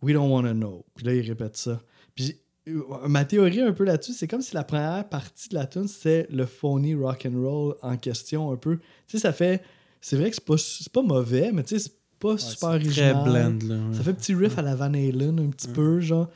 We 0.00 0.14
Don't 0.14 0.30
Wanna 0.30 0.54
Know. 0.54 0.86
Puis 0.94 1.04
là, 1.04 1.14
ils 1.14 1.28
répètent 1.28 1.58
ça. 1.58 1.82
Puis 2.14 2.36
euh, 2.68 3.06
ma 3.06 3.26
théorie 3.26 3.60
un 3.60 3.72
peu 3.72 3.84
là-dessus, 3.84 4.14
c'est 4.14 4.28
comme 4.28 4.40
si 4.40 4.54
la 4.54 4.64
première 4.64 5.06
partie 5.10 5.50
de 5.50 5.56
la 5.56 5.66
tune 5.66 5.88
c'est 5.88 6.26
le 6.30 6.46
phony 6.46 6.94
rock 6.94 7.26
and 7.26 7.38
roll 7.38 7.74
en 7.82 7.98
question 7.98 8.50
un 8.50 8.56
peu. 8.56 8.78
Tu 8.78 8.84
sais, 9.08 9.18
ça 9.18 9.34
fait. 9.34 9.62
C'est 10.02 10.16
vrai 10.16 10.30
que 10.30 10.36
c'est 10.36 10.44
pas, 10.92 11.00
pas 11.00 11.06
mauvais, 11.06 11.50
mais 11.52 11.62
tu 11.62 11.78
sais, 11.78 11.78
c'est 11.78 11.92
pas 12.20 12.36
super 12.36 12.70
Ouais, 12.70 12.80
c'est 12.80 12.86
original. 12.86 13.12
Très 13.14 13.24
blend, 13.24 13.68
là. 13.68 13.88
ouais. 13.88 13.96
Ça 13.96 14.02
fait 14.02 14.12
petit 14.12 14.34
riff 14.34 14.58
à 14.58 14.62
la 14.62 14.74
Van 14.74 14.92
Halen 14.92 15.40
un 15.40 15.48
petit 15.48 15.68
peu, 15.68 16.00
genre. 16.00 16.28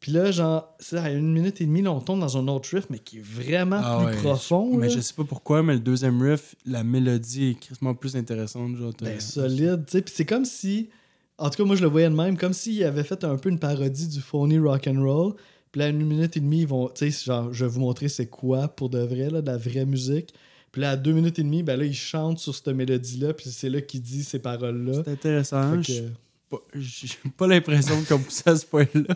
Puis 0.00 0.12
là, 0.12 0.30
genre, 0.30 0.74
à 0.94 1.10
une 1.10 1.30
minute 1.30 1.60
et 1.60 1.66
demie, 1.66 1.82
là, 1.82 1.92
on 1.92 2.00
tombe 2.00 2.20
dans 2.20 2.38
un 2.38 2.48
autre 2.48 2.70
riff, 2.74 2.86
mais 2.88 2.98
qui 2.98 3.18
est 3.18 3.22
vraiment 3.22 3.80
Ah 3.84 4.06
plus 4.06 4.16
profond. 4.22 4.74
Mais 4.78 4.88
là. 4.88 4.94
je 4.94 5.00
sais 5.00 5.12
pas 5.12 5.24
pourquoi, 5.24 5.62
mais 5.62 5.74
le 5.74 5.80
deuxième 5.80 6.22
riff, 6.22 6.54
la 6.64 6.82
mélodie 6.82 7.50
est 7.50 7.60
crissement 7.60 7.94
plus 7.94 8.16
intéressante. 8.16 8.76
Genre, 8.76 8.92
Ben, 9.02 9.20
solide, 9.20 9.84
tu 9.84 9.92
sais. 9.92 10.02
Puis 10.02 10.14
c'est 10.16 10.24
comme 10.24 10.46
si. 10.46 10.88
En 11.36 11.50
tout 11.50 11.58
cas, 11.58 11.64
moi, 11.64 11.76
je 11.76 11.82
le 11.82 11.88
voyais 11.88 12.08
de 12.08 12.14
même, 12.14 12.38
comme 12.38 12.54
s'il 12.54 12.82
avait 12.84 13.04
fait 13.04 13.22
un 13.24 13.36
peu 13.36 13.50
une 13.50 13.58
parodie 13.58 14.08
du 14.08 14.20
phony 14.20 14.58
rock 14.58 14.86
and 14.86 15.02
roll. 15.02 15.34
Puis 15.70 15.78
là, 15.80 15.84
à 15.84 15.88
une 15.88 16.04
minute 16.04 16.34
et 16.38 16.40
demie, 16.40 16.60
ils 16.60 16.66
vont. 16.66 16.88
Tu 16.88 17.10
sais, 17.10 17.24
genre, 17.26 17.52
je 17.52 17.66
vais 17.66 17.70
vous 17.70 17.80
montrer 17.80 18.08
c'est 18.08 18.26
quoi 18.26 18.68
pour 18.68 18.88
de 18.88 18.98
vrai, 19.00 19.28
là, 19.28 19.42
de 19.42 19.46
la 19.50 19.58
vraie 19.58 19.84
musique. 19.84 20.32
Puis 20.72 20.82
là, 20.82 20.90
à 20.90 20.96
deux 20.96 21.12
minutes 21.12 21.38
et 21.38 21.42
demie, 21.42 21.62
ben 21.62 21.76
là, 21.78 21.84
il 21.84 21.94
chante 21.94 22.38
sur 22.38 22.54
cette 22.54 22.68
mélodie-là, 22.68 23.34
puis 23.34 23.50
c'est 23.50 23.68
là 23.68 23.80
qu'il 23.80 24.02
dit 24.02 24.22
ces 24.22 24.38
paroles-là. 24.38 25.02
C'est 25.04 25.10
intéressant. 25.12 25.80
Que- 25.82 26.08
pas- 26.48 26.62
J'ai 26.74 27.08
pas 27.36 27.46
l'impression 27.48 27.94
qu'on 28.08 28.18
pousse 28.20 28.42
à 28.46 28.54
ce 28.56 28.66
point-là. 28.66 29.14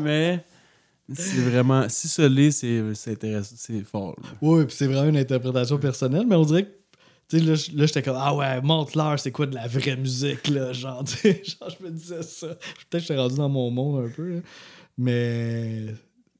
mais 0.00 0.44
c'est 1.12 1.40
vraiment. 1.40 1.88
Si 1.88 2.06
ça 2.08 2.28
l'est, 2.28 2.50
c'est 2.52 3.10
intéressant. 3.10 3.54
C'est 3.58 3.82
fort. 3.82 4.14
là. 4.22 4.28
Oui, 4.40 4.64
puis 4.66 4.76
c'est 4.76 4.86
vraiment 4.86 5.08
une 5.08 5.16
interprétation 5.16 5.78
personnelle, 5.78 6.26
mais 6.28 6.36
on 6.36 6.44
dirait 6.44 6.64
que, 6.64 6.70
tu 7.28 7.38
sais, 7.40 7.72
là, 7.74 7.86
j'étais 7.86 8.02
comme, 8.02 8.16
ah 8.18 8.34
ouais, 8.34 8.60
montre-leur, 8.60 9.18
c'est 9.18 9.32
quoi 9.32 9.46
de 9.46 9.54
la 9.56 9.66
vraie 9.66 9.96
musique, 9.96 10.46
là. 10.48 10.72
Genre, 10.72 11.02
tu 11.04 11.16
sais, 11.16 11.42
genre, 11.44 11.70
je 11.78 11.84
me 11.84 11.90
disais 11.90 12.22
ça. 12.22 12.46
Peut-être 12.48 12.90
que 12.92 12.98
j'étais 13.00 13.16
rendu 13.16 13.36
dans 13.36 13.48
mon 13.48 13.70
monde 13.70 14.06
un 14.06 14.08
peu, 14.08 14.36
là. 14.36 14.40
Mais 14.98 15.86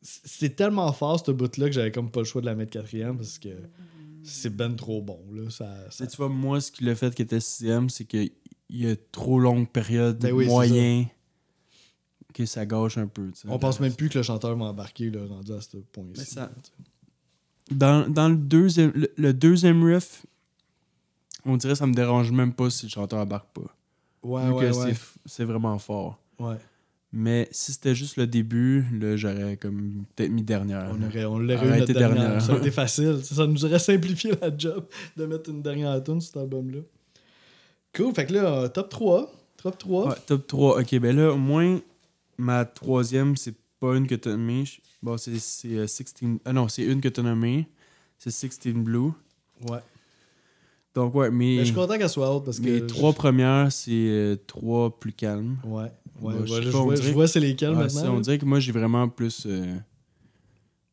c'est 0.03 0.55
tellement 0.57 0.93
fort, 0.93 1.23
ce 1.25 1.31
bout-là, 1.33 1.67
que 1.67 1.73
j'avais 1.73 1.91
comme 1.93 2.11
pas 2.11 2.21
le 2.21 2.27
choix 2.27 2.41
de 2.41 2.47
la 2.47 2.55
mettre 2.55 2.71
quatrième 2.73 3.17
parce 3.17 3.39
que 3.39 3.49
c'est 4.25 4.55
ben 4.55 4.75
trop 4.77 5.03
bon, 5.03 5.21
là. 5.33 5.51
Ça, 5.51 5.91
ça- 5.91 6.07
Tu 6.07 6.17
vois, 6.17 6.29
moi, 6.29 6.61
ce 6.61 6.71
qui 6.71 6.85
l'a 6.85 6.95
fait 6.95 7.15
qu'il 7.15 7.25
était 7.25 7.41
sixième, 7.41 7.89
c'est 7.91 8.05
qu'il 8.05 8.31
y 8.69 8.87
a 8.89 8.97
trop 9.13 9.39
longue 9.39 9.69
période 9.69 10.19
Ben 10.19 10.33
oui, 10.33 10.47
moyen 10.47 11.07
que 12.33 12.47
ça 12.47 12.65
gâche 12.67 12.97
un 12.99 13.07
peu. 13.07 13.31
On 13.49 13.59
pense 13.59 13.81
même 13.81 13.95
plus 13.95 14.09
que 14.09 14.19
le 14.19 14.23
chanteur 14.23 14.57
va 14.57 14.67
embarquer, 14.67 15.11
là, 15.11 15.27
rendu 15.27 15.53
à 15.53 15.61
ce 15.61 15.79
point-ci. 15.79 16.25
Ça-. 16.27 16.51
Dans, 17.71 18.09
dans 18.09 18.29
le, 18.29 18.37
deuxième, 18.37 18.93
le, 18.95 19.13
le 19.17 19.33
deuxième 19.33 19.83
riff, 19.85 20.25
on 21.45 21.57
dirait 21.57 21.73
que 21.75 21.79
ça 21.79 21.87
me 21.87 21.95
dérange 21.95 22.31
même 22.31 22.53
pas 22.53 22.69
si 22.71 22.87
le 22.87 22.91
chanteur 22.91 23.21
embarque 23.21 23.53
pas. 23.53 23.75
Ouais, 24.23 24.47
vu 24.47 24.53
ouais, 24.53 24.95
c'est 25.25 25.45
vraiment 25.45 25.79
fort. 25.79 26.21
ouais. 26.39 26.57
Mais 27.13 27.49
si 27.51 27.73
c'était 27.73 27.95
juste 27.95 28.17
le 28.17 28.27
début, 28.27 28.85
là, 28.93 29.17
j'aurais 29.17 29.57
comme 29.57 30.05
peut-être 30.15 30.31
mis 30.31 30.43
dernière. 30.43 30.93
On 30.97 31.03
aurait, 31.03 31.25
on 31.25 31.39
l'aurait 31.39 31.67
eu 31.67 31.81
notre 31.81 31.93
dernière. 31.93 32.21
dernière. 32.21 32.43
Ça 32.43 32.53
aurait 32.53 32.61
été 32.61 32.71
facile. 32.71 33.19
Ça 33.25 33.47
nous 33.47 33.65
aurait 33.65 33.81
simplifié 33.81 34.33
la 34.41 34.57
job 34.57 34.87
de 35.17 35.27
mettre 35.27 35.51
une 35.51 35.61
dernière 35.61 36.03
tune 36.05 36.21
sur 36.21 36.33
cet 36.33 36.37
album-là. 36.37 36.81
Cool. 37.97 38.15
Fait 38.15 38.27
que 38.27 38.35
là, 38.35 38.63
euh, 38.63 38.69
top 38.69 38.89
3. 38.91 39.33
Top 39.57 39.79
3. 39.79 40.09
Ouais, 40.09 40.15
top 40.27 40.47
3. 40.47 40.81
Ok, 40.81 40.99
ben 41.01 41.17
là, 41.17 41.33
au 41.33 41.37
moins, 41.37 41.81
ma 42.39 42.65
troisième, 42.65 43.37
c'est 43.37 43.57
pas 43.81 43.97
une 43.97 44.07
que 44.07 44.15
t'as 44.15 44.31
nommée. 44.31 44.65
Bon, 45.03 45.17
c'est 45.17 45.39
c'est, 45.39 45.77
euh, 45.77 45.87
16. 45.89 46.15
Ah 46.45 46.53
non, 46.53 46.69
c'est 46.69 46.85
une 46.85 47.01
que 47.01 47.09
t'as 47.09 47.23
nommée. 47.23 47.67
C'est 48.19 48.31
16 48.31 48.75
Blue. 48.75 49.11
Ouais. 49.69 49.79
Donc, 50.95 51.15
ouais, 51.15 51.31
Mais 51.31 51.37
mes, 51.37 51.59
je 51.61 51.65
suis 51.65 51.75
content 51.75 51.97
qu'elle 51.99 52.09
soit 52.09 52.35
haute 52.35 52.45
parce 52.45 52.59
que. 52.59 52.69
mes 52.69 52.87
trois 52.87 53.13
premières, 53.13 53.71
c'est 53.71 53.91
euh, 53.93 54.37
trois 54.47 54.99
plus 54.99 55.13
calmes. 55.13 55.57
Ouais. 55.65 55.91
Ouais, 56.21 56.35
Bah, 56.35 56.41
je 56.47 56.53
ouais, 56.53 56.61
pas, 56.73 56.79
vois, 56.83 56.95
dirait- 56.95 57.09
je 57.09 57.13
vois 57.13 57.29
c'est 57.29 57.41
lesquels 57.41 57.71
Ouais, 57.71 57.77
maintenant. 57.77 58.01
ça, 58.03 58.13
on 58.13 58.21
dirait 58.21 58.39
que 58.39 58.45
moi, 58.45 58.61
j'ai 58.61 58.73
vraiment 58.73 59.09
plus. 59.09 59.45
euh, 59.47 59.77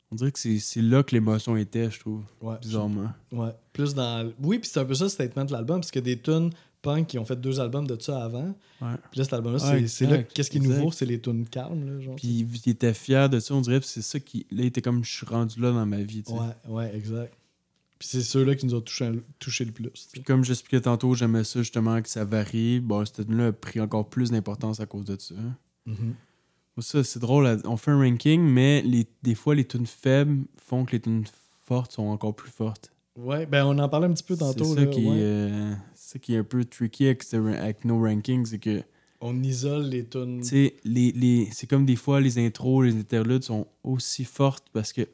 On 0.10 0.16
dirait 0.16 0.32
que 0.32 0.40
c'est 0.40 0.82
là 0.82 1.04
que 1.04 1.14
l'émotion 1.14 1.58
était, 1.58 1.92
je 1.92 2.00
trouve, 2.00 2.24
Ouais. 2.42 2.56
bizarrement. 2.62 3.10
Ouais. 3.34 3.50
Plus 3.74 3.94
dans. 3.94 4.32
Oui, 4.42 4.58
puis 4.60 4.70
c'est 4.72 4.80
un 4.80 4.86
peu 4.86 4.94
ça 4.94 5.04
le 5.04 5.10
statement 5.10 5.44
de 5.44 5.52
l'album, 5.52 5.82
parce 5.82 5.92
a 6.06 6.06
des 6.06 6.18
tunes 6.22 6.50
punk 6.82 7.08
qui 7.08 7.20
ont 7.20 7.26
fait 7.26 7.36
deux 7.36 7.60
albums 7.60 7.86
de 7.86 7.98
ça 8.00 8.24
avant. 8.24 8.56
Ouais. 8.82 8.96
Puis 9.12 9.18
là, 9.20 9.24
cet 9.26 9.34
album-là, 9.34 9.60
c'est- 9.60 10.06
là. 10.06 10.24
Qu'est-ce 10.24 10.50
qui 10.50 10.58
est 10.60 10.62
nouveau 10.62 10.92
C'est 10.92 11.06
les 11.06 11.20
tunes 11.20 11.46
calmes, 11.46 12.00
là. 12.06 12.14
Puis 12.16 12.48
il 12.66 12.70
était 12.72 12.94
fier 12.94 13.30
de 13.30 13.42
ça, 13.42 13.54
on 13.54 13.60
dirait, 13.60 13.82
puis 13.82 13.90
c'est 13.90 14.02
ça 14.02 14.18
qui. 14.22 14.46
Là, 14.50 14.64
il 14.64 14.68
était 14.68 14.82
comme, 14.82 15.04
je 15.04 15.12
suis 15.14 15.26
rendu 15.26 15.60
là 15.60 15.72
dans 15.74 15.86
ma 15.86 15.98
vie, 16.02 16.24
tu 16.24 16.32
sais. 16.32 16.38
Ouais, 16.40 16.56
ouais, 16.70 16.96
exact. 16.96 17.34
Puis 18.00 18.10
c'est 18.10 18.22
ceux-là 18.22 18.56
qui 18.56 18.66
nous 18.68 18.76
ont 18.76 18.82
touché, 18.82 19.12
touché 19.39 19.66
le 19.66 19.72
plus. 19.72 19.89
Puis 20.12 20.22
comme 20.22 20.43
j'expliquais 20.43 20.82
tantôt, 20.82 21.14
j'aimais 21.16 21.43
ça 21.43 21.60
justement 21.62 22.02
que 22.02 22.10
ça 22.10 22.26
varie. 22.26 22.80
Bon, 22.80 23.04
cette 23.06 23.30
là 23.30 23.48
a 23.48 23.52
pris 23.52 23.80
encore 23.80 24.08
plus 24.10 24.32
d'importance 24.32 24.80
à 24.80 24.86
cause 24.86 25.06
de 25.06 25.18
ça. 25.20 25.36
Mhm. 25.86 26.14
Ça, 26.80 27.04
c'est 27.04 27.20
drôle. 27.20 27.60
On 27.66 27.76
fait 27.76 27.89
un 27.89 27.98
ranking, 28.00 28.39
mais 28.41 28.84
les, 28.84 29.08
des 29.24 29.34
fois, 29.34 29.56
les 29.56 29.66
tunes 29.66 29.88
faibles 29.88 30.45
font 30.64 30.86
que 30.86 30.91
les 30.91 31.00
tunes 31.00 31.26
fortes 31.66 31.93
sont 31.93 32.04
encore 32.06 32.36
plus 32.36 32.52
fortes. 32.52 32.91
Ouais, 33.16 33.48
ben 33.48 33.66
on 33.66 33.80
en 33.80 33.89
parlait 33.89 34.06
un 34.06 34.14
petit 34.14 34.24
peu 34.24 34.36
C'est 34.36 34.41
tantôt. 34.41 34.76
ça, 34.76 34.82
là, 34.82 34.86
qui, 34.86 35.04
ouais. 35.04 35.16
euh, 35.18 35.74
c'est 35.95 36.14
ça 36.14 36.20
qui 36.20 36.36
est 36.36 36.38
un 36.38 36.43
peu 36.43 36.64
tricky 36.66 37.08
avec, 37.08 37.24
avec 37.34 37.84
nos 37.84 38.00
rankings, 38.00 38.45
c'est 38.45 38.60
que 38.60 38.84
On 39.22 39.41
isole 39.41 39.86
les 39.86 40.06
tunes. 40.06 40.41
Tu 40.41 40.48
sais, 40.50 40.76
les, 40.84 41.12
les, 41.14 41.50
c'est 41.52 41.66
comme 41.66 41.84
des 41.88 41.95
fois 41.95 42.22
les 42.22 42.38
intros, 42.38 42.86
les 42.86 42.95
interludes 42.95 43.41
sont 43.41 43.66
aussi 43.84 44.24
fortes 44.24 44.68
parce 44.72 44.93
que, 44.93 45.02
tu 45.02 45.10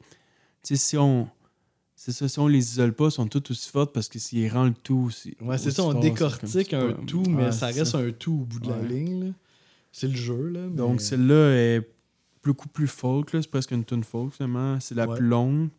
sais, 0.64 0.76
si 0.76 0.98
on. 0.98 1.26
C'est 2.06 2.12
ça, 2.12 2.28
si 2.28 2.38
on 2.38 2.46
les 2.48 2.58
isole 2.58 2.92
pas, 2.92 3.06
elles 3.06 3.10
sont 3.12 3.26
toutes 3.28 3.50
aussi 3.50 3.70
fortes 3.70 3.94
parce 3.94 4.08
que 4.10 4.18
s'ils 4.18 4.46
rendent 4.52 4.68
le 4.68 4.74
tout 4.82 5.04
aussi. 5.06 5.34
Ouais, 5.40 5.56
c'est 5.56 5.70
ça, 5.70 5.84
on 5.84 5.92
fort, 5.92 6.00
décortique 6.02 6.74
un 6.74 6.92
tout, 6.92 7.22
mais 7.26 7.44
Ouais, 7.46 7.52
ça 7.52 7.68
reste 7.68 7.94
un 7.94 8.10
tout 8.12 8.32
au 8.42 8.44
bout 8.44 8.60
de 8.60 8.68
la 8.68 8.82
ligne. 8.82 9.32
C'est 9.90 10.08
le 10.08 10.14
jeu, 10.14 10.48
là. 10.50 10.60
mais- 10.68 10.76
Donc 10.76 11.00
celle-là 11.00 11.54
est 11.56 11.88
beaucoup 12.42 12.68
plus 12.68 12.88
folk, 12.88 13.32
là. 13.32 13.40
c'est 13.40 13.50
presque 13.50 13.70
une 13.70 13.86
tune 13.86 14.04
folk 14.04 14.34
finalement. 14.34 14.78
C'est 14.80 14.94
la 14.94 15.08
Ouais. 15.08 15.16
plus 15.16 15.26
longue. 15.26 15.70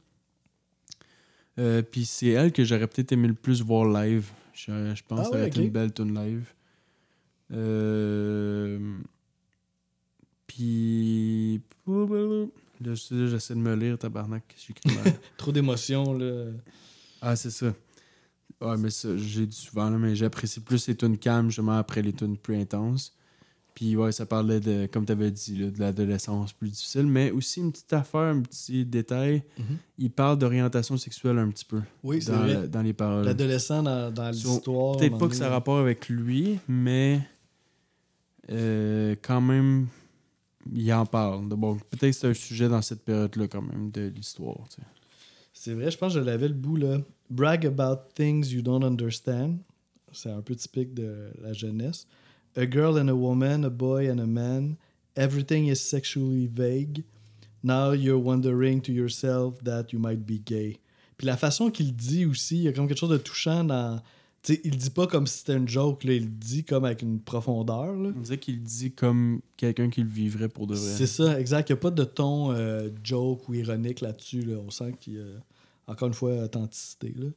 Euh, 1.60 1.84
Puis 1.84 2.06
c'est 2.06 2.30
elle 2.30 2.52
que 2.52 2.64
j'aurais 2.64 2.88
peut-être 2.88 3.12
aimé 3.12 3.28
le 3.28 3.36
plus 3.36 3.62
voir 3.62 3.86
live. 3.86 4.28
Je, 4.54 4.96
je 4.96 5.04
pense 5.08 5.20
Ah 5.20 5.24
que 5.26 5.30
ça 5.30 5.36
aurait 5.38 5.48
été 5.48 5.62
une 5.64 5.70
belle 5.70 5.94
tune 5.94 6.16
live. 6.16 6.48
Euh... 7.52 8.80
Puis. 10.48 11.62
Là, 12.82 12.94
je- 12.96 13.16
là, 13.16 13.28
j'essaie 13.28 13.54
de 13.56 13.60
me 13.60 13.76
lire, 13.76 13.98
tabarnak. 13.98 14.44
Trop 15.38 15.52
d'émotions, 15.52 16.14
là. 16.14 16.46
ah, 17.22 17.36
c'est 17.36 17.52
ça. 17.52 17.74
Ouais, 18.62 18.78
mais 18.78 18.90
ça, 18.90 19.10
j'ai 19.18 19.46
dit 19.46 19.56
souvent, 19.56 19.90
là, 19.90 19.98
mais 19.98 20.16
j'apprécie 20.16 20.60
plus 20.62 20.88
les 20.88 20.96
tunes 20.96 21.18
calmes, 21.18 21.48
justement, 21.50 21.78
après 21.78 22.02
les 22.02 22.14
tunes 22.14 22.38
plus 22.38 22.56
intenses. 22.58 23.14
Puis, 23.74 23.98
ouais, 23.98 24.14
ça 24.14 24.26
parlait 24.26 24.62
de, 24.62 24.86
comme 24.86 25.06
tu 25.06 25.12
avais 25.12 25.30
dit, 25.32 25.58
là, 25.58 25.70
de 25.70 25.78
l'adolescence 25.82 26.54
plus 26.54 26.70
difficile. 26.70 27.06
Mais 27.08 27.32
aussi, 27.32 27.60
une 27.60 27.74
petite 27.74 27.92
affaire, 27.92 28.22
un 28.22 28.40
petit 28.42 28.86
détail. 28.86 29.44
Mhm. 29.60 29.78
Il 29.98 30.12
parle 30.12 30.38
d'orientation 30.38 30.96
sexuelle 30.96 31.38
un 31.38 31.50
petit 31.50 31.66
peu. 31.66 31.82
Oui, 32.02 32.22
c'est 32.22 32.32
vrai. 32.32 32.54
la- 32.54 32.68
dans 32.68 32.82
les 32.82 32.94
paroles. 32.94 33.26
L'adolescent 33.26 33.84
dans, 33.84 34.14
dans 34.14 34.32
So, 34.32 34.50
l'histoire. 34.54 34.96
Peut-être 34.98 35.18
pas 35.18 35.28
que 35.28 35.36
ça 35.36 35.48
a 35.48 35.50
rapport 35.50 35.78
avec 35.80 36.08
lui, 36.08 36.58
mais 36.70 37.20
euh, 38.52 39.16
quand 39.22 39.42
même, 39.42 39.88
il 40.74 40.92
en 40.94 41.06
parle. 41.06 41.48
De- 41.50 41.56
Bon, 41.56 41.76
peut-être 41.76 42.12
que 42.12 42.12
c'est 42.12 42.28
un 42.28 42.34
sujet 42.34 42.70
dans 42.70 42.82
cette 42.82 43.04
période-là, 43.04 43.48
quand 43.48 43.62
même, 43.62 43.92
de 43.92 44.08
l'histoire. 44.16 44.58
tu 44.70 44.76
sais. 44.82 44.88
C'est 45.54 45.74
vrai, 45.74 45.90
je 45.92 45.98
pense 45.98 46.14
que 46.14 46.20
je 46.20 46.26
l'avais 46.26 46.48
le 46.48 46.54
bout, 46.54 46.76
là. 46.78 47.00
Brag 47.30 47.66
about 47.66 48.10
things 48.14 48.52
you 48.52 48.62
don't 48.62 48.84
understand. 48.84 49.58
C'est 50.12 50.30
un 50.30 50.42
peu 50.42 50.56
typique 50.56 50.94
de 50.94 51.32
la 51.42 51.54
jeunesse. 51.54 52.08
A 52.56 52.66
girl 52.70 52.98
and 53.00 53.08
a 53.10 53.14
woman, 53.14 53.66
a 53.66 53.70
boy 53.70 54.10
and 54.12 54.20
a 54.20 54.26
man. 54.26 54.76
Everything 55.16 55.68
is 55.68 55.76
sexually 55.78 56.48
vague. 56.48 57.04
Now 57.64 57.94
you're 57.94 58.22
wondering 58.22 58.82
to 58.82 58.92
yourself 58.92 59.56
that 59.64 59.88
you 59.92 60.00
might 60.00 60.26
be 60.26 60.40
gay. 60.46 60.80
Puis 61.18 61.26
la 61.26 61.36
façon 61.38 61.72
qu'il 61.72 61.96
dit 61.96 62.26
aussi, 62.26 62.58
il 62.58 62.64
y 62.64 62.68
a 62.68 62.74
comme 62.74 62.88
quelque 62.88 63.00
chose 63.00 63.10
de 63.10 63.18
touchant 63.18 63.64
dans. 63.64 64.02
Sais, 64.46 64.62
il 64.64 64.78
dit 64.78 64.90
pas 64.92 65.08
comme 65.08 65.26
si 65.26 65.40
c'était 65.40 65.56
une 65.58 65.68
joke, 65.68 66.04
là, 66.04 66.14
il 66.14 66.24
le 66.24 66.30
dit 66.30 66.64
comme 66.64 66.86
avec 66.86 67.02
une 67.02 67.20
profondeur. 67.20 67.96
Là. 67.96 68.12
On 68.16 68.20
dirait 68.22 68.38
qu'il 68.38 68.62
dit 68.62 68.92
comme 68.92 69.42
quelqu'un 69.58 69.90
qui 69.90 70.02
le 70.02 70.08
vivrait 70.08 70.50
pour 70.50 70.68
de 70.68 70.76
vrai. 70.76 70.92
C'est 70.98 71.08
ça, 71.08 71.40
exact. 71.40 71.70
Il 71.70 71.74
n'y 71.74 71.78
a 71.80 71.82
pas 71.82 71.92
de 71.92 72.04
ton 72.04 72.52
euh, 72.52 72.90
joke 73.04 73.50
ou 73.50 73.56
ironique 73.56 74.02
là-dessus. 74.02 74.42
Là. 74.42 74.58
On 74.66 74.70
sent 74.70 74.94
qu'il 75.00 75.14
y 75.16 75.20
a, 75.20 75.24
encore 75.92 76.08
une 76.10 76.14
fois, 76.14 76.32
authenticité. 76.44 77.14
Là. 77.18 77.28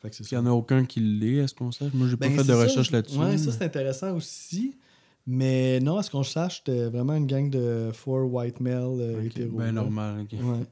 Fait 0.00 0.10
que 0.10 0.16
c'est 0.16 0.30
Il 0.30 0.34
n'y 0.38 0.40
en 0.42 0.46
a 0.46 0.50
aucun 0.50 0.84
qui 0.84 1.00
l'est, 1.00 1.36
est-ce 1.36 1.54
qu'on 1.54 1.72
sache? 1.72 1.92
Moi, 1.94 2.08
j'ai 2.08 2.16
Ben, 2.16 2.28
pas 2.36 2.42
fait 2.42 2.48
de 2.48 2.54
ça. 2.56 2.62
recherche 2.62 2.90
là-dessus. 2.90 3.18
Ouais, 3.18 3.38
ça 3.38 3.52
c'est 3.52 3.64
intéressant 3.64 4.14
aussi. 4.16 4.76
Mais 5.26 5.78
non, 5.80 5.96
à 5.98 6.02
ce 6.02 6.10
qu'on 6.10 6.24
sache, 6.24 6.58
c'était 6.58 6.86
vraiment 6.88 7.14
une 7.14 7.26
gang 7.26 7.48
de 7.48 7.90
four 7.94 8.30
white 8.34 8.58
males 8.60 8.82
euh, 9.00 9.18
Ok, 9.20 9.26
hétéros. 9.26 9.56
Ben 9.56 9.72
normal, 9.72 10.22
ok. 10.24 10.32
Ouais. 10.42 10.66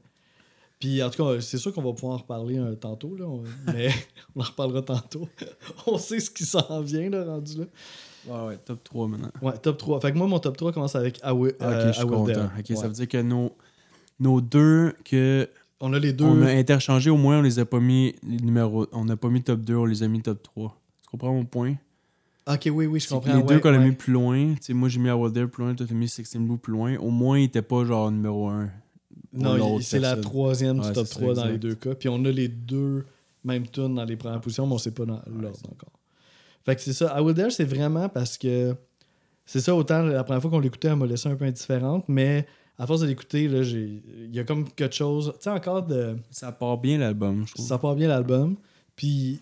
Puis 0.81 1.01
en 1.01 1.09
tout 1.09 1.23
cas, 1.23 1.39
c'est 1.39 1.57
sûr 1.57 1.71
qu'on 1.71 1.81
va 1.83 1.93
pouvoir 1.93 2.15
en 2.15 2.17
reparler 2.17 2.57
un 2.57 2.75
tantôt, 2.75 3.15
là, 3.15 3.25
on- 3.25 3.43
mais 3.73 3.89
on 4.35 4.41
en 4.41 4.43
reparlera 4.43 4.81
tantôt. 4.81 5.29
on 5.87 5.97
sait 5.97 6.19
ce 6.19 6.29
qui 6.29 6.43
s'en 6.43 6.81
vient, 6.81 7.09
là, 7.09 7.23
rendu 7.23 7.59
là. 7.59 7.65
Ouais, 8.27 8.47
ouais, 8.49 8.57
top 8.65 8.83
3 8.83 9.07
maintenant. 9.07 9.31
Ouais, 9.41 9.57
top 9.57 9.77
3. 9.77 9.99
Fait 10.01 10.11
que 10.11 10.17
moi, 10.17 10.27
mon 10.27 10.39
top 10.39 10.57
3 10.57 10.73
commence 10.73 10.95
avec 10.95 11.19
I 11.23 11.31
Will, 11.31 11.53
Ah, 11.59 11.67
ok, 11.69 11.73
euh, 11.73 11.87
je 11.87 11.91
suis 11.93 12.01
I 12.01 12.05
Will 12.05 12.13
content. 12.13 12.45
Ok, 12.59 12.65
Ouais. 12.69 12.75
ça 12.75 12.87
veut 12.87 12.93
dire 12.93 13.07
que 13.07 13.21
nos, 13.21 13.51
nos 14.19 14.41
deux 14.41 14.93
que 15.05 15.47
On 15.79 15.93
a 15.93 15.99
les 15.99 16.13
deux. 16.13 16.25
on 16.25 16.41
a 16.43 16.51
interchangé, 16.51 17.09
au 17.09 17.17
moins 17.17 17.39
on 17.39 17.41
les 17.41 17.57
a 17.59 17.65
pas 17.65 17.79
mis 17.79 18.13
les 18.27 18.37
numéros. 18.37 18.85
On 18.91 19.05
n'a 19.05 19.15
pas 19.17 19.29
mis 19.29 19.41
top 19.41 19.61
2, 19.61 19.75
on 19.75 19.85
les 19.85 20.03
a 20.03 20.07
mis 20.07 20.21
top 20.21 20.43
3. 20.43 20.77
Tu 21.03 21.09
comprends 21.09 21.33
mon 21.33 21.45
point? 21.45 21.75
Ok, 22.47 22.69
oui, 22.73 22.85
oui, 22.87 22.99
je 22.99 23.07
comprends. 23.07 23.35
les 23.35 23.43
deux 23.43 23.55
ouais, 23.55 23.61
qu'on 23.61 23.73
a 23.73 23.77
mis 23.77 23.91
plus 23.91 24.13
loin, 24.13 24.53
tu 24.55 24.57
sais, 24.61 24.73
moi 24.73 24.89
j'ai 24.89 24.99
mis 24.99 25.09
Awolder 25.09 25.45
plus 25.47 25.63
loin, 25.63 25.75
toi 25.75 25.85
t'as 25.87 25.93
mis 25.95 26.09
16 26.09 26.37
Blue 26.37 26.57
plus 26.57 26.73
loin. 26.73 26.97
Au 26.97 27.09
moins, 27.11 27.37
il 27.39 27.43
était 27.45 27.61
pas 27.61 27.85
genre 27.85 28.11
numéro 28.11 28.49
1. 28.49 28.69
Non, 29.33 29.79
c'est 29.79 29.99
la 29.99 30.17
troisième 30.17 30.79
du 30.79 30.87
Ouais, 30.87 30.93
top 30.93 31.07
c'est 31.07 31.13
ça, 31.13 31.19
3 31.19 31.33
dans 31.35 31.45
les 31.45 31.57
deux 31.57 31.75
cas. 31.75 31.95
Puis 31.95 32.09
on 32.09 32.23
a 32.25 32.31
les 32.31 32.47
deux 32.47 33.05
mêmes 33.43 33.67
tunes 33.67 33.95
dans 33.95 34.05
les 34.05 34.15
premières 34.17 34.41
positions, 34.41 34.67
mais 34.67 34.73
on 34.73 34.77
sait 34.77 34.91
pas 34.91 35.05
dans 35.05 35.21
l'ordre 35.27 35.59
encore. 35.71 35.99
Fait 36.65 36.75
que 36.75 36.81
c'est 36.81 36.93
ça. 36.93 37.15
I 37.17 37.21
Will 37.21 37.33
Dare, 37.33 37.51
c'est 37.51 37.65
vraiment 37.65 38.09
parce 38.09 38.37
que 38.37 38.75
c'est 39.45 39.61
ça, 39.61 39.75
autant 39.75 40.03
la 40.03 40.23
première 40.23 40.41
fois 40.41 40.51
qu'on 40.51 40.59
l'écoutait, 40.59 40.89
elle 40.89 40.95
m'a 40.95 41.05
laissé 41.05 41.27
un 41.27 41.35
peu 41.35 41.45
indifférente, 41.45 42.05
mais 42.07 42.45
à 42.77 42.85
force 42.85 43.01
de 43.01 43.07
l'écouter, 43.07 43.45
il 43.45 44.35
y 44.35 44.39
a 44.39 44.43
comme 44.43 44.69
quelque 44.69 44.95
chose. 44.95 45.33
Tu 45.35 45.43
sais, 45.43 45.49
encore 45.49 45.83
de. 45.83 46.17
Ça 46.29 46.51
part 46.51 46.77
bien 46.77 46.97
l'album, 46.99 47.45
je 47.47 47.53
trouve. 47.53 47.65
Ça 47.65 47.77
part 47.77 47.95
bien 47.95 48.07
l'album. 48.07 48.57
Puis 48.95 49.39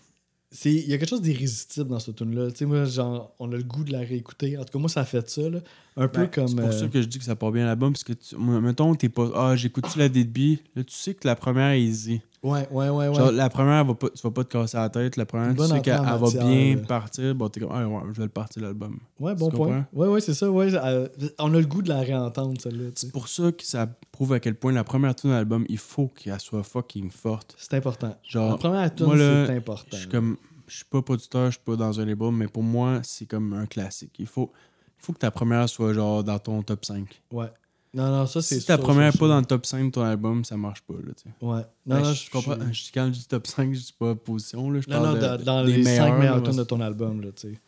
il 0.64 0.88
y 0.88 0.94
a 0.94 0.98
quelque 0.98 1.08
chose 1.08 1.22
d'irrésistible 1.22 1.88
dans 1.90 2.00
ce 2.00 2.10
tune 2.10 2.34
là 2.34 2.50
tu 2.50 2.56
sais 2.56 2.64
moi 2.64 2.84
genre 2.84 3.32
on 3.38 3.52
a 3.52 3.56
le 3.56 3.62
goût 3.62 3.84
de 3.84 3.92
la 3.92 4.00
réécouter 4.00 4.58
en 4.58 4.64
tout 4.64 4.72
cas 4.72 4.78
moi 4.80 4.88
ça 4.88 5.04
fait 5.04 5.28
ça 5.30 5.48
là. 5.48 5.60
Un 5.96 6.08
peu 6.08 6.22
Ben, 6.22 6.30
comme 6.30 6.48
C'est 6.48 6.56
pour 6.56 6.64
euh, 6.66 6.72
ça 6.72 6.88
que 6.88 7.02
je 7.02 7.06
dis 7.06 7.18
que 7.18 7.24
ça 7.24 7.36
part 7.36 7.52
bien 7.52 7.66
l'album, 7.66 7.92
parce 7.92 8.04
que, 8.04 8.12
tu, 8.12 8.36
mettons, 8.36 8.94
t'es 8.94 9.08
pas. 9.08 9.30
Ah, 9.34 9.56
j'écoute-tu 9.56 9.98
la 9.98 10.08
débit? 10.08 10.62
Là, 10.76 10.84
tu 10.84 10.94
sais 10.94 11.14
que 11.14 11.26
la 11.26 11.36
première 11.36 11.70
est 11.70 11.82
easy. 11.82 12.20
ouais 12.42 12.66
ouais 12.70 12.88
ouais 12.88 13.08
ouais 13.08 13.14
Genre, 13.14 13.32
la 13.32 13.50
première, 13.50 13.80
elle 13.80 13.86
va 13.86 13.94
pas, 13.94 14.08
tu 14.10 14.22
vas 14.22 14.30
pas 14.30 14.44
te 14.44 14.52
casser 14.52 14.76
la 14.76 14.88
tête. 14.88 15.16
La 15.16 15.26
première, 15.26 15.54
tu 15.54 15.62
sais 15.66 15.80
qu'elle 15.82 16.00
va 16.00 16.18
bien 16.18 16.76
là. 16.76 16.82
partir. 16.86 17.34
Bon, 17.34 17.48
t'es 17.48 17.60
comme, 17.60 17.70
ah, 17.72 17.86
ouais, 17.86 18.00
je 18.12 18.18
vais 18.18 18.24
le 18.24 18.28
partir 18.28 18.62
l'album. 18.62 18.98
ouais 19.18 19.34
bon 19.34 19.50
tu 19.50 19.56
point 19.56 19.66
comprends? 19.66 19.84
ouais 19.92 20.08
ouais 20.08 20.20
c'est 20.20 20.34
ça 20.34 20.50
ouais 20.50 20.74
euh, 20.74 21.08
on 21.38 21.52
a 21.54 21.58
le 21.58 21.66
goût 21.66 21.82
de 21.82 21.88
la 21.88 22.00
réentendre 22.00 22.60
celle-là. 22.60 22.90
C'est 22.94 23.12
pour 23.12 23.28
ça 23.28 23.52
que 23.52 23.64
ça 23.64 23.86
prouve 24.12 24.32
à 24.32 24.40
quel 24.40 24.54
point 24.54 24.72
la 24.72 24.84
première 24.84 25.14
tune 25.14 25.30
de 25.30 25.34
l'album, 25.34 25.64
il 25.68 25.78
faut 25.78 26.08
qu'elle 26.08 26.40
soit 26.40 26.62
fucking 26.62 27.10
forte. 27.10 27.54
c'est 27.58 27.74
important 27.74 28.16
Genre, 28.22 28.52
la 28.52 28.56
première 28.56 28.94
tune 28.94 29.06
c'est 29.46 29.56
important 29.56 29.86
Je 29.92 29.96
suis 29.96 30.08
comme, 30.08 30.36
je 30.66 30.76
suis 30.76 30.84
pas 30.84 31.02
producteur, 31.02 31.46
je 31.46 31.52
suis 31.56 31.64
pas 31.64 31.76
dans 31.76 31.98
un 32.00 32.04
label, 32.04 32.30
mais 32.32 32.46
pour 32.46 32.62
moi, 32.62 33.00
c'est 33.02 33.26
comme 33.26 33.52
un 33.52 33.66
classique. 33.66 34.14
Il 34.18 34.26
faut, 34.26 34.52
faut 35.00 35.12
que 35.12 35.18
ta 35.18 35.30
première 35.30 35.68
soit 35.68 35.92
genre 35.92 36.22
dans 36.24 36.38
ton 36.38 36.62
top 36.62 36.84
5. 36.84 37.06
Ouais. 37.32 37.46
Non, 37.92 38.06
non, 38.08 38.26
ça, 38.26 38.40
c'est 38.40 38.60
Si 38.60 38.66
ta 38.66 38.76
sûr, 38.76 38.84
première 38.84 39.10
sûr, 39.10 39.18
pas 39.18 39.26
sûr. 39.26 39.34
dans 39.34 39.40
le 39.40 39.46
top 39.46 39.66
5 39.66 39.86
de 39.86 39.90
ton 39.90 40.02
album, 40.02 40.44
ça 40.44 40.56
marche 40.56 40.82
pas. 40.82 40.94
Là, 40.94 41.12
tu 41.16 41.24
sais. 41.28 41.44
Ouais. 41.44 41.60
Ben, 41.84 41.98
Non, 41.98 42.04
non, 42.04 42.12
je, 42.12 42.30
comprends. 42.30 42.54
Je- 42.70 42.90
quand 42.94 43.06
je 43.06 43.18
dis 43.18 43.26
top 43.26 43.46
5, 43.48 43.74
je 43.74 43.80
dis 43.80 43.94
pas 43.98 44.14
position. 44.14 44.70
Là, 44.70 44.80
je 44.80 44.88
Non, 44.88 45.02
parle 45.02 45.06
non, 45.08 45.14
de- 45.14 45.20
dans, 45.26 45.36
de- 45.36 45.42
dans 45.42 45.64
des 45.64 45.76
les 45.78 45.82
5 45.96 46.18
meilleurs, 46.18 46.40
tunes 46.42 46.56
de 46.56 46.62
ton 46.62 46.80
album, 46.80 47.20
là, 47.20 47.28
tu 47.34 47.48
sais. 47.52 47.58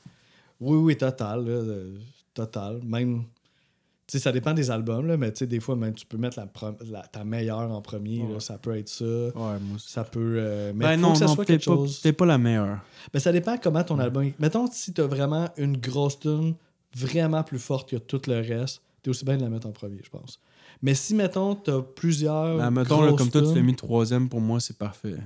Oui, 0.60 0.76
oui, 0.78 0.96
total, 0.96 1.44
là, 1.44 1.50
euh, 1.50 1.98
total. 2.34 2.80
Même, 2.84 3.24
tu 4.06 4.12
sais, 4.12 4.18
ça 4.20 4.30
dépend 4.30 4.54
des 4.54 4.70
albums, 4.70 5.08
là, 5.08 5.16
mais 5.16 5.32
tu 5.32 5.38
sais, 5.40 5.46
des 5.48 5.58
fois, 5.58 5.74
même, 5.74 5.92
tu 5.94 6.06
peux 6.06 6.18
mettre 6.18 6.38
la, 6.88 7.02
ta 7.02 7.24
meilleure 7.24 7.72
en 7.72 7.82
premier, 7.82 8.18
là, 8.32 8.38
ça 8.38 8.58
peut 8.58 8.76
être 8.78 8.88
ça. 8.90 9.04
Ouais, 9.04 9.32
moi 9.34 9.74
aussi. 9.74 9.90
Ça 9.90 10.04
peut... 10.04 10.36
euh, 10.38 10.72
mais 10.72 10.84
Ben 10.86 10.94
faut 11.00 11.02
non, 11.02 11.12
que 11.14 11.18
ça 11.18 11.24
non, 11.26 11.34
soit 11.34 11.44
quelque 11.44 11.64
pas, 11.64 11.72
chose... 11.74 12.00
pas 12.16 12.26
la 12.26 12.38
meilleure. 12.38 12.78
Ben, 13.12 13.18
ça 13.18 13.32
dépend 13.32 13.56
comment 13.60 13.82
ton 13.82 13.98
album... 13.98 14.30
Mettons, 14.38 14.68
si 14.70 14.92
t'as 14.92 15.06
vraiment 15.08 15.48
une 15.56 15.76
grosse 15.78 16.20
tune 16.20 16.54
vraiment 16.94 17.42
plus 17.42 17.58
forte 17.58 17.90
que 17.90 17.96
tout 17.96 18.20
le 18.26 18.40
reste, 18.40 18.82
t'es 19.02 19.10
aussi 19.10 19.24
bien 19.24 19.36
de 19.36 19.42
la 19.42 19.48
mettre 19.48 19.66
en 19.66 19.72
premier, 19.72 20.00
je 20.02 20.10
pense. 20.10 20.40
Mais 20.80 20.94
si, 20.94 21.14
mettons, 21.14 21.54
t'as 21.54 21.80
plusieurs 21.80 22.58
Ben, 22.58 22.70
mettons, 22.70 23.02
là, 23.02 23.12
comme 23.12 23.30
toi, 23.30 23.42
tu 23.42 23.54
l'as 23.54 23.62
mis 23.62 23.74
troisième, 23.76 24.28
pour 24.28 24.40
moi, 24.40 24.58
c'est 24.60 24.76
parfait. 24.76 25.16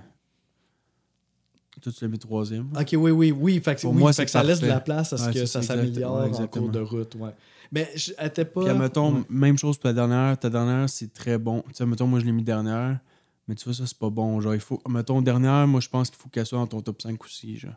Toi, 1.82 1.92
tu 1.92 2.04
l'as 2.04 2.08
mis 2.08 2.18
troisième? 2.18 2.68
Ok, 2.78 2.88
oui, 2.94 3.10
oui, 3.10 3.32
oui. 3.32 3.60
Fait 3.62 3.74
que, 3.76 3.82
Pour 3.82 3.92
oui, 3.92 3.98
moi, 3.98 4.12
fait 4.12 4.22
c'est 4.22 4.24
que 4.26 4.30
ça 4.30 4.42
laisse 4.42 4.60
de 4.60 4.66
la 4.66 4.80
place 4.80 5.12
à 5.12 5.18
ce 5.18 5.26
Ouais, 5.26 5.34
que 5.34 5.46
ça 5.46 5.60
s'améliore 5.62 6.24
Ouais, 6.30 6.34
en 6.40 6.46
cours 6.46 6.70
de 6.70 6.80
route. 6.80 7.14
Ouais. 7.16 7.30
Mais 7.70 7.90
je, 7.96 8.12
elle 8.16 8.28
était 8.28 8.44
pas. 8.46 8.64
Puis, 8.64 8.78
mettons, 8.78 9.14
Ouais. 9.16 9.22
même 9.28 9.58
chose 9.58 9.76
pour 9.76 9.88
la 9.88 9.92
dernière. 9.94 10.38
Ta 10.38 10.48
dernière, 10.48 10.88
c'est 10.88 11.12
très 11.12 11.36
bon. 11.36 11.62
Tu 11.68 11.74
sais, 11.74 11.86
mettons, 11.86 12.06
moi, 12.06 12.18
je 12.20 12.24
l'ai 12.24 12.32
mis 12.32 12.42
dernière. 12.42 12.98
Mais 13.46 13.54
tu 13.54 13.64
vois, 13.64 13.74
ça, 13.74 13.86
c'est 13.86 13.98
pas 13.98 14.08
bon. 14.10 14.40
Genre, 14.40 14.54
il 14.54 14.60
faut. 14.60 14.80
Mettons, 14.88 15.20
dernière, 15.20 15.66
moi, 15.66 15.80
je 15.80 15.88
pense 15.88 16.08
qu'il 16.10 16.18
faut 16.18 16.28
qu'elle 16.30 16.46
soit 16.46 16.58
dans 16.58 16.66
ton 16.66 16.80
top 16.80 17.02
5 17.02 17.22
aussi. 17.24 17.56
Genre. 17.58 17.72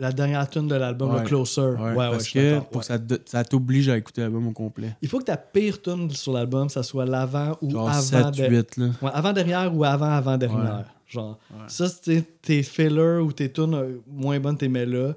La 0.00 0.10
dernière 0.12 0.48
tune 0.48 0.66
de 0.66 0.74
l'album, 0.74 1.12
Ouais. 1.12 1.20
le 1.20 1.26
Closer. 1.26 1.60
Ouais, 1.60 1.90
ouais, 1.94 2.10
parce 2.10 2.28
que 2.28 2.58
pour 2.60 2.82
ça, 2.82 2.96
ça 3.26 3.44
t'oblige 3.44 3.88
à 3.90 3.96
écouter 3.98 4.22
l'album 4.22 4.48
au 4.48 4.52
complet. 4.52 4.96
Il 5.02 5.08
faut 5.08 5.18
que 5.18 5.24
ta 5.24 5.36
pire 5.36 5.80
tune 5.82 6.10
sur 6.10 6.32
l'album, 6.32 6.68
ça 6.70 6.82
soit 6.82 7.04
l'avant 7.04 7.56
ou 7.60 7.70
Genre 7.70 7.88
avant. 7.88 8.00
7, 8.00 8.30
de- 8.38 8.48
8, 8.48 8.76
là. 8.78 8.86
Ouais, 9.02 9.10
avant-dernière 9.12 9.76
ou 9.76 9.84
avant-avant-dernière. 9.84 10.86
Genre, 11.06 11.38
ça, 11.66 11.86
c'est 11.88 12.40
tes 12.40 12.62
fillers 12.62 13.18
ou 13.20 13.32
tes 13.32 13.50
tunes 13.52 13.74
euh, 13.74 13.98
moins 14.06 14.38
bonnes, 14.40 14.56
t'es 14.56 14.68
mets 14.68 14.86
là. 14.86 15.12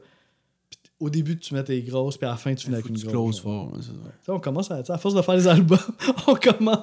Au 1.03 1.09
début, 1.09 1.37
tu 1.37 1.53
mets 1.53 1.63
tes 1.65 1.81
grosses, 1.81 2.15
puis 2.15 2.25
à 2.25 2.31
la 2.31 2.37
fin, 2.37 2.55
tu 2.55 2.63
finis 2.63 2.75
avec 2.75 2.87
une 2.87 2.95
grosse. 2.97 3.11
closes 3.11 3.41
fort. 3.41 3.73
c'est 3.81 3.87
ça. 4.25 4.33
On 4.33 4.39
commence 4.39 4.71
à, 4.71 4.81
à 4.87 4.97
force 4.97 5.13
de 5.13 5.21
faire 5.21 5.35
des 5.35 5.47
albums, 5.47 5.77
on 6.27 6.35
commence 6.35 6.77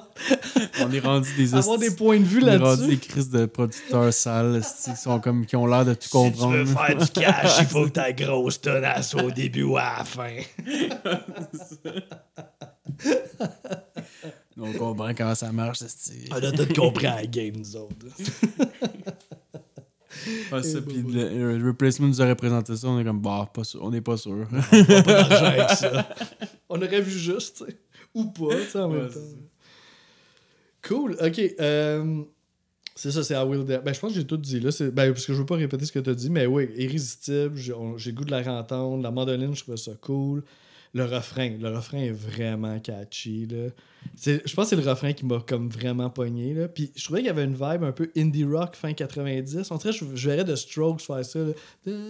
On 0.79 0.91
est 0.91 0.99
rendu 0.99 1.27
des 1.35 1.55
à 1.55 1.57
avoir 1.59 1.79
des 1.79 1.89
points 1.89 2.19
de 2.19 2.23
vue 2.23 2.43
on 2.43 2.47
est 2.47 2.57
rendu 2.57 2.81
là-dessus. 2.81 2.87
des 2.87 2.97
crises 2.97 3.29
de 3.31 3.47
producteurs 3.47 4.13
sales 4.13 4.61
qui 4.85 4.95
sont 4.95 5.19
comme 5.19 5.47
qui 5.47 5.55
ont 5.55 5.65
l'air 5.65 5.85
de 5.85 5.95
tout 5.95 6.01
Si 6.03 6.09
tu 6.09 6.13
comprendre. 6.17 6.55
veux 6.55 6.65
faire 6.65 6.97
du 6.97 7.07
cash, 7.13 7.57
il 7.61 7.65
faut 7.65 7.85
que 7.85 7.89
ta 7.89 8.13
grosse 8.13 8.59
soit 9.01 9.23
au 9.23 9.31
début 9.31 9.63
ou 9.63 9.77
à 9.77 9.97
la 9.97 10.03
fin. 10.05 10.37
On 14.59 14.71
comprend 14.73 15.13
comment 15.15 15.33
ça 15.33 15.51
marche. 15.51 15.81
hostie. 15.81 16.29
On 16.29 16.35
a 16.35 16.51
tout 16.51 16.71
compris 16.79 17.07
à 17.07 17.15
la 17.15 17.25
game, 17.25 17.55
nous 17.57 17.75
autres. 17.75 17.95
Ah, 20.51 20.61
ça, 20.61 20.81
puis 20.81 21.01
le, 21.01 21.57
le 21.57 21.67
replacement 21.67 22.07
nous 22.07 22.21
aurait 22.21 22.35
présenté 22.35 22.75
ça, 22.75 22.87
on 22.87 22.99
est 22.99 23.03
comme, 23.03 23.21
bah, 23.21 23.49
pas 23.53 23.63
sûr, 23.63 23.81
on 23.83 23.91
n'est 23.91 24.01
pas 24.01 24.17
sûr. 24.17 24.47
On 24.51 24.57
a 24.57 24.83
pas 24.83 25.01
d'argent 25.03 25.45
avec 25.45 25.69
ça. 25.77 26.09
On 26.69 26.77
aurait 26.81 27.01
vu 27.01 27.11
juste. 27.11 27.63
Ou 28.13 28.25
pas, 28.25 28.55
tu 28.55 28.69
sais, 28.69 28.79
en 28.79 28.89
même 28.89 29.09
temps. 29.09 29.19
Cool, 30.87 31.15
ok. 31.21 31.41
euh, 31.59 32.23
c'est 32.95 33.11
ça, 33.11 33.23
c'est 33.23 33.35
I 33.35 33.43
Will 33.43 33.63
Dare. 33.63 33.81
Ben, 33.83 33.93
je 33.93 33.99
pense 33.99 34.11
que 34.13 34.19
j'ai 34.19 34.27
tout 34.27 34.37
dit 34.37 34.59
là. 34.59 34.69
Ben, 34.91 35.13
parce 35.13 35.25
que 35.25 35.33
je 35.33 35.37
veux 35.39 35.45
pas 35.45 35.55
répéter 35.55 35.85
ce 35.85 35.91
que 35.91 35.99
tu 35.99 36.09
as 36.09 36.15
dit, 36.15 36.29
mais 36.29 36.45
oui, 36.45 36.69
irrésistible. 36.75 37.55
J'ai 37.55 38.13
goût 38.13 38.25
de 38.25 38.31
la 38.31 38.39
réentendre. 38.39 39.01
La 39.01 39.11
mandoline, 39.11 39.55
je 39.55 39.61
trouvais 39.61 39.77
ça 39.77 39.91
cool. 40.01 40.43
Le 40.93 41.05
refrain, 41.05 41.49
le 41.57 41.69
refrain 41.69 41.99
est 41.99 42.11
vraiment 42.11 42.77
catchy. 42.81 43.45
Là. 43.45 43.69
C'est- 44.15 44.45
Je 44.45 44.53
pense 44.53 44.69
que 44.69 44.75
c'est 44.75 44.83
le 44.83 44.89
refrain 44.89 45.13
qui 45.13 45.25
m'a 45.25 45.39
comme 45.39 45.69
vraiment 45.69 46.09
pogné. 46.09 46.53
Là. 46.53 46.67
Puis 46.67 46.91
je 46.97 47.03
trouvais 47.05 47.19
qu'il 47.19 47.27
y 47.27 47.29
avait 47.29 47.45
une 47.45 47.53
vibe 47.53 47.83
un 47.85 47.93
peu 47.93 48.11
indie 48.17 48.43
rock 48.43 48.75
fin 48.75 48.91
90. 48.93 49.71
En 49.71 49.77
tout 49.77 49.83
cas, 49.87 49.91
je, 49.91 50.03
je 50.13 50.29
verrais 50.29 50.43
de 50.43 50.53
Strokes 50.55 50.99
faire 51.01 51.23
ça. 51.23 51.39
là. 51.39 51.53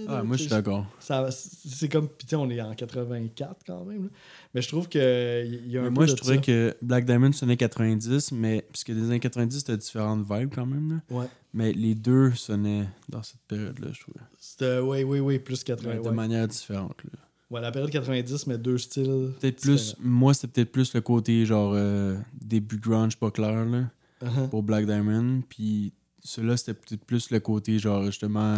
Ah, 0.07 0.23
moi, 0.23 0.35
je 0.35 0.41
suis 0.41 0.49
d'accord. 0.49 0.87
Ça- 0.99 1.29
C'est 1.31 1.89
comme. 1.89 2.09
Sais, 2.27 2.35
on 2.35 2.49
est 2.49 2.59
en 2.59 2.73
84 2.73 3.57
quand 3.67 3.85
même. 3.85 4.03
là. 4.05 4.09
Mais 4.55 4.61
je 4.63 4.67
trouve 4.67 4.87
qu'il 4.89 4.99
y 5.01 5.77
a 5.77 5.81
un 5.81 5.83
Mais 5.83 5.89
peu 5.89 5.93
moi, 5.93 6.05
de 6.05 6.09
je 6.09 6.15
trouvais 6.15 6.35
ça. 6.37 6.41
que 6.41 6.75
Black 6.81 7.05
Diamond 7.05 7.31
sonnait 7.33 7.57
90, 7.57 8.31
mais 8.31 8.65
puisque 8.71 8.91
des 8.93 9.03
années 9.03 9.19
90, 9.19 9.59
c'était 9.59 9.77
différentes 9.77 10.25
vibes 10.27 10.49
quand 10.55 10.65
même. 10.65 10.89
Là. 11.09 11.15
Ouais. 11.19 11.27
Mais 11.53 11.71
les 11.73 11.93
deux 11.93 12.31
sonnaient 12.33 12.87
dans 13.09 13.21
cette 13.21 13.41
période-là, 13.47 13.89
je 13.93 13.99
trouvais. 14.01 14.19
C'était, 14.39 14.79
oui, 14.79 15.03
oui, 15.03 15.19
oui, 15.19 15.37
plus 15.37 15.63
80. 15.63 15.95
de 15.97 15.99
ouais. 15.99 16.11
manière 16.11 16.47
différente. 16.47 16.95
Là. 17.03 17.19
Ouais, 17.51 17.59
la 17.61 17.69
période 17.71 17.91
90, 17.91 18.47
mais 18.47 18.57
deux 18.57 18.77
styles. 18.77 19.33
Peut-être 19.39 19.59
plus, 19.61 19.95
moi, 19.99 20.33
c'était 20.33 20.47
peut-être 20.47 20.71
plus 20.71 20.93
le 20.93 21.01
côté 21.01 21.45
genre 21.45 21.73
euh, 21.75 22.17
début 22.41 22.77
grunge 22.79 23.17
pas 23.17 23.29
clair 23.29 23.65
là, 23.65 23.83
Uh-huh. 24.23 24.47
pour 24.49 24.63
Black 24.63 24.85
Diamond. 24.85 25.41
Puis 25.49 25.91
ceux-là, 26.23 26.55
c'était 26.55 26.75
peut-être 26.75 27.03
plus 27.03 27.29
le 27.31 27.39
côté 27.39 27.77
genre 27.79 28.03
justement 28.05 28.55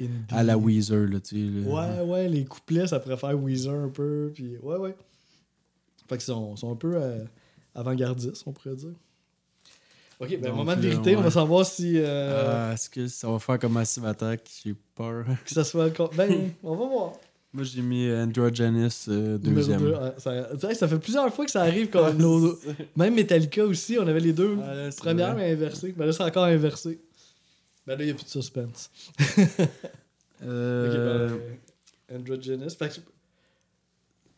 euh, 0.00 0.06
à 0.30 0.42
la 0.42 0.56
Weezer. 0.56 1.06
Là, 1.08 1.20
tu 1.20 1.36
sais, 1.36 1.68
là. 1.68 2.00
Ouais, 2.00 2.08
ouais, 2.08 2.28
les 2.28 2.44
couplets, 2.46 2.86
ça 2.86 2.98
préfère 3.00 3.36
Weezer 3.38 3.74
un 3.74 3.88
peu. 3.88 4.30
Puis, 4.34 4.56
ouais, 4.62 4.76
ouais. 4.76 4.96
Fait 6.08 6.16
qu'ils 6.16 6.24
sont, 6.26 6.56
sont 6.56 6.72
un 6.72 6.76
peu 6.76 6.94
euh, 6.94 7.24
avant-gardistes, 7.74 8.42
on 8.46 8.52
pourrait 8.52 8.76
dire. 8.76 8.94
Ok, 10.20 10.28
ben, 10.30 10.42
Donc, 10.42 10.56
moment 10.56 10.76
de 10.76 10.80
vérité, 10.80 11.16
on 11.16 11.22
va 11.22 11.30
savoir 11.30 11.66
si. 11.66 11.98
Ah, 11.98 12.70
Est-ce 12.72 12.88
que 12.88 13.06
ça 13.08 13.28
va 13.30 13.38
faire 13.38 13.58
comme 13.58 13.72
Massive 13.72 14.04
Attack? 14.06 14.48
J'ai 14.64 14.74
peur. 14.94 15.24
Que 15.44 15.50
ça 15.50 15.64
soit. 15.64 15.90
Ben, 16.16 16.50
on 16.62 16.76
va 16.76 16.86
voir. 16.86 17.12
Moi, 17.52 17.64
j'ai 17.64 17.82
mis 17.82 18.08
Androgynous 18.12 18.88
euh, 19.08 19.36
Numéro 19.38 19.54
deuxième. 19.56 19.80
deux, 19.80 19.94
ça, 20.18 20.74
ça 20.74 20.86
fait 20.88 20.98
plusieurs 21.00 21.34
fois 21.34 21.44
que 21.44 21.50
ça 21.50 21.62
arrive. 21.62 21.88
Quand 21.90 22.14
nos- 22.18 22.56
même 22.96 23.14
Metallica 23.14 23.64
aussi, 23.64 23.98
on 23.98 24.06
avait 24.06 24.20
les 24.20 24.32
deux 24.32 24.56
c'est 24.90 24.98
premières, 25.00 25.34
vrai. 25.34 25.44
mais 25.46 25.52
inversées. 25.52 25.92
Ben 25.96 26.06
là, 26.06 26.12
c'est 26.12 26.22
encore 26.22 26.44
inversé. 26.44 27.00
Ben 27.86 27.96
là, 27.96 28.04
il 28.04 28.06
n'y 28.06 28.12
a 28.12 28.14
plus 28.14 28.24
de 28.24 28.30
suspense. 28.30 28.90
Euh, 30.42 31.36
ben, 32.08 32.18
Androgynous. 32.20 32.70
Fait 32.70 32.88
que. 32.88 33.00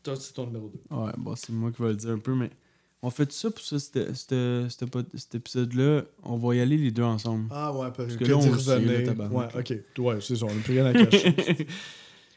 Toi, 0.02 0.16
c'est 0.18 0.32
ton 0.32 0.46
numéro 0.46 0.68
2. 0.90 0.96
Ouais, 0.96 1.12
bon, 1.16 1.36
c'est 1.36 1.52
moi 1.52 1.70
qui 1.70 1.80
vais 1.80 1.90
le 1.90 1.94
dire 1.94 2.10
un 2.10 2.18
peu, 2.18 2.34
mais 2.34 2.50
on 3.02 3.10
fait 3.10 3.30
ça 3.30 3.50
pour 3.52 3.62
ça, 3.62 3.78
c'était- 3.78 4.12
c'était- 4.14 4.64
c'était 4.68 4.86
pas- 4.86 5.04
cet 5.14 5.36
épisode-là. 5.36 6.02
On 6.24 6.36
va 6.38 6.56
y 6.56 6.60
aller 6.60 6.76
les 6.76 6.90
deux 6.90 7.04
ensemble. 7.04 7.46
Ah 7.52 7.72
ouais, 7.72 7.86
parce 7.96 8.16
que 8.16 8.24
là, 8.24 8.36
on 8.36 8.50
le 8.52 8.58
sait, 8.58 8.80
là, 8.80 9.12
Ouais, 9.30 9.46
ok. 9.56 9.74
Ouais, 9.98 10.18
c'est 10.20 10.34
ça, 10.34 10.46
on 10.46 10.52
n'a 10.52 10.60
plus 10.60 10.72
rien 10.72 10.86
à 10.86 10.92
cacher. 10.92 11.66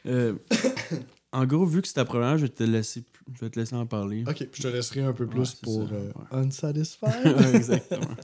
Euh, 0.06 0.34
en 1.32 1.44
gros, 1.46 1.64
vu 1.64 1.82
que 1.82 1.88
c'est 1.88 1.94
ta 1.94 2.04
première, 2.04 2.38
je 2.38 2.42
vais 2.42 2.48
te 2.52 2.62
laisser, 2.62 3.04
je 3.34 3.40
vais 3.44 3.50
te 3.50 3.58
laisser 3.58 3.74
en 3.74 3.86
parler. 3.86 4.24
ok, 4.26 4.46
puis 4.50 4.62
je 4.62 4.68
te 4.68 4.72
laisserai 4.74 5.02
un 5.02 5.12
peu 5.12 5.26
plus 5.26 5.54
pour 5.54 5.88
ça, 5.88 5.94
euh, 5.94 6.12
ouais. 6.14 6.38
Unsatisfied. 6.38 7.36
Exactement. 7.54 8.16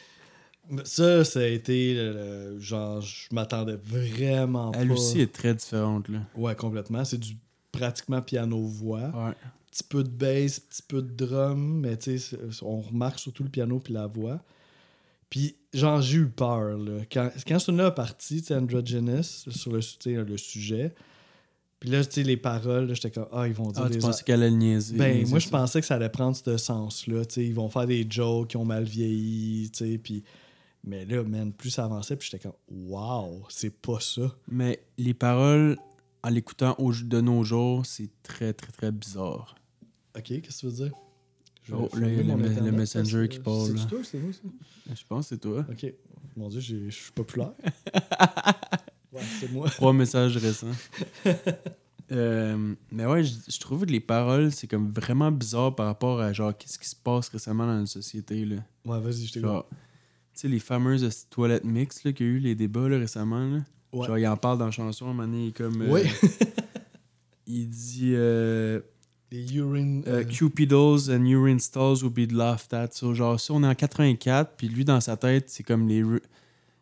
ça, 0.84 1.24
ça 1.24 1.40
a 1.40 1.46
été. 1.46 1.96
genre, 2.58 3.00
je 3.00 3.28
m'attendais 3.32 3.76
vraiment 3.76 4.72
Elle 4.72 4.88
pas. 4.88 4.94
aussi 4.94 5.20
est 5.20 5.32
très 5.32 5.54
différente, 5.54 6.08
là. 6.08 6.20
Ouais, 6.34 6.54
complètement. 6.54 7.04
C'est 7.04 7.18
du 7.18 7.36
pratiquement 7.72 8.22
piano-voix. 8.22 9.10
Ouais. 9.14 9.34
Petit 9.70 9.84
peu 9.84 10.02
de 10.02 10.08
bass, 10.08 10.58
petit 10.60 10.82
peu 10.82 11.02
de 11.02 11.12
drum, 11.12 11.80
mais 11.80 11.98
tu 11.98 12.18
sais, 12.18 12.38
on 12.62 12.80
remarque 12.80 13.18
surtout 13.18 13.42
le 13.42 13.50
piano 13.50 13.78
puis 13.78 13.92
la 13.92 14.06
voix. 14.06 14.40
Puis, 15.28 15.56
genre, 15.74 16.00
j'ai 16.00 16.18
eu 16.18 16.28
peur, 16.28 16.78
là. 16.78 17.00
Quand, 17.10 17.30
quand 17.46 17.58
ce 17.58 17.72
là 17.72 17.90
parti, 17.90 18.40
tu 18.40 18.48
sais, 18.48 18.54
Androgynous, 18.54 19.22
sur 19.50 19.72
le, 19.72 20.22
le 20.22 20.36
sujet, 20.36 20.94
puis 21.80 21.90
là, 21.90 22.04
tu 22.04 22.12
sais, 22.12 22.22
les 22.22 22.36
paroles, 22.36 22.86
là, 22.86 22.94
j'étais 22.94 23.10
comme, 23.10 23.28
ah, 23.32 23.46
ils 23.46 23.54
vont 23.54 23.70
dire 23.70 23.82
Ah, 23.82 23.88
tu 23.88 23.94
des 23.94 23.98
pensais 23.98 24.24
qu'elle 24.24 24.42
allait 24.42 24.54
niaiser. 24.54 24.96
Ben, 24.96 25.26
moi, 25.28 25.38
je 25.38 25.48
pensais 25.48 25.80
que 25.80 25.86
ça 25.86 25.96
allait 25.96 26.08
prendre 26.08 26.36
ce 26.36 26.56
sens-là. 26.56 27.24
tu 27.24 27.34
sais, 27.34 27.44
Ils 27.46 27.54
vont 27.54 27.68
faire 27.68 27.86
des 27.86 28.06
jokes 28.08 28.48
qui 28.48 28.56
ont 28.56 28.64
mal 28.64 28.84
vieilli, 28.84 29.70
tu 29.70 29.84
sais, 29.92 29.98
puis... 29.98 30.24
Mais 30.88 31.04
là, 31.04 31.24
man, 31.24 31.52
plus 31.52 31.70
ça 31.70 31.84
avançait, 31.84 32.14
puis 32.14 32.28
j'étais 32.30 32.42
comme, 32.48 32.56
wow, 32.68 33.44
c'est 33.48 33.70
pas 33.76 33.98
ça. 33.98 34.32
Mais 34.46 34.78
les 34.98 35.14
paroles, 35.14 35.76
en 36.22 36.28
l'écoutant 36.28 36.76
au- 36.78 36.92
de 36.92 37.20
nos 37.20 37.42
jours, 37.42 37.84
c'est 37.84 38.08
très, 38.22 38.52
très, 38.52 38.70
très 38.70 38.92
bizarre. 38.92 39.56
OK, 40.16 40.22
qu'est-ce 40.22 40.42
que 40.42 40.60
tu 40.60 40.66
veux 40.66 40.72
dire? 40.84 40.92
Oh, 41.72 41.88
le- 41.96 42.22
le- 42.22 42.70
messenger 42.70 43.26
qui 43.28 43.38
c'est- 43.38 43.42
parle, 43.42 43.66
C'est-tu 43.66 43.78
là. 43.80 43.84
toi 43.88 43.98
c'est 44.04 44.18
moi, 44.18 44.32
ça? 44.32 44.94
Je 44.94 45.04
pense 45.08 45.24
que 45.28 45.34
c'est 45.34 45.40
toi. 45.40 45.66
OK. 45.68 45.92
Mon 46.36 46.48
Dieu, 46.48 46.60
je 46.60 46.88
suis 46.90 47.10
populaire. 47.12 47.50
ouais, 49.16 49.22
c'est 49.40 49.52
moi. 49.52 49.68
Trois 49.70 49.92
messages 49.92 50.36
récents. 50.36 50.72
Euh, 52.12 52.74
mais 52.92 53.04
ouais, 53.04 53.24
je, 53.24 53.34
je 53.48 53.58
trouve 53.58 53.84
que 53.84 53.90
les 53.90 53.98
paroles, 53.98 54.52
c'est 54.52 54.68
comme 54.68 54.88
vraiment 54.92 55.32
bizarre 55.32 55.74
par 55.74 55.86
rapport 55.86 56.20
à 56.20 56.32
genre 56.32 56.56
qu'est-ce 56.56 56.78
qui 56.78 56.88
se 56.88 56.94
passe 56.94 57.28
récemment 57.30 57.66
dans 57.66 57.80
la 57.80 57.86
société. 57.86 58.44
Là. 58.44 58.56
Ouais, 58.84 59.00
vas-y, 59.00 59.26
je 59.26 59.32
t'écoute. 59.32 59.64
Tu 59.72 59.76
sais, 60.34 60.46
les 60.46 60.60
fameuses 60.60 61.26
toilettes 61.30 61.64
mix 61.64 62.04
là, 62.04 62.12
qu'il 62.12 62.26
y 62.26 62.28
a 62.28 62.32
eu 62.34 62.38
les 62.38 62.54
débats 62.54 62.88
là, 62.88 62.98
récemment. 62.98 63.44
Là. 63.48 63.58
Ouais. 63.92 64.06
Genre, 64.06 64.18
il 64.18 64.26
en 64.28 64.36
parle 64.36 64.58
dans 64.58 64.66
la 64.66 64.70
chanson 64.70 65.06
à 65.06 65.08
un 65.08 65.14
moment 65.14 65.26
donné, 65.26 65.46
il 65.46 65.48
est 65.48 65.52
comme. 65.56 65.82
euh, 65.82 65.88
Oui. 65.90 66.02
il 67.48 67.68
dit 67.68 68.12
euh, 68.14 68.80
Les 69.32 69.56
urine... 69.56 70.04
euh, 70.06 70.20
euh, 70.20 70.24
Cupidos 70.24 71.10
and 71.10 71.24
urine 71.24 71.58
stalls 71.58 72.04
will 72.04 72.12
be 72.12 72.30
laughed 72.30 72.72
at. 72.72 72.90
So, 72.92 73.14
genre, 73.14 73.40
si 73.40 73.50
on 73.50 73.64
est 73.64 73.66
en 73.66 73.74
84, 73.74 74.52
puis 74.56 74.68
lui 74.68 74.84
dans 74.84 75.00
sa 75.00 75.16
tête, 75.16 75.50
c'est 75.50 75.64
comme 75.64 75.88
les. 75.88 76.04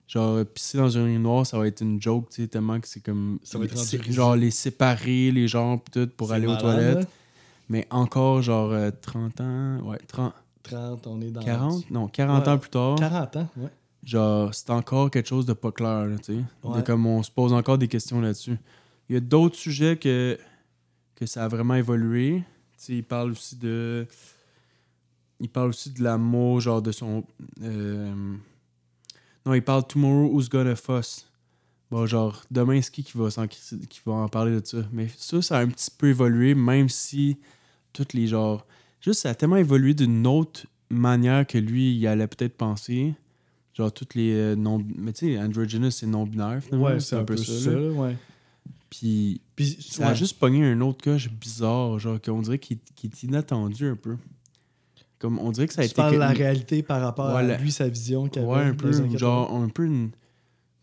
Genre, 0.06 0.36
euh, 0.36 0.44
pisser 0.44 0.78
dans 0.78 0.98
un 0.98 1.18
noir, 1.18 1.46
ça 1.46 1.58
va 1.58 1.66
être 1.66 1.80
une 1.80 2.00
joke, 2.00 2.28
tu 2.30 2.42
sais, 2.42 2.48
tellement 2.48 2.78
que 2.78 2.86
c'est 2.86 3.00
comme. 3.00 3.38
Ça 3.42 3.58
va 3.58 3.64
être 3.64 3.76
rendu. 3.76 4.12
Genre, 4.12 4.36
les 4.36 4.50
séparer, 4.50 5.30
les 5.30 5.48
gens, 5.48 5.78
tout, 5.92 6.08
pour 6.16 6.32
aller 6.32 6.46
aux 6.46 6.56
toilettes. 6.56 6.98
là. 7.00 7.06
Mais 7.70 7.86
encore, 7.90 8.42
genre, 8.42 8.70
euh, 8.72 8.90
30 9.00 9.40
ans, 9.40 9.78
ouais, 9.84 9.98
30, 10.06 10.34
30, 10.62 11.06
on 11.06 11.20
est 11.22 11.30
dans. 11.30 11.42
40, 11.42 11.90
non, 11.90 12.08
40 12.08 12.42
Ouais. 12.46 12.52
ans 12.52 12.58
plus 12.58 12.70
tard, 12.70 12.96
40 12.96 13.36
ans, 13.36 13.48
ouais. 13.56 13.68
genre, 14.04 14.54
c'est 14.54 14.68
encore 14.70 15.10
quelque 15.10 15.26
chose 15.28 15.46
de 15.46 15.54
pas 15.54 15.72
clair, 15.72 16.06
tu 16.22 16.34
sais. 16.34 16.40
Ouais. 16.62 16.82
Comme 16.84 17.06
on 17.06 17.22
se 17.22 17.30
pose 17.30 17.54
encore 17.54 17.78
des 17.78 17.88
questions 17.88 18.20
là-dessus. 18.20 18.58
Il 19.08 19.14
y 19.14 19.16
a 19.16 19.20
d'autres 19.20 19.56
sujets 19.56 19.96
que, 19.96 20.38
que 21.14 21.24
ça 21.24 21.44
a 21.44 21.48
vraiment 21.48 21.74
évolué. 21.74 22.42
Tu 22.76 22.84
sais, 22.84 22.92
il 22.96 23.04
parle 23.04 23.30
aussi 23.32 23.56
de. 23.56 24.06
Il 25.40 25.48
parle 25.48 25.70
aussi 25.70 25.90
de 25.90 26.02
l'amour, 26.02 26.60
genre 26.60 26.82
de 26.82 26.92
son. 26.92 27.24
euh, 27.62 28.34
Non, 29.46 29.54
il 29.54 29.62
parle 29.62 29.86
Tomorrow 29.86 30.30
Who's 30.32 30.48
Gonna 30.48 30.76
Fuss? 30.76 31.26
Bon, 31.90 32.06
genre, 32.06 32.42
demain, 32.50 32.80
c'est 32.80 32.90
qui 32.90 33.04
qui 33.04 33.16
va, 33.16 33.30
s'en 33.30 33.46
crisser- 33.46 33.78
qui 33.88 34.00
va 34.06 34.12
en 34.14 34.28
parler 34.28 34.60
de 34.60 34.66
ça? 34.66 34.78
Mais 34.92 35.08
ça, 35.16 35.42
ça 35.42 35.58
a 35.58 35.62
un 35.62 35.68
petit 35.68 35.90
peu 35.96 36.08
évolué, 36.08 36.54
même 36.54 36.88
si 36.88 37.36
toutes 37.92 38.14
les 38.14 38.26
genres. 38.26 38.66
Juste, 39.00 39.20
ça 39.20 39.30
a 39.30 39.34
tellement 39.34 39.56
évolué 39.56 39.92
d'une 39.94 40.26
autre 40.26 40.66
manière 40.90 41.46
que 41.46 41.58
lui, 41.58 41.94
il 41.94 42.06
allait 42.06 42.26
peut-être 42.26 42.56
penser. 42.56 43.14
Genre, 43.74 43.92
toutes 43.92 44.14
les 44.14 44.32
euh, 44.32 44.56
non. 44.56 44.82
Mais 44.96 45.12
tu 45.12 45.26
sais, 45.34 45.38
androgynous, 45.38 45.90
c'est 45.90 46.06
non-binaire, 46.06 46.60
finalement. 46.62 46.86
Ouais, 46.86 47.00
c'est 47.00 47.16
un 47.16 47.24
peu 47.24 47.36
ça, 47.36 47.70
là. 47.70 47.78
là, 47.80 47.88
ouais. 47.90 48.16
Puis 48.88 49.40
Puis, 49.56 49.76
ça 49.80 50.08
a 50.08 50.14
juste 50.14 50.38
pogné 50.38 50.64
un 50.64 50.80
autre 50.80 51.02
coche 51.02 51.28
bizarre, 51.28 51.98
genre 51.98 52.20
qu'on 52.20 52.40
dirait 52.42 52.58
qu'il 52.58 52.78
qu'il 52.94 53.10
est 53.10 53.22
inattendu 53.24 53.88
un 53.88 53.96
peu. 53.96 54.16
Comme 55.24 55.38
on 55.38 55.50
dirait 55.52 55.66
que 55.66 55.72
ça 55.72 55.80
a 55.80 55.84
Tu 55.84 55.92
été. 55.92 55.96
parles 55.96 56.10
de 56.10 56.16
que- 56.16 56.20
la 56.20 56.28
réalité 56.28 56.82
par 56.82 57.00
rapport 57.00 57.28
à 57.30 57.42
lui, 57.42 57.72
sa 57.72 57.88
vision 57.88 58.28
qu'il 58.28 58.42
Ouais, 58.42 58.58
avait 58.58 58.70
un 58.70 58.74
peu. 58.74 58.92
Genre, 59.16 59.50
un 59.54 59.68
peu. 59.70 59.86
une- 59.86 60.10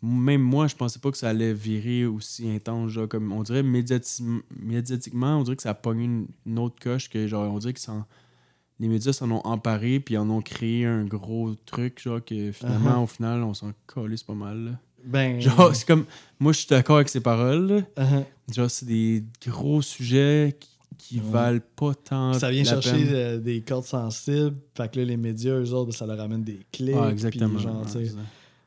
Même 0.02 0.40
moi, 0.42 0.66
je 0.66 0.74
pensais 0.74 0.98
pas 0.98 1.12
que 1.12 1.16
ça 1.16 1.28
allait 1.28 1.54
virer 1.54 2.06
aussi 2.06 2.50
intense. 2.50 2.90
Genre, 2.90 3.06
comme 3.08 3.30
on 3.30 3.44
dirait 3.44 3.62
médiati- 3.62 4.24
médiatiquement, 4.60 5.38
on 5.38 5.44
dirait 5.44 5.54
que 5.54 5.62
ça 5.62 5.70
a 5.70 5.74
pogné 5.74 6.06
une, 6.06 6.26
une 6.44 6.58
autre 6.58 6.74
coche 6.82 7.08
que 7.08 7.28
genre, 7.28 7.52
on 7.54 7.58
dirait 7.58 7.72
que 7.72 7.78
ça 7.78 8.04
les 8.80 8.88
médias 8.88 9.12
s'en 9.12 9.30
ont 9.30 9.42
emparé 9.44 10.00
puis 10.00 10.16
en 10.16 10.28
ont 10.28 10.40
créé 10.42 10.86
un 10.86 11.04
gros 11.04 11.54
truc, 11.66 12.02
genre 12.02 12.18
que 12.24 12.50
finalement, 12.50 12.96
Uh-huh. 12.96 13.04
au 13.04 13.06
final, 13.06 13.42
on 13.44 13.54
s'en 13.54 13.70
calisse 13.86 14.24
pas 14.24 14.34
mal. 14.34 14.58
là. 14.64 14.70
Ben. 15.04 15.40
Genre, 15.70 15.74
c'est 15.76 15.86
comme. 15.86 16.04
Moi, 16.40 16.52
je 16.52 16.58
suis 16.58 16.68
d'accord 16.68 16.96
avec 16.96 17.08
ces 17.08 17.20
paroles. 17.20 17.84
uh-huh. 17.96 18.24
Genre, 18.52 18.70
c'est 18.70 18.86
des 18.86 19.24
gros 19.46 19.82
sujets 19.82 20.56
qui, 20.58 20.71
qui 21.02 21.20
valent 21.20 21.60
pas 21.76 21.94
tant. 21.94 22.32
Ça 22.34 22.50
vient 22.50 22.62
la 22.62 22.70
chercher 22.70 23.04
peine. 23.04 23.14
euh, 23.14 23.38
des 23.38 23.60
cordes 23.60 23.84
sensibles. 23.84 24.54
Fait 24.76 24.90
que 24.90 24.98
là, 25.00 25.04
les 25.04 25.16
médias, 25.16 25.58
eux 25.58 25.72
autres, 25.72 25.92
ça 25.92 26.06
leur 26.06 26.20
amène 26.20 26.44
des 26.44 26.60
clics. 26.72 26.94
Ah, 26.96 27.10
exactement. 27.10 27.58
genre, 27.58 27.84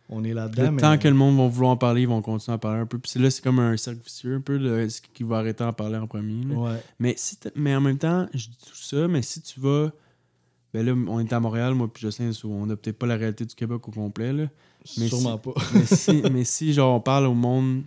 on 0.10 0.24
est 0.24 0.34
là-dedans. 0.34 0.72
mais... 0.72 0.82
temps 0.82 0.98
que 0.98 1.08
le 1.08 1.14
monde 1.16 1.38
va 1.38 1.48
vouloir 1.48 1.72
en 1.72 1.78
parler, 1.78 2.02
ils 2.02 2.08
vont 2.08 2.22
continuer 2.22 2.54
à 2.56 2.58
parler 2.60 2.82
un 2.82 2.86
peu. 2.86 3.00
Puis 3.00 3.20
là, 3.20 3.32
c'est 3.32 3.42
comme 3.44 3.60
un 3.60 3.76
cercle 3.78 4.02
vicieux, 4.04 4.36
un 4.36 4.42
peu, 4.42 4.60
de 4.60 4.88
ce 4.88 5.02
qui 5.02 5.24
va 5.24 5.38
arrêter 5.38 5.64
d'en 5.64 5.74
parler 5.74 5.98
en 5.98 6.06
premier. 6.08 6.46
Ouais. 6.54 6.78
Mais, 7.00 7.16
si 7.18 7.38
mais 7.56 7.76
en 7.76 7.82
même 7.82 7.98
temps, 7.98 8.28
je 8.34 8.50
dis 8.50 8.58
tout 8.68 8.76
ça, 8.78 9.08
mais 9.08 9.22
si 9.22 9.42
tu 9.42 9.60
vas. 9.60 9.92
Ben 10.74 10.86
là, 10.86 10.94
on 11.08 11.20
est 11.22 11.32
à 11.32 11.40
Montréal, 11.40 11.74
moi, 11.74 11.90
puis 11.92 12.02
Jocelyn, 12.02 12.34
so- 12.34 12.52
on 12.52 12.70
a 12.70 12.76
peut-être 12.76 12.98
pas 13.00 13.08
la 13.08 13.16
réalité 13.16 13.46
du 13.46 13.56
Québec 13.56 13.88
au 13.88 13.92
complet, 13.92 14.34
là. 14.34 14.48
Mais 14.98 15.08
Sûrement 15.08 15.38
pas. 15.38 15.54
mais, 15.74 15.86
si, 15.86 16.22
mais 16.32 16.44
si, 16.44 16.74
genre, 16.74 16.96
on 16.96 17.00
parle 17.00 17.28
au 17.28 17.34
monde 17.34 17.84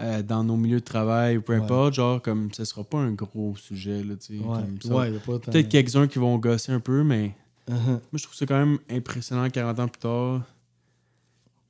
euh, 0.00 0.22
dans 0.22 0.44
nos 0.44 0.56
milieux 0.56 0.80
de 0.80 0.84
travail 0.84 1.36
ou 1.38 1.42
peu 1.42 1.54
Ouais. 1.56 1.62
importe, 1.62 1.94
genre, 1.94 2.20
comme, 2.22 2.52
ce 2.52 2.64
sera 2.64 2.84
pas 2.84 2.98
un 2.98 3.12
gros 3.12 3.54
sujet, 3.56 4.02
là, 4.04 4.14
tu 4.16 4.38
sais. 4.38 4.44
Ouais, 4.88 5.10
ouais, 5.10 5.38
Peut-être 5.40 5.68
quelques-uns 5.68 6.06
qui 6.06 6.18
vont 6.18 6.36
gosser 6.38 6.72
un 6.72 6.80
peu, 6.80 7.02
mais 7.02 7.34
Uh-huh. 7.68 7.74
moi, 7.88 8.00
je 8.14 8.22
trouve 8.22 8.36
ça 8.36 8.46
quand 8.46 8.58
même 8.58 8.78
impressionnant, 8.88 9.50
40 9.50 9.80
ans 9.80 9.88
plus 9.88 9.98
tard. 9.98 10.42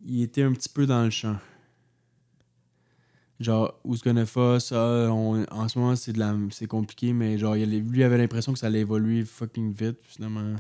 Il 0.05 0.21
était 0.23 0.43
un 0.43 0.53
petit 0.53 0.69
peu 0.69 0.85
dans 0.87 1.03
le 1.03 1.09
champ. 1.11 1.37
Genre, 3.39 3.75
Who's 3.85 4.03
Gonna 4.03 4.25
Fuss, 4.27 4.73
ah, 4.73 5.09
on- 5.11 5.45
en 5.51 5.69
ce 5.69 5.79
moment, 5.79 5.95
c'est 5.97 6.13
de 6.13 6.19
la 6.19 6.35
c'est 6.51 6.67
compliqué, 6.67 7.13
mais 7.13 7.37
genre, 7.39 7.57
il 7.57 7.81
lui 7.91 8.03
avait 8.03 8.17
l'impression 8.19 8.53
que 8.53 8.59
ça 8.59 8.67
allait 8.69 8.81
évoluer 8.81 9.25
fucking 9.25 9.73
vite, 9.75 9.99
finalement. 10.03 10.57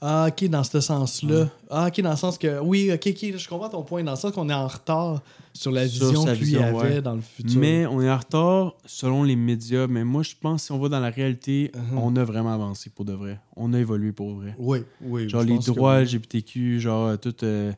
Ah, 0.00 0.26
ok, 0.28 0.48
dans 0.48 0.64
ce 0.64 0.80
sens-là. 0.80 1.48
Ah, 1.70 1.86
ok, 1.88 2.00
dans 2.02 2.10
le 2.10 2.16
sens 2.16 2.36
que. 2.38 2.60
Oui, 2.60 2.90
ok, 2.92 3.06
ok, 3.06 3.36
je 3.38 3.48
comprends 3.48 3.68
ton 3.68 3.82
point. 3.82 4.02
Dans 4.02 4.10
le 4.12 4.16
sens 4.16 4.32
qu'on 4.32 4.48
est 4.50 4.54
en 4.54 4.66
retard 4.66 5.22
sur 5.52 5.70
la 5.70 5.88
Sur 5.88 6.08
vision 6.08 6.24
que 6.24 6.30
lui 6.32 6.56
avait 6.58 6.76
ouais. 6.76 7.02
dans 7.02 7.14
le 7.14 7.20
futur. 7.22 7.58
Mais 7.60 7.86
on 7.86 8.02
est 8.02 8.10
en 8.10 8.18
retard 8.18 8.74
selon 8.84 9.22
les 9.22 9.36
médias, 9.36 9.86
mais 9.86 10.04
moi, 10.04 10.22
je 10.22 10.34
pense 10.40 10.62
que 10.62 10.66
si 10.66 10.72
on 10.72 10.78
va 10.78 10.88
dans 10.88 11.00
la 11.00 11.10
réalité, 11.10 11.70
Uh-huh. 11.74 11.96
on 11.98 12.16
a 12.16 12.24
vraiment 12.24 12.52
avancé 12.52 12.90
pour 12.90 13.04
de 13.04 13.12
vrai. 13.12 13.40
On 13.56 13.72
a 13.72 13.78
évolué 13.78 14.12
pour 14.12 14.34
vrai. 14.34 14.54
Oui, 14.58 14.80
oui. 15.02 15.28
Genre 15.28 15.42
les 15.42 15.58
que 15.58 15.64
droits. 15.66 16.02
LGBTQ, 16.02 16.80
genre 16.80 17.06
euh, 17.08 17.16
tout 17.16 17.34
euh, 17.42 17.72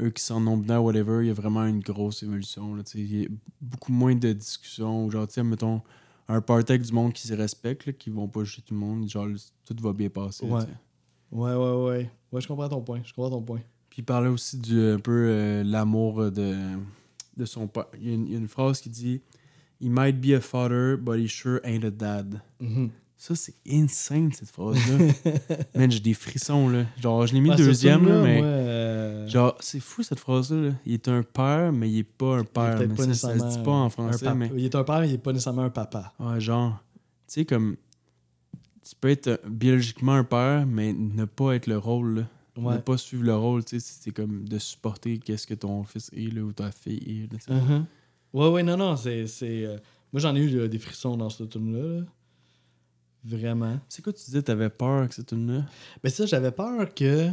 eux 0.00 0.10
qui 0.10 0.22
sont 0.22 0.40
non-binaires, 0.40 0.82
whatever, 0.84 1.18
il 1.22 1.28
y 1.28 1.30
a 1.30 1.34
vraiment 1.34 1.64
une 1.66 1.80
grosse 1.80 2.22
évolution. 2.22 2.74
là. 2.74 2.82
Il 2.94 3.20
y 3.22 3.24
a 3.24 3.28
beaucoup 3.60 3.92
moins 3.92 4.14
de 4.14 4.32
discussions. 4.32 5.10
Genre, 5.10 5.26
mettons, 5.44 5.80
un 6.28 6.40
party 6.40 6.72
avec 6.72 6.82
du 6.82 6.92
monde 6.92 7.12
qui 7.12 7.26
se 7.26 7.34
respecte, 7.34 7.86
là, 7.86 7.92
qui 7.92 8.08
vont 8.10 8.28
pas 8.28 8.44
juger 8.44 8.62
tout 8.64 8.74
le 8.74 8.80
monde, 8.80 9.08
genre, 9.08 9.26
tout 9.66 9.76
va 9.80 9.92
bien 9.92 10.08
passer. 10.08 10.46
Ouais. 10.46 10.62
Ouais, 11.32 11.54
ouais, 11.54 11.84
ouais. 11.84 12.10
Ouais, 12.30 12.40
je 12.40 12.46
comprends 12.48 12.68
ton 12.68 12.80
point. 12.82 13.00
Je 13.04 13.12
comprends 13.12 13.30
ton 13.30 13.42
point. 13.42 13.60
Puis 13.90 14.00
il 14.00 14.04
parlait 14.04 14.28
aussi 14.28 14.58
du 14.58 14.80
un 14.90 14.98
peu 14.98 15.26
euh, 15.28 15.62
l'amour 15.64 16.30
de, 16.30 16.54
de 17.36 17.44
son 17.44 17.66
père. 17.66 17.86
Il 18.00 18.08
y, 18.08 18.10
a 18.10 18.14
une, 18.14 18.26
il 18.26 18.32
y 18.32 18.34
a 18.36 18.38
une 18.38 18.48
phrase 18.48 18.80
qui 18.80 18.88
dit 18.90 19.20
He 19.80 19.86
might 19.88 20.20
be 20.20 20.32
a 20.34 20.40
father, 20.40 20.96
but 20.96 21.18
he 21.18 21.28
sure 21.28 21.60
ain't 21.64 21.84
a 21.84 21.90
dad. 21.90 22.40
Mhm. 22.60 22.90
Ça, 23.16 23.36
c'est 23.36 23.54
insane, 23.70 24.32
cette 24.32 24.50
phrase-là. 24.50 25.12
Man, 25.76 25.90
j'ai 25.92 26.00
des 26.00 26.14
frissons, 26.14 26.68
là. 26.68 26.86
Genre, 27.00 27.24
je 27.28 27.34
l'ai 27.34 27.40
mis 27.40 27.50
Ah, 27.52 27.56
ce 27.56 27.62
deuxième, 27.62 28.04
là, 28.08 28.20
mais. 28.20 28.38
moi, 28.38 28.46
euh, 28.46 29.28
Genre, 29.28 29.56
c'est 29.60 29.78
fou 29.78 30.02
cette 30.02 30.18
phrase-là. 30.18 30.60
là. 30.70 30.74
Il 30.86 30.94
est 30.94 31.06
un 31.06 31.22
père, 31.22 31.72
mais 31.72 31.88
il 31.88 31.98
est 31.98 32.02
pas 32.02 32.38
un 32.38 32.44
père. 32.44 32.76
Mais 32.80 32.88
pas 32.88 33.04
ça, 33.04 33.14
ça 33.14 33.38
se 33.38 33.58
dit 33.58 33.62
pas 33.62 33.70
en 33.70 33.84
un 33.84 33.90
français, 33.90 34.34
mais. 34.34 34.50
Il 34.56 34.64
est 34.64 34.74
un 34.74 34.82
père, 34.82 34.98
mais 35.00 35.08
il 35.08 35.14
est 35.14 35.18
pas 35.18 35.32
nécessairement 35.32 35.62
un 35.62 35.70
papa. 35.70 36.12
Ouais, 36.18 36.40
genre. 36.40 36.82
Tu 37.28 37.34
sais, 37.34 37.44
comme. 37.44 37.76
Tu 38.92 38.96
peux 39.00 39.08
être 39.08 39.28
euh, 39.28 39.36
biologiquement 39.48 40.12
un 40.12 40.24
père, 40.24 40.66
mais 40.66 40.92
ne 40.92 41.24
pas 41.24 41.54
être 41.54 41.66
le 41.66 41.78
rôle, 41.78 42.14
là. 42.20 42.22
Ouais. 42.58 42.74
Ne 42.74 42.78
pas 42.80 42.98
suivre 42.98 43.24
le 43.24 43.34
rôle, 43.34 43.64
tu 43.64 43.80
sais. 43.80 43.92
C'est 44.02 44.10
comme 44.10 44.46
de 44.46 44.58
supporter 44.58 45.18
qu'est-ce 45.18 45.46
que 45.46 45.54
ton 45.54 45.82
fils 45.84 46.10
est, 46.14 46.30
là, 46.34 46.42
ou 46.42 46.52
ta 46.52 46.70
fille 46.70 47.26
est, 47.30 47.32
là. 47.50 47.56
Mhm. 47.60 47.86
Ouais, 48.34 48.48
ouais, 48.50 48.62
non, 48.62 48.76
non, 48.76 48.94
c'est. 48.96 49.24
euh, 49.42 49.78
Moi, 50.12 50.20
j'en 50.20 50.36
ai 50.36 50.40
eu 50.40 50.54
euh, 50.58 50.68
des 50.68 50.78
frissons 50.78 51.16
dans 51.16 51.30
ce 51.30 51.46
film-là. 51.46 52.00
là. 52.00 52.04
Vraiment. 53.24 53.78
C'est 53.88 54.02
quoi 54.02 54.12
tu 54.12 54.22
disais, 54.24 54.42
t'avais 54.42 54.68
peur 54.68 55.08
que 55.08 55.14
cette 55.14 55.28
tune-là? 55.28 55.64
Mais 56.04 56.10
ça, 56.10 56.26
j'avais 56.26 56.50
peur 56.50 56.92
que. 56.94 57.30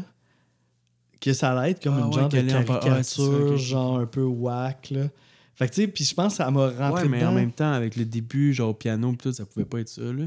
que 1.20 1.34
ça 1.34 1.52
allait 1.60 1.72
être 1.72 1.84
comme 1.84 1.96
Ah 1.98 2.00
une 2.00 2.06
ouais, 2.08 2.14
genre 2.14 2.30
de 2.30 2.38
ah, 2.38 2.50
ça, 2.50 2.80
caricature, 2.80 3.58
genre 3.58 4.00
un 4.00 4.06
peu 4.06 4.24
whack, 4.24 4.92
là. 4.92 5.08
Fait 5.56 5.68
que, 5.68 5.74
tu 5.74 5.82
sais, 5.82 5.88
puis 5.90 6.06
je 6.06 6.14
pense 6.16 6.34
que 6.34 6.38
ça 6.38 6.50
m'a 6.52 6.70
rentré 6.70 7.04
Ouais, 7.04 7.10
mais 7.10 7.20
dedans. 7.20 7.32
en 7.32 7.36
même 7.36 7.52
temps, 7.52 7.74
avec 7.74 7.98
le 7.98 8.06
début, 8.06 8.54
genre 8.54 8.70
au 8.70 8.74
piano, 8.74 9.12
pis 9.12 9.18
tout, 9.18 9.34
ça 9.34 9.46
pouvait 9.46 9.66
pas 9.66 9.82
être 9.82 9.90
ça, 9.90 10.02
là. 10.04 10.24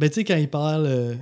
Ben, 0.00 0.08
tu 0.08 0.14
sais, 0.14 0.24
quand 0.24 0.36
il 0.36 0.48
parle 0.48 0.86
euh, 0.86 1.14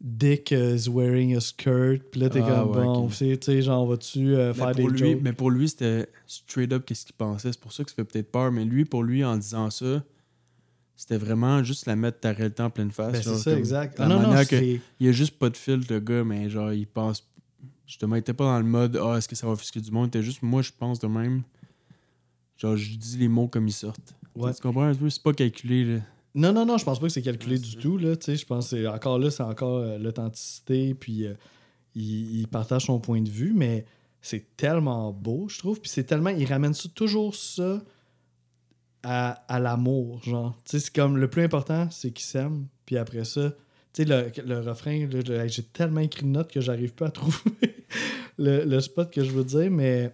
Dick 0.00 0.52
euh, 0.52 0.74
is 0.74 0.88
wearing 0.88 1.36
a 1.36 1.40
skirt, 1.40 2.00
puis 2.10 2.18
là, 2.18 2.30
t'es 2.30 2.40
Ah, 2.42 2.62
comme, 2.64 2.70
ouais, 2.70 2.84
bon, 2.84 3.08
tu 3.08 3.36
sais, 3.40 3.60
genre, 3.60 3.86
vas-tu 3.86 4.34
euh, 4.34 4.54
faire 4.54 4.74
des 4.74 4.84
lui, 4.84 4.98
jokes? 4.98 5.18
mais 5.20 5.34
pour 5.34 5.50
lui, 5.50 5.68
c'était 5.68 6.08
straight 6.26 6.72
up 6.72 6.86
qu'est-ce 6.86 7.04
qu'il 7.04 7.14
pensait. 7.14 7.52
C'est 7.52 7.60
pour 7.60 7.74
ça 7.74 7.84
que 7.84 7.90
ça 7.90 7.96
fait 7.96 8.04
peut-être 8.04 8.32
peur. 8.32 8.50
Mais 8.50 8.64
lui, 8.64 8.86
pour 8.86 9.02
lui, 9.02 9.22
en 9.22 9.36
disant 9.36 9.68
ça, 9.68 10.02
c'était 10.96 11.18
vraiment 11.18 11.62
juste 11.62 11.84
la 11.84 11.94
mettre 11.94 12.20
ta 12.20 12.32
réalité 12.32 12.62
en 12.62 12.70
pleine 12.70 12.90
face. 12.90 13.12
Ben, 13.12 13.22
c'est 13.22 13.36
ça, 13.36 13.58
exact. 13.58 13.96
Ah, 14.00 14.08
non, 14.08 14.18
non, 14.18 14.32
que-. 14.46 14.78
Il 14.98 15.08
a 15.08 15.12
juste 15.12 15.38
pas 15.38 15.50
de 15.50 15.56
filtre, 15.58 15.92
le 15.92 16.00
gars, 16.00 16.24
mais 16.24 16.48
genre, 16.48 16.72
il 16.72 16.86
pense. 16.86 17.28
Justement, 17.86 18.16
il 18.16 18.20
était 18.20 18.32
pas 18.32 18.44
dans 18.44 18.58
le 18.58 18.64
mode 18.64 18.98
Ah, 19.02 19.18
est-ce 19.18 19.28
que 19.28 19.36
ça 19.36 19.46
va 19.46 19.52
offusquer 19.52 19.80
du 19.80 19.90
monde? 19.90 20.06
Il 20.06 20.08
était 20.08 20.22
juste 20.22 20.40
moi, 20.42 20.62
je 20.62 20.70
pense 20.76 20.98
de 21.00 21.06
même. 21.06 21.42
Genre, 22.56 22.78
je 22.78 22.96
dis 22.96 23.18
les 23.18 23.28
mots 23.28 23.48
comme 23.48 23.68
ils 23.68 23.72
sortent. 23.72 24.14
Ouais. 24.34 24.54
Tu 24.54 24.62
comprends 24.62 24.84
un 24.84 24.94
peu? 24.94 25.10
C'est 25.10 25.22
pas 25.22 25.34
calculé, 25.34 25.84
là. 25.84 26.00
Non, 26.34 26.52
non, 26.52 26.64
non, 26.64 26.78
je 26.78 26.84
pense 26.84 26.98
pas 26.98 27.06
que 27.06 27.12
c'est 27.12 27.22
calculé 27.22 27.56
Ouais, 27.56 27.60
du 27.62 27.76
tout, 27.76 27.98
là, 27.98 28.16
tu 28.16 28.24
sais, 28.26 28.36
je 28.36 28.46
pense 28.46 28.70
que 28.70 28.76
c'est 28.76 28.86
encore 28.86 29.18
là, 29.18 29.30
c'est 29.30 29.42
encore 29.42 29.78
euh, 29.78 29.98
l'authenticité, 29.98 30.94
puis 30.94 31.26
euh, 31.26 31.34
il, 31.94 32.40
il 32.40 32.48
partage 32.48 32.86
son 32.86 32.98
point 33.00 33.20
de 33.20 33.28
vue, 33.28 33.52
mais 33.54 33.84
c'est 34.22 34.56
tellement 34.56 35.12
beau, 35.12 35.48
je 35.48 35.58
trouve, 35.58 35.80
puis 35.80 35.90
c'est 35.90 36.04
tellement, 36.04 36.30
il 36.30 36.46
ramène 36.46 36.72
ça, 36.74 36.88
toujours 36.94 37.34
ça 37.34 37.82
à, 39.02 39.30
à 39.52 39.58
l'amour, 39.60 40.22
genre, 40.22 40.56
tu 40.64 40.70
sais, 40.72 40.78
c'est 40.86 40.94
comme, 40.94 41.18
le 41.18 41.28
plus 41.28 41.42
important, 41.42 41.90
c'est 41.90 42.12
qu'il 42.12 42.24
s'aime, 42.24 42.66
puis 42.86 42.96
après 42.96 43.24
ça, 43.24 43.50
tu 43.92 44.04
sais, 44.04 44.08
le, 44.08 44.30
le 44.46 44.60
refrain, 44.60 45.06
j'ai 45.48 45.62
tellement 45.64 46.00
écrit 46.00 46.22
de 46.22 46.28
notes 46.28 46.50
que 46.50 46.62
j'arrive 46.62 46.94
pas 46.94 47.08
à 47.08 47.10
trouver 47.10 47.36
le, 48.38 48.64
le 48.64 48.80
spot 48.80 49.10
que 49.12 49.22
je 49.22 49.30
veux 49.32 49.44
dire, 49.44 49.70
mais 49.70 50.10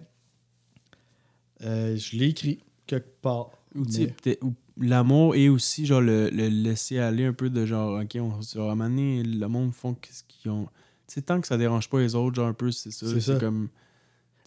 euh, 1.63 1.97
je 1.97 2.17
l'ai 2.17 2.27
écrit 2.27 2.59
quelque 2.87 3.21
part. 3.21 3.51
Ou, 3.75 3.85
Mais- 3.85 4.39
l'amour 4.81 5.35
et 5.35 5.49
aussi 5.49 5.87
genre 5.87 6.01
le, 6.01 6.29
le 6.31 6.49
laisser 6.49 6.99
aller 6.99 7.25
un 7.25 7.33
peu 7.33 7.51
de 7.51 7.67
genre 7.67 8.01
ok 8.01 8.17
on 8.21 8.41
genre, 8.43 8.69
à 8.69 8.73
un 8.73 8.75
moment 8.75 8.89
donné, 8.91 9.23
le 9.23 9.47
monde 9.49 9.73
font 9.73 9.95
qu'est-ce 9.95 10.23
qu'ils 10.25 10.51
ont 10.51 10.69
sais 11.07 11.23
tant 11.23 11.41
que 11.41 11.47
ça 11.47 11.57
dérange 11.57 11.89
pas 11.89 12.01
les 12.01 12.15
autres 12.15 12.37
genre 12.37 12.49
un 12.49 12.53
peu 12.55 12.71
c'est 12.71 12.91
ça 12.91 13.07
C'est 13.09 13.21
c'est 13.21 13.41
comme 13.41 13.69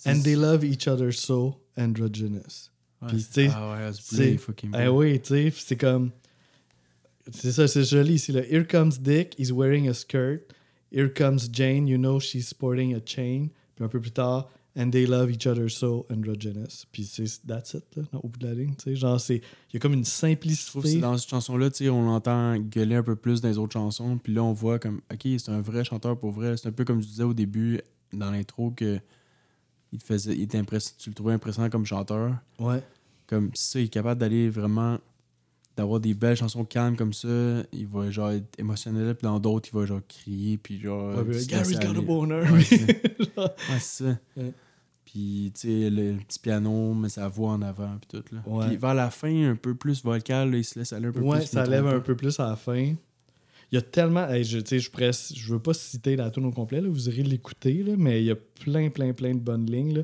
And 0.06 0.14
they 0.22 0.34
c'est- 0.34 0.36
love 0.36 0.64
each 0.64 0.88
other 0.88 1.12
so 1.14 1.56
androgynous. 1.78 2.70
ouais, 3.02 3.08
puis, 3.10 3.22
c'est- 3.22 3.44
tu 3.46 3.50
sais, 3.50 3.54
ah 3.56 3.72
ouais 3.74 3.92
c'est 3.94 4.16
c'est- 4.16 4.38
fucking 4.38 4.72
Eh 4.80 4.88
oui, 4.88 5.20
tu 5.22 5.28
sais, 5.30 5.54
c'est 5.56 5.78
comme. 5.78 6.12
C'est 7.32 7.52
ça, 7.52 7.68
c'est 7.68 7.84
joli 7.84 8.16
ici. 8.16 8.32
Là. 8.32 8.42
Here 8.50 8.66
comes 8.66 8.94
Dick, 9.00 9.36
he's 9.38 9.52
wearing 9.52 9.88
a 9.88 9.94
skirt. 9.94 10.42
Here 10.92 11.08
comes 11.14 11.48
Jane, 11.52 11.88
you 11.88 11.98
know 11.98 12.20
she's 12.20 12.48
sporting 12.48 12.96
a 12.96 13.00
chain. 13.06 13.50
Puis 13.76 13.86
un 13.86 13.88
peu 13.88 14.02
plus 14.02 14.12
tard, 14.12 14.50
And 14.78 14.90
they 14.92 15.06
love 15.06 15.30
each 15.30 15.46
other 15.48 15.70
so 15.70 16.06
androgynous. 16.10 16.86
Puis 16.94 17.04
c'est 17.04 17.26
that's 17.46 17.74
it, 17.74 17.84
là, 17.98 18.04
au 18.24 18.30
bout 18.30 18.40
de 18.40 18.48
la 18.48 18.54
ligne. 18.54 18.74
tu 18.76 18.84
sais. 18.84 18.96
Genre, 18.96 19.20
c'est. 19.20 19.36
Il 19.38 19.74
y 19.74 19.78
a 19.78 19.80
comme 19.80 19.92
une 19.94 20.06
Je 20.06 20.10
trouve 20.10 20.30
que 20.32 20.48
c'est 20.48 20.62
simplicité. 20.62 21.02
dans 21.02 21.18
cette 21.18 21.30
chanson-là, 21.30 21.70
on 21.92 22.06
l'entend 22.06 22.58
gueuler 22.58 22.96
un 22.96 23.04
peu 23.04 23.18
plus 23.18 23.42
dans 23.42 23.50
les 23.50 23.58
autres 23.58 23.74
chansons. 23.74 24.18
Puis 24.18 24.34
là, 24.34 24.44
on 24.44 24.54
voit 24.54 24.80
comme, 24.80 25.02
OK, 25.12 25.22
c'est 25.24 25.50
un 25.50 25.60
vrai 25.60 25.84
chanteur 25.84 26.18
pour 26.18 26.32
vrai. 26.32 26.56
C'est 26.56 26.70
un 26.70 26.72
peu 26.72 26.86
comme 26.86 27.02
je 27.02 27.08
disais 27.08 27.24
au 27.24 27.34
début, 27.34 27.82
dans 28.14 28.32
l'intro, 28.32 28.72
que 28.72 29.00
il 29.92 30.00
te 30.00 30.06
faisait, 30.06 30.34
il 30.36 30.44
était 30.44 30.58
impress- 30.62 30.96
tu 30.98 31.10
le 31.10 31.16
trouvais 31.16 31.34
impressionnant 31.34 31.70
comme 31.70 31.86
chanteur. 31.86 32.34
Ouais. 32.58 32.82
Comme 33.28 33.52
ça, 33.54 33.78
il 33.78 33.86
est 33.86 33.90
capable 33.90 34.22
d'aller 34.22 34.50
vraiment, 34.50 35.00
d'avoir 35.78 36.00
des 36.00 36.14
belles 36.14 36.36
chansons 36.38 36.66
calmes 36.66 36.96
comme 36.96 37.14
ça. 37.14 37.64
Il 37.74 37.88
va 37.88 38.10
genre 38.12 38.32
être 38.32 38.60
émotionnel. 38.60 39.16
Puis 39.16 39.24
dans 39.26 39.40
d'autres, 39.40 39.70
il 39.74 39.78
va 39.80 39.86
genre 39.86 40.02
crier. 40.08 40.58
Puis 40.58 40.80
genre. 40.80 41.16
Ouais, 41.18 41.24
puis, 41.24 41.46
Gary's 41.48 41.80
got 41.80 41.98
a 41.98 42.02
boner. 42.02 42.42
Ouais, 42.42 42.50
oui. 42.54 42.64
c'est- 42.64 43.02
Genre, 43.36 43.50
Ouais, 43.70 43.80
ça. 43.80 44.18
Ouais. 44.38 44.54
Puis, 45.06 45.52
tu 45.54 45.62
sais, 45.68 45.90
le, 45.90 46.12
le 46.14 46.18
petit 46.20 46.40
piano, 46.40 46.94
mais 46.94 47.10
sa 47.10 47.28
voix 47.28 47.52
en 47.52 47.62
avant, 47.62 47.98
puis 48.00 48.20
tout. 48.22 48.36
Là. 48.36 48.42
Ouais. 48.46 48.68
Puis 48.68 48.78
vers 48.78 48.94
la 48.94 49.10
fin, 49.10 49.50
un 49.52 49.56
peu 49.56 49.76
plus 49.76 50.04
vocal, 50.04 50.52
là, 50.52 50.58
il 50.58 50.64
se 50.64 50.80
laisse 50.80 50.94
aller 50.94 51.08
un 51.08 51.12
peu 51.12 51.20
ouais, 51.20 51.40
plus. 51.40 51.48
ça 51.48 51.66
je 51.66 51.70
me 51.70 51.76
lève 51.76 51.88
un 51.88 52.00
peu 52.00 52.16
plus 52.16 52.40
à 52.40 52.48
la 52.50 52.56
fin. 52.56 52.94
Il 53.74 53.76
y 53.76 53.78
a 53.78 53.82
tellement. 53.82 54.28
hey, 54.30 54.44
je, 54.44 54.60
tu 54.60 54.68
sais, 54.70 54.80
je, 54.80 54.90
pourrais- 54.92 55.12
je 55.34 55.54
veux 55.54 55.60
pas 55.60 55.74
citer 55.74 56.16
la 56.16 56.30
tune 56.30 56.46
au 56.46 56.52
complet, 56.52 56.80
là, 56.82 56.88
vous 56.90 57.10
irez 57.10 57.24
l'écouter, 57.24 57.84
là, 57.84 57.94
mais 57.98 58.22
il 58.22 58.26
y 58.26 58.32
a 58.32 58.36
plein, 58.36 58.90
plein, 58.90 59.12
plein 59.14 59.34
de 59.34 59.40
bonnes 59.40 59.66
lignes. 59.70 59.96
là. 59.98 60.04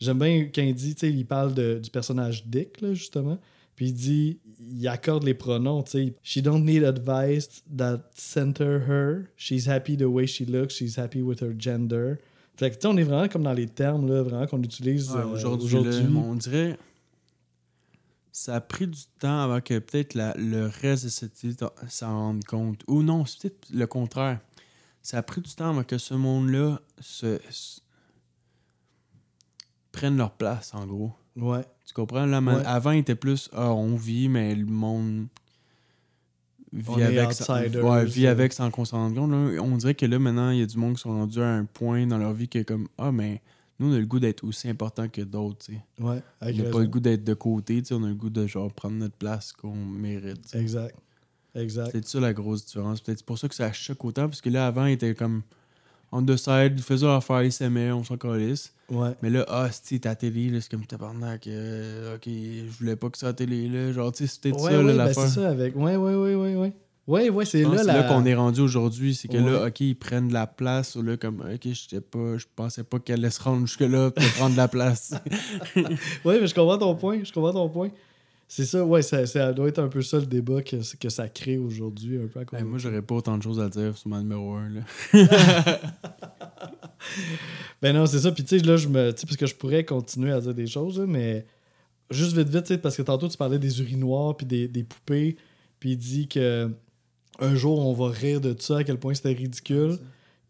J'aime 0.00 0.18
bien 0.20 0.48
quand 0.54 0.62
il 0.62 0.74
dit, 0.74 0.94
tu 0.94 1.00
sais, 1.00 1.12
il 1.12 1.24
parle 1.26 1.54
de- 1.54 1.80
du 1.82 1.90
personnage 1.90 2.46
Dick, 2.46 2.80
là, 2.80 2.94
justement. 2.94 3.38
Puis 3.78 3.90
il 3.90 3.92
dit, 3.94 4.40
il 4.72 4.88
accorde 4.88 5.22
les 5.22 5.34
pronoms, 5.34 5.84
tu 5.84 5.90
sais. 5.92 6.14
She 6.24 6.38
don't 6.42 6.64
need 6.64 6.82
advice 6.82 7.62
that 7.76 8.10
center 8.16 8.80
her. 8.88 9.26
She's 9.36 9.68
happy 9.68 9.96
the 9.96 10.02
way 10.02 10.26
she 10.26 10.40
looks. 10.48 10.74
She's 10.74 10.98
happy 10.98 11.22
with 11.22 11.42
her 11.42 11.54
gender. 11.56 12.16
Fait 12.56 12.70
que, 12.70 12.74
tu 12.74 12.80
sais, 12.80 12.88
on 12.88 12.96
est 12.96 13.04
vraiment 13.04 13.28
comme 13.28 13.44
dans 13.44 13.52
les 13.52 13.68
termes, 13.68 14.08
là, 14.08 14.24
vraiment 14.24 14.48
qu'on 14.48 14.60
utilise 14.64 15.12
Ouais, 15.12 15.20
euh, 15.20 15.26
aujourd'hui, 15.26 15.70
on 16.18 16.34
dirait. 16.34 16.76
Ça 18.32 18.56
a 18.56 18.60
pris 18.60 18.88
du 18.88 18.98
temps 19.20 19.42
avant 19.42 19.60
que 19.60 19.78
peut-être 19.78 20.14
la- 20.14 20.34
le 20.36 20.66
reste 20.66 21.04
de 21.04 21.08
cette 21.08 21.40
île 21.44 21.54
s'en 21.88 22.08
rende 22.12 22.42
compte. 22.44 22.82
Ou 22.88 23.04
non, 23.04 23.24
c'est 23.26 23.38
peut-être 23.42 23.70
le 23.70 23.86
contraire. 23.86 24.40
Ça 25.02 25.18
a 25.18 25.22
pris 25.22 25.40
du 25.40 25.54
temps 25.54 25.70
avant 25.70 25.84
que 25.84 25.98
ce 25.98 26.14
monde-là 26.14 26.80
se, 27.00 27.38
se- 27.48 27.80
prenne 29.92 30.16
leur 30.16 30.32
place, 30.32 30.74
en 30.74 30.84
gros. 30.84 31.12
Ouais. 31.38 31.64
Tu 31.86 31.94
comprends? 31.94 32.26
Là, 32.26 32.40
Ouais. 32.40 32.62
Avant, 32.66 32.90
il 32.90 32.98
était 32.98 33.14
plus 33.14 33.48
Ah, 33.52 33.72
on 33.72 33.96
vit, 33.96 34.28
mais 34.28 34.54
le 34.54 34.66
monde 34.66 35.26
vit 36.72 36.84
On 36.88 36.98
est 36.98 37.04
avec, 37.18 37.32
sans, 37.32 37.54
ouais, 37.60 38.04
vit 38.04 38.26
avec 38.26 38.52
sans 38.52 38.70
qu'on 38.70 38.84
s'en 38.84 38.98
rende 38.98 39.14
compte. 39.14 39.30
là. 39.30 39.62
On 39.62 39.76
dirait 39.76 39.94
que 39.94 40.04
là, 40.06 40.18
maintenant, 40.18 40.50
il 40.50 40.58
y 40.58 40.62
a 40.62 40.66
du 40.66 40.76
monde 40.76 40.94
qui 40.96 41.00
sont 41.02 41.10
rendus 41.10 41.40
à 41.40 41.48
un 41.54 41.64
point 41.64 42.06
dans 42.06 42.18
leur 42.18 42.32
vie 42.32 42.48
que, 42.48 42.62
comme, 42.62 42.88
ah, 42.98 43.10
mais 43.12 43.40
nous, 43.78 43.90
on 43.92 43.94
a 43.94 43.98
le 43.98 44.06
goût 44.06 44.18
d'être 44.20 44.44
aussi 44.44 44.68
important 44.68 45.08
que 45.08 45.22
d'autres. 45.22 45.66
Ouais. 45.98 46.20
On 46.42 46.46
n'a 46.52 46.64
pas 46.70 46.80
le 46.80 46.86
goût 46.88 47.00
d'être 47.00 47.24
de 47.24 47.34
côté, 47.34 47.82
on 47.92 48.04
a 48.04 48.08
le 48.08 48.14
goût 48.14 48.30
de 48.30 48.46
genre 48.46 48.72
prendre 48.72 48.96
notre 48.96 49.16
place 49.16 49.52
qu'on 49.52 49.74
mérite. 49.74 50.54
Exact. 50.54 50.94
Exact. 51.54 51.90
C'est 51.92 52.06
ça 52.06 52.20
la 52.20 52.32
grosse 52.34 52.66
différence. 52.66 53.00
Peut-être 53.00 53.24
pour 53.24 53.38
ça 53.38 53.48
que 53.48 53.54
ça 53.54 53.72
choque 53.72 54.04
autant, 54.04 54.28
parce 54.28 54.40
que 54.40 54.50
là, 54.50 54.66
avant, 54.66 54.84
il 54.86 54.92
était 54.92 55.14
comme 55.14 55.42
on 56.12 56.22
the 56.22 56.36
side, 56.36 56.80
faisait 56.80 57.06
affaire, 57.08 57.42
il 57.42 57.52
s'aimait, 57.52 57.92
on 57.92 58.04
s'en 58.04 58.16
calisse. 58.16 58.72
Ouais. 58.90 59.10
Mais 59.22 59.30
là, 59.30 59.44
ah, 59.48 59.68
c'est 59.70 59.98
ta 60.00 60.14
télé, 60.14 60.58
c'est 60.60 60.70
comme 60.70 60.86
tabarnak. 60.86 61.46
euh, 61.46 62.16
ok, 62.16 62.22
je 62.26 62.78
voulais 62.78 62.96
pas 62.96 63.10
que 63.10 63.18
ça 63.18 63.26
la 63.26 63.32
télé, 63.34 63.68
là. 63.68 63.92
Genre, 63.92 64.10
tu 64.12 64.26
sais, 64.26 64.32
c'est 64.32 64.40
peut-être 64.40 64.62
Ouais, 64.62 64.70
ça, 64.72 64.78
ouais, 64.78 64.84
là, 64.84 64.92
ben, 64.92 64.96
l'affaire. 64.96 65.22
c'est 65.28 65.40
ça 65.40 65.48
avec. 65.50 65.76
Ouais, 65.76 65.96
ouais, 65.96 66.14
ouais, 66.14 66.34
ouais, 66.34 66.56
ouais. 66.56 66.72
Ouais, 67.06 67.30
ouais, 67.30 67.46
c'est 67.46 67.62
là, 67.62 67.82
la... 67.84 67.96
là 67.96 68.02
qu'on 68.02 68.26
est 68.26 68.34
rendu 68.34 68.60
aujourd'hui. 68.60 69.14
C'est 69.14 69.28
que 69.28 69.38
là, 69.38 69.66
ok, 69.66 69.80
ils 69.80 69.94
prennent 69.94 70.28
de 70.28 70.34
la 70.34 70.46
place. 70.46 70.94
ou 70.94 71.02
Là, 71.02 71.16
comme, 71.16 71.40
ok, 71.40 71.66
je 71.72 71.98
pas, 72.00 72.36
je 72.36 72.44
pensais 72.54 72.84
pas 72.84 72.98
qu'elle 72.98 73.20
allait 73.20 73.30
se 73.30 73.42
rendre 73.42 73.66
jusque-là 73.66 74.10
pour 74.10 74.24
prendre 74.36 74.52
de 74.52 74.56
la 74.58 74.68
place. 74.68 75.14
Ouais, 76.24 76.38
mais 76.38 76.46
je 76.46 76.54
comprends 76.54 76.76
ton 76.76 76.94
point. 76.94 77.20
Je 77.24 77.32
comprends 77.32 77.52
ton 77.54 77.68
point. 77.70 77.88
C'est 78.50 78.64
ça, 78.64 78.82
ouais, 78.82 79.02
ça, 79.02 79.26
ça 79.26 79.52
doit 79.52 79.68
être 79.68 79.78
un 79.78 79.88
peu 79.88 80.00
ça 80.00 80.18
le 80.18 80.26
débat 80.26 80.62
que, 80.62 80.76
que 80.96 81.08
ça 81.10 81.28
crée 81.28 81.58
aujourd'hui, 81.58 82.18
un 82.18 82.28
peu 82.28 82.40
à 82.40 82.44
cause 82.46 82.58
de 82.58 82.64
moi, 82.64 82.78
j'aurais 82.78 83.02
pas 83.02 83.14
autant 83.16 83.36
de 83.36 83.42
choses 83.42 83.60
à 83.60 83.68
dire 83.68 83.96
sur 83.96 84.08
ma 84.08 84.20
numéro 84.20 84.54
1. 84.54 84.70
Là. 84.70 84.80
Ben 87.80 87.94
non, 87.94 88.06
c'est 88.06 88.18
ça. 88.18 88.32
Puis 88.32 88.44
tu 88.44 88.58
sais, 88.58 88.64
là, 88.64 88.76
je 88.76 88.88
me. 88.88 89.12
Tu 89.12 89.20
sais, 89.20 89.26
parce 89.26 89.36
que 89.36 89.46
je 89.46 89.54
pourrais 89.54 89.84
continuer 89.84 90.32
à 90.32 90.40
dire 90.40 90.54
des 90.54 90.66
choses, 90.66 90.98
mais 91.06 91.46
juste 92.10 92.36
vite, 92.36 92.48
vite, 92.48 92.64
tu 92.64 92.74
sais, 92.74 92.78
parce 92.78 92.96
que 92.96 93.02
tantôt, 93.02 93.28
tu 93.28 93.36
parlais 93.36 93.58
des 93.58 93.80
urinoirs 93.80 94.36
puis 94.36 94.46
des, 94.46 94.68
des 94.68 94.82
poupées. 94.82 95.36
Puis 95.78 95.92
il 95.92 95.96
dit 95.96 96.28
que 96.28 96.70
un 97.38 97.54
jour, 97.54 97.78
on 97.86 97.92
va 97.92 98.10
rire 98.10 98.40
de 98.40 98.54
ça, 98.58 98.78
à 98.78 98.84
quel 98.84 98.98
point 98.98 99.14
c'était 99.14 99.32
ridicule. 99.32 99.98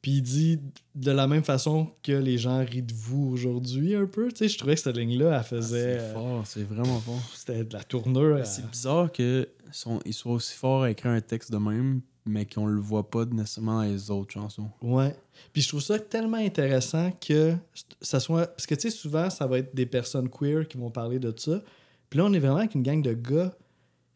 Puis 0.01 0.13
il 0.13 0.23
dit 0.23 0.61
de 0.95 1.11
la 1.11 1.27
même 1.27 1.43
façon 1.43 1.89
que 2.03 2.13
les 2.13 2.39
gens 2.39 2.65
rient 2.65 2.83
de 2.83 2.95
vous 2.95 3.31
aujourd'hui, 3.33 3.95
un 3.97 4.07
peu. 4.07 4.29
Tu 4.31 4.37
sais, 4.39 4.49
je 4.49 4.57
trouvais 4.59 4.75
que 4.77 4.81
cette 4.81 4.97
ligne-là, 4.97 5.37
elle 5.39 5.45
faisait. 5.45 5.99
Ah, 5.99 6.03
euh, 6.03 6.07
C'est 6.09 6.15
fort, 6.15 6.47
c'est 6.47 6.63
vraiment 6.63 7.01
fort. 7.01 7.21
C'était 7.35 7.65
de 7.65 7.73
la 7.75 7.83
tournure. 7.83 8.37
à- 8.37 8.45
C'est 8.45 8.69
bizarre 8.71 9.11
qu'ils 9.11 9.47
soient 9.73 10.33
aussi 10.33 10.55
forts 10.55 10.85
à 10.85 10.91
écrire 10.91 11.11
un 11.13 11.21
texte 11.21 11.51
de 11.51 11.57
même, 11.59 12.01
mais 12.25 12.47
qu'on 12.47 12.67
le 12.67 12.81
voit 12.81 13.11
pas 13.11 13.25
nécessairement 13.25 13.77
dans 13.83 13.91
les 13.91 14.11
autres 14.11 14.33
chansons. 14.35 14.71
Ouais. 14.83 15.17
Puis 15.53 15.63
je 15.63 15.69
trouve 15.69 15.81
ça 15.83 15.99
tellement 15.99 16.37
intéressant 16.37 17.11
que 17.21 17.55
ça 18.01 18.21
soit. 18.21 18.47
Parce 18.47 18.67
que 18.67 18.77
tu 18.77 18.83
sais, 18.83 18.91
souvent, 18.97 19.29
ça 19.31 19.47
va 19.49 19.59
être 19.59 19.75
des 19.75 19.87
personnes 19.87 20.29
queer 20.29 20.69
qui 20.69 20.79
vont 20.79 20.91
parler 20.91 21.19
de 21.19 21.35
ça. 21.37 21.61
Puis 22.09 22.19
là, 22.19 22.25
on 22.27 22.33
est 22.33 22.39
vraiment 22.39 22.59
avec 22.59 22.75
une 22.77 22.83
gang 22.83 23.03
de 23.03 23.15
gars 23.15 23.53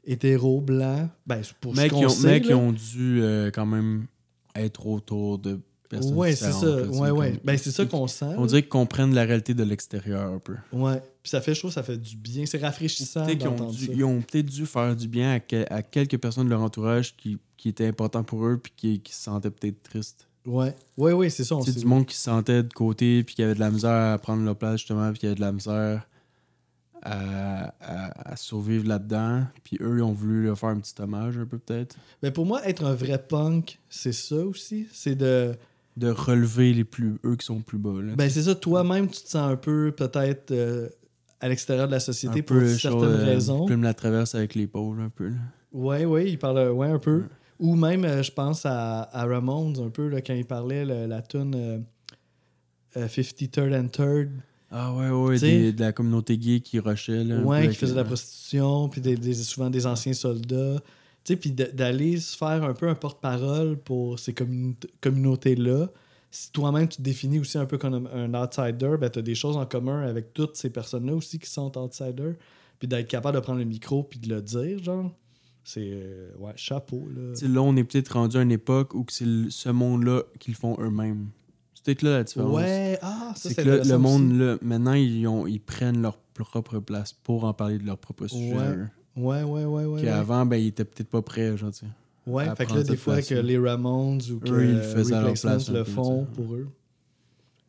hétéros, 0.05 0.61
blancs. 0.61 1.09
Ben, 1.27 1.41
pour 1.61 1.75
Mais 1.75 1.89
ce 1.89 1.95
qui 1.95 2.05
ont, 2.05 2.09
sait. 2.09 2.27
mais 2.29 2.41
qui 2.41 2.55
ont 2.55 2.73
dû 2.73 3.21
euh, 3.23 3.51
quand 3.51 3.67
même 3.67 4.07
être 4.55 4.87
autour 4.87 5.39
de 5.39 5.61
personnes 5.97 6.15
Ouais, 6.17 6.35
c'est 6.35 6.53
ça. 6.53 6.67
là, 6.67 6.83
Ouais, 6.89 7.11
ouais. 7.11 7.31
comme- 7.33 7.41
Ben, 7.45 7.57
c'est 7.59 7.71
ça 7.71 7.85
qu'on 7.87 8.07
sent. 8.07 8.35
On 8.37 8.47
dirait 8.47 8.63
qu'ils 8.63 8.69
comprennent 8.69 9.15
la 9.15 9.25
réalité 9.25 9.55
de 9.55 9.63
l'extérieur 9.63 10.33
un 10.33 10.39
peu. 10.39 10.55
Ouais. 10.73 11.01
Puis 11.23 11.31
ça 11.31 11.41
fait, 11.41 11.55
je 11.55 11.61
trouve, 11.61 11.71
ça 11.73 11.83
fait 11.83 11.97
du 11.99 12.17
bien. 12.17 12.45
C'est 12.47 12.59
rafraîchissant 12.59 13.27
qu'ils 13.27 13.47
ont, 13.47 13.71
dû- 13.71 13.91
ils 13.95 14.05
ont 14.05 14.21
peut-être 14.21 14.47
dû 14.47 14.67
faire 14.67 14.97
du 14.97 15.07
bien 15.09 15.35
à, 15.35 15.41
que- 15.41 15.65
à 15.73 15.83
quelques 15.83 16.19
personnes 16.19 16.45
de 16.47 16.51
leur 16.51 16.63
entourage 16.63 17.17
qui, 17.17 17.39
qui 17.57 17.69
étaient 17.69 17.87
importants 17.87 18.25
pour 18.25 18.45
eux 18.47 18.59
puis 18.59 18.73
qui, 18.77 19.01
qui 19.01 19.15
se 19.15 19.23
sentaient 19.23 19.51
peut-être 19.51 19.83
tristes. 19.83 20.27
Ouais. 20.45 20.75
Ouais, 20.97 21.13
ouais, 21.13 21.31
c'est 21.31 21.45
ça. 21.45 21.57
C'est 21.65 21.77
du 21.79 21.87
monde 21.87 22.05
qui 22.07 22.17
se 22.17 22.23
sentait 22.25 22.65
de 22.65 22.73
côté 22.73 23.23
puis 23.23 23.37
qui 23.37 23.43
avait 23.45 23.55
de 23.55 23.61
la 23.61 23.71
misère 23.71 24.13
à 24.15 24.19
prendre 24.19 24.43
leur 24.45 24.57
place 24.57 24.79
justement 24.81 25.09
puis 25.11 25.21
qui 25.21 25.27
avait 25.27 25.37
de 25.37 25.41
la 25.41 25.53
misère 25.53 26.09
à, 27.05 27.75
à, 27.81 28.33
à 28.33 28.37
survivre 28.37 28.87
là-dedans. 28.87 29.45
Puis 29.65 29.77
eux, 29.81 29.99
ils 29.99 30.03
ont 30.03 30.13
voulu 30.13 30.45
leur 30.47 30.59
faire 30.59 30.71
un 30.71 30.79
petit 30.81 30.95
hommage 31.01 31.37
un 31.39 31.47
peu 31.47 31.59
peut-être. 31.59 31.97
Mais 32.23 32.31
pour 32.31 32.47
moi, 32.47 32.67
être 32.69 32.85
un 32.85 32.95
vrai 32.95 33.19
punk, 33.19 33.79
c'est 33.89 34.13
ça 34.13 34.37
aussi. 34.37 34.87
C'est 34.93 35.15
de. 35.15 35.55
De 35.97 36.09
relever 36.11 36.73
les 36.73 36.85
plus 36.85 37.19
eux 37.25 37.37
qui 37.37 37.45
sont 37.45 37.61
plus 37.61 37.79
bas. 37.79 38.01
Là, 38.03 38.15
Ben, 38.17 38.31
c'est 38.31 38.43
ça. 38.43 38.55
Toi-même, 38.55 39.09
tu 39.09 39.23
te 39.23 39.29
sens 39.29 39.51
un 39.53 39.57
peu, 39.57 39.93
peut-être, 39.95 40.51
euh, 40.51 40.89
à 41.41 41.49
l'extérieur 41.49 41.87
de 41.87 41.93
la 41.93 42.01
société 42.01 42.41
pour 42.43 42.57
certaines 42.67 43.03
euh, 43.05 43.25
raisons. 43.25 43.67
Plume 43.67 43.83
la 43.83 43.93
traverse 43.95 44.35
avec 44.35 44.55
l'épaule 44.55 45.01
un 45.03 45.11
peu. 45.11 45.29
Là. 45.29 45.37
Ouais, 45.73 46.05
ouais, 46.07 46.31
il 46.31 46.39
parle 46.39 46.71
ouais, 46.71 46.89
un 46.89 46.99
peu. 46.99 47.19
Ouais. 47.19 47.25
Ou 47.59 47.75
même, 47.77 48.05
euh, 48.05 48.23
je 48.23 48.33
pense 48.33 48.65
à, 48.65 49.03
à 49.13 49.27
Ramones, 49.27 49.79
un 49.85 49.91
peu, 49.91 50.09
là, 50.09 50.21
quand 50.23 50.35
il 50.35 50.45
parlait 50.47 50.85
le- 50.85 51.07
la 51.07 51.21
tune 51.23 51.55
euh, 51.55 51.79
euh, 52.97 53.07
53rd 53.09 53.75
and 53.79 53.89
3rd. 53.89 54.29
Ah 54.71 54.95
ouais, 54.95 55.11
ouais, 55.11 55.39
des- 55.39 55.73
de 55.73 55.81
la 55.81 55.93
communauté 55.93 56.39
gay 56.39 56.61
qui 56.61 56.79
rushait. 56.79 57.23
Là, 57.25 57.41
Ouais, 57.43 57.69
qui 57.69 57.75
faisait 57.77 57.93
de 57.93 57.99
la 57.99 58.05
prostitution, 58.05 58.89
puis 58.89 59.01
des, 59.03 59.17
des- 59.17 59.35
souvent 59.35 59.69
des 59.69 59.85
anciens 59.87 60.15
soldats. 60.15 60.81
Tu 61.25 61.35
sais, 61.35 61.37
puis 61.37 61.51
d'aller 61.53 62.19
se 62.19 62.37
faire 62.37 62.65
un 62.65 62.75
peu 62.75 62.89
un 62.89 62.95
porte-parole 62.95 63.77
pour 63.79 64.19
ces 64.19 64.33
commun- 64.33 64.75
communautés-là. 65.01 65.89
Si 66.31 66.51
toi-même 66.51 66.89
tu 66.89 66.97
te 66.97 67.03
définis 67.03 67.39
aussi 67.39 67.59
un 67.59 67.67
peu 67.67 67.79
comme 67.79 68.09
un 68.13 68.33
outsider, 68.35 68.97
ben 68.99 69.11
tu 69.11 69.19
as 69.19 69.23
des 69.23 69.35
choses 69.35 69.57
en 69.57 69.67
commun 69.67 70.03
avec 70.03 70.33
toutes 70.33 70.57
ces 70.57 70.71
personnes-là 70.71 71.15
aussi 71.15 71.39
qui 71.39 71.49
sont 71.51 71.77
outsiders. 71.79 72.35
Puis 72.79 72.89
d'être 72.89 73.07
capable 73.07 73.37
de 73.37 73.41
prendre 73.41 73.59
le 73.61 73.65
micro 73.65 74.03
puis 74.03 74.19
de 74.19 74.35
le 74.35 74.43
dire, 74.43 74.83
genre, 74.83 75.11
c'est. 75.63 75.91
euh, 75.93 76.31
ouais, 76.39 76.53
chapeau, 76.57 77.07
là. 77.15 77.35
T'sais, 77.35 77.47
là, 77.47 77.63
on 77.63 77.77
est 77.77 77.85
peut-être 77.85 78.15
rendu 78.15 78.37
à 78.39 78.43
une 78.43 78.51
époque 78.51 78.95
où 78.95 79.05
que 79.05 79.13
c'est 79.13 79.27
ce 79.51 79.69
monde-là 79.69 80.23
qu'ils 80.41 80.55
font 80.57 80.77
eux-mêmes. 80.81 81.29
C'est 81.75 81.85
peut-être 81.85 82.03
là 82.03 82.11
la 82.19 82.25
différence. 82.25 82.55
Ouais, 82.57 82.99
ah, 83.03 83.33
ça 83.37 83.49
c'est 83.51 83.55
c'est 83.55 83.65
que 83.65 83.89
le 83.89 83.99
monde, 83.99 84.33
là, 84.33 84.57
maintenant, 84.63 84.95
ils, 84.95 85.27
ont, 85.29 85.47
ils 85.47 85.61
prennent 85.61 86.03
leur 86.03 86.17
propre 86.17 86.79
place 86.81 87.13
pour 87.13 87.45
en 87.45 87.53
parler 87.53 87.79
de 87.79 87.85
leur 87.85 87.99
propre 87.99 88.27
sujet. 88.27 88.55
Ouais. 88.57 88.77
Ouais, 89.17 89.43
ouais, 89.43 89.65
ouais, 89.65 89.85
ouais. 89.85 90.01
Puis 90.01 90.09
avant, 90.09 90.47
ben, 90.47 90.57
ils 90.57 90.69
étaient 90.69 90.85
peut-être 90.85 91.09
pas 91.11 91.23
prêts, 91.23 91.57
genre, 91.57 91.73
tu. 91.73 91.85
Ouais, 92.27 92.45
fait 92.55 92.67
que 92.67 92.75
là, 92.75 92.83
des 92.85 92.97
fois, 92.97 93.21
que 93.21 93.35
les 93.35 93.59
Ramones 93.59 94.21
ou 94.31 94.39
que 94.39 94.51
Eux, 94.51 94.65
ils 94.65 94.75
le 94.77 95.15
à 95.15 95.23
leur 95.23 95.35
place 95.35 95.69
le 95.71 95.85
font 95.85 96.25
pour 96.27 96.55
eux. 96.55 96.69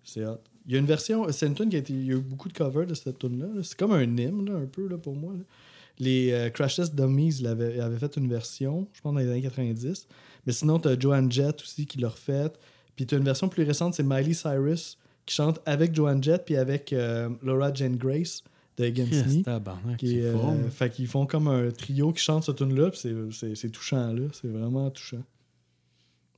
C'est 0.03 0.25
hot. 0.25 0.37
Il 0.65 0.73
y 0.73 0.75
a 0.75 0.79
une 0.79 0.85
version, 0.85 1.25
c'est 1.31 1.47
une 1.47 1.55
tune 1.55 1.69
qui 1.69 1.75
a 1.75 1.79
été, 1.79 1.91
il 1.91 2.05
y 2.05 2.11
a 2.11 2.15
eu 2.15 2.19
beaucoup 2.21 2.47
de 2.47 2.53
covers 2.53 2.85
de 2.87 2.93
cette 2.93 3.19
tune 3.19 3.39
là 3.39 3.47
C'est 3.63 3.75
comme 3.77 3.91
un 3.91 4.03
hymne, 4.03 4.45
là, 4.49 4.57
un 4.59 4.65
peu, 4.65 4.87
là, 4.87 4.97
pour 4.97 5.15
moi. 5.15 5.33
là. 5.33 5.43
Les 5.99 6.31
euh, 6.31 6.49
Crash 6.49 6.77
Test 6.77 6.95
Dummies 6.95 7.39
l'avaient- 7.41 7.79
avaient 7.79 7.97
fait 7.97 8.15
une 8.17 8.27
version, 8.29 8.87
je 8.93 9.01
pense, 9.01 9.13
dans 9.13 9.19
les 9.19 9.29
années 9.29 9.41
90. 9.41 10.07
Mais 10.45 10.53
sinon, 10.53 10.79
t'as 10.79 10.97
Joanne 10.97 11.31
Jett 11.31 11.61
aussi 11.61 11.85
qui 11.85 11.99
l'a 11.99 12.09
refait. 12.09 12.51
Puis 12.95 13.05
t'as 13.05 13.17
une 13.17 13.23
version 13.23 13.49
plus 13.49 13.63
récente, 13.63 13.93
c'est 13.95 14.03
Miley 14.03 14.33
Cyrus 14.33 14.97
qui 15.25 15.35
chante 15.35 15.59
avec 15.65 15.95
Joanne 15.95 16.23
Jett 16.23 16.43
puis 16.45 16.55
avec 16.57 16.93
euh, 16.93 17.29
Laura 17.41 17.73
Jane 17.73 17.95
Grace 17.97 18.43
de 18.77 19.43
tabarnak, 19.43 19.97
Qui, 19.97 20.07
c'est 20.07 20.15
est, 20.15 20.25
euh, 20.25 20.69
fait 20.69 20.89
qu'ils 20.89 21.07
font 21.07 21.25
comme 21.25 21.47
un 21.47 21.69
trio 21.71 22.11
qui 22.11 22.21
chante 22.23 22.43
cette 22.43 22.55
tune 22.57 22.75
là 22.75 22.89
puis 22.89 22.99
c'est- 23.55 23.69
touchant, 23.69 24.11
là. 24.13 24.23
C'est 24.33 24.47
vraiment 24.47 24.89
touchant. 24.89 25.21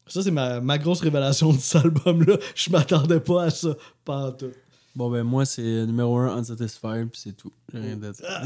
Ça, 0.08 0.22
c'est 0.22 0.32
ma, 0.32 0.60
ma 0.62 0.78
grosse 0.78 1.02
révélation 1.02 1.52
de 1.54 1.58
cet 1.58 1.84
album-là. 1.86 2.38
Je 2.56 2.70
m'attendais 2.70 3.20
pas 3.20 3.46
à 3.46 3.50
ça. 3.50 3.76
Pas 4.04 4.32
tout. 4.34 4.52
Bon, 4.96 5.10
ben, 5.10 5.24
moi, 5.24 5.46
c'est 5.46 5.86
numéro 5.86 6.18
1, 6.18 6.38
Unsatisfied, 6.38 7.10
puis 7.10 7.22
c'est 7.24 7.36
tout. 7.36 7.52
J'ai 7.74 7.80
rien 7.80 7.98
d'autre. 7.98 8.20
Ah, 8.28 8.44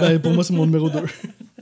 ben, 0.00 0.20
pour 0.20 0.32
moi, 0.32 0.42
c'est 0.44 0.52
mon 0.52 0.66
numéro 0.66 0.90
2. 0.90 0.98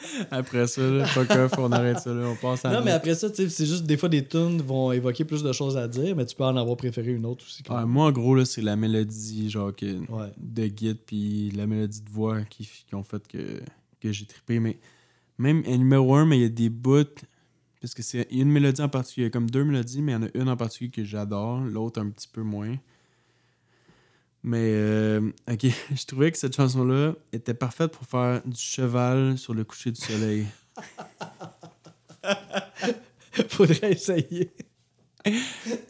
Après 0.30 0.66
ça, 0.66 0.80
là, 0.82 1.04
fuck 1.06 1.30
off, 1.30 1.52
on 1.58 1.72
arrête 1.72 1.98
ça, 1.98 2.12
là. 2.14 2.28
On 2.28 2.36
passe 2.36 2.64
à. 2.64 2.72
Non, 2.72 2.82
mais 2.84 2.92
après 2.92 3.14
ça, 3.14 3.28
c'est 3.34 3.48
juste 3.66 3.84
des 3.84 3.96
fois 3.96 4.08
des 4.08 4.24
tunes 4.24 4.62
vont 4.62 4.92
évoquer 4.92 5.24
plus 5.24 5.42
de 5.42 5.52
choses 5.52 5.76
à 5.76 5.88
dire, 5.88 6.14
mais 6.14 6.24
tu 6.24 6.36
peux 6.36 6.44
en 6.44 6.56
avoir 6.56 6.76
préféré 6.76 7.12
une 7.12 7.26
autre 7.26 7.44
aussi. 7.44 7.62
Moi, 7.86 8.06
en 8.06 8.12
gros, 8.12 8.34
là, 8.34 8.44
c'est 8.44 8.62
la 8.62 8.76
mélodie, 8.76 9.50
genre, 9.50 9.74
que, 9.74 9.86
Ouais. 10.10 10.32
de 10.38 10.66
guide, 10.68 10.98
puis 11.04 11.50
la 11.50 11.66
mélodie 11.66 12.00
de 12.00 12.10
voix 12.10 12.42
qui, 12.42 12.68
qui 12.86 12.94
ont 12.94 13.02
fait 13.02 13.26
que, 13.26 13.60
que 14.00 14.12
j'ai 14.12 14.24
trippé. 14.26 14.60
Mais 14.60 14.78
même 15.38 15.62
numéro 15.62 16.14
1, 16.14 16.26
mais 16.26 16.38
il 16.38 16.42
y 16.42 16.46
a 16.46 16.48
des 16.48 16.68
bouts. 16.70 17.04
Parce 17.80 17.94
que 17.94 18.02
c'est 18.02 18.26
une 18.30 18.50
mélodie 18.50 18.82
en 18.82 18.88
particulier. 18.88 19.24
Il 19.26 19.28
y 19.28 19.30
a 19.30 19.30
comme 19.30 19.50
deux 19.50 19.62
mélodies, 19.64 20.02
mais 20.02 20.12
il 20.12 20.14
y 20.16 20.18
en 20.18 20.22
a 20.24 20.28
une 20.34 20.48
en 20.48 20.56
particulier 20.56 20.90
que 20.90 21.04
j'adore, 21.04 21.60
l'autre 21.60 22.00
un 22.00 22.08
petit 22.10 22.26
peu 22.26 22.42
moins. 22.42 22.74
Mais, 24.42 24.72
euh, 24.74 25.20
ok, 25.50 25.66
je 25.94 26.06
trouvais 26.06 26.30
que 26.32 26.38
cette 26.38 26.56
chanson-là 26.56 27.14
était 27.32 27.54
parfaite 27.54 27.92
pour 27.92 28.06
faire 28.06 28.40
du 28.44 28.60
cheval 28.60 29.36
sur 29.36 29.52
le 29.54 29.64
coucher 29.64 29.90
du 29.90 30.00
soleil. 30.00 30.46
Faudrait 33.48 33.92
essayer. 33.92 34.50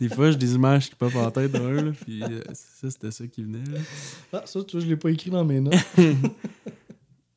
Des 0.00 0.08
fois, 0.08 0.30
j'ai 0.30 0.36
des 0.36 0.54
images 0.54 0.88
qui 0.88 0.94
popent 0.96 1.14
en 1.16 1.30
tête 1.30 1.52
d'un, 1.52 1.84
là, 1.84 1.92
puis 2.04 2.22
euh, 2.22 2.42
ça, 2.52 2.90
c'était 2.90 3.10
ça 3.10 3.26
qui 3.26 3.42
venait. 3.42 3.64
là. 3.70 3.78
Ah, 4.32 4.42
ça, 4.46 4.62
tu 4.64 4.76
vois, 4.76 4.84
je 4.84 4.90
l'ai 4.90 4.96
pas 4.96 5.10
écrit 5.10 5.30
dans 5.30 5.44
mes 5.44 5.60
notes. 5.60 5.74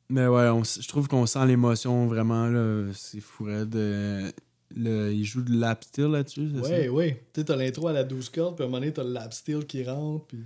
Mais 0.08 0.26
ouais, 0.26 0.48
on 0.48 0.62
je 0.64 0.86
trouve 0.88 1.08
qu'on 1.08 1.24
sent 1.26 1.46
l'émotion 1.46 2.06
vraiment, 2.06 2.46
là. 2.48 2.86
C'est 2.94 3.20
fou 3.20 3.44
raide. 3.44 3.74
euh, 3.76 4.30
le- 4.74 5.12
il 5.12 5.24
joue 5.24 5.42
de 5.42 5.54
lap 5.58 5.84
steel 5.84 6.06
là-dessus, 6.06 6.48
c'est 6.54 6.60
Ouais, 6.60 6.84
ça? 6.86 6.92
ouais. 6.92 7.24
Tu 7.32 7.40
sais, 7.40 7.44
t'as 7.46 7.56
l'intro 7.56 7.88
à 7.88 7.92
la 7.92 8.04
12 8.04 8.28
cordes, 8.30 8.56
puis 8.56 8.64
à 8.64 8.66
un 8.66 8.70
moment 8.70 8.80
donné, 8.80 8.92
t'as 8.92 9.04
le 9.04 9.12
lap 9.12 9.32
steel 9.32 9.64
qui 9.66 9.84
rentre, 9.84 10.26
puis. 10.26 10.38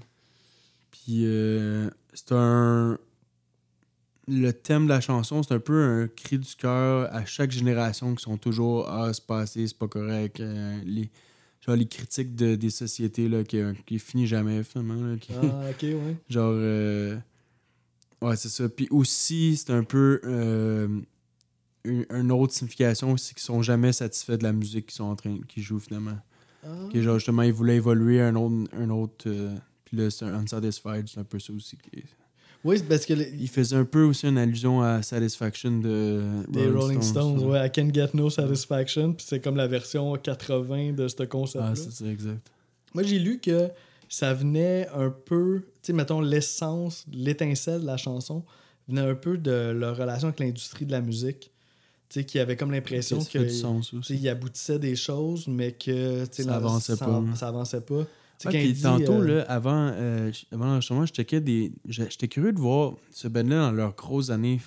Puis 1.06 1.22
euh, 1.24 1.88
c'est 2.14 2.32
un. 2.32 2.98
Le 4.28 4.50
thème 4.50 4.84
de 4.86 4.88
la 4.88 5.00
chanson, 5.00 5.44
c'est 5.44 5.54
un 5.54 5.60
peu 5.60 5.84
un 5.84 6.08
cri 6.08 6.36
du 6.40 6.52
cœur 6.56 7.08
à 7.14 7.24
chaque 7.24 7.52
génération 7.52 8.12
qui 8.16 8.24
sont 8.24 8.36
toujours 8.36 8.88
Ah, 8.88 9.12
c'est 9.14 9.24
pas 9.24 9.38
assez, 9.42 9.64
c'est 9.68 9.78
pas 9.78 9.86
correct. 9.86 10.40
euh, 10.40 10.80
les, 10.84 11.10
genre 11.60 11.76
les 11.76 11.86
critiques 11.86 12.34
de- 12.34 12.56
des 12.56 12.70
sociétés 12.70 13.28
là, 13.28 13.44
qui, 13.44 13.60
qui 13.86 14.00
finit 14.00 14.26
jamais 14.26 14.64
finalement. 14.64 14.94
là, 15.06 15.16
qui- 15.16 15.32
Ah, 15.32 15.70
ok, 15.70 15.82
ouais. 15.82 16.16
Genre. 16.28 16.52
euh, 16.56 17.16
Ouais, 18.20 18.34
c'est 18.34 18.48
ça. 18.48 18.68
Puis 18.68 18.88
aussi, 18.90 19.56
c'est 19.58 19.70
un 19.72 19.84
peu. 19.84 20.20
euh, 20.24 20.88
une, 21.84 22.04
une 22.10 22.32
autre 22.32 22.52
signification, 22.52 23.16
c'est 23.16 23.34
qu'ils 23.34 23.44
sont 23.44 23.62
jamais 23.62 23.92
satisfaits 23.92 24.38
de 24.38 24.42
la 24.42 24.52
musique 24.52 24.86
qu'ils 24.86 24.96
sont 24.96 25.04
en 25.04 25.14
train 25.14 25.38
qu'ils 25.46 25.62
jouent 25.62 25.78
finalement. 25.78 26.18
Ah. 26.64 26.88
Que 26.92 27.00
genre, 27.00 27.18
justement, 27.20 27.42
ils 27.42 27.52
voulaient 27.52 27.76
évoluer 27.76 28.20
à 28.20 28.26
un 28.26 28.34
autre. 28.34 28.68
Un 28.72 28.90
autre 28.90 29.26
euh, 29.28 29.54
puis 29.86 29.96
là, 29.96 30.10
c'est 30.10 30.24
un 30.26 30.34
Unsatisfied, 30.34 31.08
c'est 31.08 31.20
un 31.20 31.24
peu 31.24 31.38
ça 31.38 31.52
aussi. 31.54 31.78
Oui, 32.64 32.76
c'est 32.78 32.84
parce 32.88 33.06
que 33.06 33.14
les, 33.14 33.32
Il 33.38 33.48
faisait 33.48 33.76
un 33.76 33.84
peu 33.84 34.02
aussi 34.02 34.26
une 34.26 34.38
allusion 34.38 34.82
à 34.82 35.00
Satisfaction 35.02 35.78
de 35.78 36.20
des 36.48 36.68
Rolling 36.68 37.00
Stones, 37.00 37.38
ça. 37.40 37.46
ouais, 37.46 37.66
I 37.66 37.70
Can 37.70 37.90
Get 37.94 38.10
No 38.14 38.28
Satisfaction, 38.28 39.12
puis 39.14 39.24
c'est 39.28 39.40
comme 39.40 39.56
la 39.56 39.66
version 39.68 40.14
80 40.16 40.92
de 40.92 41.06
ce 41.08 41.22
concept-là. 41.22 41.70
Ah, 41.72 41.76
c'est 41.76 41.92
ça, 41.92 42.06
exact. 42.06 42.50
Moi, 42.94 43.04
j'ai 43.04 43.18
lu 43.18 43.38
que 43.40 43.68
ça 44.08 44.34
venait 44.34 44.88
un 44.94 45.10
peu, 45.10 45.62
tu 45.82 45.86
sais, 45.88 45.92
mettons, 45.92 46.20
l'essence, 46.20 47.04
l'étincelle 47.12 47.82
de 47.82 47.86
la 47.86 47.96
chanson 47.96 48.44
venait 48.88 49.00
un 49.02 49.14
peu 49.14 49.36
de 49.38 49.70
leur 49.76 49.96
relation 49.96 50.28
avec 50.28 50.40
l'industrie 50.40 50.86
de 50.86 50.92
la 50.92 51.00
musique. 51.00 51.52
Tu 52.08 52.20
sais, 52.20 52.24
qui 52.24 52.38
avait 52.38 52.56
comme 52.56 52.70
l'impression 52.70 53.20
Ça 53.20 53.26
que. 53.30 53.38
fait 53.40 53.46
du 53.46 53.52
sens 53.54 53.86
tu 53.88 53.90
sais, 53.90 53.96
aussi. 53.98 54.14
il 54.16 54.28
aboutissait 54.28 54.78
des 54.78 54.94
choses, 54.94 55.48
mais 55.48 55.72
que 55.72 56.24
tu 56.26 56.28
sais, 56.32 56.42
Ça 56.44 56.50
la- 56.50 56.56
avançait 56.56 56.94
ça, 56.96 57.04
pas. 57.04 57.22
Ça 57.34 57.48
avançait 57.48 57.80
pas. 57.80 58.06
Sais, 58.38 58.48
Ouais, 58.48 58.72
puis 58.72 58.80
tantôt, 58.82 59.20
euh, 59.22 59.38
là, 59.38 59.42
avant, 59.48 59.90
euh, 59.94 60.30
avant 60.52 60.66
l'enregistrement, 60.66 61.06
je 61.06 61.12
checkais 61.12 61.40
des. 61.40 61.72
J'étais 61.88 62.28
curieux 62.28 62.52
de 62.52 62.58
voir 62.60 62.94
ce 63.10 63.28
band-là 63.28 63.70
dans 63.70 63.72
leurs 63.72 63.94
grosses 63.94 64.30
années 64.30 64.60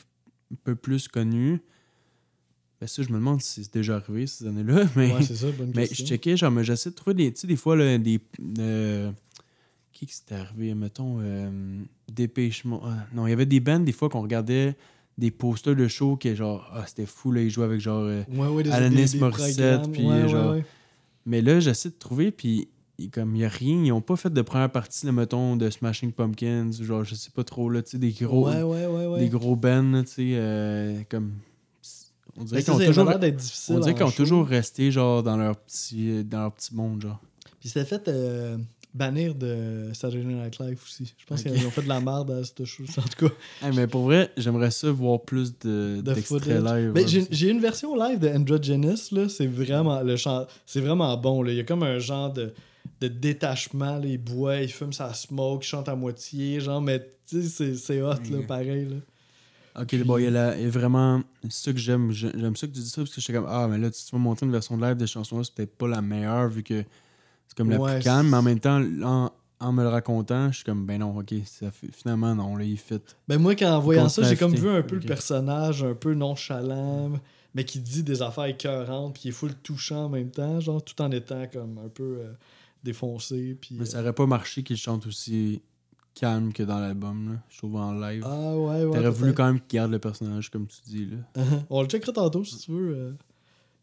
un 0.51 0.57
peu 0.63 0.75
plus 0.75 1.07
connues. 1.07 1.61
Ben 2.81 2.87
ça, 2.87 3.03
je 3.03 3.09
me 3.09 3.15
demande 3.15 3.41
si 3.41 3.63
c'est 3.65 3.73
déjà 3.73 3.97
arrivé 3.97 4.25
ces 4.25 4.47
années-là. 4.47 4.85
Mais, 4.95 5.13
Ouais, 5.13 5.21
c'est 5.23 5.35
ça, 5.35 5.47
bonne 5.51 5.71
mais 5.75 5.87
question. 5.87 6.05
je 6.05 6.09
checkais, 6.09 6.37
genre, 6.37 6.49
mais 6.51 6.63
j'essaie 6.63 6.89
de 6.91 6.95
trouver 6.95 7.13
des. 7.13 7.33
Tu 7.33 7.41
sais, 7.41 7.47
des 7.47 7.57
fois, 7.57 7.75
là, 7.75 7.97
des. 7.97 8.19
euh, 8.59 9.11
qui 9.91 10.05
que 10.05 10.13
c'était 10.13 10.35
arrivé, 10.35 10.73
mettons, 10.75 11.17
euh, 11.21 11.81
Dépêche 12.09 12.63
Mode. 12.63 12.79
Ah, 12.85 13.05
non, 13.13 13.27
il 13.27 13.31
y 13.31 13.33
avait 13.33 13.45
des 13.45 13.59
bands, 13.59 13.81
des 13.81 13.91
fois, 13.91 14.07
qu'on 14.07 14.21
regardait 14.21 14.77
des 15.17 15.29
posters 15.29 15.75
de 15.75 15.89
show 15.89 16.15
qui, 16.15 16.33
genre, 16.37 16.65
ah, 16.73 16.85
c'était 16.87 17.05
fou, 17.05 17.33
là, 17.33 17.41
ils 17.41 17.49
jouaient 17.49 17.65
avec, 17.65 17.81
genre. 17.81 18.05
Ouais, 18.31 18.47
ouais, 18.47 18.63
des, 18.63 18.71
Alanis 18.71 18.95
des- 18.95 19.11
des 19.11 19.19
Morissette, 19.19 19.91
puis, 19.91 20.07
genre. 20.29 20.55
Mais 21.25 21.41
là, 21.41 21.59
j'essaie 21.59 21.89
de 21.89 21.95
trouver, 21.99 22.31
puis 22.31 22.69
comme 23.07 23.35
il 23.35 23.39
n'y 23.39 23.45
a 23.45 23.49
rien, 23.49 23.83
ils 23.83 23.91
ont 23.91 24.01
pas 24.01 24.17
fait 24.17 24.29
de 24.29 24.41
première 24.41 24.71
partie, 24.71 25.05
là, 25.05 25.11
mettons, 25.11 25.55
de 25.55 25.69
Smashing 25.69 26.11
Pumpkins, 26.11 26.71
ou 26.79 26.83
genre, 26.83 27.03
je 27.03 27.15
sais 27.15 27.31
pas 27.31 27.43
trop, 27.43 27.69
là, 27.69 27.81
tu 27.81 27.91
sais, 27.91 27.97
des 27.97 28.11
gros, 28.11 28.47
Ouais, 28.47 28.61
ouais, 28.61 28.85
ouais, 28.85 29.05
ouais. 29.05 29.19
des 29.19 29.29
gros 29.29 29.55
bands, 29.55 30.03
tu 30.03 30.09
sais, 30.09 30.31
euh, 30.33 31.01
comme. 31.09 31.33
On 32.37 32.43
dirait 32.43 32.63
qu'ils 32.63 32.73
ont 32.73 32.77
toujours, 32.79 33.07
on 33.69 33.79
dirait 33.79 33.93
qu'ils 33.93 34.03
ont 34.03 34.11
toujours 34.11 34.47
resté, 34.47 34.91
genre, 34.91 35.23
dans 35.23 35.37
leur 35.37 35.55
petit, 35.57 36.23
dans 36.23 36.41
leur 36.41 36.53
petit 36.53 36.75
monde, 36.75 37.01
genre. 37.01 37.19
Puis 37.59 37.69
c'était 37.69 37.85
fait 37.85 38.07
euh, 38.07 38.57
bannir 38.93 39.35
de 39.35 39.89
Saturday 39.93 40.25
Night 40.25 40.59
Live 40.59 40.79
aussi. 40.83 41.13
Je 41.17 41.25
pense 41.25 41.43
qu'ils 41.43 41.65
ont 41.65 41.71
fait 41.71 41.81
de 41.81 41.89
la 41.89 41.99
merde 41.99 42.31
à 42.31 42.43
cette 42.43 42.65
chose. 42.65 42.87
En 42.97 43.01
tout 43.01 43.27
cas, 43.27 43.33
Hey, 43.61 43.75
mais 43.75 43.87
pour 43.87 44.03
vrai, 44.03 44.31
j'aimerais 44.37 44.71
ça 44.71 44.91
voir 44.91 45.21
plus 45.21 45.57
de, 45.59 46.01
live. 46.01 47.27
J'ai, 47.29 47.49
une 47.49 47.59
version 47.59 47.95
live 47.95 48.19
de 48.19 48.29
Androgynous, 48.29 49.11
là. 49.11 49.29
C'est 49.29 49.47
vraiment, 49.47 50.01
le 50.01 50.15
chant, 50.15 50.47
c'est 50.65 50.81
vraiment 50.81 51.15
bon, 51.17 51.41
là. 51.43 51.51
Il 51.51 51.57
y 51.57 51.59
a 51.59 51.63
comme 51.63 51.83
un 51.83 51.99
genre 51.99 52.31
de, 52.31 52.53
de 53.01 53.07
détachement, 53.07 53.97
là. 53.97 54.05
Il 54.05 54.17
boit, 54.17 54.57
il 54.57 54.71
fume 54.71 54.93
sa 54.93 55.13
smoke, 55.13 55.63
il 55.63 55.67
chante 55.67 55.87
à 55.89 55.95
moitié, 55.95 56.59
genre, 56.59 56.81
mais 56.81 56.99
tu 57.27 57.41
sais, 57.41 57.47
c'est, 57.49 57.75
c'est 57.75 58.01
hot, 58.01 58.15
là, 58.29 58.39
Ok. 58.39 58.47
pareil, 58.47 58.85
là. 58.85 58.97
Ok, 59.81 59.95
bon, 60.03 60.17
il 60.17 60.23
y 60.25 60.27
a, 60.27 60.31
la- 60.31 60.57
il 60.57 60.63
y 60.63 60.65
a 60.65 60.69
vraiment. 60.69 61.21
C'est 61.43 61.51
ça 61.65 61.71
que 61.73 61.77
j'aime. 61.79 62.11
J'ai- 62.11 62.31
J'aime 62.37 62.55
ça 62.55 62.67
que 62.67 62.73
tu 62.73 62.79
dis 62.79 62.89
ça 62.89 63.01
parce 63.01 63.13
que 63.15 63.21
j'étais 63.21 63.33
comme 63.33 63.45
Ah, 63.47 63.67
mais 63.69 63.77
là, 63.77 63.89
tu 63.89 64.03
tu 64.03 64.11
vas 64.11 64.17
montrer 64.17 64.45
une 64.45 64.51
version 64.51 64.75
live 64.77 64.97
de 64.97 65.05
chanson-là, 65.05 65.43
c'est 65.43 65.53
peut-être 65.53 65.75
pas 65.77 65.87
la 65.87 66.01
meilleure 66.01 66.49
vu 66.49 66.63
que 66.63 66.83
c'est 67.47 67.55
comme 67.57 67.69
la 67.69 67.77
Ouais, 67.79 67.95
plus 67.99 68.03
calme, 68.03 68.29
mais 68.29 68.37
en 68.37 68.41
même 68.41 68.59
temps, 68.59 68.81
en, 69.03 69.31
en 69.61 69.71
me 69.71 69.83
le 69.83 69.89
racontant, 69.89 70.49
je 70.51 70.55
suis 70.57 70.65
comme 70.65 70.85
Ben 70.85 70.99
non, 70.99 71.17
ok, 71.17 71.33
ça 71.45 71.71
fait- 71.71 71.93
finalement, 71.93 72.33
non, 72.35 72.55
là, 72.57 72.63
il 72.65 72.77
fit. 72.77 72.99
Ben 73.27 73.37
moi, 73.39 73.55
quand 73.55 73.71
en 73.73 73.79
voyant 73.79 74.09
ça, 74.09 74.23
j'ai 74.23 74.35
comme 74.35 74.53
vu 74.55 74.67
un 74.69 74.81
peu 74.81 74.95
le 74.95 75.01
personnage 75.01 75.83
un 75.83 75.93
peu 75.95 76.13
nonchalant, 76.13 77.11
mais 77.53 77.63
qui 77.63 77.79
dit 77.79 78.03
des 78.03 78.21
affaires 78.21 78.45
écœurantes, 78.45 79.13
puis 79.13 79.23
il 79.25 79.29
est 79.29 79.31
full 79.33 79.53
touchant 79.55 80.05
en 80.05 80.09
même 80.09 80.31
temps, 80.31 80.59
genre, 80.59 80.83
tout 80.83 80.99
en 81.01 81.11
étant 81.11 81.45
comme 81.47 81.77
un 81.77 81.89
peu 81.89 82.17
euh, 82.21 82.33
défoncé, 82.83 83.57
puis... 83.59 83.75
Mais 83.75 83.83
euh, 83.83 83.85
ça 83.85 84.01
aurait 84.01 84.13
pas 84.13 84.25
marché 84.25 84.63
qu'il 84.63 84.77
chante 84.77 85.05
aussi 85.07 85.61
calme 86.15 86.51
que 86.53 86.63
dans 86.63 86.79
l'album, 86.79 87.33
là, 87.33 87.39
je 87.49 87.57
trouve 87.59 87.75
en 87.77 87.93
live. 87.93 88.23
Ah 88.25 88.57
ouais, 88.57 88.83
ouais. 88.85 88.97
T'aurais 88.97 89.09
voulu 89.11 89.33
quand 89.33 89.45
même 89.45 89.59
qu'il 89.61 89.77
garde 89.77 89.91
le 89.91 89.99
personnage, 89.99 90.49
comme 90.49 90.67
tu 90.67 90.77
dis, 90.85 91.05
là. 91.05 91.43
On 91.69 91.81
le 91.81 91.87
checkera 91.87 92.11
tantôt 92.11 92.43
si 92.43 92.57
tu 92.57 92.71
veux. 92.71 92.95
euh. 92.95 93.11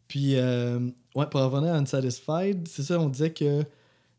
Puis, 0.07 0.35
euh, 0.35 0.79
ouais, 1.15 1.25
pour 1.27 1.41
revenir 1.41 1.73
à 1.73 1.77
Unsatisfied, 1.77 2.67
c'est 2.67 2.83
ça, 2.83 2.99
on 2.99 3.09
disait 3.09 3.33
que 3.33 3.63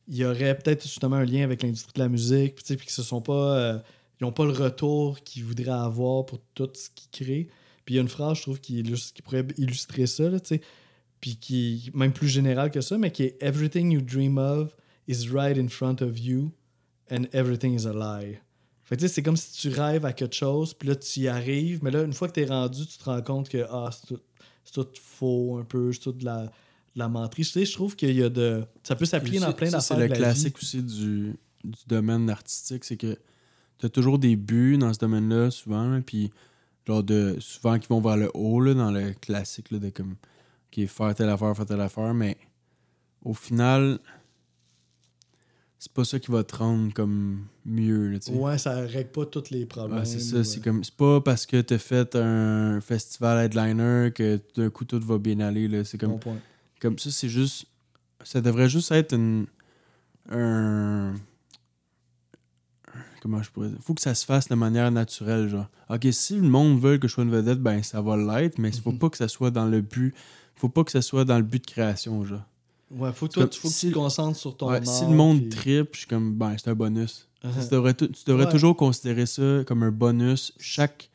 il 0.06 0.16
y 0.16 0.24
aurait 0.24 0.56
peut-être 0.58 0.82
justement 0.82 1.16
un 1.16 1.24
lien 1.24 1.44
avec 1.44 1.62
l'industrie 1.62 1.92
de 1.94 1.98
la 2.00 2.08
musique, 2.08 2.56
puis, 2.56 2.76
que 2.76 2.92
ce 2.92 3.02
sont 3.02 3.20
pas. 3.20 3.56
euh, 3.58 3.78
ils 4.20 4.24
n'ont 4.24 4.32
pas 4.32 4.44
le 4.44 4.52
retour 4.52 5.20
qu'ils 5.20 5.44
voudraient 5.44 5.70
avoir 5.70 6.26
pour 6.26 6.40
tout 6.54 6.68
ce 6.74 6.88
qu'ils 6.94 7.10
créent. 7.26 7.48
Puis 7.84 7.94
il 7.94 7.96
y 7.96 7.98
a 8.00 8.02
une 8.02 8.08
phrase, 8.08 8.38
je 8.38 8.42
trouve, 8.42 8.60
qui, 8.60 8.80
illustre- 8.80 9.14
qui 9.14 9.22
pourrait 9.22 9.46
illustrer 9.56 10.06
ça, 10.06 10.28
là, 10.28 10.40
tu 10.40 10.56
sais, 10.56 10.60
puis 11.20 11.36
qui 11.36 11.90
même 11.94 12.12
plus 12.12 12.28
générale 12.28 12.70
que 12.70 12.80
ça, 12.80 12.98
mais 12.98 13.10
qui 13.10 13.24
est 13.24 13.36
Everything 13.40 13.90
you 13.90 14.00
dream 14.00 14.38
of 14.38 14.74
is 15.06 15.28
right 15.30 15.56
in 15.56 15.68
front 15.68 16.00
of 16.00 16.18
you 16.18 16.52
and 17.10 17.24
everything 17.32 17.74
is 17.74 17.86
a 17.86 17.92
lie. 17.92 18.38
Fait 18.84 18.96
que 18.96 19.02
tu 19.02 19.08
c'est 19.08 19.22
comme 19.22 19.36
si 19.36 19.52
tu 19.52 19.68
rêves 19.68 20.06
à 20.06 20.12
quelque 20.12 20.34
chose, 20.34 20.72
puis 20.72 20.88
là, 20.88 20.96
tu 20.96 21.20
y 21.20 21.28
arrives, 21.28 21.80
mais 21.82 21.90
là, 21.90 22.04
une 22.04 22.14
fois 22.14 22.28
que 22.28 22.34
tu 22.34 22.40
es 22.40 22.46
rendu, 22.46 22.86
tu 22.86 22.96
te 22.96 23.04
rends 23.04 23.20
compte 23.20 23.48
que 23.48 23.66
ah, 23.70 23.90
c'est 23.92 24.72
tout, 24.72 24.86
faux 25.00 25.58
un 25.58 25.64
peu, 25.64 25.92
c'est 25.92 26.00
tout 26.00 26.12
de 26.12 26.24
la, 26.24 26.44
de 26.44 26.50
la 26.96 27.08
menterie. 27.08 27.44
Tu 27.44 27.50
sais, 27.50 27.64
je 27.66 27.72
trouve 27.74 27.96
qu'il 27.96 28.16
y 28.16 28.22
a 28.22 28.30
de. 28.30 28.64
Ça 28.82 28.96
peut 28.96 29.04
s'appliquer 29.04 29.40
dans 29.40 29.52
plein 29.52 29.70
d'affaires. 29.70 29.82
C'est 29.82 29.96
le 29.96 30.06
vie. 30.06 30.18
classique 30.18 30.56
aussi 30.56 30.82
du, 30.82 31.36
du 31.64 31.78
domaine 31.86 32.30
artistique, 32.30 32.84
c'est 32.84 32.96
que 32.96 33.18
t'as 33.78 33.88
toujours 33.88 34.18
des 34.18 34.36
buts 34.36 34.78
dans 34.78 34.92
ce 34.92 34.98
domaine-là, 34.98 35.50
souvent, 35.50 36.00
puis 36.00 36.30
genre 36.86 37.02
de, 37.02 37.36
souvent 37.40 37.78
qui 37.78 37.88
vont 37.88 38.00
vers 38.00 38.16
le 38.16 38.30
haut, 38.34 38.60
là, 38.60 38.74
dans 38.74 38.90
le 38.90 39.12
classique, 39.20 39.70
là, 39.70 39.78
de 39.78 39.90
comme, 39.90 40.16
qui 40.70 40.82
est 40.82 40.86
faire 40.86 41.14
telle 41.14 41.28
affaire, 41.30 41.56
faire 41.56 41.66
telle 41.66 41.80
affaire, 41.80 42.14
mais 42.14 42.36
au 43.24 43.34
final, 43.34 43.98
c'est 45.78 45.92
pas 45.92 46.04
ça 46.04 46.18
qui 46.18 46.30
va 46.30 46.42
te 46.44 46.56
rendre 46.56 46.92
comme 46.92 47.46
mieux, 47.64 48.08
là. 48.10 48.18
Ouais, 48.32 48.58
ça 48.58 48.74
règle 48.80 49.10
pas 49.10 49.26
tous 49.26 49.50
les 49.50 49.64
problèmes. 49.66 49.98
Ouais, 50.00 50.04
c'est 50.04 50.18
ça, 50.20 50.38
ou, 50.38 50.44
c'est 50.44 50.58
euh, 50.58 50.62
comme, 50.62 50.82
c'est 50.84 50.94
pas 50.96 51.20
parce 51.20 51.46
que 51.46 51.60
t'as 51.60 51.78
fait 51.78 52.16
un 52.16 52.80
festival 52.80 53.44
headliner 53.44 54.10
que 54.14 54.40
d'un 54.56 54.70
coup 54.70 54.84
tout 54.84 55.00
va 55.00 55.18
bien 55.18 55.40
aller, 55.40 55.68
là, 55.68 55.84
c'est 55.84 55.98
comme, 55.98 56.10
bon 56.12 56.18
point. 56.18 56.36
comme 56.80 56.98
ça, 56.98 57.10
c'est 57.10 57.28
juste. 57.28 57.66
Ça 58.24 58.40
devrait 58.40 58.68
juste 58.68 58.90
être 58.92 59.14
une. 59.14 59.46
Un. 60.30 61.14
Comment 63.22 63.42
je 63.42 63.50
pourrais 63.50 63.68
dire? 63.68 63.78
Faut 63.80 63.94
que 63.94 64.00
ça 64.00 64.14
se 64.14 64.24
fasse 64.24 64.48
de 64.48 64.54
manière 64.54 64.90
naturelle, 64.90 65.48
genre. 65.48 65.68
Ok, 65.88 66.06
si 66.12 66.36
le 66.36 66.48
monde 66.48 66.80
veut 66.80 66.98
que 66.98 67.08
je 67.08 67.12
sois 67.14 67.24
une 67.24 67.30
vedette, 67.30 67.60
ben 67.60 67.82
ça 67.82 68.00
va 68.00 68.16
l'être, 68.16 68.58
mais 68.58 68.70
il 68.70 68.80
faut 68.80 68.92
Mhm. 68.92 68.98
pas 68.98 69.10
que 69.10 69.16
ça 69.16 69.28
soit 69.28 69.50
dans 69.50 69.66
le 69.66 69.80
but. 69.80 70.14
Faut 70.58 70.68
pas 70.68 70.84
que 70.84 70.90
ça 70.90 71.02
soit 71.02 71.24
dans 71.24 71.36
le 71.36 71.42
but 71.44 71.64
de 71.64 71.70
création, 71.70 72.24
genre. 72.24 72.42
Ouais, 72.90 73.12
faut 73.12 73.28
toi, 73.28 73.44
comme 73.44 73.52
faut 73.52 73.68
que 73.68 73.74
si- 73.74 73.86
tu 73.88 73.92
te 73.92 73.98
concentres 73.98 74.36
sur 74.38 74.56
ton 74.56 74.70
Ouais, 74.70 74.76
art. 74.78 74.86
si 74.86 75.04
le 75.04 75.10
monde 75.10 75.40
puis- 75.40 75.48
tripe, 75.50 75.88
je 75.92 75.98
suis 75.98 76.06
comme, 76.06 76.34
ben, 76.34 76.54
c'est 76.58 76.68
un 76.70 76.74
bonus. 76.74 77.28
Uh-huh. 77.44 77.62
Tu 77.64 77.68
devrais, 77.74 77.94
tou- 77.94 78.08
tu 78.08 78.24
devrais 78.26 78.46
Ouais. 78.46 78.50
toujours 78.50 78.76
considérer 78.76 79.26
ça 79.26 79.62
comme 79.66 79.82
un 79.82 79.90
bonus. 79.92 80.52
Chaque 80.58 81.10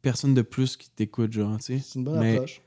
personne 0.00 0.34
de 0.34 0.42
plus 0.42 0.76
qui 0.76 0.88
t'écoute, 0.90 1.32
genre, 1.32 1.56
tu 1.58 1.64
sais. 1.64 1.80
C'est 1.84 1.98
une 1.98 2.04
bonne 2.04 2.20
Mais 2.20 2.34
approche. 2.36 2.62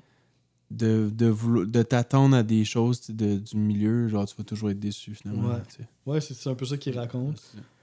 de, 0.72 1.10
de, 1.14 1.66
de 1.66 1.84
t'attendre 1.84 2.36
à 2.36 2.44
des 2.44 2.66
choses 2.66 3.02
de- 3.10 3.38
du 3.38 3.58
milieu, 3.58 4.08
genre, 4.08 4.26
tu 4.28 4.36
vas 4.38 4.44
toujours 4.44 4.70
être 4.70 4.80
déçu, 4.80 5.16
finalement. 5.16 5.50
Ouais. 5.50 5.62
tu 5.70 5.78
sais. 5.78 5.88
Ouais, 6.06 6.22
c'est 6.22 6.50
un 6.50 6.56
peu 6.56 6.66
ça 6.66 6.78
qu'il 6.78 6.98
raconte. 6.98 7.42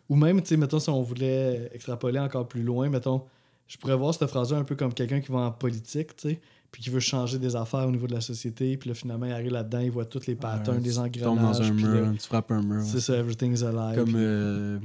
Ou 0.09 0.17
même, 0.17 0.41
tu 0.43 0.49
sais, 0.49 0.57
mettons, 0.57 0.79
si 0.79 0.91
on 0.91 1.03
voulait 1.03 1.71
extrapoler 1.73 2.19
encore 2.19 2.47
plus 2.47 2.63
loin, 2.63 2.89
mettons, 2.89 3.23
je 3.67 3.79
pourrais 3.79 3.97
voir 3.97 4.13
cette 4.15 4.29
phrase-là 4.29 4.59
un 4.59 4.65
peu 4.65 4.77
comme 4.77 4.93
quelqu'un 4.93 5.21
qui 5.21 5.33
va 5.33 5.39
en 5.41 5.51
politique, 5.53 6.15
tu 6.17 6.29
sais, 6.31 6.41
puis 6.73 6.83
qui 6.83 6.91
veut 6.91 7.01
changer 7.01 7.39
des 7.39 7.55
affaires 7.55 7.87
au 7.87 7.91
niveau 7.91 8.07
de 8.09 8.15
la 8.15 8.21
société, 8.23 8.77
puis 8.79 8.89
là, 8.89 8.95
finalement, 8.95 9.27
il 9.27 9.33
arrive 9.33 9.53
là-dedans, 9.53 9.79
il 9.81 9.91
voit 9.91 10.07
tous 10.07 10.27
les 10.27 10.35
patterns, 10.35 10.77
Ouais, 10.79 10.83
des 10.83 10.91
tu 10.91 11.21
tombes 11.21 11.39
dans 11.39 11.45
engrenages, 11.49 11.71
un 11.71 11.73
mur, 11.75 12.07
là, 12.07 12.13
tu 12.19 12.27
frappes 12.27 12.51
un 12.51 12.63
mur. 12.63 12.83
c'est 12.83 12.95
ouais. 12.95 13.01
ça, 13.01 13.17
everything's 13.19 13.63
alive. 13.63 14.03
Comme 14.03 14.15
euh, 14.17 14.79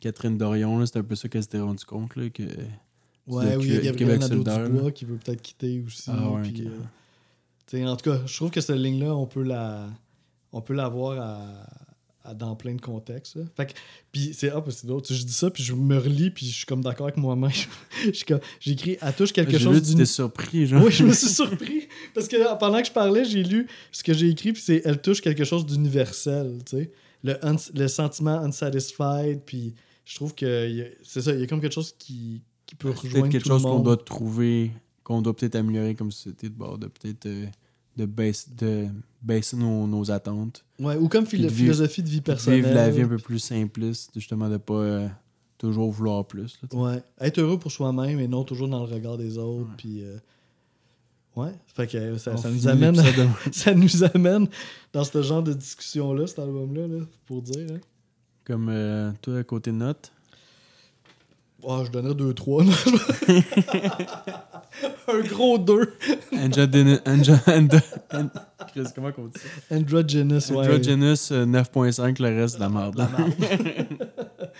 Catherine 0.00 0.38
Dorion, 0.38 0.86
c'est 0.86 0.98
un 0.98 1.02
peu 1.02 1.16
ça 1.16 1.28
qu'elle 1.28 1.42
s'était 1.42 1.60
rendu 1.60 1.84
compte, 1.84 2.14
là, 2.16 2.30
que... 2.30 2.44
ouais, 2.44 3.56
oui, 3.56 3.66
il 3.66 3.84
y 3.84 3.88
a 3.88 3.92
Gabriel 3.92 4.20
Nadeau-Dubois 4.20 4.92
qui 4.92 5.04
veut 5.04 5.16
peut-être 5.16 5.42
quitter 5.42 5.82
aussi. 5.84 6.08
Ah 6.12 6.30
ouais, 6.30 6.42
puis, 6.42 6.62
euh, 6.66 6.70
tu 7.66 7.76
sais, 7.78 7.86
en 7.86 7.96
tout 7.96 8.08
cas, 8.08 8.20
je 8.24 8.34
trouve 8.36 8.50
que 8.52 8.60
cette 8.60 8.76
ligne-là, 8.78 9.14
on 9.14 9.26
peut 9.26 9.42
la 9.42 9.88
on 10.52 10.60
peut 10.62 10.74
l'avoir 10.74 11.20
à- 11.20 11.66
dans 12.34 12.56
plein 12.56 12.74
de 12.74 12.80
contextes. 12.80 13.36
là. 13.36 13.42
Fait 13.56 13.66
que, 13.66 13.72
puis 14.12 14.32
c'est 14.34 14.50
ah, 14.50 14.62
c'est 14.68 14.86
d'autres. 14.86 15.12
Je 15.12 15.22
dis 15.22 15.32
ça, 15.32 15.50
puis 15.50 15.62
je 15.62 15.74
me 15.74 15.96
relis, 15.98 16.30
puis 16.30 16.46
je 16.46 16.54
suis 16.54 16.66
comme 16.66 16.82
d'accord 16.82 17.06
avec 17.06 17.16
moi-même. 17.16 17.50
Écrit 18.66 18.96
à 19.00 19.12
touche 19.12 19.32
quelque 19.32 19.58
chose 19.58 19.76
vu, 19.76 19.82
tu 19.82 19.94
t'es 19.94 20.06
surpris, 20.06 20.66
genre. 20.66 20.84
Oui, 20.84 20.92
je 20.92 21.04
me 21.04 21.12
suis 21.12 21.28
surpris. 21.34 21.88
Parce 22.14 22.28
que 22.28 22.58
pendant 22.58 22.80
que 22.80 22.86
je 22.88 22.92
parlais, 22.92 23.24
j'ai 23.24 23.42
lu 23.42 23.66
ce 23.92 24.02
que 24.02 24.12
j'ai 24.12 24.28
écrit, 24.28 24.52
puis 24.52 24.62
c'est 24.62 24.82
elle 24.84 25.00
touche 25.00 25.20
quelque 25.20 25.44
chose 25.44 25.64
d'universel, 25.66 26.58
tu 26.68 26.76
sais. 26.76 26.90
Le, 27.24 27.34
le 27.74 27.88
sentiment 27.88 28.38
unsatisfied, 28.40 29.40
puis 29.44 29.74
je 30.04 30.14
trouve 30.14 30.34
que 30.34 30.88
c'est 31.02 31.20
ça, 31.20 31.32
il 31.32 31.40
y 31.40 31.42
a 31.42 31.46
comme 31.46 31.60
quelque 31.60 31.74
chose 31.74 31.94
qui, 31.98 32.42
qui 32.64 32.74
peut 32.76 32.90
rejoindre 32.90 33.12
peut-être 33.12 33.32
quelque 33.32 33.42
tout 33.42 33.48
le 33.50 33.54
chose 33.56 33.62
qu'on 33.62 33.74
monde. 33.74 33.84
doit 33.84 33.96
trouver, 33.96 34.72
qu'on 35.02 35.20
doit 35.22 35.34
peut-être 35.34 35.56
améliorer 35.56 35.94
comme 35.94 36.12
société, 36.12 36.48
de, 36.48 36.54
bord, 36.54 36.78
de 36.78 36.86
peut-être 36.86 37.26
euh, 37.26 37.46
de, 37.96 38.06
baisser, 38.06 38.50
de 38.56 38.86
baisser 39.22 39.56
nos, 39.56 39.86
nos 39.86 40.10
attentes. 40.10 40.64
Ouais, 40.78 40.96
ou 40.96 41.08
comme 41.08 41.24
philo- 41.26 41.46
Puis 41.46 41.52
de 41.52 41.54
vivre- 41.54 41.74
philosophie 41.74 42.02
de 42.02 42.08
vie 42.08 42.20
personnelle. 42.20 42.60
Vivre 42.62 42.74
la 42.74 42.90
vie 42.90 43.02
un 43.02 43.08
peu 43.08 43.16
plus 43.18 43.38
simpliste, 43.38 44.10
justement, 44.14 44.48
de 44.48 44.56
pas 44.58 44.74
euh, 44.74 45.08
toujours 45.58 45.90
vouloir 45.90 46.24
plus. 46.26 46.58
là. 46.62 46.78
Ouais, 46.78 47.02
être 47.20 47.38
heureux 47.38 47.58
pour 47.58 47.72
soi-même 47.72 48.20
et 48.20 48.28
non 48.28 48.44
toujours 48.44 48.68
dans 48.68 48.84
le 48.86 48.92
regard 48.92 49.16
des 49.16 49.38
autres, 49.38 49.68
puis... 49.76 50.02
euh, 50.02 50.18
Ouais, 51.34 51.52
fait 51.74 51.86
que 51.86 51.98
euh, 51.98 52.16
ça, 52.16 52.32
nous 52.50 52.66
amène 52.66 52.96
ça 53.52 53.74
nous 53.74 54.04
amène 54.04 54.48
dans 54.94 55.04
ce 55.04 55.20
genre 55.22 55.42
de 55.42 55.52
discussion-là, 55.52 56.26
cet 56.26 56.38
album-là, 56.38 56.86
là, 56.88 57.04
pour 57.26 57.42
dire. 57.42 57.66
hein. 57.74 57.78
Comme 58.42 58.68
euh, 58.70 59.12
toi, 59.20 59.38
à 59.40 59.44
côté 59.44 59.70
de 59.70 59.76
note. 59.76 60.10
Ah, 61.68 61.82
je 61.84 61.90
donnerais 61.90 62.14
2-3. 62.14 62.64
Un 65.08 65.20
gros 65.20 65.58
2. 65.58 65.92
Androgynous. 66.32 66.96
Andro- 67.06 67.44
Andro- 67.46 67.80
An- 68.12 68.28
Chris, 68.72 68.86
comment 68.94 69.10
on 69.18 69.26
dit 69.26 69.38
ça? 69.40 69.76
Androgynous, 69.76 70.50
ouais. 70.50 70.66
Androgynous, 70.66 71.32
euh, 71.32 71.46
9.5, 71.46 72.18
le 72.22 72.40
reste 72.40 72.56
de 72.56 72.60
la 72.60 72.68
merde. 72.68 72.96
La 72.98 73.08
marde. 73.08 73.32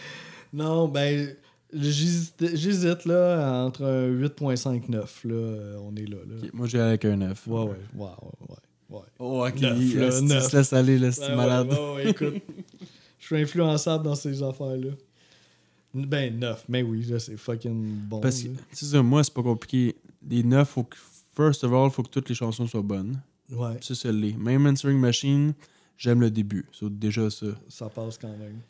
non, 0.52 0.88
ben, 0.88 1.34
j'hésite 1.72 3.04
là 3.06 3.64
entre 3.64 3.84
un 3.84 4.08
8.59. 4.08 4.90
Là, 5.24 5.34
euh, 5.34 5.76
on 5.82 5.94
est 5.96 6.06
là. 6.08 6.16
là. 6.28 6.36
Ok, 6.42 6.50
moi, 6.54 6.66
j'ai 6.66 6.80
avec 6.80 7.04
un 7.04 7.16
9. 7.16 7.46
Ouais, 7.46 7.54
ouais, 7.54 7.68
ouais, 7.68 7.76
ouais, 7.96 8.08
ouais. 8.48 8.56
ouais. 8.90 9.00
Oh, 9.18 9.46
ok. 9.46 9.60
Neuf, 9.60 9.94
là, 9.94 10.06
Esti, 10.08 10.24
neuf. 10.24 10.50
se 10.50 10.56
laisse 10.56 10.72
aller, 10.72 10.98
là, 10.98 11.12
c'est 11.12 11.28
Ouais, 11.28 11.36
malade. 11.36 11.68
ouais, 11.70 11.94
ouais, 12.04 12.10
écoute, 12.10 12.34
je 13.18 13.26
suis 13.26 13.36
influençable 13.36 14.04
dans 14.04 14.14
ces 14.14 14.42
affaires-là. 14.42 14.92
Ben, 15.94 16.38
9, 16.38 16.64
mais 16.68 16.82
oui, 16.82 17.04
là, 17.04 17.18
c'est 17.18 17.36
fucking 17.38 17.86
bon. 18.08 18.20
Parce 18.20 18.42
que, 18.42 18.48
là. 18.48 18.54
tu 18.76 18.84
sais, 18.84 19.02
moi, 19.02 19.24
c'est 19.24 19.32
pas 19.32 19.42
compliqué. 19.42 19.96
Les 20.28 20.42
9, 20.42 20.68
faut 20.68 20.84
que, 20.84 20.96
first 21.36 21.64
of 21.64 21.72
all, 21.72 21.90
faut 21.90 22.02
que 22.02 22.10
toutes 22.10 22.28
les 22.28 22.34
chansons 22.34 22.66
soient 22.66 22.82
bonnes. 22.82 23.20
Ouais, 23.50 23.76
Ça, 23.80 23.94
c'est 23.94 24.12
les. 24.12 24.32
Même 24.34 24.66
Answering 24.66 24.98
Machine, 24.98 25.54
j'aime 25.96 26.20
le 26.20 26.30
début. 26.30 26.66
C'est 26.72 26.98
déjà 26.98 27.30
ça. 27.30 27.46
ça 27.68 27.88
passe 27.88 28.18
quand 28.18 28.36
même. 28.36 28.60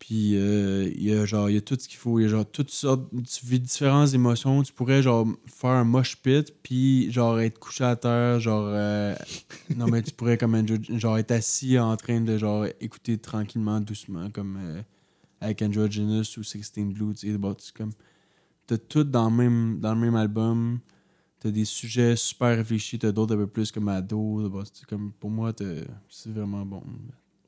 Puis, 0.00 0.34
euh, 0.34 0.90
il 0.96 1.04
y 1.04 1.12
a 1.12 1.24
genre, 1.24 1.48
il 1.48 1.54
y 1.54 1.56
a 1.56 1.60
tout 1.60 1.76
ce 1.78 1.86
qu'il 1.86 1.98
faut. 1.98 2.18
Il 2.18 2.22
y 2.22 2.26
a 2.26 2.28
genre 2.28 2.44
toutes 2.50 2.70
sortes. 2.72 3.02
Tu 3.12 3.46
vis 3.46 3.60
différentes 3.60 4.12
émotions. 4.12 4.60
Tu 4.64 4.72
pourrais, 4.72 5.00
genre, 5.00 5.28
faire 5.46 5.70
un 5.70 5.84
mosh 5.84 6.16
pit, 6.16 6.52
puis, 6.64 7.12
genre, 7.12 7.38
être 7.38 7.60
couché 7.60 7.84
à 7.84 7.94
terre, 7.94 8.40
genre. 8.40 8.64
euh, 8.66 9.14
non, 9.76 9.86
mais 9.86 10.02
tu 10.02 10.10
pourrais, 10.10 10.36
comme, 10.36 10.60
genre, 10.98 11.18
être 11.18 11.30
assis 11.30 11.78
en 11.78 11.96
train 11.96 12.20
de, 12.20 12.36
genre, 12.36 12.66
écouter 12.80 13.16
tranquillement, 13.18 13.80
doucement, 13.80 14.28
comme 14.30 14.58
euh, 14.60 14.82
avec 15.40 15.62
Androgynous 15.62 16.36
ou 16.36 16.42
Sixteen 16.42 16.92
Blue, 16.92 17.14
tu 17.14 17.30
sais. 17.30 17.38
bon, 17.38 17.54
comme. 17.76 17.92
T'as 18.72 18.78
tout 18.78 19.04
dans 19.04 19.28
le 19.28 19.36
même, 19.36 19.80
dans 19.80 19.92
le 19.92 20.00
même 20.00 20.14
album. 20.14 20.78
T'as 21.40 21.50
des 21.50 21.66
sujets 21.66 22.16
super 22.16 22.56
réfléchis, 22.56 22.98
t'as 22.98 23.12
d'autres 23.12 23.34
un 23.34 23.36
peu 23.36 23.46
plus 23.46 23.70
comme 23.70 23.88
ado. 23.88 24.50
comme, 24.88 25.12
pour 25.20 25.28
moi, 25.28 25.52
c'est 26.08 26.32
vraiment 26.32 26.64
bon. 26.64 26.82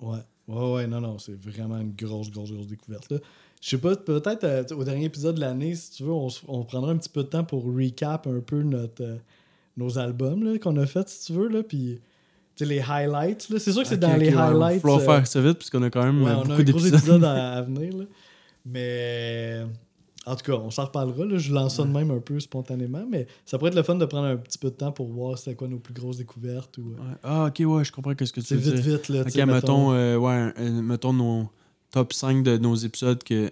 Ouais, 0.00 0.18
ouais, 0.48 0.72
ouais, 0.74 0.86
non, 0.86 1.00
non, 1.00 1.18
c'est 1.18 1.40
vraiment 1.40 1.78
une 1.78 1.94
grosse, 1.94 2.30
grosse, 2.30 2.52
grosse 2.52 2.66
découverte. 2.66 3.10
Là. 3.10 3.20
Je 3.62 3.70
sais 3.70 3.78
pas, 3.78 3.96
peut-être 3.96 4.44
euh, 4.44 4.64
au 4.76 4.84
dernier 4.84 5.06
épisode 5.06 5.36
de 5.36 5.40
l'année, 5.40 5.74
si 5.74 5.92
tu 5.92 6.02
veux, 6.02 6.12
on, 6.12 6.28
on 6.46 6.62
prendra 6.64 6.92
un 6.92 6.98
petit 6.98 7.08
peu 7.08 7.22
de 7.22 7.28
temps 7.28 7.44
pour 7.44 7.64
recap 7.64 8.26
un 8.26 8.40
peu 8.40 8.62
notre, 8.62 9.02
euh, 9.02 9.16
nos 9.78 9.96
albums 9.96 10.58
qu'on 10.58 10.76
a 10.76 10.84
fait, 10.84 11.08
si 11.08 11.24
tu 11.24 11.32
veux, 11.32 11.48
là, 11.48 11.62
puis 11.62 12.00
tu 12.54 12.66
sais, 12.66 12.70
les 12.70 12.80
highlights. 12.80 13.46
C'est 13.58 13.72
sûr 13.72 13.80
que 13.80 13.88
c'est 13.88 13.96
dans 13.96 14.14
les 14.14 14.28
ouais, 14.28 14.36
highlights. 14.36 14.74
Il 14.74 14.76
euh, 14.76 14.80
falloir 14.80 15.00
faire 15.00 15.26
ça 15.26 15.40
vite, 15.40 15.54
parce 15.54 15.70
qu'on 15.70 15.82
a 15.84 15.88
quand 15.88 16.04
même 16.04 16.22
ouais, 16.22 16.32
euh, 16.32 16.44
beaucoup 16.44 16.62
d'épisodes. 16.62 16.94
épisode 16.94 17.24
à, 17.24 17.52
à 17.56 17.62
venir. 17.62 17.96
Là. 17.96 18.04
Mais 18.66 19.64
en 20.26 20.36
tout 20.36 20.44
cas, 20.44 20.58
on 20.58 20.70
s'en 20.70 20.84
reparlera. 20.86 21.24
Là. 21.24 21.38
Je 21.38 21.52
lance 21.52 21.76
ça 21.76 21.82
de 21.84 21.90
même 21.90 22.10
un 22.10 22.20
peu 22.20 22.38
spontanément, 22.40 23.04
mais 23.10 23.26
ça 23.44 23.58
pourrait 23.58 23.70
être 23.70 23.76
le 23.76 23.82
fun 23.82 23.94
de 23.96 24.04
prendre 24.04 24.26
un 24.26 24.36
petit 24.36 24.58
peu 24.58 24.68
de 24.70 24.74
temps 24.74 24.92
pour 24.92 25.08
voir 25.08 25.36
c'était 25.38 25.54
quoi 25.54 25.68
nos 25.68 25.78
plus 25.78 25.94
grosses 25.94 26.16
découvertes. 26.18 26.78
Ou, 26.78 26.92
euh, 26.92 26.94
Ouais. 27.10 27.16
Ah, 27.22 27.46
ok, 27.46 27.62
ouais, 27.66 27.84
je 27.84 27.92
comprends 27.92 28.12
ce 28.18 28.32
que 28.32 28.40
tu 28.40 28.46
C'est 28.46 28.54
veux 28.56 28.72
vite, 28.72 28.82
dire. 28.82 28.96
vite. 28.96 29.08
Là, 29.08 29.20
Ok, 29.22 29.30
sais, 29.30 29.46
mettons, 29.46 29.92
euh, 29.92 30.16
ouais, 30.16 30.52
un- 30.56 30.82
mettons 30.82 31.12
nos 31.12 31.48
top 31.90 32.12
5 32.12 32.42
de 32.42 32.56
nos 32.58 32.74
épisodes 32.74 33.22
que. 33.22 33.50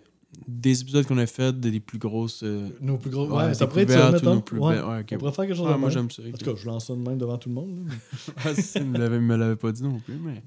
Des 0.48 0.80
épisodes 0.80 1.04
qu'on 1.04 1.18
a 1.18 1.26
fait, 1.26 1.52
des 1.60 1.78
plus 1.78 1.98
grosses. 1.98 2.40
euh, 2.42 2.66
Nos 2.80 2.96
plus 2.96 3.10
grosses. 3.10 3.28
ouais, 3.28 3.36
Ouais, 3.48 3.54
ça 3.54 3.66
pourrait 3.66 3.82
être 3.82 3.90
ça, 3.90 4.10
mettons. 4.10 4.40
plus 4.40 4.58
Ouais. 4.58 4.80
ouais. 4.80 5.04
On 5.12 5.18
pourrait 5.18 5.32
faire 5.32 5.46
quelque 5.46 5.56
chose 5.58 5.66
Ah, 5.68 5.74
de 5.74 5.78
moi, 5.78 5.90
j'aime 5.90 6.10
ça. 6.10 6.22
En 6.22 6.30
tout 6.38 6.44
cas, 6.54 6.58
je 6.58 6.66
lance 6.66 6.86
ça 6.86 6.94
de 6.94 7.00
même 7.00 7.18
devant 7.18 7.36
tout 7.36 7.50
le 7.50 7.54
monde. 7.54 7.76
là, 7.76 7.82
mais- 7.86 8.32
Ah, 8.46 8.54
si, 8.54 8.78
il 8.78 8.86
me 8.86 8.96
l'avait- 8.98 9.20
me 9.20 9.36
l'avait 9.36 9.56
pas 9.56 9.70
dit 9.72 9.82
non 9.82 9.98
plus, 9.98 10.14
mais. 10.16 10.42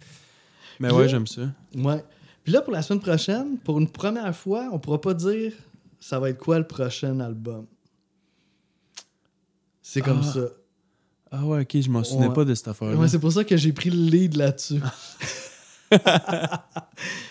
Mais 0.80 0.88
Puis 0.88 0.98
ouais, 0.98 1.08
j'aime 1.08 1.28
ça. 1.28 1.44
Ouais. 1.76 2.04
Puis 2.44 2.52
là, 2.52 2.62
pour 2.62 2.74
la 2.74 2.82
semaine 2.82 3.00
prochaine, 3.00 3.58
pour 3.64 3.78
une 3.80 3.88
première 3.88 4.36
fois, 4.36 4.70
on 4.72 4.80
pourra 4.80 5.00
pas 5.00 5.14
dire 5.14 5.54
ça 6.00 6.20
va 6.20 6.30
être 6.30 6.38
quoi 6.40 6.60
le 6.60 6.68
prochain 6.68 7.20
album? 7.20 7.66
C'est 9.82 10.02
comme 10.02 10.22
Ah. 10.24 10.34
ça. 10.34 10.40
Ah 11.32 11.46
ouais, 11.46 11.62
ok, 11.62 11.82
je 11.82 11.90
m'en 11.90 12.04
souvenais 12.04 12.28
Ouais. 12.28 12.34
pas 12.34 12.46
de 12.46 12.54
cette 12.56 12.68
affaire-là. 12.70 12.96
Ouais, 12.96 13.08
c'est 13.08 13.20
pour 13.20 13.32
ça 13.32 13.44
que 13.44 13.58
j'ai 13.58 13.74
pris 13.74 13.90
le 13.90 13.98
lead 14.10 14.36
là-dessus. 14.36 14.80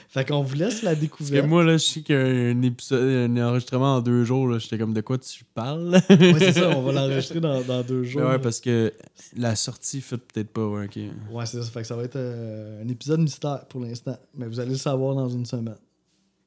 fait 0.09 0.24
qu'on 0.27 0.43
vous 0.43 0.55
laisse 0.55 0.82
la 0.82 0.91
Parce 0.91 0.97
que 0.97 1.01
découverte. 1.01 1.47
moi, 1.49 1.65
là, 1.65 1.73
je 1.77 1.85
sais 1.85 2.03
qu'il 2.03 2.15
y 2.15 2.19
a 2.19 2.23
un 2.23 2.62
épisode, 2.62 3.03
un 3.31 3.36
enregistrement 3.49 3.97
en 3.97 4.01
deux 4.01 4.24
jours, 4.24 4.47
là, 4.49 4.59
j'étais 4.59 4.78
comme 4.78 4.93
de 4.95 5.01
quoi 5.01 5.19
tu 5.19 5.45
parles? 5.55 6.01
Ouais, 6.11 6.35
c'est 6.39 6.53
ça, 6.53 6.70
on 6.70 6.82
va 6.82 6.93
l'enregistrer 6.93 7.41
dans, 7.41 7.62
dans 7.62 7.82
deux 7.82 8.05
jours. 8.05 8.23
Mais 8.23 8.28
ouais, 8.31 8.39
parce 8.39 8.61
que 8.61 8.93
la 9.36 9.57
sortie 9.57 10.01
fait 10.01 10.19
peut-être 10.19 10.53
pas, 10.53 10.66
ouais, 10.66 10.85
ok. 10.86 10.99
Ouais, 11.32 11.47
c'est 11.47 11.62
ça. 11.62 11.70
Fait 11.70 11.81
que 11.82 11.86
ça 11.89 11.97
va 11.97 12.05
être 12.05 12.16
euh, 12.16 12.82
un 12.85 12.89
épisode 12.89 13.20
mystère 13.20 13.66
pour 13.69 13.81
l'instant. 13.81 14.16
Mais 14.36 14.47
vous 14.47 14.61
allez 14.61 14.73
le 14.73 14.77
savoir 14.77 15.15
dans 15.15 15.28
une 15.28 15.47
semaine. 15.47 15.77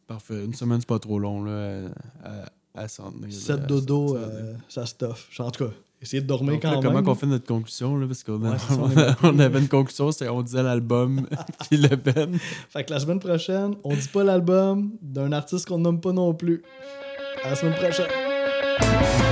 Parfait. 0.07 0.45
Une 0.45 0.53
semaine, 0.53 0.79
c'est 0.79 0.88
pas 0.88 0.99
trop 0.99 1.19
long, 1.19 1.43
là, 1.43 1.81
à, 2.23 2.29
à, 2.79 2.84
à 2.84 2.88
s'en 2.88 3.11
tenir, 3.11 3.27
là, 3.27 3.31
7 3.34 3.49
à 3.49 3.57
dodo, 3.57 4.15
euh, 4.15 4.53
ça 4.69 4.85
stuff. 4.85 5.29
En 5.39 5.51
tout 5.51 5.65
cas, 5.65 5.71
essayez 6.01 6.21
de 6.21 6.27
dormir 6.27 6.53
Donc, 6.53 6.61
quand 6.61 6.69
là, 6.69 6.75
même. 6.77 6.84
comment 6.84 7.03
qu'on 7.03 7.15
fait 7.15 7.25
notre 7.27 7.45
conclusion, 7.45 7.97
là, 7.97 8.07
parce 8.07 8.23
qu'on 8.23 8.39
Ouais, 8.41 8.55
on 8.71 9.27
on, 9.27 9.35
on 9.35 9.39
avait 9.39 9.59
une 9.59 9.67
conclusion, 9.67 10.11
c'est 10.13 10.29
on 10.29 10.41
disait 10.43 10.63
l'album, 10.63 11.27
puis 11.69 11.77
le 11.77 11.95
Ben. 11.97 12.38
Fait 12.69 12.85
que 12.85 12.93
la 12.93 12.99
semaine 13.01 13.19
prochaine, 13.19 13.75
on 13.84 13.93
dit 13.95 14.07
pas 14.07 14.23
l'album 14.23 14.91
d'un 15.01 15.31
artiste 15.34 15.67
qu'on 15.67 15.79
nomme 15.79 15.99
pas 15.99 16.13
non 16.13 16.34
plus. 16.34 16.61
À 17.43 17.49
la 17.49 17.55
semaine 17.55 17.75
prochaine. 17.75 19.26